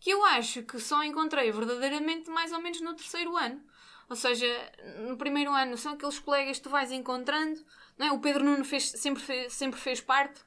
Que 0.00 0.10
eu 0.10 0.24
acho 0.24 0.62
que 0.62 0.78
só 0.78 1.02
encontrei 1.02 1.50
verdadeiramente 1.50 2.30
mais 2.30 2.52
ou 2.52 2.60
menos 2.60 2.80
no 2.80 2.94
terceiro 2.94 3.36
ano. 3.36 3.62
Ou 4.08 4.16
seja, 4.16 4.46
no 5.08 5.16
primeiro 5.16 5.52
ano 5.52 5.76
são 5.76 5.94
aqueles 5.94 6.18
colegas 6.18 6.58
que 6.58 6.64
tu 6.64 6.70
vais 6.70 6.92
encontrando, 6.92 7.64
não 7.98 8.06
é? 8.06 8.12
O 8.12 8.18
Pedro 8.18 8.44
Nuno 8.44 8.64
fez, 8.64 8.90
sempre, 8.90 9.22
fez, 9.22 9.52
sempre 9.52 9.80
fez 9.80 10.00
parte. 10.00 10.40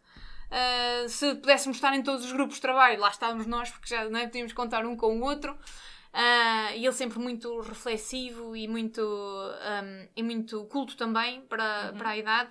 Uh, 0.48 1.10
se 1.10 1.36
pudéssemos 1.36 1.78
estar 1.78 1.94
em 1.94 2.02
todos 2.02 2.26
os 2.26 2.32
grupos 2.32 2.56
de 2.56 2.62
trabalho, 2.62 3.00
lá 3.00 3.10
estávamos 3.10 3.46
nós, 3.46 3.70
porque 3.70 3.88
já 3.88 4.10
não 4.10 4.20
é? 4.20 4.26
podíamos 4.26 4.54
contar 4.54 4.86
um 4.86 4.96
com 4.96 5.20
o 5.20 5.24
outro. 5.24 5.58
Uh, 6.14 6.74
e 6.76 6.86
ele 6.86 6.94
sempre 6.94 7.20
muito 7.20 7.60
reflexivo 7.62 8.56
e 8.56 8.68
muito, 8.68 9.02
um, 9.02 10.08
e 10.16 10.24
muito 10.24 10.66
culto 10.66 10.96
também 10.96 11.42
para, 11.42 11.92
uhum. 11.92 11.98
para 11.98 12.10
a 12.10 12.18
idade. 12.18 12.50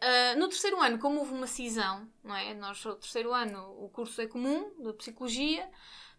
Uh, 0.00 0.38
no 0.38 0.48
terceiro 0.48 0.80
ano, 0.80 0.98
como 0.98 1.18
houve 1.18 1.34
uma 1.34 1.46
cisão, 1.46 2.08
não 2.24 2.34
é? 2.34 2.54
Nós, 2.54 2.82
no 2.84 2.94
terceiro 2.94 3.34
ano, 3.34 3.84
o 3.84 3.90
curso 3.90 4.22
é 4.22 4.26
comum, 4.26 4.72
de 4.78 4.94
psicologia, 4.94 5.68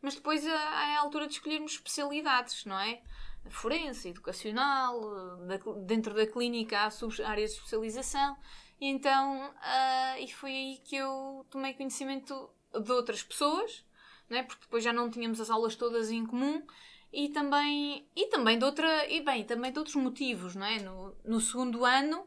mas 0.01 0.13
depois 0.13 0.45
é 0.45 0.51
a 0.51 0.99
altura 0.99 1.25
de 1.25 1.33
escolhermos 1.33 1.71
especialidades, 1.71 2.63
não 2.65 2.79
é? 2.79 3.01
Forense, 3.49 4.09
educacional, 4.09 5.37
da, 5.45 5.57
dentro 5.85 6.13
da 6.13 6.27
clínica 6.27 6.79
há 6.79 6.89
áreas 7.27 7.51
de 7.51 7.57
especialização. 7.57 8.37
E 8.79 8.87
então, 8.87 9.49
uh, 9.49 10.19
e 10.19 10.31
foi 10.31 10.51
aí 10.51 10.77
que 10.83 10.95
eu 10.95 11.45
tomei 11.49 11.73
conhecimento 11.73 12.49
de 12.73 12.91
outras 12.91 13.21
pessoas, 13.21 13.85
não 14.29 14.37
é? 14.37 14.43
Porque 14.43 14.61
depois 14.61 14.83
já 14.83 14.93
não 14.93 15.09
tínhamos 15.09 15.39
as 15.39 15.49
aulas 15.49 15.75
todas 15.75 16.09
em 16.09 16.25
comum 16.25 16.65
e 17.11 17.29
também, 17.29 18.07
e 18.15 18.27
também 18.27 18.57
de 18.57 18.65
outra, 18.65 19.07
e 19.11 19.21
bem, 19.21 19.43
também 19.43 19.71
de 19.71 19.77
outros 19.77 19.95
motivos, 19.95 20.55
não 20.55 20.65
é? 20.65 20.79
No, 20.79 21.15
no 21.23 21.41
segundo 21.41 21.85
ano 21.85 22.25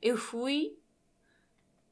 eu 0.00 0.16
fui 0.16 0.77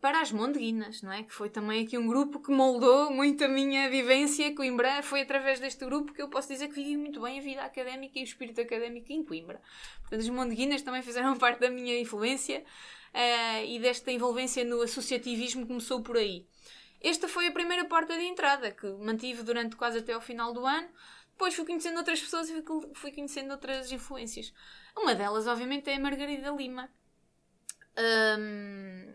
para 0.01 0.20
as 0.20 0.30
Mondeguinas, 0.30 1.03
não 1.03 1.12
é? 1.12 1.22
Que 1.22 1.32
foi 1.32 1.49
também 1.49 1.84
aqui 1.84 1.97
um 1.97 2.07
grupo 2.07 2.40
que 2.40 2.51
moldou 2.51 3.11
muito 3.11 3.44
a 3.44 3.49
minha 3.49 3.88
vivência 3.88 4.55
Coimbra. 4.55 5.03
Foi 5.03 5.22
através 5.22 5.59
deste 5.59 5.84
grupo 5.84 6.12
que 6.12 6.20
eu 6.20 6.28
posso 6.28 6.49
dizer 6.49 6.68
que 6.68 6.74
vivi 6.74 6.97
muito 6.97 7.20
bem 7.20 7.38
a 7.38 7.42
vida 7.42 7.62
académica 7.62 8.18
e 8.18 8.22
o 8.22 8.24
espírito 8.24 8.61
académico 8.61 9.12
em 9.12 9.24
Coimbra. 9.24 9.61
Portanto, 10.01 10.20
as 10.20 10.28
Mondeguinas 10.28 10.82
também 10.82 11.03
fizeram 11.03 11.36
parte 11.38 11.61
da 11.61 11.70
minha 11.70 11.99
influência 11.99 12.62
uh, 13.14 13.64
e 13.64 13.78
desta 13.78 14.12
envolvência 14.12 14.64
no 14.64 14.82
associativismo 14.82 15.66
começou 15.66 16.03
por 16.03 16.16
aí. 16.16 16.47
Esta 17.01 17.28
foi 17.28 17.47
a 17.47 17.53
primeira 17.53 17.84
porta 17.86 18.16
de 18.16 18.24
entrada 18.24 18.70
que 18.70 18.86
mantive 18.86 19.42
durante 19.42 19.76
quase 19.76 19.99
até 19.99 20.12
ao 20.12 20.20
final 20.20 20.53
do 20.53 20.66
ano. 20.66 20.88
Depois 21.30 21.55
fui 21.55 21.66
conhecendo 21.66 21.99
outras 21.99 22.20
pessoas 22.20 22.49
e 22.49 22.64
fui 22.94 23.12
conhecendo 23.12 23.51
outras 23.51 23.92
influências. 23.92 24.53
Uma 24.97 25.14
delas, 25.14 25.47
obviamente, 25.47 25.90
é 25.90 25.97
a 25.97 26.01
Margarida 26.01 26.51
Lima. 26.51 26.88
Um, 28.38 29.14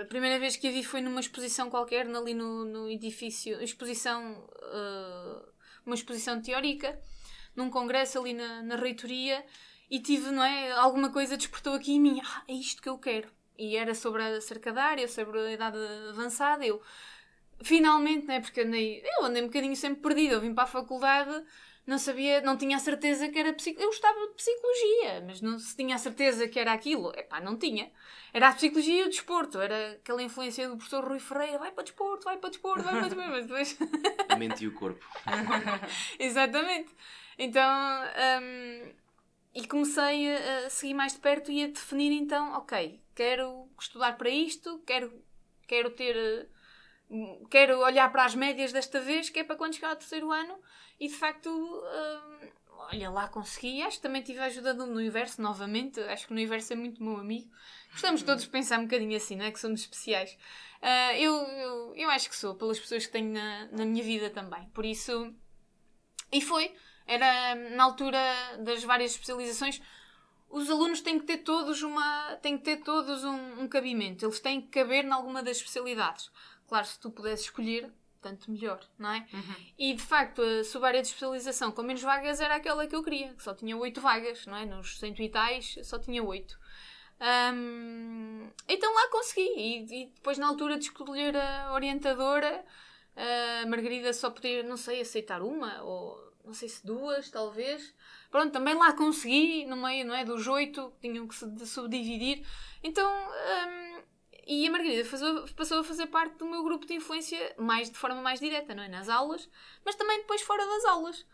a 0.00 0.04
primeira 0.04 0.38
vez 0.38 0.56
que 0.56 0.68
a 0.68 0.70
vi 0.70 0.84
foi 0.84 1.00
numa 1.00 1.20
exposição 1.20 1.68
qualquer, 1.68 2.06
ali 2.06 2.34
no, 2.34 2.64
no 2.64 2.90
edifício, 2.90 3.62
exposição, 3.62 4.34
uh, 4.34 5.48
uma 5.84 5.94
exposição 5.94 6.40
teórica, 6.40 6.98
num 7.54 7.70
congresso 7.70 8.18
ali 8.18 8.32
na, 8.32 8.62
na 8.62 8.76
reitoria, 8.76 9.44
e 9.90 10.00
tive, 10.00 10.30
não 10.30 10.42
é, 10.42 10.72
alguma 10.72 11.10
coisa 11.12 11.36
despertou 11.36 11.74
aqui 11.74 11.92
em 11.92 12.00
mim, 12.00 12.20
ah, 12.24 12.42
é 12.48 12.54
isto 12.54 12.80
que 12.80 12.88
eu 12.88 12.98
quero. 12.98 13.28
E 13.58 13.76
era 13.76 13.94
sobre 13.94 14.22
a 14.22 14.40
cercadária, 14.40 15.06
sobre 15.06 15.38
a 15.38 15.52
idade 15.52 15.76
avançada, 16.08 16.64
eu 16.64 16.80
finalmente, 17.62 18.26
não 18.26 18.34
é, 18.34 18.40
porque 18.40 18.62
andei, 18.62 19.02
eu 19.18 19.26
andei 19.26 19.42
um 19.42 19.46
bocadinho 19.46 19.76
sempre 19.76 20.02
perdida, 20.02 20.34
eu 20.34 20.40
vim 20.40 20.54
para 20.54 20.64
a 20.64 20.66
faculdade 20.68 21.44
não 21.86 21.98
sabia, 21.98 22.40
não 22.40 22.56
tinha 22.56 22.76
a 22.76 22.80
certeza 22.80 23.28
que 23.28 23.38
era 23.38 23.52
psicologia. 23.52 23.84
Eu 23.84 23.90
gostava 23.90 24.26
de 24.28 24.34
psicologia, 24.34 25.24
mas 25.26 25.40
não 25.40 25.58
se 25.58 25.76
tinha 25.76 25.96
a 25.96 25.98
certeza 25.98 26.46
que 26.48 26.58
era 26.58 26.72
aquilo. 26.72 27.12
Epá, 27.16 27.40
não 27.40 27.56
tinha. 27.56 27.90
Era 28.32 28.48
a 28.48 28.54
psicologia 28.54 29.02
e 29.02 29.06
o 29.06 29.10
desporto. 29.10 29.60
Era 29.60 29.92
aquela 29.92 30.22
influência 30.22 30.68
do 30.68 30.76
professor 30.76 31.04
Rui 31.04 31.18
Ferreira: 31.18 31.58
vai 31.58 31.72
para 31.72 31.82
o 31.82 31.84
desporto, 31.84 32.24
vai 32.24 32.36
para 32.36 32.48
o 32.48 32.50
desporto, 32.50 32.84
vai 32.84 32.94
para 32.94 33.06
o 33.06 33.08
desporto. 33.08 33.30
Mas 33.30 33.46
depois. 33.46 33.78
A 34.28 34.36
mente 34.36 34.64
e 34.64 34.68
o 34.68 34.74
corpo. 34.74 35.04
Exatamente. 36.18 36.94
Então. 37.38 38.02
Um, 38.40 39.02
e 39.54 39.66
comecei 39.66 40.34
a, 40.34 40.66
a 40.66 40.70
seguir 40.70 40.94
mais 40.94 41.12
de 41.12 41.18
perto 41.18 41.50
e 41.52 41.64
a 41.64 41.66
definir 41.66 42.12
então, 42.12 42.54
ok, 42.54 43.00
quero 43.14 43.68
estudar 43.78 44.16
para 44.16 44.30
isto, 44.30 44.78
quero, 44.86 45.12
quero 45.66 45.90
ter. 45.90 46.48
Quero 47.50 47.80
olhar 47.80 48.10
para 48.10 48.24
as 48.24 48.34
médias 48.34 48.72
desta 48.72 49.00
vez, 49.00 49.28
que 49.28 49.40
é 49.40 49.44
para 49.44 49.56
quando 49.56 49.74
chegar 49.74 49.90
ao 49.90 49.96
terceiro 49.96 50.30
ano 50.30 50.58
e 50.98 51.08
de 51.08 51.14
facto, 51.14 51.50
hum, 51.50 52.48
olha 52.90 53.10
lá, 53.10 53.28
consegui. 53.28 53.82
Acho 53.82 53.96
que 53.96 54.02
também 54.02 54.22
tive 54.22 54.38
a 54.38 54.44
ajuda 54.44 54.72
do 54.72 54.84
universo 54.84 55.40
novamente. 55.42 56.00
Acho 56.00 56.26
que 56.26 56.32
o 56.32 56.36
universo 56.36 56.72
é 56.72 56.76
muito 56.76 57.02
meu 57.02 57.16
amigo. 57.16 57.50
Gostamos 57.90 58.22
todos 58.22 58.44
de 58.44 58.50
pensar 58.50 58.78
um 58.78 58.84
bocadinho 58.84 59.16
assim, 59.16 59.36
não 59.36 59.44
é? 59.44 59.50
Que 59.50 59.60
somos 59.60 59.80
especiais. 59.80 60.36
Uh, 60.80 61.16
eu, 61.16 61.34
eu, 61.34 61.94
eu, 61.96 62.10
acho 62.10 62.28
que 62.28 62.36
sou, 62.36 62.54
pelas 62.54 62.80
pessoas 62.80 63.06
que 63.06 63.12
tenho 63.12 63.32
na, 63.32 63.66
na 63.66 63.84
minha 63.84 64.02
vida 64.02 64.30
também. 64.30 64.68
Por 64.70 64.84
isso. 64.84 65.34
E 66.32 66.40
foi. 66.40 66.74
Era 67.06 67.54
na 67.54 67.84
altura 67.84 68.18
das 68.60 68.82
várias 68.84 69.12
especializações. 69.12 69.82
Os 70.48 70.70
alunos 70.70 71.00
têm 71.00 71.18
que 71.18 71.26
ter 71.26 71.38
todos 71.38 71.82
uma. 71.82 72.36
têm 72.36 72.56
que 72.58 72.64
ter 72.64 72.78
todos 72.78 73.24
um, 73.24 73.60
um 73.62 73.68
cabimento. 73.68 74.24
Eles 74.24 74.40
têm 74.40 74.60
que 74.60 74.68
caber 74.68 75.04
em 75.04 75.10
alguma 75.10 75.42
das 75.42 75.58
especialidades. 75.58 76.30
Claro, 76.72 76.86
se 76.86 76.98
tu 76.98 77.10
pudesses 77.10 77.44
escolher, 77.44 77.92
tanto 78.22 78.50
melhor, 78.50 78.80
não 78.98 79.12
é? 79.12 79.26
Uhum. 79.30 79.54
E 79.78 79.92
de 79.92 80.02
facto, 80.02 80.40
a 80.40 80.64
subárea 80.64 81.02
de 81.02 81.08
especialização 81.08 81.70
com 81.70 81.82
menos 81.82 82.00
vagas 82.00 82.40
era 82.40 82.54
aquela 82.54 82.86
que 82.86 82.96
eu 82.96 83.04
queria, 83.04 83.34
que 83.34 83.42
só 83.42 83.52
tinha 83.52 83.76
8 83.76 84.00
vagas, 84.00 84.46
não 84.46 84.56
é? 84.56 84.64
Nos 84.64 84.98
cento 84.98 85.20
e 85.20 85.28
tais 85.28 85.76
só 85.82 85.98
tinha 85.98 86.24
8. 86.24 86.58
Um, 87.54 88.48
então 88.66 88.94
lá 88.94 89.10
consegui, 89.10 89.52
e, 89.54 89.82
e, 89.84 90.06
depois 90.14 90.38
na 90.38 90.46
altura 90.46 90.78
de 90.78 90.84
escolher 90.86 91.36
a 91.36 91.74
orientadora, 91.74 92.64
a 93.14 93.66
Margarida 93.66 94.10
só 94.14 94.30
podia, 94.30 94.62
não 94.62 94.78
sei, 94.78 95.02
aceitar 95.02 95.42
uma, 95.42 95.82
ou 95.82 96.32
não 96.42 96.54
sei 96.54 96.70
se 96.70 96.86
duas, 96.86 97.30
talvez. 97.30 97.94
Pronto, 98.30 98.50
também 98.50 98.72
lá 98.72 98.94
consegui, 98.94 99.66
no 99.66 99.76
meio, 99.76 100.06
não 100.06 100.14
é? 100.14 100.24
Dos 100.24 100.46
oito, 100.46 100.90
tinham 101.02 101.28
que 101.28 101.34
se 101.34 101.66
subdividir. 101.66 102.46
Então. 102.82 103.12
Um, 103.12 103.91
e 104.46 104.66
a 104.66 104.70
Margarida 104.70 105.08
passou 105.56 105.80
a 105.80 105.84
fazer 105.84 106.06
parte 106.06 106.36
do 106.36 106.46
meu 106.46 106.62
grupo 106.64 106.86
de 106.86 106.94
influência 106.94 107.54
mais 107.58 107.90
de 107.90 107.96
forma 107.96 108.20
mais 108.20 108.40
direta, 108.40 108.74
não 108.74 108.82
é? 108.82 108.88
Nas 108.88 109.08
aulas, 109.08 109.48
mas 109.84 109.94
também 109.94 110.18
depois 110.18 110.42
fora 110.42 110.64
das 110.66 110.84
aulas. 110.86 111.24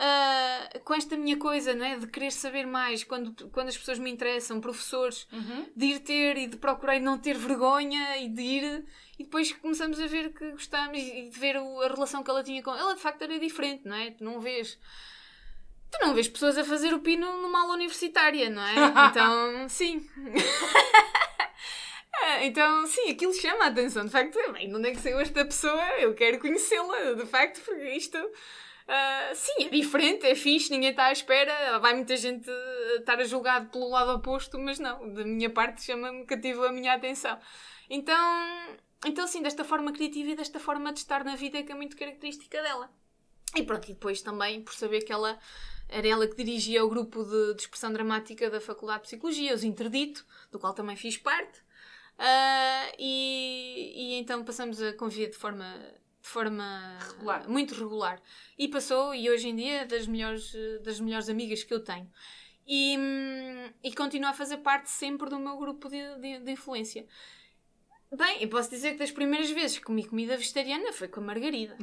Uh, 0.00 0.80
com 0.80 0.94
esta 0.94 1.16
minha 1.16 1.36
coisa, 1.36 1.74
não 1.74 1.84
é? 1.84 1.98
De 1.98 2.06
querer 2.06 2.30
saber 2.30 2.66
mais 2.66 3.04
quando, 3.04 3.48
quando 3.50 3.68
as 3.68 3.76
pessoas 3.76 3.98
me 3.98 4.10
interessam, 4.10 4.60
professores, 4.60 5.28
uhum. 5.30 5.66
de 5.76 5.86
ir 5.86 5.98
ter 6.00 6.38
e 6.38 6.46
de 6.46 6.56
procurar 6.56 6.98
não 7.00 7.18
ter 7.18 7.36
vergonha 7.36 8.16
e 8.16 8.28
de 8.28 8.42
ir. 8.42 8.84
E 9.18 9.24
depois 9.24 9.52
começamos 9.52 10.00
a 10.00 10.06
ver 10.06 10.32
que 10.32 10.52
gostamos 10.52 10.98
e 10.98 11.28
de 11.28 11.38
ver 11.38 11.56
a 11.56 11.88
relação 11.88 12.22
que 12.22 12.30
ela 12.30 12.42
tinha 12.42 12.62
com. 12.62 12.74
Ela 12.74 12.94
de 12.94 13.00
facto 13.00 13.22
era 13.22 13.38
diferente, 13.38 13.86
não 13.86 13.94
é? 13.94 14.10
Tu 14.10 14.24
não 14.24 14.40
vês. 14.40 14.78
Tu 15.90 15.98
não 16.00 16.14
vês 16.14 16.28
pessoas 16.28 16.56
a 16.56 16.64
fazer 16.64 16.94
o 16.94 17.00
pino 17.00 17.42
numa 17.42 17.60
aula 17.60 17.74
universitária, 17.74 18.48
não 18.48 18.62
é? 18.62 18.74
Então, 19.10 19.68
sim. 19.68 20.08
É, 22.22 22.46
então, 22.46 22.86
sim, 22.86 23.10
aquilo 23.10 23.32
chama 23.32 23.64
a 23.64 23.68
atenção. 23.68 24.04
De 24.04 24.10
facto, 24.10 24.38
bem, 24.52 24.68
não 24.68 24.84
é 24.84 24.90
que 24.90 25.00
saiu 25.00 25.20
esta 25.20 25.44
pessoa? 25.44 25.82
Eu 25.98 26.14
quero 26.14 26.38
conhecê-la, 26.38 27.14
de 27.14 27.26
facto, 27.26 27.60
porque 27.64 27.90
isto. 27.90 28.18
Uh, 28.18 29.34
sim, 29.34 29.66
é 29.66 29.68
diferente, 29.68 30.26
é 30.26 30.34
fixe, 30.34 30.70
ninguém 30.70 30.90
está 30.90 31.06
à 31.06 31.12
espera. 31.12 31.78
Vai 31.78 31.94
muita 31.94 32.16
gente 32.16 32.50
estar 32.98 33.18
a 33.20 33.24
julgar 33.24 33.70
pelo 33.70 33.88
lado 33.88 34.12
oposto, 34.12 34.58
mas 34.58 34.78
não, 34.78 35.12
da 35.14 35.24
minha 35.24 35.48
parte 35.48 35.82
chama-me, 35.84 36.24
cativou 36.26 36.66
a 36.66 36.72
minha 36.72 36.94
atenção. 36.94 37.38
Então, 37.88 38.78
então, 39.06 39.26
sim, 39.26 39.42
desta 39.42 39.64
forma 39.64 39.92
criativa 39.92 40.30
e 40.30 40.36
desta 40.36 40.60
forma 40.60 40.92
de 40.92 40.98
estar 41.00 41.24
na 41.24 41.36
vida 41.36 41.62
que 41.62 41.72
é 41.72 41.74
muito 41.74 41.96
característica 41.96 42.60
dela. 42.62 42.90
E 43.56 43.62
pronto, 43.62 43.84
e 43.84 43.94
depois 43.94 44.22
também 44.22 44.62
por 44.62 44.74
saber 44.74 45.02
que 45.02 45.12
ela 45.12 45.38
era 45.88 46.06
ela 46.06 46.26
que 46.26 46.36
dirigia 46.36 46.84
o 46.84 46.88
grupo 46.88 47.24
de, 47.24 47.54
de 47.54 47.62
expressão 47.62 47.92
dramática 47.92 48.48
da 48.48 48.60
Faculdade 48.60 49.00
de 49.00 49.08
Psicologia, 49.08 49.54
os 49.54 49.64
Interdito, 49.64 50.24
do 50.52 50.58
qual 50.58 50.72
também 50.72 50.96
fiz 50.96 51.16
parte. 51.16 51.60
Uh, 52.20 52.94
e, 52.98 53.92
e 53.96 54.14
então 54.18 54.44
passamos 54.44 54.82
a 54.82 54.92
conviver 54.92 55.30
de 55.30 55.36
forma 55.38 55.64
de 56.20 56.28
forma 56.28 56.98
regular. 56.98 57.48
muito 57.48 57.74
regular. 57.74 58.22
E 58.58 58.68
passou, 58.68 59.14
e 59.14 59.30
hoje 59.30 59.48
em 59.48 59.56
dia, 59.56 59.86
das 59.86 60.06
melhores, 60.06 60.52
das 60.82 61.00
melhores 61.00 61.30
amigas 61.30 61.64
que 61.64 61.72
eu 61.72 61.82
tenho. 61.82 62.10
E, 62.66 62.94
e 63.82 63.94
continua 63.94 64.30
a 64.30 64.34
fazer 64.34 64.58
parte 64.58 64.90
sempre 64.90 65.30
do 65.30 65.38
meu 65.38 65.56
grupo 65.56 65.88
de, 65.88 65.96
de, 66.20 66.40
de 66.40 66.52
influência. 66.52 67.06
Bem, 68.12 68.42
eu 68.42 68.48
posso 68.48 68.68
dizer 68.68 68.92
que 68.92 68.98
das 68.98 69.12
primeiras 69.12 69.48
vezes 69.52 69.78
que 69.78 69.84
comi 69.84 70.04
comida 70.04 70.36
vegetariana 70.36 70.92
foi 70.92 71.06
com 71.06 71.20
a 71.20 71.22
Margarida. 71.22 71.76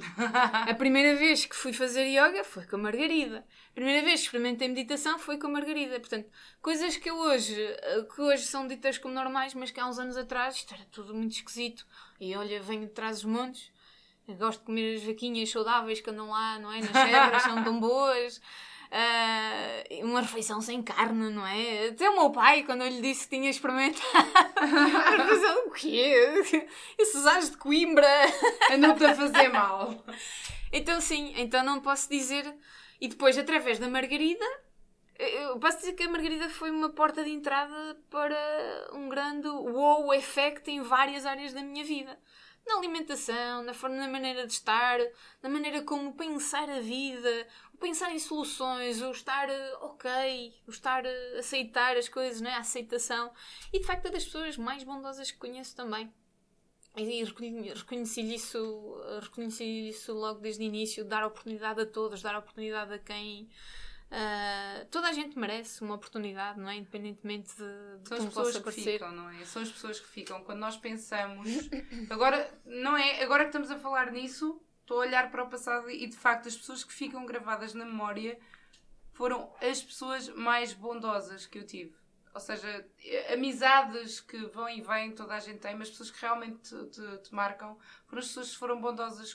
a 0.68 0.74
primeira 0.74 1.18
vez 1.18 1.46
que 1.46 1.56
fui 1.56 1.72
fazer 1.72 2.04
yoga 2.06 2.44
foi 2.44 2.66
com 2.66 2.76
a 2.76 2.80
Margarida. 2.80 3.46
A 3.72 3.74
primeira 3.74 4.04
vez 4.04 4.20
que 4.20 4.26
experimentei 4.26 4.68
meditação 4.68 5.18
foi 5.18 5.38
com 5.38 5.48
a 5.48 5.52
Margarida. 5.52 5.98
Portanto, 6.02 6.30
coisas 6.62 6.98
que 6.98 7.10
hoje, 7.10 7.56
que 8.14 8.22
hoje 8.22 8.44
são 8.44 8.68
ditas 8.68 8.98
como 8.98 9.14
normais, 9.14 9.54
mas 9.54 9.72
que 9.72 9.80
há 9.80 9.88
uns 9.88 10.00
anos 10.00 10.18
atrás 10.18 10.58
isto 10.58 10.74
era 10.74 10.84
tudo 10.92 11.16
muito 11.16 11.32
esquisito. 11.32 11.88
E 12.20 12.36
olha, 12.36 12.62
venho 12.62 12.88
de 12.88 12.92
trás 12.92 13.22
dos 13.22 13.32
montes, 13.32 13.72
gosto 14.38 14.60
de 14.60 14.66
comer 14.66 14.98
as 14.98 15.04
vaquinhas 15.04 15.50
saudáveis 15.50 16.02
que 16.02 16.10
andam 16.10 16.30
lá, 16.30 16.60
não 16.60 16.74
é? 16.74 16.82
Nas 16.82 16.92
serras, 16.92 17.42
são 17.44 17.64
tão 17.64 17.80
boas. 17.80 18.42
Uh, 18.90 20.06
uma 20.06 20.22
refeição 20.22 20.62
sem 20.62 20.82
carne, 20.82 21.30
não 21.30 21.46
é? 21.46 21.90
Até 21.90 22.10
o 22.10 22.16
meu 22.16 22.30
pai, 22.30 22.64
quando 22.64 22.84
eu 22.84 22.90
lhe 22.90 23.02
disse 23.02 23.28
que 23.28 23.36
tinha 23.36 23.50
experimentado, 23.50 24.06
o 25.68 25.72
quê? 25.72 26.70
Esses 26.98 27.28
ares 27.28 27.52
de 27.52 27.58
Coimbra 27.58 28.08
andam-te 28.72 29.06
a 29.06 29.14
fazer 29.14 29.50
mal. 29.50 30.04
Então, 30.72 31.02
sim, 31.02 31.34
então 31.38 31.64
não 31.64 31.82
posso 31.82 32.10
dizer. 32.10 32.54
E 33.00 33.08
depois, 33.08 33.38
através 33.38 33.78
da 33.78 33.90
Margarida, 33.90 34.46
eu 35.20 35.60
posso 35.60 35.80
dizer 35.80 35.94
que 35.94 36.04
a 36.04 36.10
Margarida 36.10 36.50
foi 36.50 36.72
uma 36.72 36.90
porta 36.90 37.24
de 37.24 37.32
entrada 37.32 37.98
para 38.10 38.90
um 38.94 39.10
grande 39.10 39.48
wow 39.48 40.14
effect 40.14 40.72
em 40.72 40.82
várias 40.82 41.26
áreas 41.26 41.54
da 41.54 41.62
minha 41.62 41.84
vida 41.84 42.18
na 42.68 42.78
alimentação, 42.78 43.64
na 43.64 43.74
forma, 43.74 43.96
na 43.96 44.08
maneira 44.08 44.46
de 44.46 44.54
estar, 44.54 45.00
na 45.42 45.50
maneira 45.50 45.82
como 45.82 46.14
pensar 46.14 46.70
a 46.70 46.80
vida, 46.82 47.48
pensar 47.80 48.12
em 48.12 48.20
soluções, 48.20 49.02
o 49.02 49.12
estar 49.12 49.50
eh, 49.50 49.74
ok, 49.82 50.54
o 50.68 50.72
estar 50.72 51.06
a 51.06 51.10
eh, 51.10 51.40
aceitar 51.40 51.96
as 51.98 52.10
coisas, 52.10 52.42
não 52.42 52.50
é? 52.50 52.56
a 52.56 52.60
aceitação. 52.60 53.32
E 53.72 53.80
de 53.80 53.86
facto 53.86 54.06
é 54.08 54.12
das 54.12 54.26
pessoas 54.26 54.58
mais 54.58 54.84
bondosas 54.84 55.32
que 55.32 55.38
conheço 55.38 55.76
também. 55.76 56.12
E 56.96 57.24
reconheci 57.24 58.22
isso, 58.34 59.00
reconheci 59.22 59.90
isso 59.90 60.14
logo 60.14 60.40
desde 60.40 60.64
o 60.64 60.66
início, 60.66 61.06
dar 61.06 61.24
oportunidade 61.24 61.82
a 61.82 61.86
todos, 61.86 62.24
dar 62.24 62.36
oportunidade 62.36 62.92
a 62.94 62.98
quem 62.98 63.48
Uh, 64.10 64.86
toda 64.90 65.10
a 65.10 65.12
gente 65.12 65.38
merece 65.38 65.82
uma 65.82 65.96
oportunidade, 65.96 66.58
não 66.58 66.70
é? 66.70 66.78
Independentemente 66.78 67.54
de, 67.58 68.04
de 68.04 68.08
São 68.08 68.18
as 68.18 68.26
pessoas 68.26 68.58
que 68.58 68.72
ficam, 68.72 69.12
não 69.12 69.30
é? 69.30 69.44
São 69.44 69.62
as 69.62 69.70
pessoas 69.70 70.00
que 70.00 70.08
ficam. 70.08 70.44
Quando 70.44 70.60
nós 70.60 70.78
pensamos. 70.78 71.50
Agora, 72.10 72.50
não 72.66 72.96
é? 72.96 73.22
Agora 73.22 73.44
que 73.44 73.50
estamos 73.50 73.70
a 73.70 73.78
falar 73.78 74.12
nisso, 74.12 74.62
estou 74.88 75.02
a 75.02 75.06
olhar 75.06 75.30
para 75.30 75.44
o 75.44 75.50
passado 75.50 75.90
e 75.90 76.08
de 76.08 76.16
facto 76.16 76.48
as 76.48 76.56
pessoas 76.56 76.82
que 76.82 76.94
ficam 76.94 77.26
gravadas 77.26 77.74
na 77.74 77.84
memória 77.84 78.40
foram 79.12 79.54
as 79.62 79.84
pessoas 79.84 80.30
mais 80.30 80.74
bondosas 80.74 81.46
que 81.46 81.60
eu 81.60 81.66
tive. 81.66 81.94
Ou 82.34 82.40
seja, 82.40 82.88
amizades 83.34 84.22
que 84.22 84.38
vão 84.46 84.70
e 84.70 84.80
vêm, 84.80 85.12
toda 85.12 85.34
a 85.34 85.40
gente 85.40 85.60
tem, 85.60 85.76
mas 85.76 85.90
pessoas 85.90 86.12
que 86.12 86.22
realmente 86.22 86.60
te, 86.60 86.86
te, 86.86 87.18
te 87.24 87.36
marcam 87.36 87.78
foram 88.06 88.20
as 88.20 88.28
pessoas 88.28 88.52
que 88.52 88.58
foram 88.58 88.80
bondosas 88.80 89.34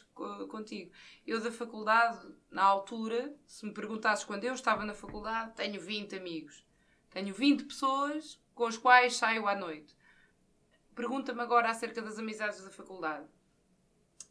contigo. 0.49 0.91
Eu, 1.27 1.41
da 1.41 1.53
faculdade, 1.53 2.27
na 2.51 2.63
altura, 2.63 3.35
se 3.47 3.67
me 3.67 3.75
perguntasses 3.75 4.25
quando 4.25 4.45
eu 4.45 4.55
estava 4.55 4.87
na 4.87 4.95
faculdade, 4.95 5.55
tenho 5.55 5.81
20 5.81 6.17
amigos. 6.17 6.65
Tenho 7.11 7.35
20 7.35 7.65
pessoas 7.65 8.41
com 8.55 8.65
as 8.65 8.79
quais 8.79 9.17
saio 9.17 9.47
à 9.47 9.55
noite. 9.55 9.95
Pergunta-me 10.95 11.43
agora 11.43 11.71
acerca 11.71 12.01
das 12.01 12.19
amizades 12.19 12.63
da 12.63 12.71
faculdade. 12.71 13.27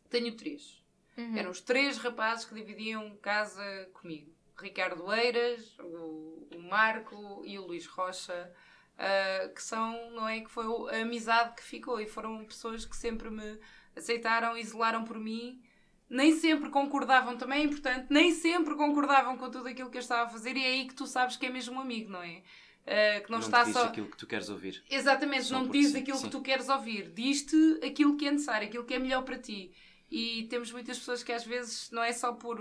Tenho 0.09 0.35
três. 0.35 0.80
Uhum. 1.17 1.37
Eram 1.37 1.51
os 1.51 1.61
três 1.61 1.97
rapazes 1.97 2.45
que 2.45 2.55
dividiam 2.55 3.15
casa 3.17 3.89
comigo. 3.93 4.31
Ricardo 4.57 5.11
Eiras, 5.11 5.77
o, 5.79 6.47
o 6.55 6.61
Marco 6.69 7.41
e 7.45 7.57
o 7.57 7.65
Luís 7.65 7.87
Rocha, 7.87 8.51
uh, 8.97 9.53
que 9.53 9.61
são, 9.61 10.11
não 10.11 10.27
é? 10.27 10.41
Que 10.41 10.51
foi 10.51 10.65
a 10.95 11.01
amizade 11.01 11.55
que 11.55 11.63
ficou 11.63 11.99
e 11.99 12.07
foram 12.07 12.45
pessoas 12.45 12.85
que 12.85 12.95
sempre 12.95 13.29
me 13.29 13.59
aceitaram, 13.95 14.57
isolaram 14.57 15.03
por 15.03 15.17
mim. 15.19 15.61
Nem 16.09 16.33
sempre 16.33 16.69
concordavam, 16.69 17.37
também 17.37 17.61
é 17.61 17.63
importante, 17.63 18.07
nem 18.09 18.33
sempre 18.33 18.75
concordavam 18.75 19.37
com 19.37 19.49
tudo 19.49 19.69
aquilo 19.69 19.89
que 19.89 19.95
eu 19.97 20.01
estava 20.01 20.23
a 20.23 20.29
fazer, 20.29 20.57
e 20.57 20.63
é 20.63 20.67
aí 20.67 20.85
que 20.85 20.93
tu 20.93 21.07
sabes 21.07 21.37
que 21.37 21.45
é 21.45 21.49
mesmo 21.49 21.75
um 21.75 21.79
amigo, 21.79 22.11
não 22.11 22.21
é? 22.21 22.43
Uh, 22.81 23.23
que 23.23 23.31
não, 23.31 23.39
não 23.39 23.45
está 23.45 23.61
te 23.61 23.67
diz 23.67 23.73
só... 23.73 23.85
aquilo 23.85 24.07
que 24.07 24.17
tu 24.17 24.27
queres 24.27 24.49
ouvir. 24.49 24.83
Exatamente, 24.89 25.43
só 25.43 25.53
não 25.53 25.69
te 25.69 25.71
diz 25.71 25.91
sim, 25.91 25.99
aquilo 25.99 26.17
sim. 26.17 26.25
que 26.25 26.31
tu 26.31 26.41
queres 26.41 26.67
ouvir. 26.67 27.11
Diz-te 27.11 27.79
aquilo 27.85 28.17
que 28.17 28.27
é 28.27 28.31
necessário, 28.31 28.67
aquilo 28.67 28.83
que 28.83 28.93
é 28.93 28.99
melhor 28.99 29.23
para 29.23 29.37
ti. 29.37 29.71
E 30.11 30.45
temos 30.49 30.73
muitas 30.73 30.99
pessoas 30.99 31.23
que 31.23 31.31
às 31.31 31.45
vezes 31.45 31.89
não 31.89 32.03
é 32.03 32.11
só 32.11 32.33
por. 32.33 32.59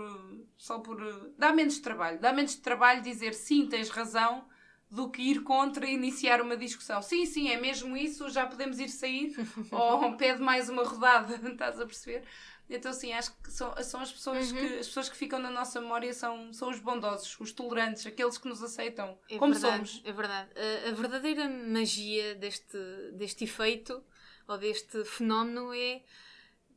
só 0.56 0.78
por. 0.78 1.32
dá 1.36 1.52
menos 1.52 1.80
trabalho. 1.80 2.20
Dá 2.20 2.32
menos 2.32 2.54
trabalho 2.54 3.02
dizer 3.02 3.34
sim, 3.34 3.66
tens 3.66 3.90
razão, 3.90 4.46
do 4.90 5.08
que 5.08 5.22
ir 5.22 5.42
contra 5.42 5.84
e 5.84 5.94
iniciar 5.94 6.40
uma 6.40 6.56
discussão. 6.56 7.02
Sim, 7.02 7.26
sim, 7.26 7.48
é 7.50 7.60
mesmo 7.60 7.96
isso, 7.96 8.28
já 8.28 8.46
podemos 8.46 8.78
ir 8.78 8.88
sair, 8.88 9.34
ou 9.70 10.16
pede 10.16 10.40
mais 10.40 10.68
uma 10.68 10.84
rodada, 10.84 11.40
estás 11.48 11.80
a 11.80 11.86
perceber? 11.86 12.24
Então, 12.68 12.92
sim, 12.92 13.12
acho 13.12 13.34
que 13.42 13.50
são, 13.50 13.74
são 13.82 14.00
as, 14.00 14.12
pessoas 14.12 14.52
uhum. 14.52 14.58
que, 14.58 14.78
as 14.78 14.86
pessoas 14.86 15.08
que 15.08 15.16
ficam 15.16 15.40
na 15.40 15.50
nossa 15.50 15.80
memória 15.80 16.12
são, 16.14 16.52
são 16.52 16.70
os 16.70 16.78
bondosos, 16.78 17.36
os 17.40 17.50
tolerantes, 17.50 18.06
aqueles 18.06 18.38
que 18.38 18.48
nos 18.48 18.62
aceitam 18.62 19.18
é 19.28 19.38
como 19.38 19.52
verdade, 19.52 19.88
somos. 19.88 20.02
É 20.04 20.12
verdade. 20.12 20.50
A, 20.56 20.88
a 20.88 20.92
verdadeira 20.92 21.48
magia 21.48 22.36
deste, 22.36 22.78
deste 23.14 23.42
efeito 23.42 24.00
ou 24.46 24.56
deste 24.56 25.04
fenómeno 25.04 25.74
é 25.74 26.02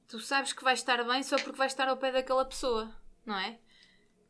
tu 0.07 0.19
sabes 0.19 0.53
que 0.53 0.63
vais 0.63 0.79
estar 0.79 1.03
bem 1.03 1.23
só 1.23 1.37
porque 1.37 1.57
vais 1.57 1.71
estar 1.71 1.87
ao 1.87 1.97
pé 1.97 2.11
daquela 2.11 2.45
pessoa, 2.45 2.93
não 3.25 3.37
é? 3.37 3.59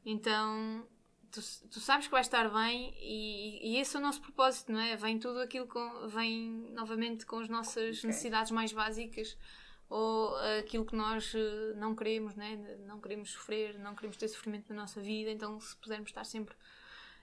Então, 0.05 0.87
tu, 1.31 1.41
tu 1.69 1.79
sabes 1.79 2.07
que 2.07 2.11
vais 2.11 2.27
estar 2.27 2.49
bem 2.49 2.93
e, 2.97 3.73
e, 3.73 3.79
esse 3.79 3.95
é 3.95 3.99
o 3.99 4.01
nosso 4.01 4.21
propósito, 4.21 4.71
não 4.71 4.79
é? 4.79 4.95
Vem 4.95 5.17
tudo 5.17 5.39
aquilo 5.39 5.67
com, 5.67 6.07
vem 6.07 6.71
novamente 6.73 7.25
com 7.25 7.39
as 7.39 7.49
nossas 7.49 7.99
okay. 7.99 8.09
necessidades 8.09 8.51
mais 8.51 8.71
básicas 8.71 9.37
ou 9.89 10.35
aquilo 10.59 10.85
que 10.85 10.95
nós 10.95 11.33
eh, 11.35 11.73
não 11.75 11.95
queremos, 11.95 12.35
né? 12.35 12.79
não 12.87 12.99
queremos 12.99 13.29
sofrer, 13.29 13.77
não 13.77 13.93
queremos 13.93 14.17
ter 14.17 14.27
sofrimento 14.27 14.69
na 14.69 14.81
nossa 14.81 14.99
vida, 14.99 15.29
então 15.29 15.59
se 15.59 15.75
pudermos 15.77 16.09
estar 16.09 16.23
sempre 16.23 16.55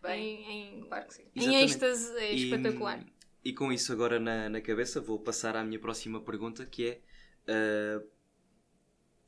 Bem, 0.00 0.44
em, 0.44 0.78
em, 0.78 0.80
claro 0.82 1.06
em 1.34 1.54
êxtase 1.56 2.16
é 2.16 2.32
e, 2.32 2.44
espetacular. 2.44 3.04
E 3.44 3.52
com 3.52 3.72
isso 3.72 3.92
agora 3.92 4.20
na, 4.20 4.48
na 4.48 4.60
cabeça 4.60 5.00
vou 5.00 5.18
passar 5.18 5.56
à 5.56 5.64
minha 5.64 5.80
próxima 5.80 6.20
pergunta 6.20 6.64
que 6.64 6.86
é 6.86 7.98
uh, 7.98 8.08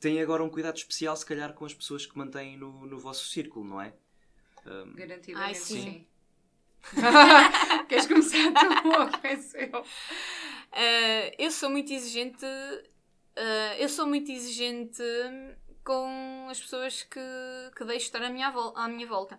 têm 0.02 0.20
agora 0.20 0.42
um 0.42 0.50
cuidado 0.50 0.76
especial, 0.76 1.16
se 1.16 1.24
calhar, 1.24 1.54
com 1.54 1.64
as 1.64 1.72
pessoas 1.72 2.04
que 2.04 2.18
mantêm 2.18 2.56
no, 2.56 2.86
no 2.86 2.98
vosso 2.98 3.26
círculo, 3.26 3.64
não 3.64 3.80
é? 3.80 3.94
Um... 4.66 4.92
Garantidamente 4.94 5.48
Ai, 5.48 5.54
sim. 5.54 5.82
sim. 5.82 6.06
Queres 7.88 8.06
começar 8.06 8.52
tu 8.52 9.16
começo 9.20 9.56
eu? 9.56 9.80
Uh, 9.80 11.34
eu 11.38 11.50
sou 11.52 11.70
muito 11.70 11.92
exigente. 11.92 12.44
Uh, 12.44 13.74
eu 13.78 13.88
sou 13.88 14.06
muito 14.06 14.30
exigente 14.30 15.02
com 15.84 16.48
as 16.50 16.60
pessoas 16.60 17.04
que, 17.04 17.20
que 17.76 17.84
deixo 17.84 18.06
estar 18.06 18.22
à 18.22 18.28
minha, 18.28 18.48
à 18.48 18.88
minha 18.88 19.06
volta. 19.06 19.38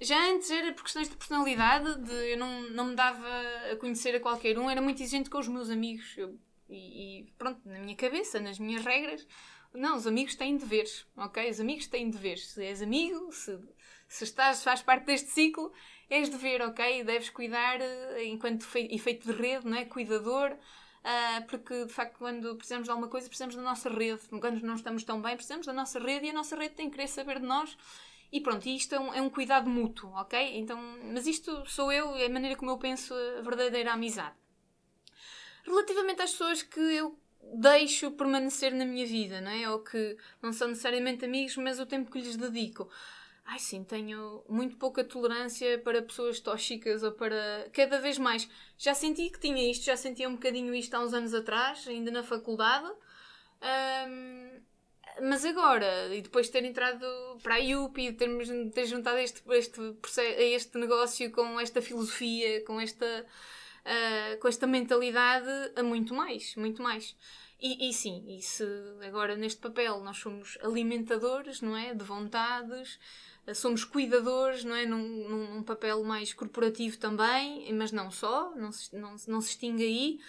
Já 0.00 0.18
antes 0.28 0.50
era 0.50 0.72
por 0.72 0.82
questões 0.82 1.08
de 1.08 1.16
personalidade, 1.16 2.02
de 2.02 2.32
eu 2.32 2.36
não, 2.36 2.62
não 2.70 2.86
me 2.86 2.96
dava 2.96 3.28
a 3.70 3.76
conhecer 3.76 4.16
a 4.16 4.20
qualquer 4.20 4.58
um, 4.58 4.68
era 4.68 4.82
muito 4.82 5.00
exigente 5.00 5.30
com 5.30 5.38
os 5.38 5.46
meus 5.46 5.70
amigos. 5.70 6.14
Eu, 6.16 6.36
e, 6.68 7.20
e, 7.20 7.32
pronto, 7.38 7.60
na 7.64 7.78
minha 7.78 7.96
cabeça, 7.96 8.40
nas 8.40 8.58
minhas 8.58 8.84
regras, 8.84 9.26
não, 9.74 9.96
os 9.96 10.06
amigos 10.06 10.36
têm 10.36 10.56
deveres, 10.56 11.06
ok? 11.16 11.50
Os 11.50 11.60
amigos 11.60 11.86
têm 11.86 12.08
deveres. 12.08 12.48
Se 12.48 12.64
és 12.64 12.80
amigo, 12.80 13.32
se, 13.32 13.58
se 14.08 14.24
estás, 14.24 14.62
faz 14.62 14.82
parte 14.82 15.06
deste 15.06 15.30
ciclo, 15.30 15.72
és 16.08 16.28
dever, 16.28 16.62
ok? 16.62 17.02
Deves 17.02 17.30
cuidar 17.30 17.80
uh, 17.80 18.20
enquanto 18.20 18.66
efeito 18.76 19.26
de 19.26 19.32
rede, 19.32 19.66
não 19.66 19.76
é? 19.76 19.84
Cuidador. 19.84 20.52
Uh, 20.52 21.46
porque 21.48 21.84
de 21.84 21.92
facto, 21.92 22.16
quando 22.18 22.56
precisamos 22.56 22.84
de 22.84 22.90
alguma 22.90 23.08
coisa, 23.08 23.26
precisamos 23.26 23.56
da 23.56 23.62
nossa 23.62 23.90
rede. 23.90 24.20
Quando 24.40 24.62
não 24.62 24.74
estamos 24.74 25.02
tão 25.02 25.20
bem, 25.20 25.34
precisamos 25.34 25.66
da 25.66 25.72
nossa 25.72 25.98
rede 25.98 26.26
e 26.26 26.30
a 26.30 26.32
nossa 26.32 26.56
rede 26.56 26.74
tem 26.74 26.88
que 26.88 26.96
querer 26.96 27.08
saber 27.08 27.40
de 27.40 27.46
nós. 27.46 27.76
E 28.32 28.40
pronto, 28.40 28.66
isto 28.68 28.94
é 28.94 29.00
um, 29.00 29.14
é 29.14 29.22
um 29.22 29.30
cuidado 29.30 29.68
mútuo, 29.68 30.10
ok? 30.14 30.56
Então, 30.58 30.78
mas 31.12 31.26
isto 31.26 31.64
sou 31.66 31.92
eu, 31.92 32.16
é 32.16 32.26
a 32.26 32.30
maneira 32.30 32.56
como 32.56 32.70
eu 32.70 32.78
penso 32.78 33.14
a 33.14 33.42
verdadeira 33.42 33.92
amizade. 33.92 34.34
Relativamente 35.64 36.22
às 36.22 36.32
pessoas 36.32 36.62
que 36.62 36.80
eu 36.80 37.18
deixo 37.52 38.10
permanecer 38.12 38.72
na 38.72 38.84
minha 38.84 39.06
vida, 39.06 39.40
não 39.40 39.50
é? 39.50 39.68
Ou 39.70 39.80
que 39.80 40.16
não 40.42 40.52
são 40.52 40.68
necessariamente 40.68 41.24
amigos, 41.24 41.56
mas 41.56 41.78
o 41.78 41.86
tempo 41.86 42.10
que 42.10 42.20
lhes 42.20 42.36
dedico. 42.36 42.88
Ai 43.46 43.58
sim, 43.58 43.84
tenho 43.84 44.42
muito 44.48 44.76
pouca 44.76 45.04
tolerância 45.04 45.78
para 45.78 46.00
pessoas 46.00 46.40
tóxicas 46.40 47.02
ou 47.02 47.12
para. 47.12 47.68
Cada 47.72 47.98
vez 48.00 48.18
mais. 48.18 48.48
Já 48.78 48.94
senti 48.94 49.28
que 49.30 49.38
tinha 49.38 49.70
isto, 49.70 49.84
já 49.84 49.96
sentia 49.96 50.28
um 50.28 50.34
bocadinho 50.34 50.74
isto 50.74 50.94
há 50.94 51.00
uns 51.00 51.12
anos 51.12 51.34
atrás, 51.34 51.86
ainda 51.86 52.10
na 52.10 52.22
faculdade. 52.22 52.90
Um, 54.08 54.60
mas 55.22 55.44
agora, 55.44 56.14
e 56.14 56.22
depois 56.22 56.46
de 56.46 56.52
ter 56.52 56.64
entrado 56.64 57.06
para 57.42 57.54
a 57.54 57.58
IUP 57.58 58.00
e 58.00 58.12
termos, 58.12 58.48
ter 58.74 58.86
juntado 58.86 59.18
este, 59.18 59.42
este, 59.50 59.80
este 60.38 60.78
negócio 60.78 61.30
com 61.30 61.60
esta 61.60 61.80
filosofia, 61.80 62.64
com 62.64 62.80
esta 62.80 63.26
uh, 63.84 64.38
com 64.40 64.48
esta 64.48 64.66
mentalidade 64.66 65.48
a 65.76 65.82
muito 65.82 66.14
mais, 66.14 66.54
muito 66.56 66.82
mais. 66.82 67.16
E, 67.60 67.88
e, 67.88 67.92
sim, 67.92 68.24
e 68.28 68.42
se 68.42 68.64
agora 69.06 69.36
neste 69.36 69.60
papel 69.60 70.00
nós 70.00 70.18
somos 70.18 70.58
alimentadores, 70.62 71.60
não 71.60 71.76
é? 71.76 71.94
De 71.94 72.04
vontades, 72.04 72.98
ah, 73.46 73.54
somos 73.54 73.84
cuidadores, 73.84 74.64
não 74.64 74.74
é? 74.74 74.84
Num, 74.84 75.28
num, 75.28 75.62
papel 75.62 76.02
mais 76.04 76.34
corporativo 76.34 76.98
também, 76.98 77.72
mas 77.72 77.92
não 77.92 78.10
só, 78.10 78.54
não 78.54 78.72
se, 78.72 78.94
não, 78.94 79.16
não 79.28 79.40
se 79.40 79.50
extingue 79.50 79.84
aí. 79.84 80.20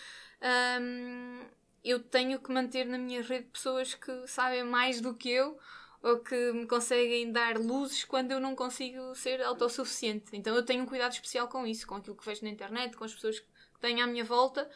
Um, 0.82 1.42
eu 1.84 2.00
tenho 2.00 2.40
que 2.40 2.52
manter 2.52 2.86
na 2.86 2.98
minha 2.98 3.22
rede 3.22 3.48
pessoas 3.48 3.94
que 3.94 4.28
sabem 4.28 4.64
mais 4.64 5.02
do 5.02 5.14
que 5.14 5.30
eu 5.30 5.58
ou 6.06 6.20
que 6.20 6.52
me 6.54 6.68
conseguem 6.68 7.32
dar 7.32 7.58
luzes 7.58 8.04
quando 8.04 8.32
eu 8.32 8.40
não 8.40 8.56
consigo 8.56 9.16
ser 9.16 9.42
autossuficiente. 9.42 10.38
Então 10.38 10.56
eu 10.56 10.62
tenho 10.62 10.84
um 10.84 10.86
cuidado 10.86 11.14
especial 11.14 11.48
com 11.48 11.66
isso, 11.66 11.88
com 11.88 11.96
aquilo 11.96 12.16
que 12.16 12.24
vejo 12.24 12.44
na 12.44 12.52
internet, 12.52 12.96
com 12.96 13.04
as 13.04 13.16
pessoas 13.16 13.40
que 13.40 13.48
tenho 13.82 14.04
à 14.04 14.08
minha 14.08 14.24
volta 14.24 14.70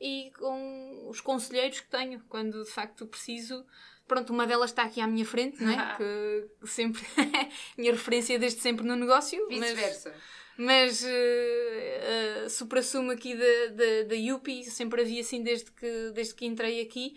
e 0.00 0.30
com 0.38 1.08
os 1.08 1.20
conselheiros 1.20 1.80
que 1.80 1.88
tenho 1.88 2.22
quando 2.28 2.62
de 2.62 2.70
facto 2.70 3.04
preciso. 3.04 3.66
Pronto, 4.06 4.32
uma 4.32 4.46
delas 4.46 4.70
está 4.70 4.84
aqui 4.84 5.00
à 5.00 5.08
minha 5.08 5.26
frente, 5.26 5.60
não 5.60 5.72
é? 5.72 5.96
que 5.98 6.68
sempre 6.68 7.02
é 7.18 7.50
minha 7.76 7.90
referência 7.90 8.38
desde 8.38 8.60
sempre 8.60 8.86
no 8.86 8.94
negócio. 8.94 9.44
Vice-versa. 9.48 10.14
Mas, 10.56 11.02
mas 11.02 11.02
uh, 11.02 12.44
uh, 12.46 12.48
supra-sumo 12.48 13.10
aqui 13.10 13.34
da, 13.34 13.74
da, 13.74 14.02
da 14.06 14.14
Yupi, 14.14 14.62
sempre 14.62 15.02
havia 15.02 15.20
assim 15.20 15.42
desde 15.42 15.68
que, 15.72 16.12
desde 16.14 16.32
que 16.32 16.46
entrei 16.46 16.80
aqui. 16.80 17.16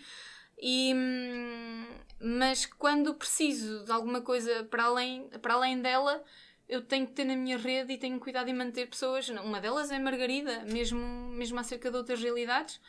E, 0.59 0.91
hum, 0.93 1.85
mas 2.19 2.65
quando 2.65 3.13
preciso 3.13 3.83
de 3.85 3.91
alguma 3.91 4.21
coisa 4.21 4.63
para 4.65 4.85
além, 4.85 5.29
para 5.41 5.53
além 5.53 5.81
dela, 5.81 6.23
eu 6.67 6.83
tenho 6.83 7.07
que 7.07 7.13
ter 7.13 7.25
na 7.25 7.35
minha 7.35 7.57
rede 7.57 7.93
e 7.93 7.97
tenho 7.97 8.19
cuidado 8.19 8.49
em 8.49 8.53
manter 8.53 8.87
pessoas. 8.87 9.27
Uma 9.29 9.59
delas 9.59 9.89
é 9.89 9.97
Margarida, 9.97 10.63
mesmo, 10.65 10.99
mesmo 11.31 11.59
acerca 11.59 11.89
de 11.89 11.97
outras 11.97 12.21
realidades. 12.21 12.79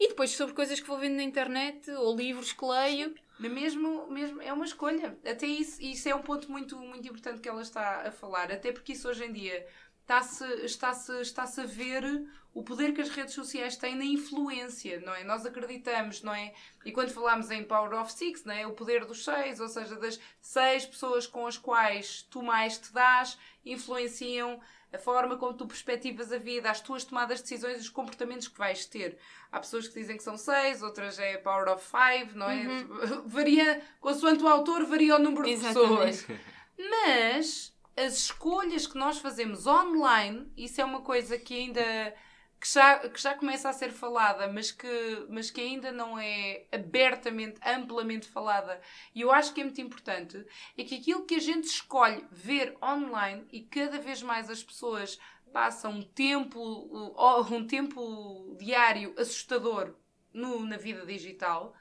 E 0.00 0.08
depois 0.08 0.30
sobre 0.30 0.54
coisas 0.54 0.80
que 0.80 0.86
vou 0.86 0.98
vendo 0.98 1.16
na 1.16 1.22
internet 1.22 1.90
ou 1.92 2.16
livros 2.16 2.52
que 2.52 2.64
leio. 2.64 3.14
Mesmo, 3.38 4.10
mesmo 4.10 4.42
é 4.42 4.52
uma 4.52 4.64
escolha. 4.64 5.16
Até 5.24 5.46
isso, 5.46 5.80
isso 5.80 6.08
é 6.08 6.14
um 6.14 6.22
ponto 6.22 6.50
muito, 6.50 6.76
muito 6.76 7.06
importante 7.06 7.40
que 7.40 7.48
ela 7.48 7.62
está 7.62 8.08
a 8.08 8.10
falar. 8.10 8.50
Até 8.50 8.72
porque 8.72 8.92
isso 8.92 9.08
hoje 9.08 9.24
em 9.24 9.32
dia 9.32 9.66
está-se 10.02 10.44
está 10.64 10.92
-se, 10.92 11.20
está 11.20 11.46
-se 11.46 11.60
a 11.60 11.66
ver 11.66 12.26
o 12.54 12.62
poder 12.62 12.92
que 12.92 13.00
as 13.00 13.08
redes 13.10 13.34
sociais 13.34 13.76
têm 13.76 13.94
na 13.94 14.04
influência, 14.04 15.00
não 15.00 15.14
é? 15.14 15.22
Nós 15.22 15.46
acreditamos, 15.46 16.22
não 16.22 16.34
é? 16.34 16.52
E 16.84 16.90
quando 16.90 17.10
falamos 17.10 17.50
em 17.50 17.62
Power 17.62 18.00
of 18.00 18.12
Six, 18.12 18.44
não 18.44 18.54
é? 18.54 18.66
O 18.66 18.72
poder 18.72 19.04
dos 19.04 19.24
seis, 19.24 19.60
ou 19.60 19.68
seja, 19.68 19.96
das 19.96 20.18
seis 20.40 20.84
pessoas 20.84 21.26
com 21.26 21.46
as 21.46 21.56
quais 21.56 22.22
tu 22.30 22.42
mais 22.42 22.78
te 22.78 22.92
dás, 22.92 23.38
influenciam 23.64 24.60
a 24.92 24.98
forma 24.98 25.36
como 25.36 25.52
tu 25.52 25.66
perspectivas 25.66 26.32
a 26.32 26.38
vida, 26.38 26.70
as 26.70 26.80
tuas 26.80 27.04
tomadas 27.04 27.38
de 27.38 27.42
decisões, 27.42 27.80
os 27.80 27.90
comportamentos 27.90 28.48
que 28.48 28.58
vais 28.58 28.86
ter. 28.86 29.18
Há 29.52 29.60
pessoas 29.60 29.86
que 29.86 29.94
dizem 29.94 30.16
que 30.16 30.22
são 30.22 30.36
seis, 30.36 30.82
outras 30.82 31.18
é 31.18 31.36
power 31.36 31.68
of 31.68 31.84
five, 31.84 32.34
não 32.36 32.48
é? 32.48 32.66
Uhum. 32.66 33.22
Varia, 33.28 33.82
consoante 34.00 34.42
o 34.42 34.48
autor, 34.48 34.86
varia 34.86 35.16
o 35.16 35.18
número 35.18 35.46
Exatamente. 35.46 36.16
de 36.18 36.26
pessoas. 36.26 36.40
Mas 36.78 37.74
as 37.96 38.14
escolhas 38.14 38.86
que 38.86 38.96
nós 38.96 39.18
fazemos 39.18 39.66
online, 39.66 40.50
isso 40.56 40.80
é 40.80 40.84
uma 40.84 41.02
coisa 41.02 41.36
que 41.38 41.54
ainda 41.54 42.14
que 42.60 42.68
já, 42.68 43.08
que 43.08 43.20
já 43.20 43.34
começa 43.34 43.68
a 43.68 43.72
ser 43.72 43.92
falada, 43.92 44.48
mas 44.48 44.72
que, 44.72 45.26
mas 45.28 45.50
que 45.50 45.60
ainda 45.60 45.92
não 45.92 46.18
é 46.18 46.64
abertamente, 46.72 47.60
amplamente 47.64 48.26
falada, 48.26 48.80
e 49.14 49.20
eu 49.20 49.30
acho 49.30 49.54
que 49.54 49.60
é 49.60 49.64
muito 49.64 49.80
importante, 49.80 50.44
é 50.76 50.82
que 50.82 50.96
aquilo 50.96 51.24
que 51.24 51.36
a 51.36 51.40
gente 51.40 51.64
escolhe 51.64 52.24
ver 52.30 52.76
online 52.82 53.46
e 53.52 53.62
cada 53.62 53.98
vez 53.98 54.22
mais 54.22 54.50
as 54.50 54.62
pessoas 54.62 55.18
passam 55.52 55.92
um 55.92 56.02
tempo, 56.02 57.14
um 57.50 57.66
tempo 57.66 58.56
diário 58.58 59.14
assustador 59.16 59.94
no, 60.32 60.64
na 60.66 60.76
vida 60.76 61.06
digital, 61.06 61.74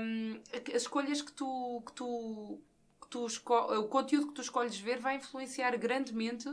um, 0.00 0.40
as 0.74 0.82
escolhas 0.82 1.22
que 1.22 1.32
tu, 1.32 1.82
que 1.86 1.92
tu, 1.92 2.60
que 3.00 3.08
tu 3.08 3.26
o 3.26 3.88
conteúdo 3.88 4.28
que 4.28 4.34
tu 4.34 4.42
escolhes 4.42 4.78
ver 4.78 4.98
vai 4.98 5.16
influenciar 5.16 5.76
grandemente 5.76 6.48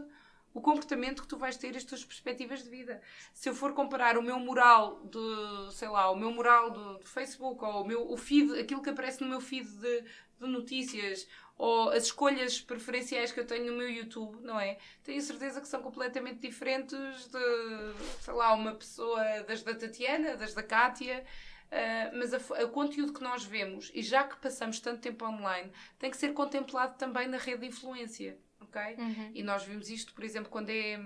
o 0.54 0.62
comportamento 0.62 1.24
que 1.24 1.28
tu 1.28 1.38
vais 1.38 1.58
ter, 1.58 1.76
as 1.76 1.84
tuas 1.84 2.06
perspectivas 2.06 2.64
de 2.64 2.70
vida. 2.70 3.02
Se 3.34 3.50
eu 3.50 3.56
for 3.56 3.74
comparar 3.74 4.18
o 4.18 4.22
meu 4.22 4.40
moral 4.40 5.02
de, 5.06 5.74
sei 5.74 5.88
lá, 5.88 6.12
o 6.12 6.16
meu 6.16 6.32
moral 6.32 6.70
do, 6.70 7.00
Facebook 7.00 7.64
ou 7.64 7.82
o 7.82 7.88
meu 7.88 8.12
o 8.12 8.16
feed, 8.16 8.60
aquilo 8.60 8.82
que 8.82 8.90
aparece 8.90 9.22
no 9.22 9.30
meu 9.30 9.42
feed 9.42 9.68
de, 9.68 10.02
de 10.40 10.48
notícias 10.48 11.28
ou 11.58 11.90
as 11.90 12.04
escolhas 12.04 12.60
preferenciais 12.62 13.32
que 13.32 13.40
eu 13.40 13.46
tenho 13.46 13.72
no 13.72 13.78
meu 13.78 13.90
YouTube, 13.90 14.42
não 14.42 14.60
é? 14.60 14.78
Tenho 15.04 15.22
certeza 15.22 15.62
que 15.62 15.68
são 15.68 15.82
completamente 15.82 16.40
diferentes 16.40 17.28
de, 17.28 17.94
sei 18.22 18.34
lá, 18.34 18.54
uma 18.54 18.74
pessoa 18.74 19.24
das 19.48 19.64
da 19.64 19.74
Tatiana, 19.74 20.36
das 20.36 20.54
da 20.54 20.64
Kátia. 20.64 21.24
Uh, 21.72 22.18
mas 22.20 22.32
o 22.34 22.70
conteúdo 22.70 23.14
que 23.14 23.24
nós 23.24 23.44
vemos, 23.44 23.92
e 23.96 24.04
já 24.04 24.24
que 24.24 24.38
passamos 24.38 24.80
tanto 24.80 25.02
tempo 25.02 25.26
online, 25.26 25.72
tem 25.98 26.12
que 26.12 26.18
ser 26.18 26.32
contemplado 26.32 27.00
também 27.00 27.28
na 27.28 27.38
rede 27.38 27.62
de 27.62 27.68
influência 27.68 28.38
ok? 28.74 28.96
Uhum. 28.98 29.32
E 29.34 29.44
nós 29.44 29.64
vimos 29.64 29.90
isto, 29.90 30.14
por 30.14 30.24
exemplo, 30.24 30.50
quando 30.50 30.70
é. 30.70 31.00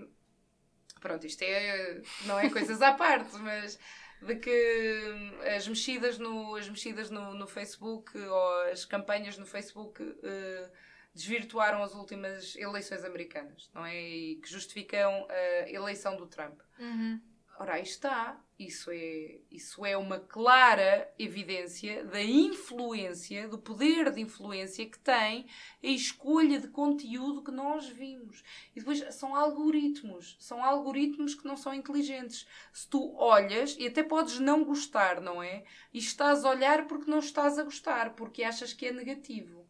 Pronto, 1.02 1.26
isto 1.26 1.42
é. 1.44 2.02
Não 2.26 2.40
é 2.40 2.50
coisas 2.50 2.82
à 2.82 2.94
parte, 2.94 3.36
mas 3.40 3.78
de 4.22 4.36
que 4.36 5.42
as 5.56 5.68
mexidas 5.68 6.18
no, 6.18 6.56
as 6.56 6.68
mexidas 6.68 7.12
no, 7.12 7.34
no 7.34 7.46
Facebook 7.46 8.18
ou 8.18 8.62
as 8.72 8.84
campanhas 8.84 9.38
no 9.38 9.46
Facebook 9.46 10.02
uh, 10.02 10.72
desvirtuaram 11.14 11.84
as 11.84 11.94
últimas 11.94 12.56
eleições 12.56 13.04
americanas, 13.04 13.70
não 13.74 13.86
é? 13.86 13.96
E 13.96 14.36
que 14.38 14.50
justificam 14.50 15.28
a 15.30 15.70
eleição 15.70 16.16
do 16.16 16.26
Trump. 16.26 16.60
Uhum. 16.80 17.22
Ora, 17.60 17.74
aí 17.74 17.84
está. 17.84 18.40
Isso 18.60 18.90
é, 18.92 19.38
isso 19.52 19.86
é 19.86 19.96
uma 19.96 20.20
clara 20.20 21.14
evidência 21.20 22.04
da 22.06 22.24
influência, 22.24 23.48
do 23.48 23.60
poder 23.60 24.12
de 24.12 24.20
influência 24.20 24.84
que 24.86 24.98
tem 24.98 25.46
a 25.84 25.88
escolha 25.88 26.60
de 26.60 26.68
conteúdo 26.68 27.44
que 27.44 27.52
nós 27.52 27.88
vimos. 27.88 28.44
E 28.76 28.80
depois 28.80 29.04
são 29.14 29.36
algoritmos. 29.36 30.38
São 30.40 30.64
algoritmos 30.64 31.36
que 31.36 31.46
não 31.46 31.56
são 31.56 31.72
inteligentes. 31.72 32.48
Se 32.74 32.88
tu 32.90 33.16
olhas, 33.16 33.76
e 33.78 33.86
até 33.86 34.02
podes 34.02 34.40
não 34.40 34.64
gostar, 34.64 35.22
não 35.22 35.44
é? 35.44 35.64
E 35.94 36.00
estás 36.00 36.44
a 36.44 36.50
olhar 36.50 36.88
porque 36.88 37.12
não 37.12 37.20
estás 37.20 37.60
a 37.60 37.64
gostar, 37.64 38.16
porque 38.16 38.44
achas 38.44 38.74
que 38.74 38.88
é 38.88 38.92
negativo 38.92 39.68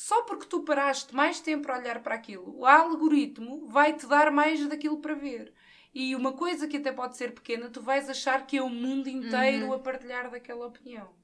só 0.00 0.22
porque 0.22 0.46
tu 0.46 0.62
paraste 0.62 1.12
mais 1.12 1.40
tempo 1.40 1.68
a 1.72 1.76
olhar 1.76 2.00
para 2.04 2.14
aquilo, 2.14 2.56
o 2.56 2.64
algoritmo 2.64 3.66
vai-te 3.66 4.06
dar 4.06 4.30
mais 4.30 4.64
daquilo 4.68 4.98
para 4.98 5.16
ver. 5.16 5.52
E 5.94 6.14
uma 6.14 6.32
coisa 6.32 6.68
que 6.68 6.76
até 6.76 6.92
pode 6.92 7.16
ser 7.16 7.32
pequena, 7.32 7.70
tu 7.70 7.80
vais 7.80 8.08
achar 8.08 8.46
que 8.46 8.58
é 8.58 8.62
o 8.62 8.68
mundo 8.68 9.08
inteiro 9.08 9.66
uhum. 9.66 9.72
a 9.72 9.78
partilhar 9.78 10.30
daquela 10.30 10.66
opinião. 10.66 11.16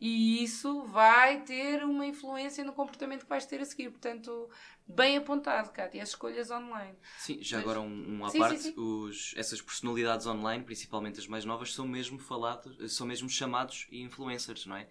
E 0.00 0.44
isso 0.44 0.84
vai 0.84 1.42
ter 1.42 1.82
uma 1.82 2.06
influência 2.06 2.64
no 2.64 2.72
comportamento 2.72 3.22
que 3.24 3.28
vais 3.28 3.44
ter 3.44 3.60
a 3.60 3.64
seguir. 3.64 3.90
Portanto, 3.90 4.48
bem 4.86 5.16
apontado, 5.16 5.72
Cátia, 5.72 6.02
as 6.02 6.10
escolhas 6.10 6.50
online. 6.52 6.96
Sim, 7.18 7.42
já 7.42 7.56
Mas... 7.56 7.64
agora 7.64 7.80
um, 7.80 8.18
um 8.18 8.24
à 8.24 8.30
sim, 8.30 8.38
parte, 8.38 8.58
sim, 8.58 8.72
sim. 8.72 8.80
Os, 8.80 9.34
essas 9.36 9.60
personalidades 9.60 10.26
online, 10.26 10.62
principalmente 10.62 11.18
as 11.18 11.26
mais 11.26 11.44
novas, 11.44 11.74
são 11.74 11.86
mesmo 11.86 12.18
falados, 12.18 12.94
são 12.94 13.06
mesmo 13.06 13.28
chamados 13.28 13.88
influencers, 13.90 14.66
não 14.66 14.76
é? 14.76 14.86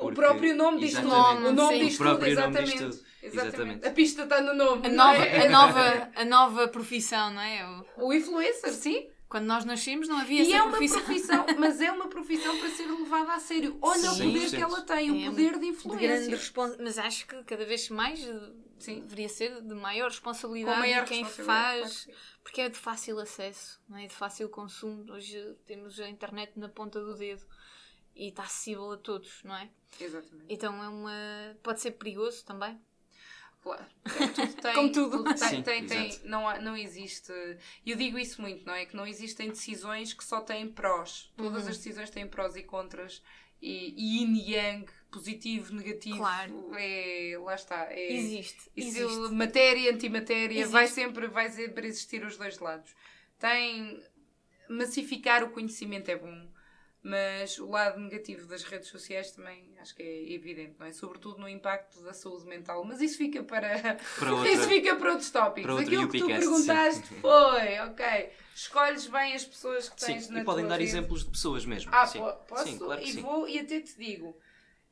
Porque, 0.00 0.12
o 0.12 0.14
próprio 0.14 0.56
nome 0.56 0.80
diz 0.80 0.94
tudo. 0.94 1.14
O 1.14 1.52
nome 1.52 1.78
diz 1.80 1.98
tudo, 1.98 2.26
exatamente. 2.26 2.70
Diz 2.70 2.80
tudo. 2.80 3.10
Exatamente. 3.22 3.86
A 3.86 3.90
pista 3.90 4.22
está 4.22 4.40
no 4.40 4.54
nome. 4.54 4.86
A 4.86 4.90
nova, 4.90 5.24
é? 5.24 5.46
a 5.46 5.50
nova, 5.50 6.10
a 6.14 6.24
nova 6.24 6.68
profissão, 6.68 7.32
não 7.32 7.42
é? 7.42 7.84
O, 7.98 8.06
o 8.06 8.12
influencer, 8.12 8.72
sim. 8.72 9.08
Quando 9.28 9.44
nós 9.44 9.64
nascemos 9.64 10.08
não 10.08 10.18
havia 10.18 10.42
e 10.42 10.52
essa 10.52 10.56
é 10.56 10.62
uma 10.62 10.70
profissão. 10.76 11.02
profissão. 11.02 11.46
Mas 11.56 11.80
é 11.80 11.92
uma 11.92 12.08
profissão 12.08 12.58
para 12.58 12.70
ser 12.70 12.86
levada 12.86 13.32
a 13.34 13.38
sério. 13.38 13.78
Olha 13.80 14.10
sim, 14.10 14.28
o 14.28 14.32
poder 14.32 14.48
sim. 14.48 14.56
que 14.56 14.62
ela 14.62 14.80
tem, 14.80 15.10
o 15.10 15.22
é 15.22 15.30
poder 15.30 15.58
de 15.58 15.66
influência. 15.66 16.36
De 16.36 16.82
mas 16.82 16.98
acho 16.98 17.26
que 17.28 17.44
cada 17.44 17.64
vez 17.64 17.88
mais 17.90 18.28
sim. 18.78 19.00
deveria 19.02 19.28
ser 19.28 19.60
de 19.60 19.74
maior 19.74 20.08
responsabilidade 20.08 20.80
maior 20.80 21.04
de 21.04 21.10
quem 21.10 21.24
faz, 21.24 22.08
porque 22.42 22.62
é 22.62 22.68
de 22.68 22.76
fácil 22.76 23.20
acesso, 23.20 23.80
não 23.88 23.98
é? 23.98 24.06
de 24.08 24.14
fácil 24.14 24.48
consumo. 24.48 25.04
Hoje 25.12 25.54
temos 25.64 26.00
a 26.00 26.08
internet 26.08 26.58
na 26.58 26.68
ponta 26.68 26.98
do 27.00 27.14
dedo 27.14 27.44
e 28.20 28.28
está 28.28 28.42
acessível 28.42 28.92
a 28.92 28.98
todos, 28.98 29.42
não 29.42 29.56
é? 29.56 29.70
Exatamente. 29.98 30.44
Então 30.46 30.84
é 30.84 30.88
uma. 30.88 31.56
pode 31.62 31.80
ser 31.80 31.92
perigoso 31.92 32.44
também. 32.44 32.78
Claro. 33.62 33.84
Tudo 34.04 34.52
tem, 34.60 34.74
Como 34.74 34.92
tudo. 34.92 35.16
tudo 35.18 35.38
tem, 35.38 35.48
Sim, 35.48 35.62
tem, 35.62 35.86
tem, 35.86 36.20
não, 36.24 36.60
não 36.60 36.76
existe. 36.76 37.32
E 37.84 37.90
eu 37.90 37.96
digo 37.96 38.18
isso 38.18 38.42
muito, 38.42 38.64
não 38.66 38.74
é? 38.74 38.84
Que 38.84 38.94
não 38.94 39.06
existem 39.06 39.48
decisões 39.48 40.12
que 40.12 40.22
só 40.22 40.42
têm 40.42 40.70
prós. 40.70 41.32
Todas 41.34 41.64
uhum. 41.64 41.70
as 41.70 41.76
decisões 41.78 42.10
têm 42.10 42.28
prós 42.28 42.56
e 42.56 42.62
contras. 42.62 43.22
E, 43.60 43.94
e 43.96 44.18
yin 44.18 44.50
yang, 44.50 44.86
positivo, 45.10 45.74
negativo. 45.74 46.18
Claro. 46.18 46.72
É, 46.74 47.38
lá 47.38 47.54
está. 47.54 47.86
É, 47.90 48.12
existe. 48.12 48.70
Isso, 48.76 48.98
existe. 48.98 49.34
Matéria, 49.34 49.92
antimatéria, 49.92 50.66
vai 50.66 50.86
sempre, 50.86 51.26
vai 51.26 51.50
sempre 51.50 51.86
existir 51.86 52.22
os 52.22 52.36
dois 52.36 52.58
lados. 52.58 52.94
Tem. 53.38 54.02
Massificar 54.68 55.42
o 55.42 55.50
conhecimento 55.50 56.10
é 56.10 56.16
bom 56.16 56.50
mas 57.02 57.58
o 57.58 57.70
lado 57.70 57.98
negativo 57.98 58.46
das 58.46 58.62
redes 58.62 58.88
sociais 58.88 59.30
também 59.30 59.72
acho 59.80 59.94
que 59.94 60.02
é 60.02 60.32
evidente, 60.32 60.76
não 60.78 60.86
é? 60.86 60.92
Sobretudo 60.92 61.38
no 61.38 61.48
impacto 61.48 62.02
da 62.02 62.12
saúde 62.12 62.44
mental. 62.46 62.84
Mas 62.84 63.00
isso 63.00 63.16
fica 63.16 63.42
para, 63.42 63.96
para 64.18 64.34
outra, 64.34 64.52
isso 64.52 64.68
fica 64.68 64.94
para 64.96 65.10
outros 65.10 65.30
tópicos. 65.30 65.72
Para 65.72 65.82
Aquilo 65.82 66.08
que 66.08 66.18
tu 66.18 66.26
perguntaste 66.26 67.06
sim. 67.06 67.14
foi, 67.20 67.80
ok. 67.80 68.30
Escolhes 68.54 69.06
bem 69.06 69.34
as 69.34 69.44
pessoas 69.44 69.88
que 69.88 69.96
tens 70.04 70.24
sim, 70.26 70.32
na 70.32 70.40
e 70.40 70.44
podem 70.44 70.66
dar 70.66 70.76
vida. 70.76 70.90
exemplos 70.90 71.24
de 71.24 71.30
pessoas 71.30 71.64
mesmo. 71.64 71.90
Ah, 71.94 72.06
sim. 72.06 72.20
posso? 72.46 72.64
Sim, 72.64 72.78
claro 72.78 73.02
e 73.02 73.12
vou 73.12 73.48
e 73.48 73.58
até 73.58 73.80
te 73.80 73.96
digo. 73.96 74.36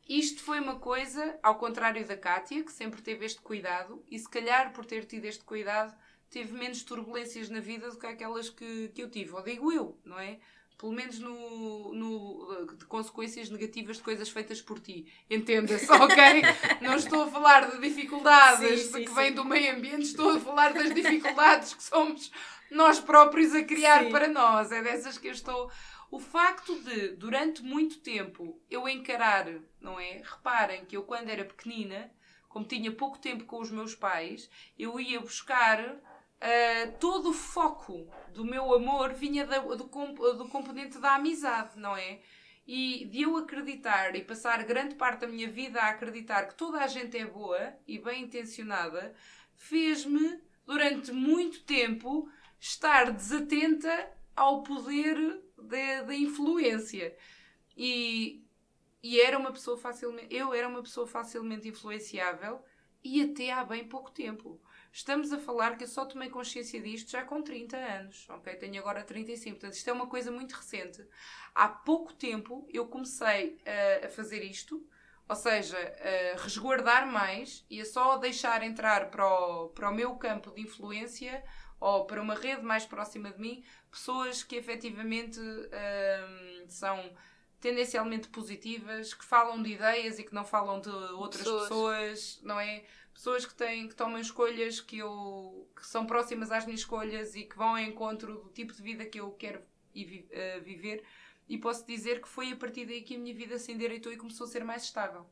Isto 0.08 0.42
foi 0.42 0.58
uma 0.58 0.76
coisa, 0.76 1.38
ao 1.42 1.56
contrário 1.56 2.06
da 2.06 2.16
Kátia, 2.16 2.64
que 2.64 2.72
sempre 2.72 3.02
teve 3.02 3.26
este 3.26 3.42
cuidado, 3.42 4.02
e 4.10 4.18
se 4.18 4.26
calhar 4.26 4.72
por 4.72 4.86
ter 4.86 5.04
tido 5.04 5.26
este 5.26 5.44
cuidado, 5.44 5.94
teve 6.30 6.54
menos 6.54 6.82
turbulências 6.82 7.50
na 7.50 7.60
vida 7.60 7.90
do 7.90 7.98
que 7.98 8.06
aquelas 8.06 8.48
que, 8.48 8.88
que 8.88 9.02
eu 9.02 9.10
tive. 9.10 9.32
Ou 9.32 9.42
digo 9.42 9.70
eu, 9.70 10.00
não 10.06 10.18
é? 10.18 10.38
Pelo 10.78 10.92
menos 10.92 11.18
no, 11.18 11.92
no, 11.92 12.66
de 12.78 12.84
consequências 12.86 13.50
negativas 13.50 13.96
de 13.96 14.02
coisas 14.02 14.30
feitas 14.30 14.62
por 14.62 14.78
ti. 14.78 15.12
Entenda-se, 15.28 15.90
ok? 15.90 16.16
Não 16.80 16.94
estou 16.94 17.24
a 17.24 17.26
falar 17.26 17.68
de 17.68 17.80
dificuldades 17.80 18.82
sim, 18.82 18.92
sim, 18.92 19.04
que 19.04 19.10
vêm 19.10 19.32
do 19.32 19.44
meio 19.44 19.74
ambiente, 19.74 20.04
estou 20.04 20.36
a 20.36 20.40
falar 20.40 20.72
das 20.72 20.94
dificuldades 20.94 21.74
que 21.74 21.82
somos 21.82 22.30
nós 22.70 23.00
próprios 23.00 23.54
a 23.54 23.64
criar 23.64 24.04
sim. 24.04 24.10
para 24.10 24.28
nós. 24.28 24.70
É 24.70 24.80
dessas 24.80 25.18
que 25.18 25.26
eu 25.26 25.32
estou. 25.32 25.70
O 26.10 26.20
facto 26.20 26.74
de, 26.80 27.08
durante 27.08 27.62
muito 27.62 27.98
tempo, 27.98 28.58
eu 28.70 28.88
encarar, 28.88 29.46
não 29.80 29.98
é? 29.98 30.22
Reparem 30.24 30.84
que 30.84 30.96
eu, 30.96 31.02
quando 31.02 31.28
era 31.28 31.44
pequenina, 31.44 32.10
como 32.48 32.64
tinha 32.64 32.90
pouco 32.92 33.18
tempo 33.18 33.44
com 33.44 33.60
os 33.60 33.70
meus 33.70 33.94
pais, 33.94 34.48
eu 34.78 34.98
ia 34.98 35.20
buscar 35.20 36.00
Uh, 36.40 36.96
todo 37.00 37.30
o 37.30 37.34
foco 37.34 38.08
do 38.32 38.44
meu 38.44 38.72
amor 38.72 39.12
vinha 39.12 39.44
da, 39.44 39.58
do, 39.58 39.74
do 39.74 40.48
componente 40.48 40.98
da 40.98 41.16
amizade, 41.16 41.78
não 41.78 41.96
é? 41.96 42.20
E 42.64 43.06
de 43.06 43.22
eu 43.22 43.36
acreditar 43.36 44.14
e 44.14 44.22
passar 44.22 44.62
grande 44.64 44.94
parte 44.94 45.22
da 45.22 45.26
minha 45.26 45.50
vida 45.50 45.80
a 45.80 45.88
acreditar 45.88 46.46
que 46.46 46.54
toda 46.54 46.78
a 46.78 46.86
gente 46.86 47.18
é 47.18 47.24
boa 47.24 47.74
e 47.86 47.98
bem 47.98 48.22
intencionada, 48.22 49.14
fez-me, 49.56 50.40
durante 50.64 51.10
muito 51.10 51.64
tempo, 51.64 52.30
estar 52.60 53.10
desatenta 53.10 54.10
ao 54.36 54.62
poder 54.62 55.42
da 56.06 56.14
influência. 56.14 57.16
E, 57.76 58.44
e 59.02 59.20
era 59.20 59.38
uma 59.38 59.50
pessoa 59.50 59.76
facilmente. 59.76 60.34
Eu 60.34 60.54
era 60.54 60.68
uma 60.68 60.82
pessoa 60.82 61.06
facilmente 61.06 61.68
influenciável 61.68 62.62
e 63.02 63.22
até 63.22 63.52
há 63.52 63.64
bem 63.64 63.84
pouco 63.86 64.10
tempo. 64.10 64.60
Estamos 64.92 65.32
a 65.32 65.38
falar 65.38 65.76
que 65.76 65.84
eu 65.84 65.88
só 65.88 66.04
tomei 66.04 66.30
consciência 66.30 66.80
disto 66.80 67.10
já 67.10 67.22
com 67.24 67.42
30 67.42 67.76
anos, 67.76 68.26
ok? 68.30 68.54
Tenho 68.56 68.80
agora 68.80 69.02
35, 69.04 69.56
portanto 69.56 69.74
isto 69.74 69.88
é 69.88 69.92
uma 69.92 70.06
coisa 70.06 70.30
muito 70.30 70.52
recente. 70.52 71.06
Há 71.54 71.68
pouco 71.68 72.12
tempo 72.14 72.66
eu 72.72 72.86
comecei 72.86 73.60
a, 73.66 74.06
a 74.06 74.08
fazer 74.08 74.42
isto, 74.42 74.84
Ou 75.28 75.36
seja, 75.36 75.76
uh, 75.76 76.40
resguardar 76.42 77.06
mais 77.06 77.64
e 77.68 77.80
é 77.80 77.84
só 77.84 78.16
deixar 78.16 78.62
entrar 78.62 79.10
para 79.10 79.26
o, 79.26 79.68
para 79.68 79.90
o 79.90 79.94
meu 79.94 80.16
campo 80.16 80.50
de 80.50 80.62
influência 80.62 81.44
ou 81.78 82.06
para 82.06 82.22
uma 82.22 82.34
rede 82.34 82.62
mais 82.62 82.86
próxima 82.86 83.30
de 83.30 83.38
mim 83.38 83.62
pessoas 83.90 84.42
que 84.42 84.56
efetivamente 84.56 85.38
uh, 85.38 86.66
são 86.66 86.98
tendencialmente 87.60 88.28
positivas, 88.28 89.14
que 89.14 89.24
falam 89.24 89.62
de 89.62 89.72
ideias 89.72 90.18
e 90.18 90.24
que 90.24 90.34
não 90.34 90.44
falam 90.44 90.80
de 90.80 90.88
outras 90.88 91.42
pessoas, 91.42 91.68
pessoas 91.68 92.40
não 92.42 92.58
é? 92.58 92.84
Pessoas 93.12 93.44
que 93.44 93.54
têm 93.54 93.88
que 93.88 93.96
tomam 93.96 94.20
escolhas 94.20 94.80
que 94.80 94.98
eu 94.98 95.68
que 95.74 95.86
são 95.86 96.06
próximas 96.06 96.52
às 96.52 96.64
minhas 96.64 96.80
escolhas 96.80 97.34
e 97.34 97.42
que 97.42 97.56
vão 97.56 97.70
ao 97.70 97.78
encontro 97.78 98.42
do 98.42 98.50
tipo 98.50 98.72
de 98.72 98.82
vida 98.82 99.04
que 99.04 99.18
eu 99.18 99.32
quero 99.32 99.60
uh, 99.60 100.62
viver. 100.62 101.02
E 101.48 101.58
posso 101.58 101.84
dizer 101.84 102.20
que 102.20 102.28
foi 102.28 102.52
a 102.52 102.56
partir 102.56 102.86
daí 102.86 103.02
que 103.02 103.16
a 103.16 103.18
minha 103.18 103.34
vida 103.34 103.58
se 103.58 103.72
endireitou 103.72 104.12
e 104.12 104.16
começou 104.16 104.46
a 104.46 104.48
ser 104.48 104.62
mais 104.64 104.84
estável. 104.84 105.26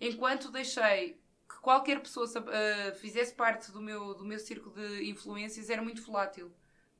Enquanto 0.00 0.50
deixei 0.50 1.20
que 1.48 1.58
qualquer 1.60 2.00
pessoa 2.00 2.26
uh, 2.26 2.94
fizesse 2.96 3.34
parte 3.34 3.70
do 3.70 3.80
meu, 3.80 4.14
do 4.14 4.24
meu 4.24 4.38
círculo 4.38 4.74
de 4.74 5.08
influências, 5.08 5.70
era 5.70 5.82
muito 5.82 6.02
volátil 6.02 6.52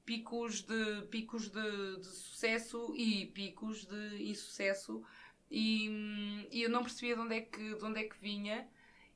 picos 0.05 0.63
de, 0.63 1.03
picos 1.11 1.49
de, 1.49 1.97
de 1.99 2.07
sucesso 2.07 2.93
e 2.97 3.27
picos 3.27 3.85
de 3.85 4.31
insucesso 4.31 5.03
e, 5.51 6.49
e 6.51 6.63
eu 6.63 6.71
não 6.71 6.83
percebia 6.83 7.15
de 7.15 7.21
onde, 7.21 7.35
é 7.37 7.41
que, 7.43 7.75
de 7.75 7.85
onde 7.85 8.01
é 8.01 8.05
que 8.05 8.17
vinha 8.19 8.69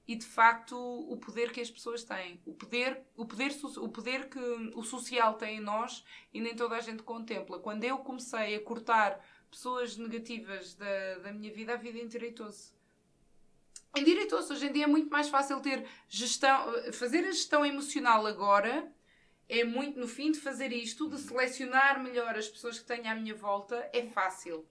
e 0.06 0.14
de 0.14 0.24
facto 0.24 0.76
o 0.76 1.16
poder 1.16 1.50
que 1.50 1.60
as 1.60 1.70
pessoas 1.70 2.04
têm, 2.04 2.40
o 2.46 2.54
poder, 2.54 3.02
o 3.16 3.26
poder, 3.26 3.50
o 3.78 3.88
poder 3.88 4.28
que 4.28 4.38
o 4.74 4.82
social 4.84 5.34
tem 5.34 5.56
em 5.56 5.60
nós 5.60 6.04
e 6.32 6.40
nem 6.40 6.54
toda 6.54 6.76
a 6.76 6.80
gente 6.80 7.02
contempla. 7.02 7.58
Quando 7.58 7.82
eu 7.82 7.98
comecei 7.98 8.54
a 8.54 8.60
cortar 8.62 9.20
pessoas 9.50 9.96
negativas 9.96 10.74
da, 10.74 11.18
da 11.18 11.32
minha 11.32 11.52
vida, 11.52 11.72
a 11.72 11.76
vida 11.76 11.98
endireitou-se. 11.98 12.72
Endireitou-se. 13.96 14.52
Hoje 14.52 14.66
em 14.66 14.72
dia 14.72 14.84
é 14.84 14.86
muito 14.86 15.10
mais 15.10 15.28
fácil 15.28 15.60
ter 15.60 15.84
gestão, 16.08 16.92
fazer 16.92 17.24
a 17.24 17.32
gestão 17.32 17.66
emocional 17.66 18.26
agora 18.26 18.92
é 19.48 19.64
muito, 19.64 19.98
no 19.98 20.08
fim 20.08 20.32
de 20.32 20.40
fazer 20.40 20.72
isto, 20.72 21.08
de 21.08 21.18
selecionar 21.18 22.02
melhor 22.02 22.36
as 22.36 22.48
pessoas 22.48 22.78
que 22.78 22.84
tenho 22.84 23.08
à 23.08 23.14
minha 23.14 23.34
volta, 23.34 23.88
é 23.92 24.02
fácil. 24.02 24.66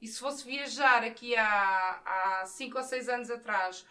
E 0.00 0.06
se 0.06 0.18
fosse 0.18 0.44
viajar 0.44 1.04
aqui 1.04 1.34
há 1.36 2.42
5 2.46 2.76
ou 2.76 2.84
6 2.84 3.08
anos 3.08 3.30
atrás, 3.30 3.86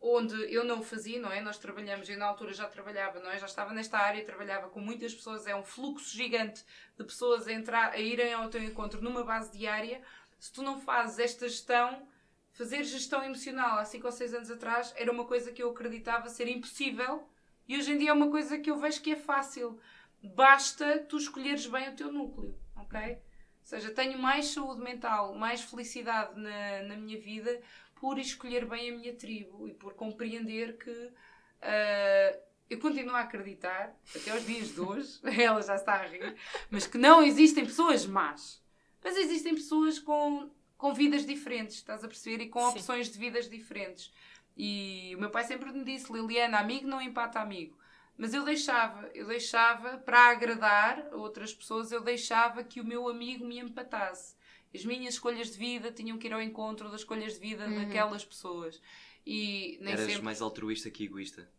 onde 0.00 0.34
eu 0.52 0.64
não 0.64 0.80
o 0.80 0.82
fazia, 0.82 1.20
não 1.20 1.32
é? 1.32 1.40
Nós 1.40 1.58
trabalhamos, 1.58 2.08
eu 2.08 2.16
na 2.16 2.26
altura 2.26 2.52
já 2.52 2.68
trabalhava, 2.68 3.18
não 3.20 3.30
é? 3.30 3.38
Já 3.38 3.46
estava 3.46 3.74
nesta 3.74 3.98
área, 3.98 4.24
trabalhava 4.24 4.68
com 4.68 4.80
muitas 4.80 5.14
pessoas, 5.14 5.46
é 5.46 5.56
um 5.56 5.64
fluxo 5.64 6.16
gigante 6.16 6.64
de 6.96 7.04
pessoas 7.04 7.46
a, 7.48 7.52
entrar, 7.52 7.92
a 7.92 7.98
irem 7.98 8.32
ao 8.32 8.48
teu 8.48 8.62
encontro 8.62 9.02
numa 9.02 9.24
base 9.24 9.50
diária. 9.50 10.00
Se 10.38 10.52
tu 10.52 10.62
não 10.62 10.80
fazes 10.80 11.18
esta 11.18 11.48
gestão, 11.48 12.06
fazer 12.52 12.84
gestão 12.84 13.22
emocional 13.24 13.78
há 13.78 13.84
5 13.84 14.06
ou 14.06 14.12
6 14.12 14.34
anos 14.34 14.50
atrás 14.50 14.94
era 14.96 15.10
uma 15.10 15.24
coisa 15.24 15.50
que 15.50 15.62
eu 15.62 15.70
acreditava 15.70 16.28
ser 16.28 16.48
impossível 16.48 17.28
e 17.68 17.76
hoje 17.76 17.92
em 17.92 17.98
dia 17.98 18.10
é 18.10 18.12
uma 18.12 18.30
coisa 18.30 18.58
que 18.58 18.70
eu 18.70 18.78
vejo 18.78 19.00
que 19.00 19.12
é 19.12 19.16
fácil. 19.16 19.78
Basta 20.22 20.98
tu 21.08 21.16
escolheres 21.16 21.66
bem 21.66 21.88
o 21.88 21.96
teu 21.96 22.12
núcleo, 22.12 22.56
ok? 22.76 23.00
Ou 23.00 23.18
seja, 23.62 23.90
tenho 23.90 24.18
mais 24.18 24.46
saúde 24.46 24.80
mental, 24.80 25.34
mais 25.34 25.62
felicidade 25.62 26.38
na, 26.40 26.82
na 26.82 26.96
minha 26.96 27.18
vida 27.20 27.60
por 27.96 28.18
escolher 28.18 28.66
bem 28.66 28.90
a 28.90 28.96
minha 28.96 29.14
tribo 29.14 29.66
e 29.66 29.74
por 29.74 29.94
compreender 29.94 30.76
que 30.78 30.90
uh, 30.90 32.40
eu 32.68 32.78
continuo 32.78 33.14
a 33.14 33.20
acreditar, 33.20 33.94
até 34.14 34.30
aos 34.30 34.44
dias 34.44 34.74
de 34.74 34.80
hoje, 34.80 35.18
ela 35.42 35.62
já 35.62 35.76
está 35.76 35.94
a 35.94 36.06
rir, 36.06 36.36
mas 36.70 36.86
que 36.86 36.98
não 36.98 37.22
existem 37.22 37.64
pessoas 37.64 38.06
más. 38.06 38.62
Mas 39.02 39.16
existem 39.16 39.54
pessoas 39.54 39.98
com, 39.98 40.50
com 40.76 40.92
vidas 40.92 41.24
diferentes, 41.24 41.76
estás 41.76 42.02
a 42.02 42.08
perceber? 42.08 42.44
E 42.44 42.48
com 42.48 42.60
Sim. 42.60 42.78
opções 42.78 43.10
de 43.10 43.18
vidas 43.18 43.48
diferentes. 43.48 44.12
E 44.56 45.12
o 45.14 45.20
meu 45.20 45.30
pai 45.30 45.44
sempre 45.44 45.70
me 45.72 45.84
disse: 45.84 46.12
Liliana, 46.12 46.58
amigo 46.58 46.86
não 46.86 47.00
empata 47.00 47.40
amigo. 47.40 47.76
Mas 48.16 48.32
eu 48.32 48.44
deixava, 48.44 49.10
eu 49.14 49.26
deixava, 49.26 49.98
para 49.98 50.30
agradar 50.30 51.10
outras 51.12 51.52
pessoas, 51.52 51.92
eu 51.92 52.00
deixava 52.00 52.64
que 52.64 52.80
o 52.80 52.84
meu 52.84 53.08
amigo 53.08 53.44
me 53.44 53.58
empatasse. 53.58 54.34
As 54.74 54.84
minhas 54.84 55.14
escolhas 55.14 55.50
de 55.50 55.58
vida 55.58 55.92
tinham 55.92 56.16
que 56.16 56.26
ir 56.26 56.32
ao 56.32 56.40
encontro 56.40 56.90
das 56.90 57.00
escolhas 57.00 57.34
de 57.34 57.40
vida 57.40 57.66
uhum. 57.66 57.84
daquelas 57.84 58.24
pessoas. 58.24 58.80
E 59.26 59.78
nem 59.82 59.92
Eras 59.92 60.06
sempre... 60.06 60.22
mais 60.22 60.40
altruísta 60.40 60.90
que 60.90 61.04
egoísta. 61.04 61.50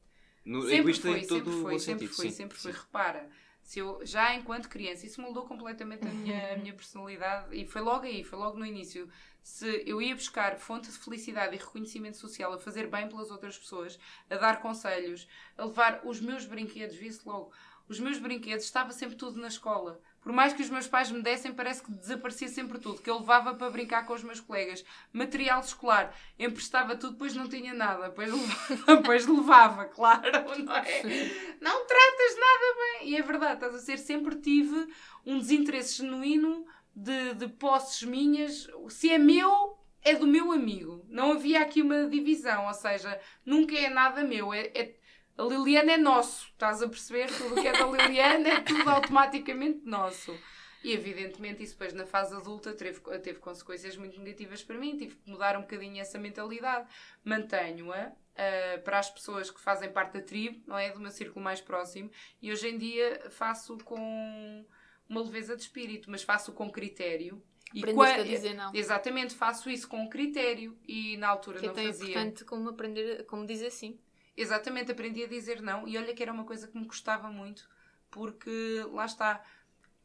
No, 0.44 0.62
sempre 0.62 0.78
egoísta 0.78 1.10
foi, 1.10 1.20
em 1.20 1.28
todo 1.28 1.46
sempre 1.46 1.62
foi, 1.62 1.76
o 1.76 1.80
sempre 1.80 2.08
sentido. 2.08 2.16
Foi, 2.16 2.30
sim, 2.30 2.36
sempre 2.36 2.58
foi. 2.58 2.72
Repara, 2.72 3.30
se 3.68 3.80
eu, 3.80 4.00
já 4.06 4.34
enquanto 4.34 4.70
criança, 4.70 5.06
isso 5.06 5.22
mudou 5.22 5.46
completamente 5.46 6.08
a 6.08 6.10
minha, 6.10 6.54
a 6.54 6.58
minha 6.58 6.74
personalidade 6.74 7.54
e 7.54 7.66
foi 7.66 7.82
logo 7.82 8.06
aí, 8.06 8.24
foi 8.24 8.40
logo 8.40 8.58
no 8.58 8.66
início 8.66 9.10
se 9.44 9.84
eu 9.86 10.02
ia 10.02 10.16
buscar 10.16 10.58
fonte 10.58 10.90
de 10.90 10.98
felicidade 10.98 11.54
e 11.54 11.60
reconhecimento 11.60 12.16
social, 12.16 12.54
a 12.54 12.58
fazer 12.58 12.88
bem 12.88 13.10
pelas 13.10 13.30
outras 13.30 13.58
pessoas, 13.58 14.00
a 14.30 14.38
dar 14.38 14.62
conselhos, 14.62 15.28
a 15.58 15.66
levar 15.66 16.00
os 16.06 16.22
meus 16.22 16.46
brinquedos, 16.46 16.96
vi-se 16.96 17.28
logo, 17.28 17.52
os 17.90 18.00
meus 18.00 18.18
brinquedos, 18.20 18.64
estava 18.64 18.94
sempre 18.94 19.18
tudo 19.18 19.38
na 19.38 19.50
escola. 19.50 20.02
Por 20.28 20.34
mais 20.34 20.52
que 20.52 20.62
os 20.62 20.70
meus 20.70 20.86
pais 20.86 21.10
me 21.10 21.22
dessem, 21.22 21.54
parece 21.54 21.82
que 21.82 21.90
desaparecia 21.90 22.50
sempre 22.50 22.80
tudo, 22.80 23.02
que 23.02 23.10
eu 23.10 23.18
levava 23.18 23.56
para 23.56 23.70
brincar 23.70 24.06
com 24.06 24.12
os 24.14 24.22
meus 24.22 24.42
colegas. 24.42 24.84
Material 25.14 25.62
escolar, 25.62 26.14
emprestava 26.38 26.98
tudo, 26.98 27.14
depois 27.14 27.34
não 27.34 27.48
tinha 27.48 27.74
nada, 27.74 28.10
depois 28.10 28.30
levava, 28.30 28.76
depois 28.98 29.26
levava 29.26 29.86
claro, 29.86 30.30
não 30.66 30.76
é? 30.76 31.02
Não 31.62 31.86
tratas 31.86 32.36
nada 32.38 32.76
bem. 33.00 33.10
E 33.10 33.16
é 33.16 33.22
verdade, 33.22 33.54
estás 33.54 33.76
a 33.76 33.80
ser, 33.80 33.98
sempre 34.00 34.36
tive 34.36 34.90
um 35.26 35.40
desinteresse 35.40 36.00
genuíno 36.00 36.66
de, 36.94 37.34
de 37.36 37.48
posses 37.48 38.04
minhas, 38.04 38.68
se 38.90 39.10
é 39.10 39.18
meu, 39.18 39.80
é 40.02 40.14
do 40.14 40.28
meu 40.28 40.52
amigo. 40.52 41.06
Não 41.08 41.32
havia 41.32 41.62
aqui 41.62 41.82
uma 41.82 42.06
divisão, 42.06 42.68
ou 42.68 42.74
seja, 42.74 43.18
nunca 43.46 43.78
é 43.78 43.90
nada 43.90 44.26
meu. 44.26 44.54
É, 44.54 44.72
é 44.76 44.94
a 45.38 45.44
Liliana 45.44 45.94
é 45.94 45.98
nosso, 45.98 46.48
estás 46.48 46.82
a 46.82 46.88
perceber? 46.88 47.28
Tudo 47.28 47.56
o 47.56 47.62
que 47.62 47.68
é 47.68 47.72
da 47.72 47.86
Liliana 47.86 48.50
é 48.50 48.62
tudo 48.62 48.90
automaticamente 48.90 49.82
nosso. 49.86 50.38
E 50.84 50.94
evidentemente 50.94 51.64
isso 51.64 51.74
depois 51.74 51.94
na 51.94 52.06
fase 52.06 52.36
adulta 52.36 52.74
teve, 52.74 53.00
teve 53.20 53.40
consequências 53.40 53.98
muito 53.98 54.20
negativas 54.20 54.64
para 54.64 54.78
mim, 54.78 54.96
tive 54.96 55.16
que 55.16 55.30
mudar 55.30 55.58
um 55.58 55.62
bocadinho 55.62 56.00
essa 56.00 56.18
mentalidade. 56.18 56.88
Mantenho-a 57.24 58.10
uh, 58.10 58.82
para 58.84 59.00
as 59.00 59.10
pessoas 59.10 59.52
que 59.52 59.60
fazem 59.60 59.92
parte 59.92 60.14
da 60.14 60.22
tribo, 60.22 60.62
não 60.66 60.78
é? 60.78 60.92
Do 60.92 61.00
meu 61.00 61.12
círculo 61.12 61.44
mais 61.44 61.62
próximo, 61.62 62.10
e 62.42 62.52
hoje 62.52 62.70
em 62.70 62.78
dia 62.78 63.30
faço 63.30 63.78
com 63.80 64.66
uma 65.10 65.22
leveza 65.22 65.56
de 65.56 65.64
espírito, 65.64 66.10
mas 66.10 66.24
faço 66.24 66.52
com 66.54 66.70
critério. 66.70 67.42
E 67.74 67.80
Aprendeste 67.80 68.22
a 68.22 68.24
dizer 68.24 68.54
não. 68.54 68.74
Exatamente, 68.74 69.36
faço 69.36 69.70
isso 69.70 69.88
com 69.90 70.08
critério 70.08 70.78
e 70.88 71.18
na 71.18 71.28
altura 71.28 71.60
que 71.60 71.68
não 71.68 71.74
é 71.74 71.84
fazia. 71.84 72.06
É 72.06 72.10
importante 72.12 72.46
como 72.46 72.70
aprender, 72.70 73.26
como 73.26 73.46
dizer 73.46 73.72
sim. 73.72 74.00
Exatamente, 74.38 74.92
aprendi 74.92 75.24
a 75.24 75.28
dizer 75.28 75.64
não 75.64 75.88
e 75.88 75.98
olha 75.98 76.14
que 76.14 76.22
era 76.22 76.32
uma 76.32 76.46
coisa 76.46 76.68
que 76.68 76.78
me 76.78 76.86
custava 76.86 77.28
muito, 77.32 77.68
porque 78.12 78.86
lá 78.94 79.06
está, 79.06 79.44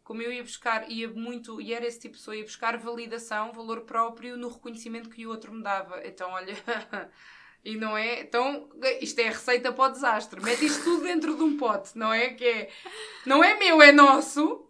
como 0.02 0.22
eu 0.22 0.32
ia 0.32 0.42
buscar, 0.42 0.90
ia 0.90 1.06
muito, 1.10 1.60
e 1.60 1.74
era 1.74 1.86
esse 1.86 2.00
tipo 2.00 2.14
de 2.14 2.20
pessoa, 2.20 2.34
ia 2.34 2.42
buscar 2.42 2.78
validação, 2.78 3.52
valor 3.52 3.82
próprio 3.82 4.38
no 4.38 4.48
reconhecimento 4.48 5.10
que 5.10 5.26
o 5.26 5.30
outro 5.30 5.52
me 5.52 5.62
dava. 5.62 6.00
Então, 6.06 6.30
olha, 6.30 6.54
e 7.62 7.76
não 7.76 7.96
é? 7.96 8.22
Então, 8.22 8.70
isto 9.02 9.18
é 9.18 9.28
a 9.28 9.32
receita 9.32 9.70
para 9.70 9.90
o 9.90 9.92
desastre. 9.92 10.40
Mete 10.40 10.64
isto 10.64 10.82
tudo 10.82 11.02
dentro 11.04 11.36
de 11.36 11.42
um 11.42 11.58
pote, 11.58 11.96
não 11.96 12.10
é? 12.10 12.30
Que 12.30 12.44
é, 12.44 12.70
não 13.26 13.44
é 13.44 13.58
meu, 13.58 13.82
é 13.82 13.92
nosso 13.92 14.66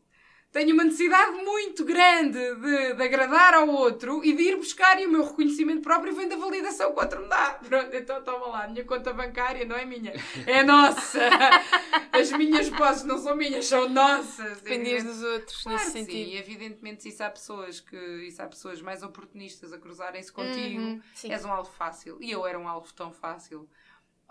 tenho 0.53 0.75
uma 0.75 0.85
necessidade 0.85 1.33
muito 1.43 1.83
grande 1.83 2.39
de, 2.39 2.95
de, 2.95 3.03
agradar 3.03 3.55
ao 3.55 3.69
outro 3.69 4.23
e 4.23 4.35
de 4.35 4.43
ir 4.43 4.57
buscar 4.57 5.01
e 5.01 5.07
o 5.07 5.11
meu 5.11 5.25
reconhecimento 5.25 5.81
próprio 5.81 6.15
vem 6.15 6.29
da 6.29 6.37
validação 6.37 6.93
que 6.93 6.99
o 6.99 7.03
outro 7.03 7.23
me 7.23 7.29
dá. 7.29 7.59
Pronto, 7.67 7.97
então 7.97 8.23
toma 8.23 8.47
lá, 8.49 8.65
a 8.65 8.69
minha 8.69 8.85
conta 8.85 9.15
bancária 9.15 9.65
não 9.65 9.75
é 9.75 9.87
minha, 9.87 10.13
é 10.47 10.63
nossa. 10.63 11.21
As 12.13 12.31
minhas 12.33 12.69
posses 12.69 13.05
não 13.05 13.17
são 13.17 13.35
minhas, 13.35 13.65
são 13.65 13.89
nossas. 13.89 14.61
Dependias 14.61 15.03
dos 15.05 15.23
outros 15.23 15.63
claro 15.63 15.79
nesse 15.79 15.93
sentido. 15.93 16.31
Sim, 16.31 16.37
evidentemente 16.37 17.09
isso 17.09 17.25
há 17.25 17.31
pessoas 17.31 17.81
que 17.81 17.97
isso 18.27 18.43
há 18.43 18.47
pessoas 18.47 18.83
mais 18.83 19.03
oportunistas 19.03 19.73
a 19.73 19.79
cruzarem-se 19.79 20.31
contigo. 20.31 20.83
Uhum, 20.83 21.03
és 21.25 21.45
um 21.47 21.51
alvo 21.51 21.73
fácil. 21.73 22.19
E 22.21 22.31
eu 22.31 22.47
era 22.47 22.59
um 22.59 22.69
alvo 22.69 22.93
tão 22.93 23.11
fácil. 23.11 23.67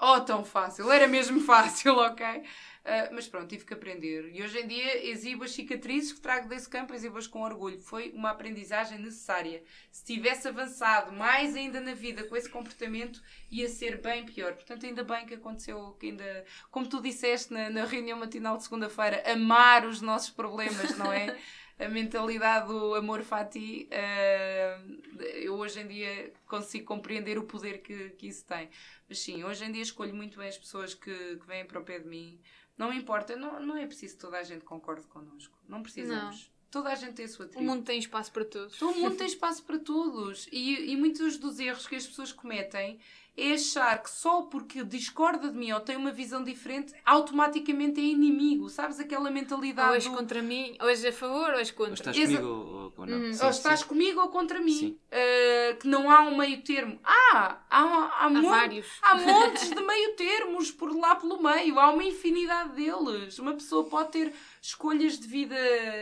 Oh, 0.04 0.20
tão 0.20 0.44
fácil, 0.44 0.92
era 0.92 1.08
mesmo 1.08 1.40
fácil, 1.42 1.94
ok? 2.02 2.44
Uh, 2.84 3.14
mas 3.14 3.28
pronto, 3.28 3.48
tive 3.48 3.64
que 3.64 3.76
aprender. 3.76 4.32
E 4.34 4.42
hoje 4.42 4.58
em 4.58 4.68
dia 4.68 5.06
exibo 5.06 5.44
as 5.44 5.52
cicatrizes 5.52 6.12
que 6.12 6.20
trago 6.20 6.50
desse 6.50 6.68
campo, 6.68 6.94
exibo-as 6.94 7.28
com 7.28 7.44
orgulho. 7.44 7.80
Foi 7.80 8.12
uma 8.16 8.32
aprendizagem 8.32 8.98
necessária. 8.98 9.64
Se 9.92 10.04
tivesse 10.04 10.48
avançado 10.48 11.12
mais 11.12 11.56
ainda 11.56 11.80
na 11.80 11.94
vida 11.94 12.24
com 12.24 12.36
esse 12.36 12.50
comportamento, 12.50 13.22
ia 13.52 13.70
ser 13.70 14.02
bem 14.02 14.26
pior. 14.26 14.54
Portanto, 14.54 14.86
ainda 14.86 15.04
bem 15.04 15.28
que 15.28 15.36
aconteceu, 15.36 15.96
que 16.00 16.08
ainda, 16.08 16.46
como 16.72 16.88
tu 16.88 17.00
disseste 17.00 17.54
na, 17.54 17.70
na 17.70 17.86
reunião 17.86 18.18
matinal 18.18 18.58
de 18.58 18.64
segunda-feira, 18.64 19.22
amar 19.32 19.86
os 19.86 20.02
nossos 20.02 20.32
problemas, 20.32 20.98
não 20.98 21.14
é? 21.14 21.38
a 21.82 21.90
mentalidade 21.90 22.68
do 22.68 22.94
amor 22.94 23.24
fati, 23.24 23.90
uh, 23.92 25.22
eu 25.36 25.56
hoje 25.56 25.82
em 25.82 25.88
dia 25.88 26.32
consigo 26.48 26.86
compreender 26.86 27.40
o 27.40 27.44
poder 27.44 27.80
que, 27.82 28.12
que 28.12 28.28
isso 28.28 28.46
tem. 28.46 28.70
Mas 29.10 29.20
sim, 29.20 29.44
hoje 29.44 29.66
em 29.66 29.72
dia 29.72 29.82
escolho 29.82 30.14
muito 30.14 30.38
bem 30.38 30.48
as 30.48 30.58
pessoas 30.58 30.94
que, 30.94 31.12
que 31.12 31.48
vêm 31.48 31.66
para 31.66 31.80
o 31.80 31.84
pé 31.84 32.00
de 32.00 32.08
mim. 32.08 32.40
Não 32.82 32.90
me 32.90 32.98
importa, 32.98 33.36
não, 33.36 33.60
não 33.60 33.78
é 33.78 33.86
preciso 33.86 34.16
que 34.16 34.22
toda 34.22 34.38
a 34.38 34.44
gente 34.44 34.66
concorde 34.66 35.06
connosco. 35.06 35.56
Não 35.70 35.84
precisamos. 35.84 36.52
Toda 36.72 36.90
a 36.90 36.96
gente 36.96 37.14
tem 37.14 37.26
a 37.26 37.28
sua 37.28 37.46
O 37.46 37.50
tribo. 37.50 37.64
mundo 37.64 37.84
tem 37.84 38.00
espaço 38.00 38.32
para 38.32 38.44
todos. 38.46 38.78
Todo 38.78 38.98
mundo 38.98 39.16
tem 39.18 39.28
espaço 39.28 39.62
para 39.64 39.78
todos. 39.78 40.48
E, 40.52 40.92
e 40.92 40.98
muitos 40.98 41.38
dos 41.38 41.60
erros 41.60 41.86
que 41.86 41.96
as 41.96 42.08
pessoas 42.08 42.32
cometem 42.32 42.98
é 43.38 43.54
achar 43.54 44.04
que 44.04 44.10
só 44.10 44.42
porque 44.44 44.84
discorda 44.84 45.50
de 45.50 45.58
mim 45.58 45.72
ou 45.72 45.80
tem 45.80 45.96
uma 45.96 46.12
visão 46.12 46.44
diferente, 46.44 46.94
automaticamente 47.06 48.00
é 48.00 48.04
inimigo. 48.04 48.68
Sabes 48.70 49.00
aquela 49.00 49.30
Ou 49.30 49.34
mentalidade 49.34 49.94
és 49.96 50.04
do... 50.04 50.12
contra 50.12 50.42
mim, 50.42 50.76
ou 50.82 50.90
és 50.90 51.04
a 51.06 51.12
favor, 51.14 51.50
ou 51.54 51.60
és 51.60 51.70
Ou 51.70 51.76
contra. 51.76 51.94
estás 51.94 52.18
Exa- 52.18 52.38
comigo 52.40 52.48
ou, 52.54 52.94
ou 52.98 53.06
não. 53.08 53.18
Uhum. 53.18 53.34
Sim, 53.34 53.44
ou 53.46 53.50
estás 53.50 53.80
sim. 53.80 53.86
comigo 53.88 54.20
ou 54.22 54.28
contra 54.30 54.60
mim. 54.60 54.74
Sim. 54.74 55.00
Uh, 55.12 55.78
que 55.78 55.88
não 55.88 56.12
há 56.12 56.22
um 56.24 56.38
meio 56.38 56.62
termo. 56.62 57.00
Ah, 57.04 57.62
há, 57.70 57.80
há, 57.80 58.26
Há 58.26 58.30
mon- 58.30 58.50
vários. 58.50 58.86
há 59.02 59.16
montes 59.20 59.70
de 59.70 59.82
meio 59.82 60.16
termos 60.16 60.70
por 60.70 60.94
lá 60.96 61.16
pelo 61.16 61.42
meio. 61.42 61.80
Há 61.80 61.90
uma 61.92 62.04
infinidade 62.04 62.74
deles. 62.76 63.40
Uma 63.40 63.54
pessoa 63.54 63.86
pode 63.86 64.12
ter 64.12 64.34
escolhas 64.62 65.18
de 65.18 65.28
vida, 65.28 65.56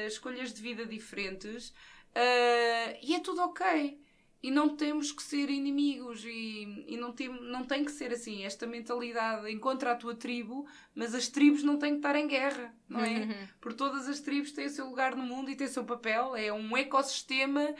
escolhas 0.08 0.52
de 0.54 0.62
vida 0.62 0.86
diferentes 0.86 1.70
uh, 1.70 2.98
e 3.04 3.14
é 3.16 3.20
tudo 3.20 3.42
ok. 3.42 4.00
E 4.41 4.49
não 4.49 4.76
temos 4.76 5.11
que 5.11 5.22
ser 5.22 5.49
inimigos 5.49 6.24
e, 6.24 6.86
e 6.88 6.95
não, 6.95 7.11
tem, 7.11 7.28
não 7.28 7.66
tem 7.66 7.84
que 7.84 7.91
ser 7.91 8.14
assim. 8.14 8.44
Esta 8.44 8.66
mentalidade 8.66 9.52
encontra 9.52 9.91
a 9.91 9.95
tua 9.95 10.16
tribo, 10.16 10.66
mas 10.95 11.14
as 11.14 11.28
tribos 11.28 11.61
não 11.61 11.78
têm 11.78 11.91
que 11.91 11.98
estar 11.98 12.16
em 12.16 12.28
guerra, 12.28 12.74
não 12.88 13.02
é? 13.02 13.20
Uhum. 13.20 13.48
Por 13.60 13.74
todas 13.74 14.07
as 14.07 14.22
tribos 14.22 14.53
têm 14.53 14.68
o 14.68 14.70
seu 14.70 14.88
lugar 14.88 15.14
no 15.16 15.24
mundo 15.24 15.52
e 15.52 15.56
têm 15.57 15.68
o 15.68 15.70
seu 15.70 15.84
papel. 15.84 16.38
É 16.38 16.53
um 16.53 16.78
ecossistema 16.78 17.76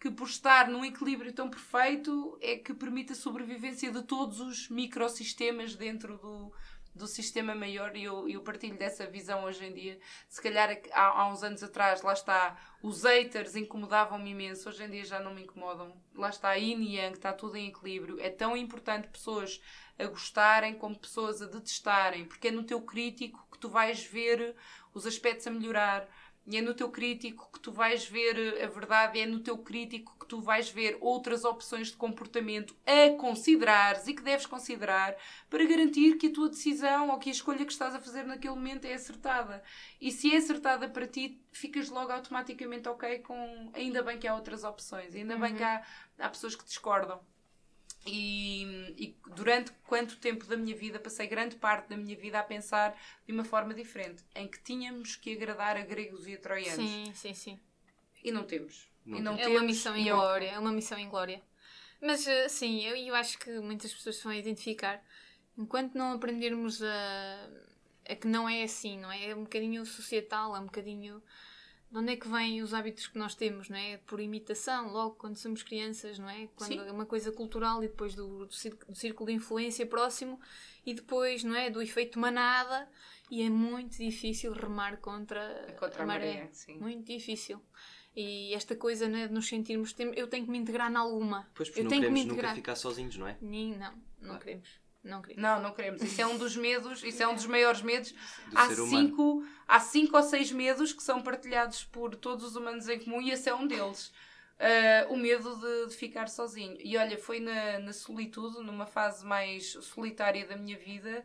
que, 0.00 0.10
por 0.10 0.28
estar 0.28 0.68
num 0.68 0.84
equilíbrio 0.84 1.32
tão 1.32 1.50
perfeito, 1.50 2.38
é 2.40 2.56
que 2.56 2.72
permite 2.72 3.12
a 3.12 3.16
sobrevivência 3.16 3.90
de 3.90 4.02
todos 4.02 4.40
os 4.40 4.68
microsistemas 4.70 5.74
dentro 5.74 6.16
do, 6.16 6.52
do 6.94 7.06
sistema 7.06 7.54
maior. 7.54 7.96
E 7.96 8.04
eu, 8.04 8.28
eu 8.28 8.40
partilho 8.42 8.76
dessa 8.76 9.06
visão 9.06 9.44
hoje 9.44 9.64
em 9.64 9.72
dia. 9.72 9.98
Se 10.28 10.40
calhar 10.40 10.76
há, 10.92 11.22
há 11.22 11.28
uns 11.28 11.42
anos 11.42 11.62
atrás, 11.62 12.02
lá 12.02 12.12
está, 12.12 12.56
os 12.82 13.04
haters 13.04 13.56
incomodavam-me 13.56 14.30
imenso. 14.30 14.68
Hoje 14.68 14.84
em 14.84 14.90
dia 14.90 15.04
já 15.04 15.20
não 15.20 15.34
me 15.34 15.42
incomodam. 15.42 15.94
Lá 16.14 16.28
está 16.28 16.54
yin 16.54 16.82
e 16.82 16.96
yang, 16.96 17.14
está 17.16 17.32
tudo 17.32 17.56
em 17.56 17.68
equilíbrio. 17.68 18.20
É 18.20 18.30
tão 18.30 18.56
importante 18.56 19.08
pessoas 19.08 19.60
a 19.98 20.06
gostarem 20.06 20.74
como 20.74 20.98
pessoas 20.98 21.42
a 21.42 21.46
detestarem, 21.46 22.24
porque 22.24 22.48
é 22.48 22.50
no 22.50 22.62
teu 22.62 22.80
crítico 22.80 23.46
que 23.50 23.58
tu 23.58 23.68
vais 23.68 24.04
ver 24.04 24.54
os 24.94 25.06
aspectos 25.06 25.46
a 25.46 25.50
melhorar. 25.50 26.08
E 26.50 26.56
é 26.56 26.62
no 26.62 26.72
teu 26.72 26.90
crítico 26.90 27.50
que 27.52 27.60
tu 27.60 27.70
vais 27.70 28.06
ver 28.06 28.64
a 28.64 28.68
verdade, 28.68 29.20
é 29.20 29.26
no 29.26 29.40
teu 29.40 29.58
crítico 29.58 30.16
que 30.18 30.26
tu 30.26 30.40
vais 30.40 30.70
ver 30.70 30.96
outras 30.98 31.44
opções 31.44 31.88
de 31.88 31.96
comportamento 31.98 32.74
a 32.86 33.14
considerares 33.18 34.08
e 34.08 34.14
que 34.14 34.22
deves 34.22 34.46
considerar 34.46 35.14
para 35.50 35.66
garantir 35.66 36.16
que 36.16 36.28
a 36.28 36.32
tua 36.32 36.48
decisão 36.48 37.10
ou 37.10 37.18
que 37.18 37.28
a 37.28 37.32
escolha 37.32 37.66
que 37.66 37.72
estás 37.72 37.94
a 37.94 38.00
fazer 38.00 38.24
naquele 38.24 38.54
momento 38.54 38.86
é 38.86 38.94
acertada. 38.94 39.62
E 40.00 40.10
se 40.10 40.32
é 40.34 40.38
acertada 40.38 40.88
para 40.88 41.06
ti, 41.06 41.38
ficas 41.52 41.90
logo 41.90 42.10
automaticamente 42.10 42.88
ok 42.88 43.18
com. 43.18 43.70
Ainda 43.74 44.02
bem 44.02 44.18
que 44.18 44.26
há 44.26 44.34
outras 44.34 44.64
opções, 44.64 45.14
ainda 45.14 45.36
bem 45.36 45.54
que 45.54 45.62
há, 45.62 45.84
há 46.18 46.30
pessoas 46.30 46.56
que 46.56 46.64
discordam. 46.64 47.20
E, 48.08 48.94
e 48.96 49.16
durante 49.34 49.70
quanto 49.86 50.16
tempo 50.16 50.46
da 50.46 50.56
minha 50.56 50.74
vida, 50.74 50.98
passei 50.98 51.26
grande 51.26 51.56
parte 51.56 51.88
da 51.88 51.96
minha 51.96 52.16
vida 52.16 52.38
a 52.38 52.42
pensar 52.42 52.98
de 53.26 53.32
uma 53.32 53.44
forma 53.44 53.74
diferente, 53.74 54.24
em 54.34 54.48
que 54.48 54.60
tínhamos 54.62 55.16
que 55.16 55.32
agradar 55.32 55.76
a 55.76 55.82
gregos 55.82 56.26
e 56.26 56.34
a 56.34 56.38
troianos. 56.38 56.74
Sim, 56.74 57.12
sim, 57.14 57.34
sim. 57.34 57.60
E 58.24 58.30
não 58.32 58.44
temos. 58.44 58.88
Não 59.04 59.18
e 59.18 59.22
não 59.22 59.34
É 59.34 59.36
temos, 59.36 59.58
uma 59.60 59.62
missão 59.66 59.96
e 59.96 60.00
em 60.00 60.10
glória, 60.10 60.50
é 60.50 60.58
uma 60.58 60.72
missão 60.72 60.98
em 60.98 61.08
glória. 61.08 61.42
Mas 62.00 62.26
eh, 62.26 62.48
sim, 62.48 62.84
eu, 62.84 62.96
eu 62.96 63.14
acho 63.14 63.38
que 63.38 63.50
muitas 63.60 63.92
pessoas 63.92 64.16
se 64.16 64.24
vão 64.24 64.32
identificar. 64.32 65.02
Enquanto 65.56 65.94
não 65.94 66.12
aprendermos 66.12 66.82
a, 66.82 67.50
a 68.08 68.14
que 68.14 68.26
não 68.26 68.48
é 68.48 68.62
assim, 68.62 68.98
não 68.98 69.10
é? 69.10 69.30
É 69.30 69.34
um 69.34 69.42
bocadinho 69.42 69.84
societal, 69.84 70.54
é 70.56 70.60
um 70.60 70.66
bocadinho. 70.66 71.22
De 71.90 71.96
onde 71.98 72.12
é 72.12 72.16
que 72.16 72.28
vêm 72.28 72.60
os 72.62 72.74
hábitos 72.74 73.06
que 73.06 73.18
nós 73.18 73.34
temos, 73.34 73.70
não 73.70 73.76
é? 73.78 73.96
Por 74.06 74.20
imitação, 74.20 74.92
logo 74.92 75.16
quando 75.16 75.36
somos 75.36 75.62
crianças, 75.62 76.18
não 76.18 76.28
é? 76.28 76.46
Quando 76.54 76.68
Sim. 76.72 76.78
é 76.86 76.92
uma 76.92 77.06
coisa 77.06 77.32
cultural 77.32 77.82
e 77.82 77.88
depois 77.88 78.14
do, 78.14 78.44
do, 78.44 78.52
círculo, 78.52 78.92
do 78.92 78.98
círculo 78.98 79.26
de 79.28 79.32
influência 79.34 79.86
próximo 79.86 80.38
e 80.84 80.92
depois, 80.92 81.42
não 81.42 81.56
é? 81.56 81.70
Do 81.70 81.80
efeito 81.80 82.18
manada 82.18 82.86
e 83.30 83.42
é 83.42 83.48
muito 83.48 83.96
difícil 83.96 84.52
remar 84.52 84.98
contra, 84.98 85.74
Contra 85.78 86.02
a 86.02 86.06
maré, 86.06 86.48
sim. 86.52 86.78
muito 86.78 87.06
difícil. 87.06 87.58
E 88.14 88.52
esta 88.52 88.74
coisa 88.76 89.08
né, 89.08 89.28
de 89.28 89.32
nos 89.32 89.46
sentirmos. 89.48 89.94
Eu 90.14 90.26
tenho 90.26 90.44
que 90.44 90.50
me 90.50 90.58
integrar 90.58 90.90
em 90.90 90.96
alguma. 90.96 91.48
Pois 91.54 91.68
porque 91.68 91.80
eu 91.80 91.84
não 91.84 91.90
tenho 91.90 92.02
que 92.02 92.08
me 92.10 92.14
queremos 92.14 92.24
nunca 92.24 92.32
integrar. 92.34 92.54
ficar 92.56 92.74
sozinhos, 92.76 93.16
não 93.16 93.28
é? 93.28 93.38
Nem, 93.40 93.76
não, 93.78 93.94
não 94.20 94.34
Ah. 94.34 94.38
queremos. 94.38 94.68
Não 95.02 95.22
queremos. 95.22 95.42
Não, 95.42 95.62
não 95.62 95.72
queremos. 95.72 96.02
Isso 96.02 96.20
é 96.20 96.26
um 96.26 96.36
dos 96.36 96.56
medos, 96.56 97.02
isso 97.02 97.22
é 97.22 97.28
um 97.28 97.34
dos 97.34 97.46
maiores 97.46 97.80
medos. 97.82 98.12
Do 98.46 98.58
Há 98.58 98.68
cinco, 98.74 99.44
há 99.66 99.80
cinco 99.80 100.16
ou 100.16 100.22
seis 100.22 100.50
medos 100.52 100.92
que 100.92 101.02
são 101.02 101.22
partilhados 101.22 101.84
por 101.84 102.14
todos 102.16 102.44
os 102.44 102.56
humanos 102.56 102.88
em 102.88 102.98
comum 102.98 103.20
e 103.22 103.30
esse 103.30 103.48
é 103.48 103.54
um 103.54 103.66
deles. 103.66 104.12
Ah, 104.58 105.06
o 105.08 105.16
medo 105.16 105.56
de, 105.56 105.86
de 105.88 105.96
ficar 105.96 106.28
sozinho. 106.28 106.76
E 106.80 106.96
olha, 106.96 107.16
foi 107.16 107.38
na, 107.40 107.78
na 107.78 107.92
solitude, 107.92 108.58
numa 108.64 108.86
fase 108.86 109.24
mais 109.24 109.70
solitária 109.82 110.46
da 110.46 110.56
minha 110.56 110.76
vida, 110.76 111.24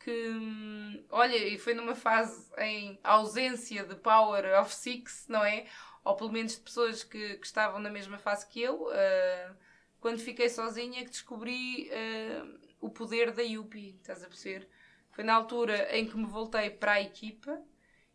que. 0.00 0.10
hum, 0.30 1.04
Olha, 1.10 1.36
e 1.36 1.56
foi 1.58 1.74
numa 1.74 1.94
fase 1.94 2.50
em 2.58 2.98
ausência 3.04 3.84
de 3.84 3.94
Power 3.96 4.60
of 4.60 4.74
Six, 4.74 5.26
não 5.28 5.44
é? 5.44 5.66
Ou 6.04 6.16
pelo 6.16 6.32
menos 6.32 6.52
de 6.56 6.60
pessoas 6.60 7.02
que, 7.04 7.34
que 7.38 7.46
estavam 7.46 7.78
na 7.80 7.90
mesma 7.90 8.18
fase 8.18 8.46
que 8.48 8.60
eu. 8.60 8.88
ah, 8.92 9.54
quando 10.00 10.18
fiquei 10.20 10.48
sozinha 10.50 11.02
que 11.04 11.10
descobri 11.10 11.90
ah, 11.92 12.44
o 12.84 12.90
poder 12.90 13.32
da 13.32 13.42
Yuppie, 13.42 13.96
estás 13.98 14.22
a 14.22 14.28
perceber? 14.28 14.68
Foi 15.10 15.24
na 15.24 15.32
altura 15.32 15.96
em 15.96 16.06
que 16.06 16.18
me 16.18 16.26
voltei 16.26 16.68
para 16.68 16.92
a 16.92 17.00
equipa 17.00 17.58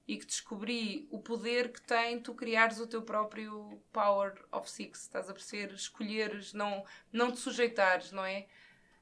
e 0.08 0.16
que 0.16 0.26
descobri 0.28 1.08
o 1.10 1.20
poder 1.20 1.72
que 1.72 1.82
tem 1.82 2.20
tu 2.20 2.36
criares 2.36 2.80
o 2.80 2.86
teu 2.86 3.02
próprio 3.02 3.82
Power 3.92 4.34
of 4.52 4.70
Six, 4.70 5.02
estás 5.02 5.28
a 5.28 5.34
perceber? 5.34 5.74
Escolheres, 5.74 6.54
não, 6.54 6.86
não 7.12 7.32
te 7.32 7.40
sujeitares, 7.40 8.12
não 8.12 8.24
é? 8.24 8.46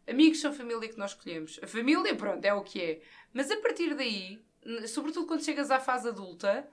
Amigos 0.08 0.40
são 0.40 0.54
família 0.54 0.88
que 0.88 0.98
nós 0.98 1.12
escolhemos. 1.12 1.60
A 1.62 1.68
família, 1.68 2.16
pronto, 2.16 2.46
é 2.46 2.54
o 2.54 2.64
que 2.64 2.82
é. 2.82 3.02
Mas 3.34 3.52
a 3.52 3.58
partir 3.58 3.94
daí, 3.94 4.42
sobretudo 4.88 5.28
quando 5.28 5.44
chegas 5.44 5.70
à 5.70 5.82
fase 5.82 6.08
adulta, 6.08 6.66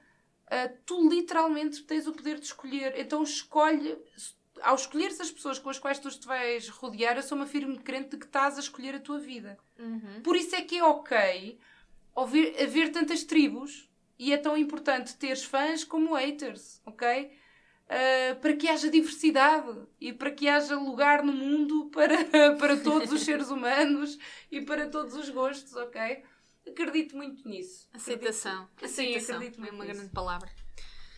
ah, 0.47 0.71
tu 0.87 1.09
literalmente 1.09 1.83
tens 1.83 2.07
o 2.07 2.13
poder 2.13 2.39
de 2.39 2.47
escolher. 2.47 2.95
Então 2.97 3.25
escolhe. 3.25 3.99
Ao 4.63 4.75
escolheres 4.75 5.21
as 5.21 5.31
pessoas 5.31 5.59
com 5.59 5.69
as 5.69 5.79
quais 5.79 5.99
tu 5.99 6.09
te 6.11 6.27
vais 6.27 6.69
rodear, 6.69 7.17
eu 7.17 7.23
sou 7.23 7.37
uma 7.37 7.47
firme 7.47 7.79
crente 7.79 8.11
de 8.11 8.17
que 8.19 8.27
estás 8.27 8.57
a 8.57 8.61
escolher 8.61 8.95
a 8.95 9.01
tua 9.01 9.19
vida. 9.19 9.59
Por 10.23 10.37
isso 10.37 10.55
é 10.55 10.63
que 10.63 10.79
é 10.79 10.85
ok 10.85 11.59
ouvir, 12.15 12.55
haver 12.63 12.91
tantas 12.93 13.25
tribos 13.25 13.89
e 14.19 14.33
é 14.33 14.37
tão 14.39 14.57
importante 14.57 15.17
teres 15.17 15.45
fãs 15.45 15.83
como 15.85 16.15
haters, 16.15 16.81
ok? 16.87 17.33
Ah, 17.89 18.35
para 18.41 18.55
que 18.57 18.69
haja 18.69 18.89
diversidade 18.89 19.77
e 20.01 20.13
para 20.13 20.31
que 20.31 20.49
haja 20.49 20.77
lugar 20.79 21.23
no 21.23 21.33
mundo 21.33 21.91
para, 21.91 22.17
para 22.57 22.77
todos 22.79 23.13
os 23.13 23.23
seres 23.23 23.51
humanos 23.51 24.17
e 24.51 24.61
para 24.63 24.89
todos 24.89 25.15
os 25.15 25.29
gostos, 25.29 25.75
ok? 25.75 26.23
Acredito 26.67 27.15
muito 27.17 27.47
nisso. 27.47 27.87
Aceitação. 27.93 28.69
Acredito- 28.77 28.95
Sim, 28.97 29.03
Aceitação. 29.09 29.37
acredito 29.37 29.59
é 29.59 29.61
muito 29.61 29.75
uma 29.75 29.85
nisso. 29.85 29.97
grande 29.99 30.13
palavra. 30.15 30.51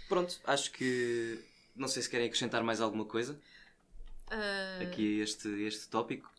Pronto, 0.09 0.41
acho 0.45 0.73
que. 0.73 1.39
Não 1.77 1.89
sei 1.89 2.03
se 2.03 2.11
querem 2.11 2.27
acrescentar 2.27 2.63
mais 2.63 2.81
alguma 2.81 3.05
coisa 3.05 3.41
Ah, 4.31 4.81
aqui 4.83 5.21
a 5.21 5.25
este, 5.25 5.49
este 5.63 5.89
tópico. 5.89 6.31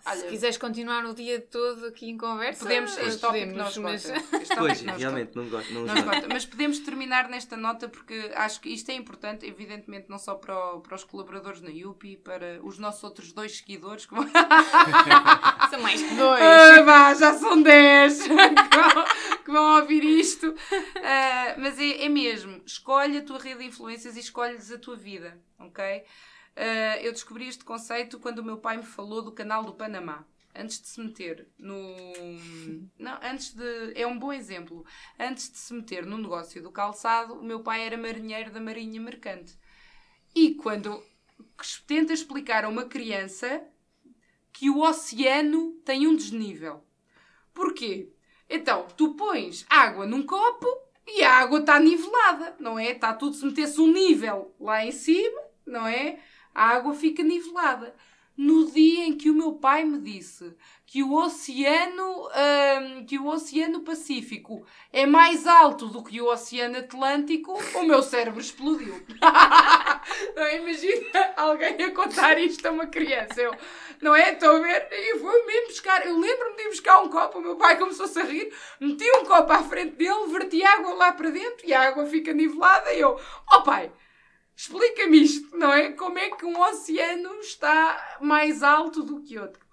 Se 0.00 0.08
Olha, 0.08 0.28
quiseres 0.28 0.56
continuar 0.56 1.04
o 1.04 1.14
dia 1.14 1.40
todo 1.40 1.86
aqui 1.86 2.08
em 2.08 2.16
conversa, 2.16 2.60
Podemos, 2.64 2.96
este 2.98 3.20
tópico 3.20 3.46
podemos, 3.46 3.76
não 3.76 3.82
mas 3.82 4.02
conta. 4.06 4.16
Este 4.18 4.54
tópico 4.54 4.56
Pois, 4.58 4.80
realmente, 4.80 5.36
não 5.36 5.48
gosto. 5.48 5.72
Não 5.74 5.82
Não 5.82 6.02
conta. 6.02 6.28
Mas 6.28 6.46
podemos 6.46 6.78
terminar 6.80 7.28
nesta 7.28 7.56
nota 7.56 7.88
porque 7.88 8.30
acho 8.34 8.60
que 8.60 8.68
isto 8.70 8.90
é 8.90 8.94
importante, 8.94 9.46
evidentemente, 9.46 10.06
não 10.08 10.18
só 10.18 10.34
para, 10.34 10.74
o- 10.74 10.80
para 10.80 10.94
os 10.94 11.04
colaboradores 11.04 11.60
na 11.60 11.70
Yupi, 11.70 12.16
para 12.16 12.60
os 12.62 12.78
nossos 12.78 13.02
outros 13.04 13.32
dois 13.32 13.56
seguidores. 13.58 14.06
Que 14.06 14.14
são 15.70 15.80
mais 15.80 16.00
que 16.02 16.14
dois. 16.14 16.42
Ah, 16.42 16.82
vá, 16.82 17.14
já 17.14 17.34
são 17.34 17.60
10 17.62 18.22
que, 18.22 18.28
vão, 18.28 19.04
que 19.44 19.50
vão 19.50 19.76
ouvir 19.80 20.04
isto. 20.04 20.54
Ah, 21.02 21.54
mas 21.58 21.78
é, 21.78 22.04
é 22.04 22.08
mesmo, 22.08 22.60
escolhe 22.64 23.18
a 23.18 23.22
tua 23.22 23.38
rede 23.38 23.58
de 23.60 23.66
influências 23.66 24.16
e 24.16 24.20
escolhes 24.20 24.70
a 24.72 24.78
tua 24.78 24.96
vida, 24.96 25.38
ok? 25.58 26.02
Ah, 26.58 26.98
eu 27.00 27.12
descobri 27.12 27.46
este 27.46 27.64
conceito 27.64 28.18
quando 28.18 28.40
o 28.40 28.44
meu 28.44 28.58
pai 28.58 28.76
me 28.78 28.82
falou 28.82 29.22
do 29.22 29.30
canal 29.30 29.62
do 29.62 29.74
Panamá. 29.74 30.26
Antes 30.52 30.80
de 30.80 30.88
se 30.88 31.00
meter 31.00 31.46
no. 31.56 31.80
Não, 32.98 33.16
antes 33.22 33.54
de. 33.54 33.92
É 33.94 34.04
um 34.04 34.18
bom 34.18 34.32
exemplo. 34.32 34.84
Antes 35.16 35.52
de 35.52 35.56
se 35.56 35.72
meter 35.72 36.04
no 36.04 36.18
negócio 36.18 36.60
do 36.60 36.72
calçado, 36.72 37.34
o 37.34 37.44
meu 37.44 37.60
pai 37.60 37.82
era 37.86 37.96
marinheiro 37.96 38.50
da 38.50 38.60
Marinha 38.60 39.00
Mercante. 39.00 39.56
E 40.34 40.54
quando 40.54 41.00
tenta 41.86 42.12
explicar 42.12 42.64
a 42.64 42.68
uma 42.68 42.86
criança 42.86 43.62
que 44.52 44.68
o 44.68 44.80
oceano 44.80 45.74
tem 45.84 46.08
um 46.08 46.16
desnível. 46.16 46.82
Porquê? 47.54 48.12
Então, 48.50 48.88
tu 48.96 49.14
pões 49.14 49.64
água 49.68 50.06
num 50.06 50.24
copo 50.24 50.66
e 51.06 51.22
a 51.22 51.34
água 51.34 51.60
está 51.60 51.78
nivelada, 51.78 52.56
não 52.58 52.76
é? 52.76 52.90
Está 52.90 53.14
tudo, 53.14 53.36
se 53.36 53.44
metesse 53.44 53.80
um 53.80 53.92
nível 53.92 54.52
lá 54.58 54.84
em 54.84 54.90
cima, 54.90 55.40
não 55.64 55.86
é? 55.86 56.18
A 56.58 56.70
água 56.70 56.92
fica 56.92 57.22
nivelada. 57.22 57.94
no 58.36 58.70
dia 58.70 59.04
em 59.04 59.16
que 59.16 59.30
o 59.30 59.34
meu 59.34 59.54
pai 59.54 59.84
me 59.84 59.98
disse 59.98 60.56
que 60.86 61.02
o 61.02 61.12
oceano, 61.12 62.28
hum, 62.28 63.04
que 63.04 63.18
o 63.18 63.26
oceano 63.26 63.80
Pacífico 63.80 64.64
é 64.92 65.04
mais 65.04 65.46
alto 65.46 65.86
do 65.86 66.02
que 66.02 66.20
o 66.20 66.26
oceano 66.26 66.78
Atlântico, 66.78 67.52
o 67.74 67.82
meu 67.82 68.02
cérebro 68.02 68.40
explodiu. 68.40 68.94
não, 70.34 70.48
imagina 70.50 71.32
alguém 71.36 71.82
a 71.82 71.92
contar 71.92 72.38
isto 72.38 72.66
a 72.66 72.70
uma 72.72 72.86
criança. 72.86 73.40
Eu, 73.40 73.54
não 74.00 74.14
é? 74.14 74.32
Estou 74.32 74.56
a 74.56 74.60
ver? 74.60 74.88
E 74.90 75.18
vou 75.18 75.46
mesmo 75.46 75.66
buscar. 75.68 76.06
Eu 76.06 76.18
lembro-me 76.18 76.56
de 76.56 76.62
ir 76.62 76.68
buscar 76.68 77.00
um 77.02 77.08
copo. 77.08 77.38
O 77.38 77.42
meu 77.42 77.56
pai 77.56 77.76
começou-se 77.76 78.18
a 78.18 78.24
rir, 78.24 78.52
meti 78.80 79.04
um 79.16 79.24
copo 79.24 79.52
à 79.52 79.62
frente 79.62 79.96
dele, 79.96 80.26
verti 80.28 80.64
água 80.64 80.94
lá 80.94 81.12
para 81.12 81.30
dentro 81.30 81.66
e 81.66 81.74
a 81.74 81.88
água 81.88 82.06
fica 82.06 82.32
nivelada. 82.32 82.92
E 82.94 83.00
eu, 83.00 83.18
oh 83.52 83.62
pai, 83.62 83.92
explica-me 84.58 85.22
isto, 85.22 85.56
não 85.56 85.72
é? 85.72 85.92
Como 85.92 86.18
é 86.18 86.30
que 86.30 86.44
um 86.44 86.60
oceano 86.60 87.34
está 87.34 88.18
mais 88.20 88.60
alto 88.60 89.04
do 89.04 89.22
que 89.22 89.38
outro? 89.38 89.64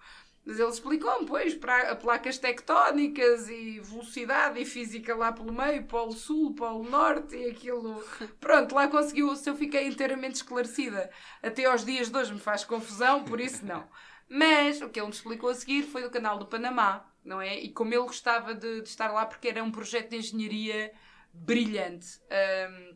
Mas 0.46 0.60
ele 0.60 0.70
explicou-me, 0.70 1.26
pois, 1.26 1.56
para 1.56 1.96
placas 1.96 2.38
tectónicas 2.38 3.50
e 3.50 3.80
velocidade 3.80 4.62
e 4.62 4.66
física 4.66 5.16
lá 5.16 5.32
pelo 5.32 5.52
meio, 5.52 5.84
Polo 5.86 6.12
Sul, 6.12 6.54
Polo 6.54 6.88
Norte 6.88 7.36
e 7.36 7.50
aquilo. 7.50 8.04
Pronto, 8.40 8.76
lá 8.76 8.88
conseguiu, 8.88 9.36
se 9.36 9.50
eu 9.50 9.56
fiquei 9.56 9.88
inteiramente 9.88 10.36
esclarecida. 10.36 11.10
Até 11.42 11.66
aos 11.66 11.84
dias 11.84 12.12
de 12.12 12.18
hoje 12.18 12.32
me 12.32 12.40
faz 12.40 12.64
confusão, 12.64 13.24
por 13.24 13.42
isso 13.42 13.66
não. 13.66 13.90
Mas 14.30 14.84
o 14.84 14.90
que 14.90 15.00
ele 15.00 15.08
me 15.08 15.14
explicou 15.14 15.50
a 15.50 15.56
seguir 15.56 15.82
foi 15.82 16.04
do 16.04 16.12
canal 16.12 16.38
do 16.38 16.46
Panamá, 16.46 17.12
não 17.24 17.42
é? 17.42 17.60
E 17.60 17.72
como 17.72 17.92
ele 17.92 18.04
gostava 18.04 18.54
de, 18.54 18.82
de 18.82 18.88
estar 18.88 19.12
lá 19.12 19.26
porque 19.26 19.48
era 19.48 19.64
um 19.64 19.72
projeto 19.72 20.12
de 20.12 20.18
engenharia 20.18 20.94
brilhante. 21.34 22.20
Um, 22.30 22.95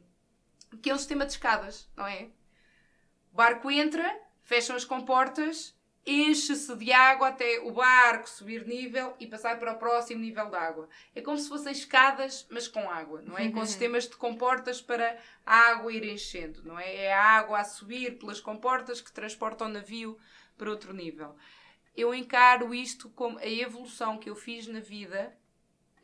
que 0.78 0.90
é 0.90 0.94
o 0.94 0.98
sistema 0.98 1.26
de 1.26 1.34
escadas, 1.34 1.90
não 1.96 2.08
é? 2.08 2.30
O 3.32 3.36
barco 3.36 3.70
entra, 3.70 4.20
fecham 4.41 4.76
as 4.76 4.86
comportas 4.86 5.78
enche-se 6.06 6.76
de 6.76 6.91
água 6.91 7.28
até 7.28 7.60
o 7.60 7.72
barco 7.72 8.30
subir 8.30 8.66
nível 8.66 9.16
e 9.20 9.28
passar 9.28 9.60
para 9.60 9.74
o 9.74 9.78
próximo 9.78 10.22
nível 10.22 10.50
de 10.50 10.56
água. 10.56 10.90
É 11.14 11.22
como 11.22 11.38
se 11.38 11.48
fossem 11.48 11.72
escadas, 11.72 12.48
mas 12.50 12.68
com 12.68 12.90
água, 12.90 13.22
não 13.22 13.38
é? 13.38 13.52
Com 13.52 13.66
sistemas 13.66 14.08
de 14.08 14.16
comportas 14.16 14.82
para 14.82 15.18
a 15.46 15.56
água 15.72 15.94
ir 15.94 16.04
enchendo, 16.06 16.64
não 16.64 16.80
é? 16.80 16.96
É 16.96 17.14
a 17.14 17.24
água 17.24 17.60
a 17.60 17.64
subir 17.64 18.18
pelas 18.18 18.40
comportas 18.40 19.02
que 19.02 19.12
transporta 19.12 19.66
o 19.66 19.70
navio 19.70 20.18
para 20.58 20.70
outro 20.70 20.94
nível. 20.94 21.36
Eu 21.96 22.14
encaro 22.14 22.74
isto 22.74 23.10
como 23.10 23.38
a 23.38 23.46
evolução 23.46 24.18
que 24.18 24.30
eu 24.30 24.36
fiz 24.36 24.68
na 24.68 24.80
vida, 24.80 25.36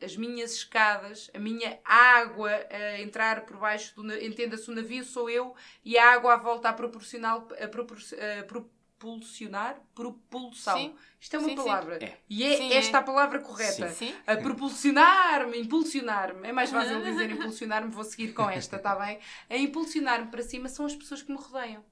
as 0.02 0.16
minhas 0.16 0.52
escadas, 0.52 1.30
a 1.34 1.38
minha 1.38 1.78
água 1.84 2.50
a 2.70 3.00
entrar 3.00 3.46
por 3.46 3.56
baixo 3.56 3.94
do 3.94 4.14
entenda-se 4.14 4.70
o 4.70 4.74
navio 4.74 5.04
sou 5.04 5.30
eu 5.30 5.54
e 5.84 5.96
a 5.96 6.12
água 6.12 6.34
à 6.34 6.36
volta 6.36 6.68
a 6.68 6.72
proporcional 6.72 7.48
a, 7.60 7.68
propor, 7.68 7.98
a, 7.98 8.44
propulsionar, 8.44 9.80
propulsão. 9.94 10.76
Sim. 10.76 10.94
Isto 11.20 11.36
é 11.36 11.38
uma 11.38 11.48
sim, 11.48 11.54
palavra. 11.54 11.98
Sim. 11.98 12.04
É. 12.04 12.18
E 12.28 12.44
é 12.44 12.56
sim, 12.56 12.72
esta 12.72 12.98
é. 12.98 13.00
a 13.00 13.02
palavra 13.02 13.38
correta. 13.40 13.94
A 14.26 14.36
propulsionar-me, 14.36 15.60
impulsionar-me. 15.60 16.48
É 16.48 16.52
mais 16.52 16.70
fácil 16.70 17.00
dizer 17.04 17.30
impulsionar-me, 17.30 17.90
vou 17.90 18.04
seguir 18.04 18.32
com 18.32 18.48
esta, 18.48 18.76
está 18.76 18.94
bem? 18.94 19.18
A 19.48 19.56
impulsionar-me 19.56 20.30
para 20.30 20.42
cima 20.42 20.68
são 20.68 20.86
as 20.86 20.94
pessoas 20.94 21.22
que 21.22 21.32
me 21.32 21.38
rodeiam. 21.38 21.84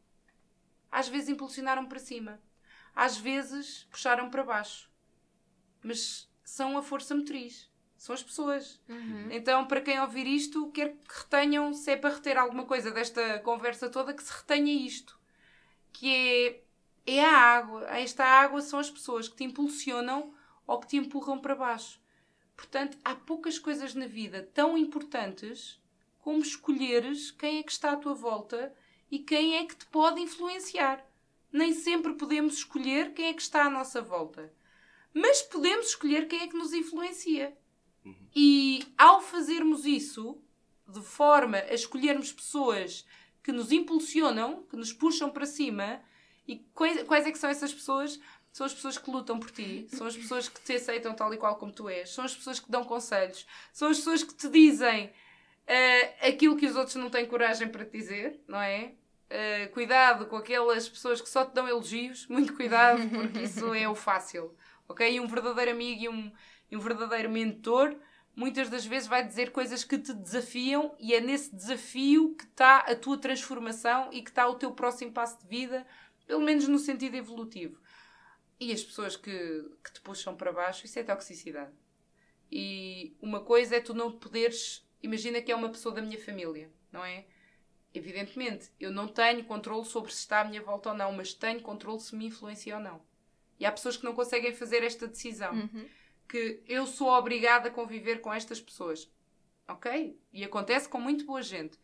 Às 0.91 1.09
vezes 1.09 1.29
impulsionaram 1.29 1.87
para 1.87 1.99
cima. 1.99 2.41
Às 2.95 3.17
vezes 3.17 3.85
puxaram 3.91 4.31
para 4.31 4.45
baixo. 4.45 4.91
Mas 5.83 6.31
são 6.45 6.79
a 6.79 6.83
força 6.83 7.15
motriz. 7.15 7.73
São 8.05 8.15
as 8.15 8.23
pessoas. 8.23 8.79
Uhum. 8.87 9.29
Então, 9.31 9.67
para 9.67 9.81
quem 9.81 9.99
ouvir 9.99 10.27
isto, 10.27 10.71
quero 10.73 10.91
que 10.91 11.21
retenham, 11.21 11.73
se 11.73 11.91
é 11.91 11.97
para 11.97 12.15
reter 12.15 12.37
alguma 12.37 12.67
coisa 12.67 12.91
desta 12.91 13.39
conversa 13.39 13.89
toda, 13.89 14.13
que 14.13 14.23
se 14.23 14.31
retenha 14.31 14.73
isto. 14.73 15.19
Que 15.91 16.15
é 16.15 16.65
é 17.07 17.25
a 17.25 17.33
água. 17.33 17.87
Esta 17.97 18.23
água 18.23 18.61
são 18.61 18.79
as 18.79 18.91
pessoas 18.91 19.27
que 19.27 19.37
te 19.37 19.45
impulsionam 19.45 20.35
ou 20.67 20.79
que 20.81 20.89
te 20.89 20.99
empurram 20.99 21.39
para 21.39 21.55
baixo. 21.55 21.99
Portanto, 22.55 22.99
há 23.03 23.15
poucas 23.15 23.59
coisas 23.59 23.95
na 23.95 24.07
vida 24.07 24.51
tão 24.53 24.77
importantes 24.77 25.81
como 26.19 26.41
escolheres 26.41 27.31
quem 27.31 27.59
é 27.59 27.63
que 27.63 27.73
está 27.73 27.93
à 27.93 27.97
tua 27.97 28.13
volta 28.13 28.75
e 29.11 29.19
quem 29.19 29.57
é 29.57 29.65
que 29.65 29.77
te 29.77 29.87
pode 29.87 30.21
influenciar. 30.21 31.03
Nem 31.51 31.73
sempre 31.73 32.13
podemos 32.13 32.59
escolher 32.59 33.15
quem 33.15 33.29
é 33.29 33.33
que 33.33 33.41
está 33.41 33.65
à 33.65 33.71
nossa 33.71 34.03
volta, 34.03 34.53
mas 35.15 35.41
podemos 35.41 35.87
escolher 35.87 36.29
quem 36.29 36.43
é 36.43 36.49
que 36.49 36.57
nos 36.57 36.75
influencia. 36.75 37.57
Uhum. 38.05 38.15
E 38.35 38.87
ao 38.99 39.21
fazermos 39.21 39.85
isso, 39.85 40.41
de 40.87 41.01
forma 41.01 41.59
a 41.59 41.75
escolhermos 41.75 42.33
pessoas 42.33 43.07
que 43.43 43.53
nos 43.53 43.73
impulsionam, 43.73 44.63
que 44.65 44.77
nos 44.77 44.93
puxam 44.93 45.31
para 45.31 45.47
cima, 45.47 46.01
e 46.47 46.57
quais, 46.75 47.03
quais 47.05 47.27
é 47.27 47.33
que 47.33 47.39
são 47.39 47.51
essas 47.51 47.73
pessoas? 47.73 48.21
São 48.53 48.67
as 48.67 48.73
pessoas 48.73 48.97
que 48.97 49.11
lutam 49.11 49.39
por 49.41 49.51
ti, 49.51 49.87
são 49.91 50.07
as 50.07 50.17
pessoas 50.17 50.49
que 50.49 50.61
te 50.61 50.75
aceitam 50.75 51.15
tal 51.15 51.33
e 51.35 51.37
qual 51.37 51.57
como 51.57 51.73
tu 51.73 51.89
és, 51.89 52.11
são 52.11 52.25
as 52.25 52.35
pessoas 52.35 52.61
que 52.61 52.71
dão 52.71 52.85
conselhos, 52.85 53.47
são 53.73 53.89
as 53.89 53.99
pessoas 53.99 54.23
que 54.23 54.33
te 54.33 54.49
dizem 54.49 55.07
uh, 55.07 56.27
aquilo 56.29 56.57
que 56.57 56.67
os 56.67 56.77
outros 56.77 56.95
não 56.95 57.11
têm 57.11 57.27
coragem 57.27 57.69
para 57.69 57.85
te 57.85 57.93
dizer, 57.93 58.41
não 58.47 58.61
é? 58.61 58.93
Uh, 59.25 59.73
cuidado 59.73 60.27
com 60.27 60.37
aquelas 60.37 60.89
pessoas 60.89 61.21
que 61.21 61.29
só 61.29 61.45
te 61.45 61.53
dão 61.53 61.67
elogios, 61.67 62.29
muito 62.29 62.55
cuidado, 62.55 63.01
porque 63.11 63.41
isso 63.41 63.75
é 63.75 63.89
o 63.89 63.95
fácil, 63.95 64.55
ok? 64.87 65.15
E 65.15 65.19
um 65.19 65.27
verdadeiro 65.27 65.73
amigo 65.73 66.03
e 66.03 66.09
um, 66.09 66.33
e 66.71 66.77
um 66.77 66.81
verdadeiro 66.81 67.31
mentor 67.31 67.97
muitas 68.37 68.69
das 68.69 68.85
vezes 68.85 69.09
vai 69.09 69.27
dizer 69.27 69.53
coisas 69.53 69.85
que 69.85 69.99
te 69.99 70.13
desafiam 70.13 70.95
e 70.99 71.15
é 71.15 71.21
nesse 71.21 71.55
desafio 71.55 72.35
que 72.35 72.45
está 72.45 72.79
a 72.79 72.97
tua 72.97 73.17
transformação 73.17 74.13
e 74.13 74.23
que 74.23 74.31
está 74.31 74.47
o 74.49 74.57
teu 74.57 74.73
próximo 74.73 75.13
passo 75.13 75.39
de 75.41 75.47
vida 75.47 75.87
pelo 76.27 76.43
menos 76.43 76.67
no 76.67 76.79
sentido 76.79 77.15
evolutivo. 77.17 77.79
E 78.59 78.73
as 78.73 78.83
pessoas 78.83 79.17
que, 79.17 79.31
que 79.85 79.93
te 79.93 80.01
puxam 80.01 80.37
para 80.37 80.53
baixo, 80.53 80.87
isso 80.87 80.99
é 80.99 81.03
toxicidade. 81.03 81.73
E 82.51 83.17
uma 83.21 83.41
coisa 83.41 83.77
é 83.77 83.81
tu 83.81 83.93
não 83.93 84.13
poderes. 84.13 84.87
Imagina 85.03 85.43
que 85.43 85.53
é 85.53 85.57
uma 85.57 85.69
pessoa 85.69 85.95
da 85.95 86.01
minha 86.01 86.19
família, 86.19 86.71
não 86.91 87.05
é? 87.05 87.27
Evidentemente, 87.93 88.71
eu 88.81 88.91
não 88.91 89.07
tenho 89.07 89.45
controle 89.45 89.85
sobre 89.85 90.13
se 90.13 90.21
está 90.21 90.41
à 90.41 90.45
minha 90.45 90.63
volta 90.63 90.91
ou 90.91 90.97
não, 90.97 91.13
mas 91.13 91.35
tenho 91.35 91.61
controle 91.61 92.01
se 92.01 92.15
me 92.17 92.27
influencia 92.27 92.77
ou 92.77 92.83
não. 92.83 93.03
E 93.59 93.67
há 93.67 93.73
pessoas 93.73 93.97
que 93.97 94.05
não 94.05 94.15
conseguem 94.15 94.53
fazer 94.53 94.83
esta 94.83 95.07
decisão. 95.07 95.53
Uhum. 95.55 95.87
Que 96.29 96.63
eu 96.67 96.87
sou 96.87 97.09
obrigada 97.09 97.69
a 97.69 97.73
conviver 97.73 98.21
com 98.21 98.33
estas 98.33 98.61
pessoas. 98.61 99.11
Ok? 99.69 100.19
E 100.33 100.45
acontece 100.45 100.89
com 100.89 101.01
muito 101.01 101.25
boa 101.25 101.43
gente. 101.43 101.79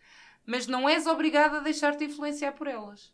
Mas 0.47 0.67
não 0.67 0.89
és 0.89 1.07
obrigada 1.07 1.59
a 1.59 1.61
deixar-te 1.61 2.05
influenciar 2.05 2.53
por 2.53 2.67
elas 2.67 3.13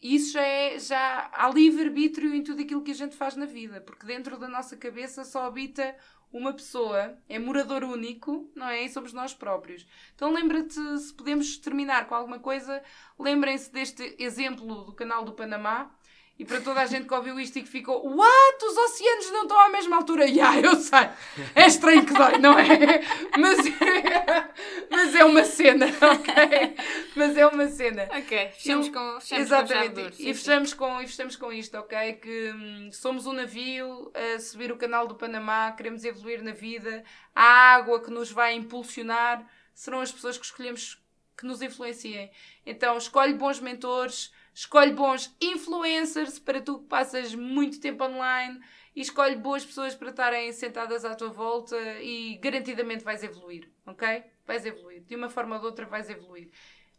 isso 0.00 0.32
já 0.32 0.42
é 0.42 0.78
já 0.78 1.30
há 1.32 1.48
livre-arbítrio 1.50 2.34
em 2.34 2.42
tudo 2.42 2.62
aquilo 2.62 2.82
que 2.82 2.92
a 2.92 2.94
gente 2.94 3.16
faz 3.16 3.36
na 3.36 3.46
vida, 3.46 3.80
porque 3.80 4.06
dentro 4.06 4.38
da 4.38 4.48
nossa 4.48 4.76
cabeça 4.76 5.24
só 5.24 5.44
habita 5.44 5.96
uma 6.32 6.52
pessoa, 6.52 7.18
é 7.28 7.38
morador 7.38 7.82
único, 7.84 8.50
não 8.54 8.68
é? 8.68 8.82
E 8.84 8.88
somos 8.88 9.12
nós 9.12 9.32
próprios. 9.32 9.86
Então 10.14 10.32
lembra-te, 10.32 10.98
se 10.98 11.12
podemos 11.14 11.56
terminar 11.56 12.06
com 12.06 12.14
alguma 12.14 12.38
coisa, 12.38 12.82
lembrem-se 13.18 13.72
deste 13.72 14.14
exemplo 14.18 14.84
do 14.84 14.92
canal 14.92 15.24
do 15.24 15.32
Panamá, 15.32 15.90
e 16.38 16.44
para 16.44 16.60
toda 16.60 16.80
a 16.80 16.86
gente 16.86 17.08
que 17.08 17.14
ouviu 17.14 17.40
isto 17.40 17.58
e 17.58 17.62
que 17.62 17.68
ficou, 17.68 18.06
what? 18.14 18.64
Os 18.64 18.76
oceanos 18.76 19.30
não 19.32 19.42
estão 19.42 19.58
à 19.58 19.68
mesma 19.70 19.96
altura. 19.96 20.24
Ya, 20.24 20.52
yeah, 20.54 20.60
eu 20.60 20.76
sei. 20.76 21.08
É 21.52 21.66
estranho 21.66 22.06
que 22.06 22.14
dói, 22.14 22.38
não 22.38 22.56
é? 22.56 23.02
Mas 23.36 23.58
é, 23.66 24.48
mas 24.90 25.14
é 25.14 25.24
uma 25.24 25.44
cena, 25.44 25.86
ok? 25.86 26.76
Mas 27.16 27.36
é 27.36 27.46
uma 27.46 27.68
cena. 27.68 28.08
Ok, 28.16 28.50
fechamos 28.50 28.88
com, 28.88 29.20
fechamos 29.20 29.46
Exatamente. 29.46 29.94
Com 29.94 30.22
e, 30.22 30.34
fechamos 30.34 30.74
com, 30.74 31.00
e 31.00 31.06
fechamos 31.06 31.36
com 31.36 31.52
isto, 31.52 31.76
ok? 31.78 32.12
Que 32.14 32.52
hum, 32.52 32.90
somos 32.92 33.26
um 33.26 33.32
navio 33.32 34.12
a 34.14 34.38
subir 34.38 34.70
o 34.70 34.76
canal 34.76 35.06
do 35.06 35.14
Panamá, 35.14 35.72
queremos 35.72 36.04
evoluir 36.04 36.42
na 36.42 36.52
vida. 36.52 37.02
A 37.34 37.74
água 37.74 38.00
que 38.00 38.10
nos 38.10 38.30
vai 38.30 38.54
impulsionar 38.54 39.44
serão 39.74 40.00
as 40.00 40.12
pessoas 40.12 40.38
que 40.38 40.44
escolhemos 40.44 41.02
que 41.36 41.46
nos 41.46 41.62
influenciem. 41.62 42.30
Então, 42.66 42.96
escolhe 42.96 43.34
bons 43.34 43.60
mentores 43.60 44.32
escolhe 44.58 44.92
bons 44.92 45.32
influencers 45.40 46.40
para 46.40 46.60
tu 46.60 46.80
que 46.80 46.86
passas 46.86 47.32
muito 47.32 47.78
tempo 47.78 48.02
online 48.02 48.58
e 48.94 49.00
escolhe 49.00 49.36
boas 49.36 49.64
pessoas 49.64 49.94
para 49.94 50.10
estarem 50.10 50.52
sentadas 50.52 51.04
à 51.04 51.14
tua 51.14 51.28
volta 51.28 51.76
e 52.02 52.36
garantidamente 52.38 53.04
vais 53.04 53.22
evoluir, 53.22 53.70
ok? 53.86 54.24
Vais 54.44 54.66
evoluir. 54.66 55.04
De 55.04 55.14
uma 55.14 55.28
forma 55.28 55.54
ou 55.54 55.60
de 55.60 55.66
outra 55.68 55.86
vais 55.86 56.10
evoluir. 56.10 56.50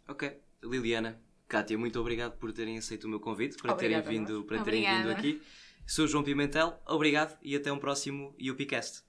Ok. 0.07 0.39
Liliana, 0.63 1.21
Kátia, 1.49 1.77
muito 1.77 1.99
obrigado 1.99 2.37
por 2.37 2.53
terem 2.53 2.77
aceito 2.77 3.03
o 3.03 3.09
meu 3.09 3.19
convite, 3.19 3.57
para 3.57 3.73
terem 3.73 4.01
vindo, 4.01 4.45
para 4.45 4.63
terem 4.63 4.85
vindo 4.95 5.11
aqui. 5.11 5.41
Sou 5.85 6.07
João 6.07 6.23
Pimentel, 6.23 6.79
obrigado 6.85 7.37
e 7.41 7.57
até 7.57 7.69
um 7.73 7.77
próximo 7.77 8.33
UPcast. 8.39 9.03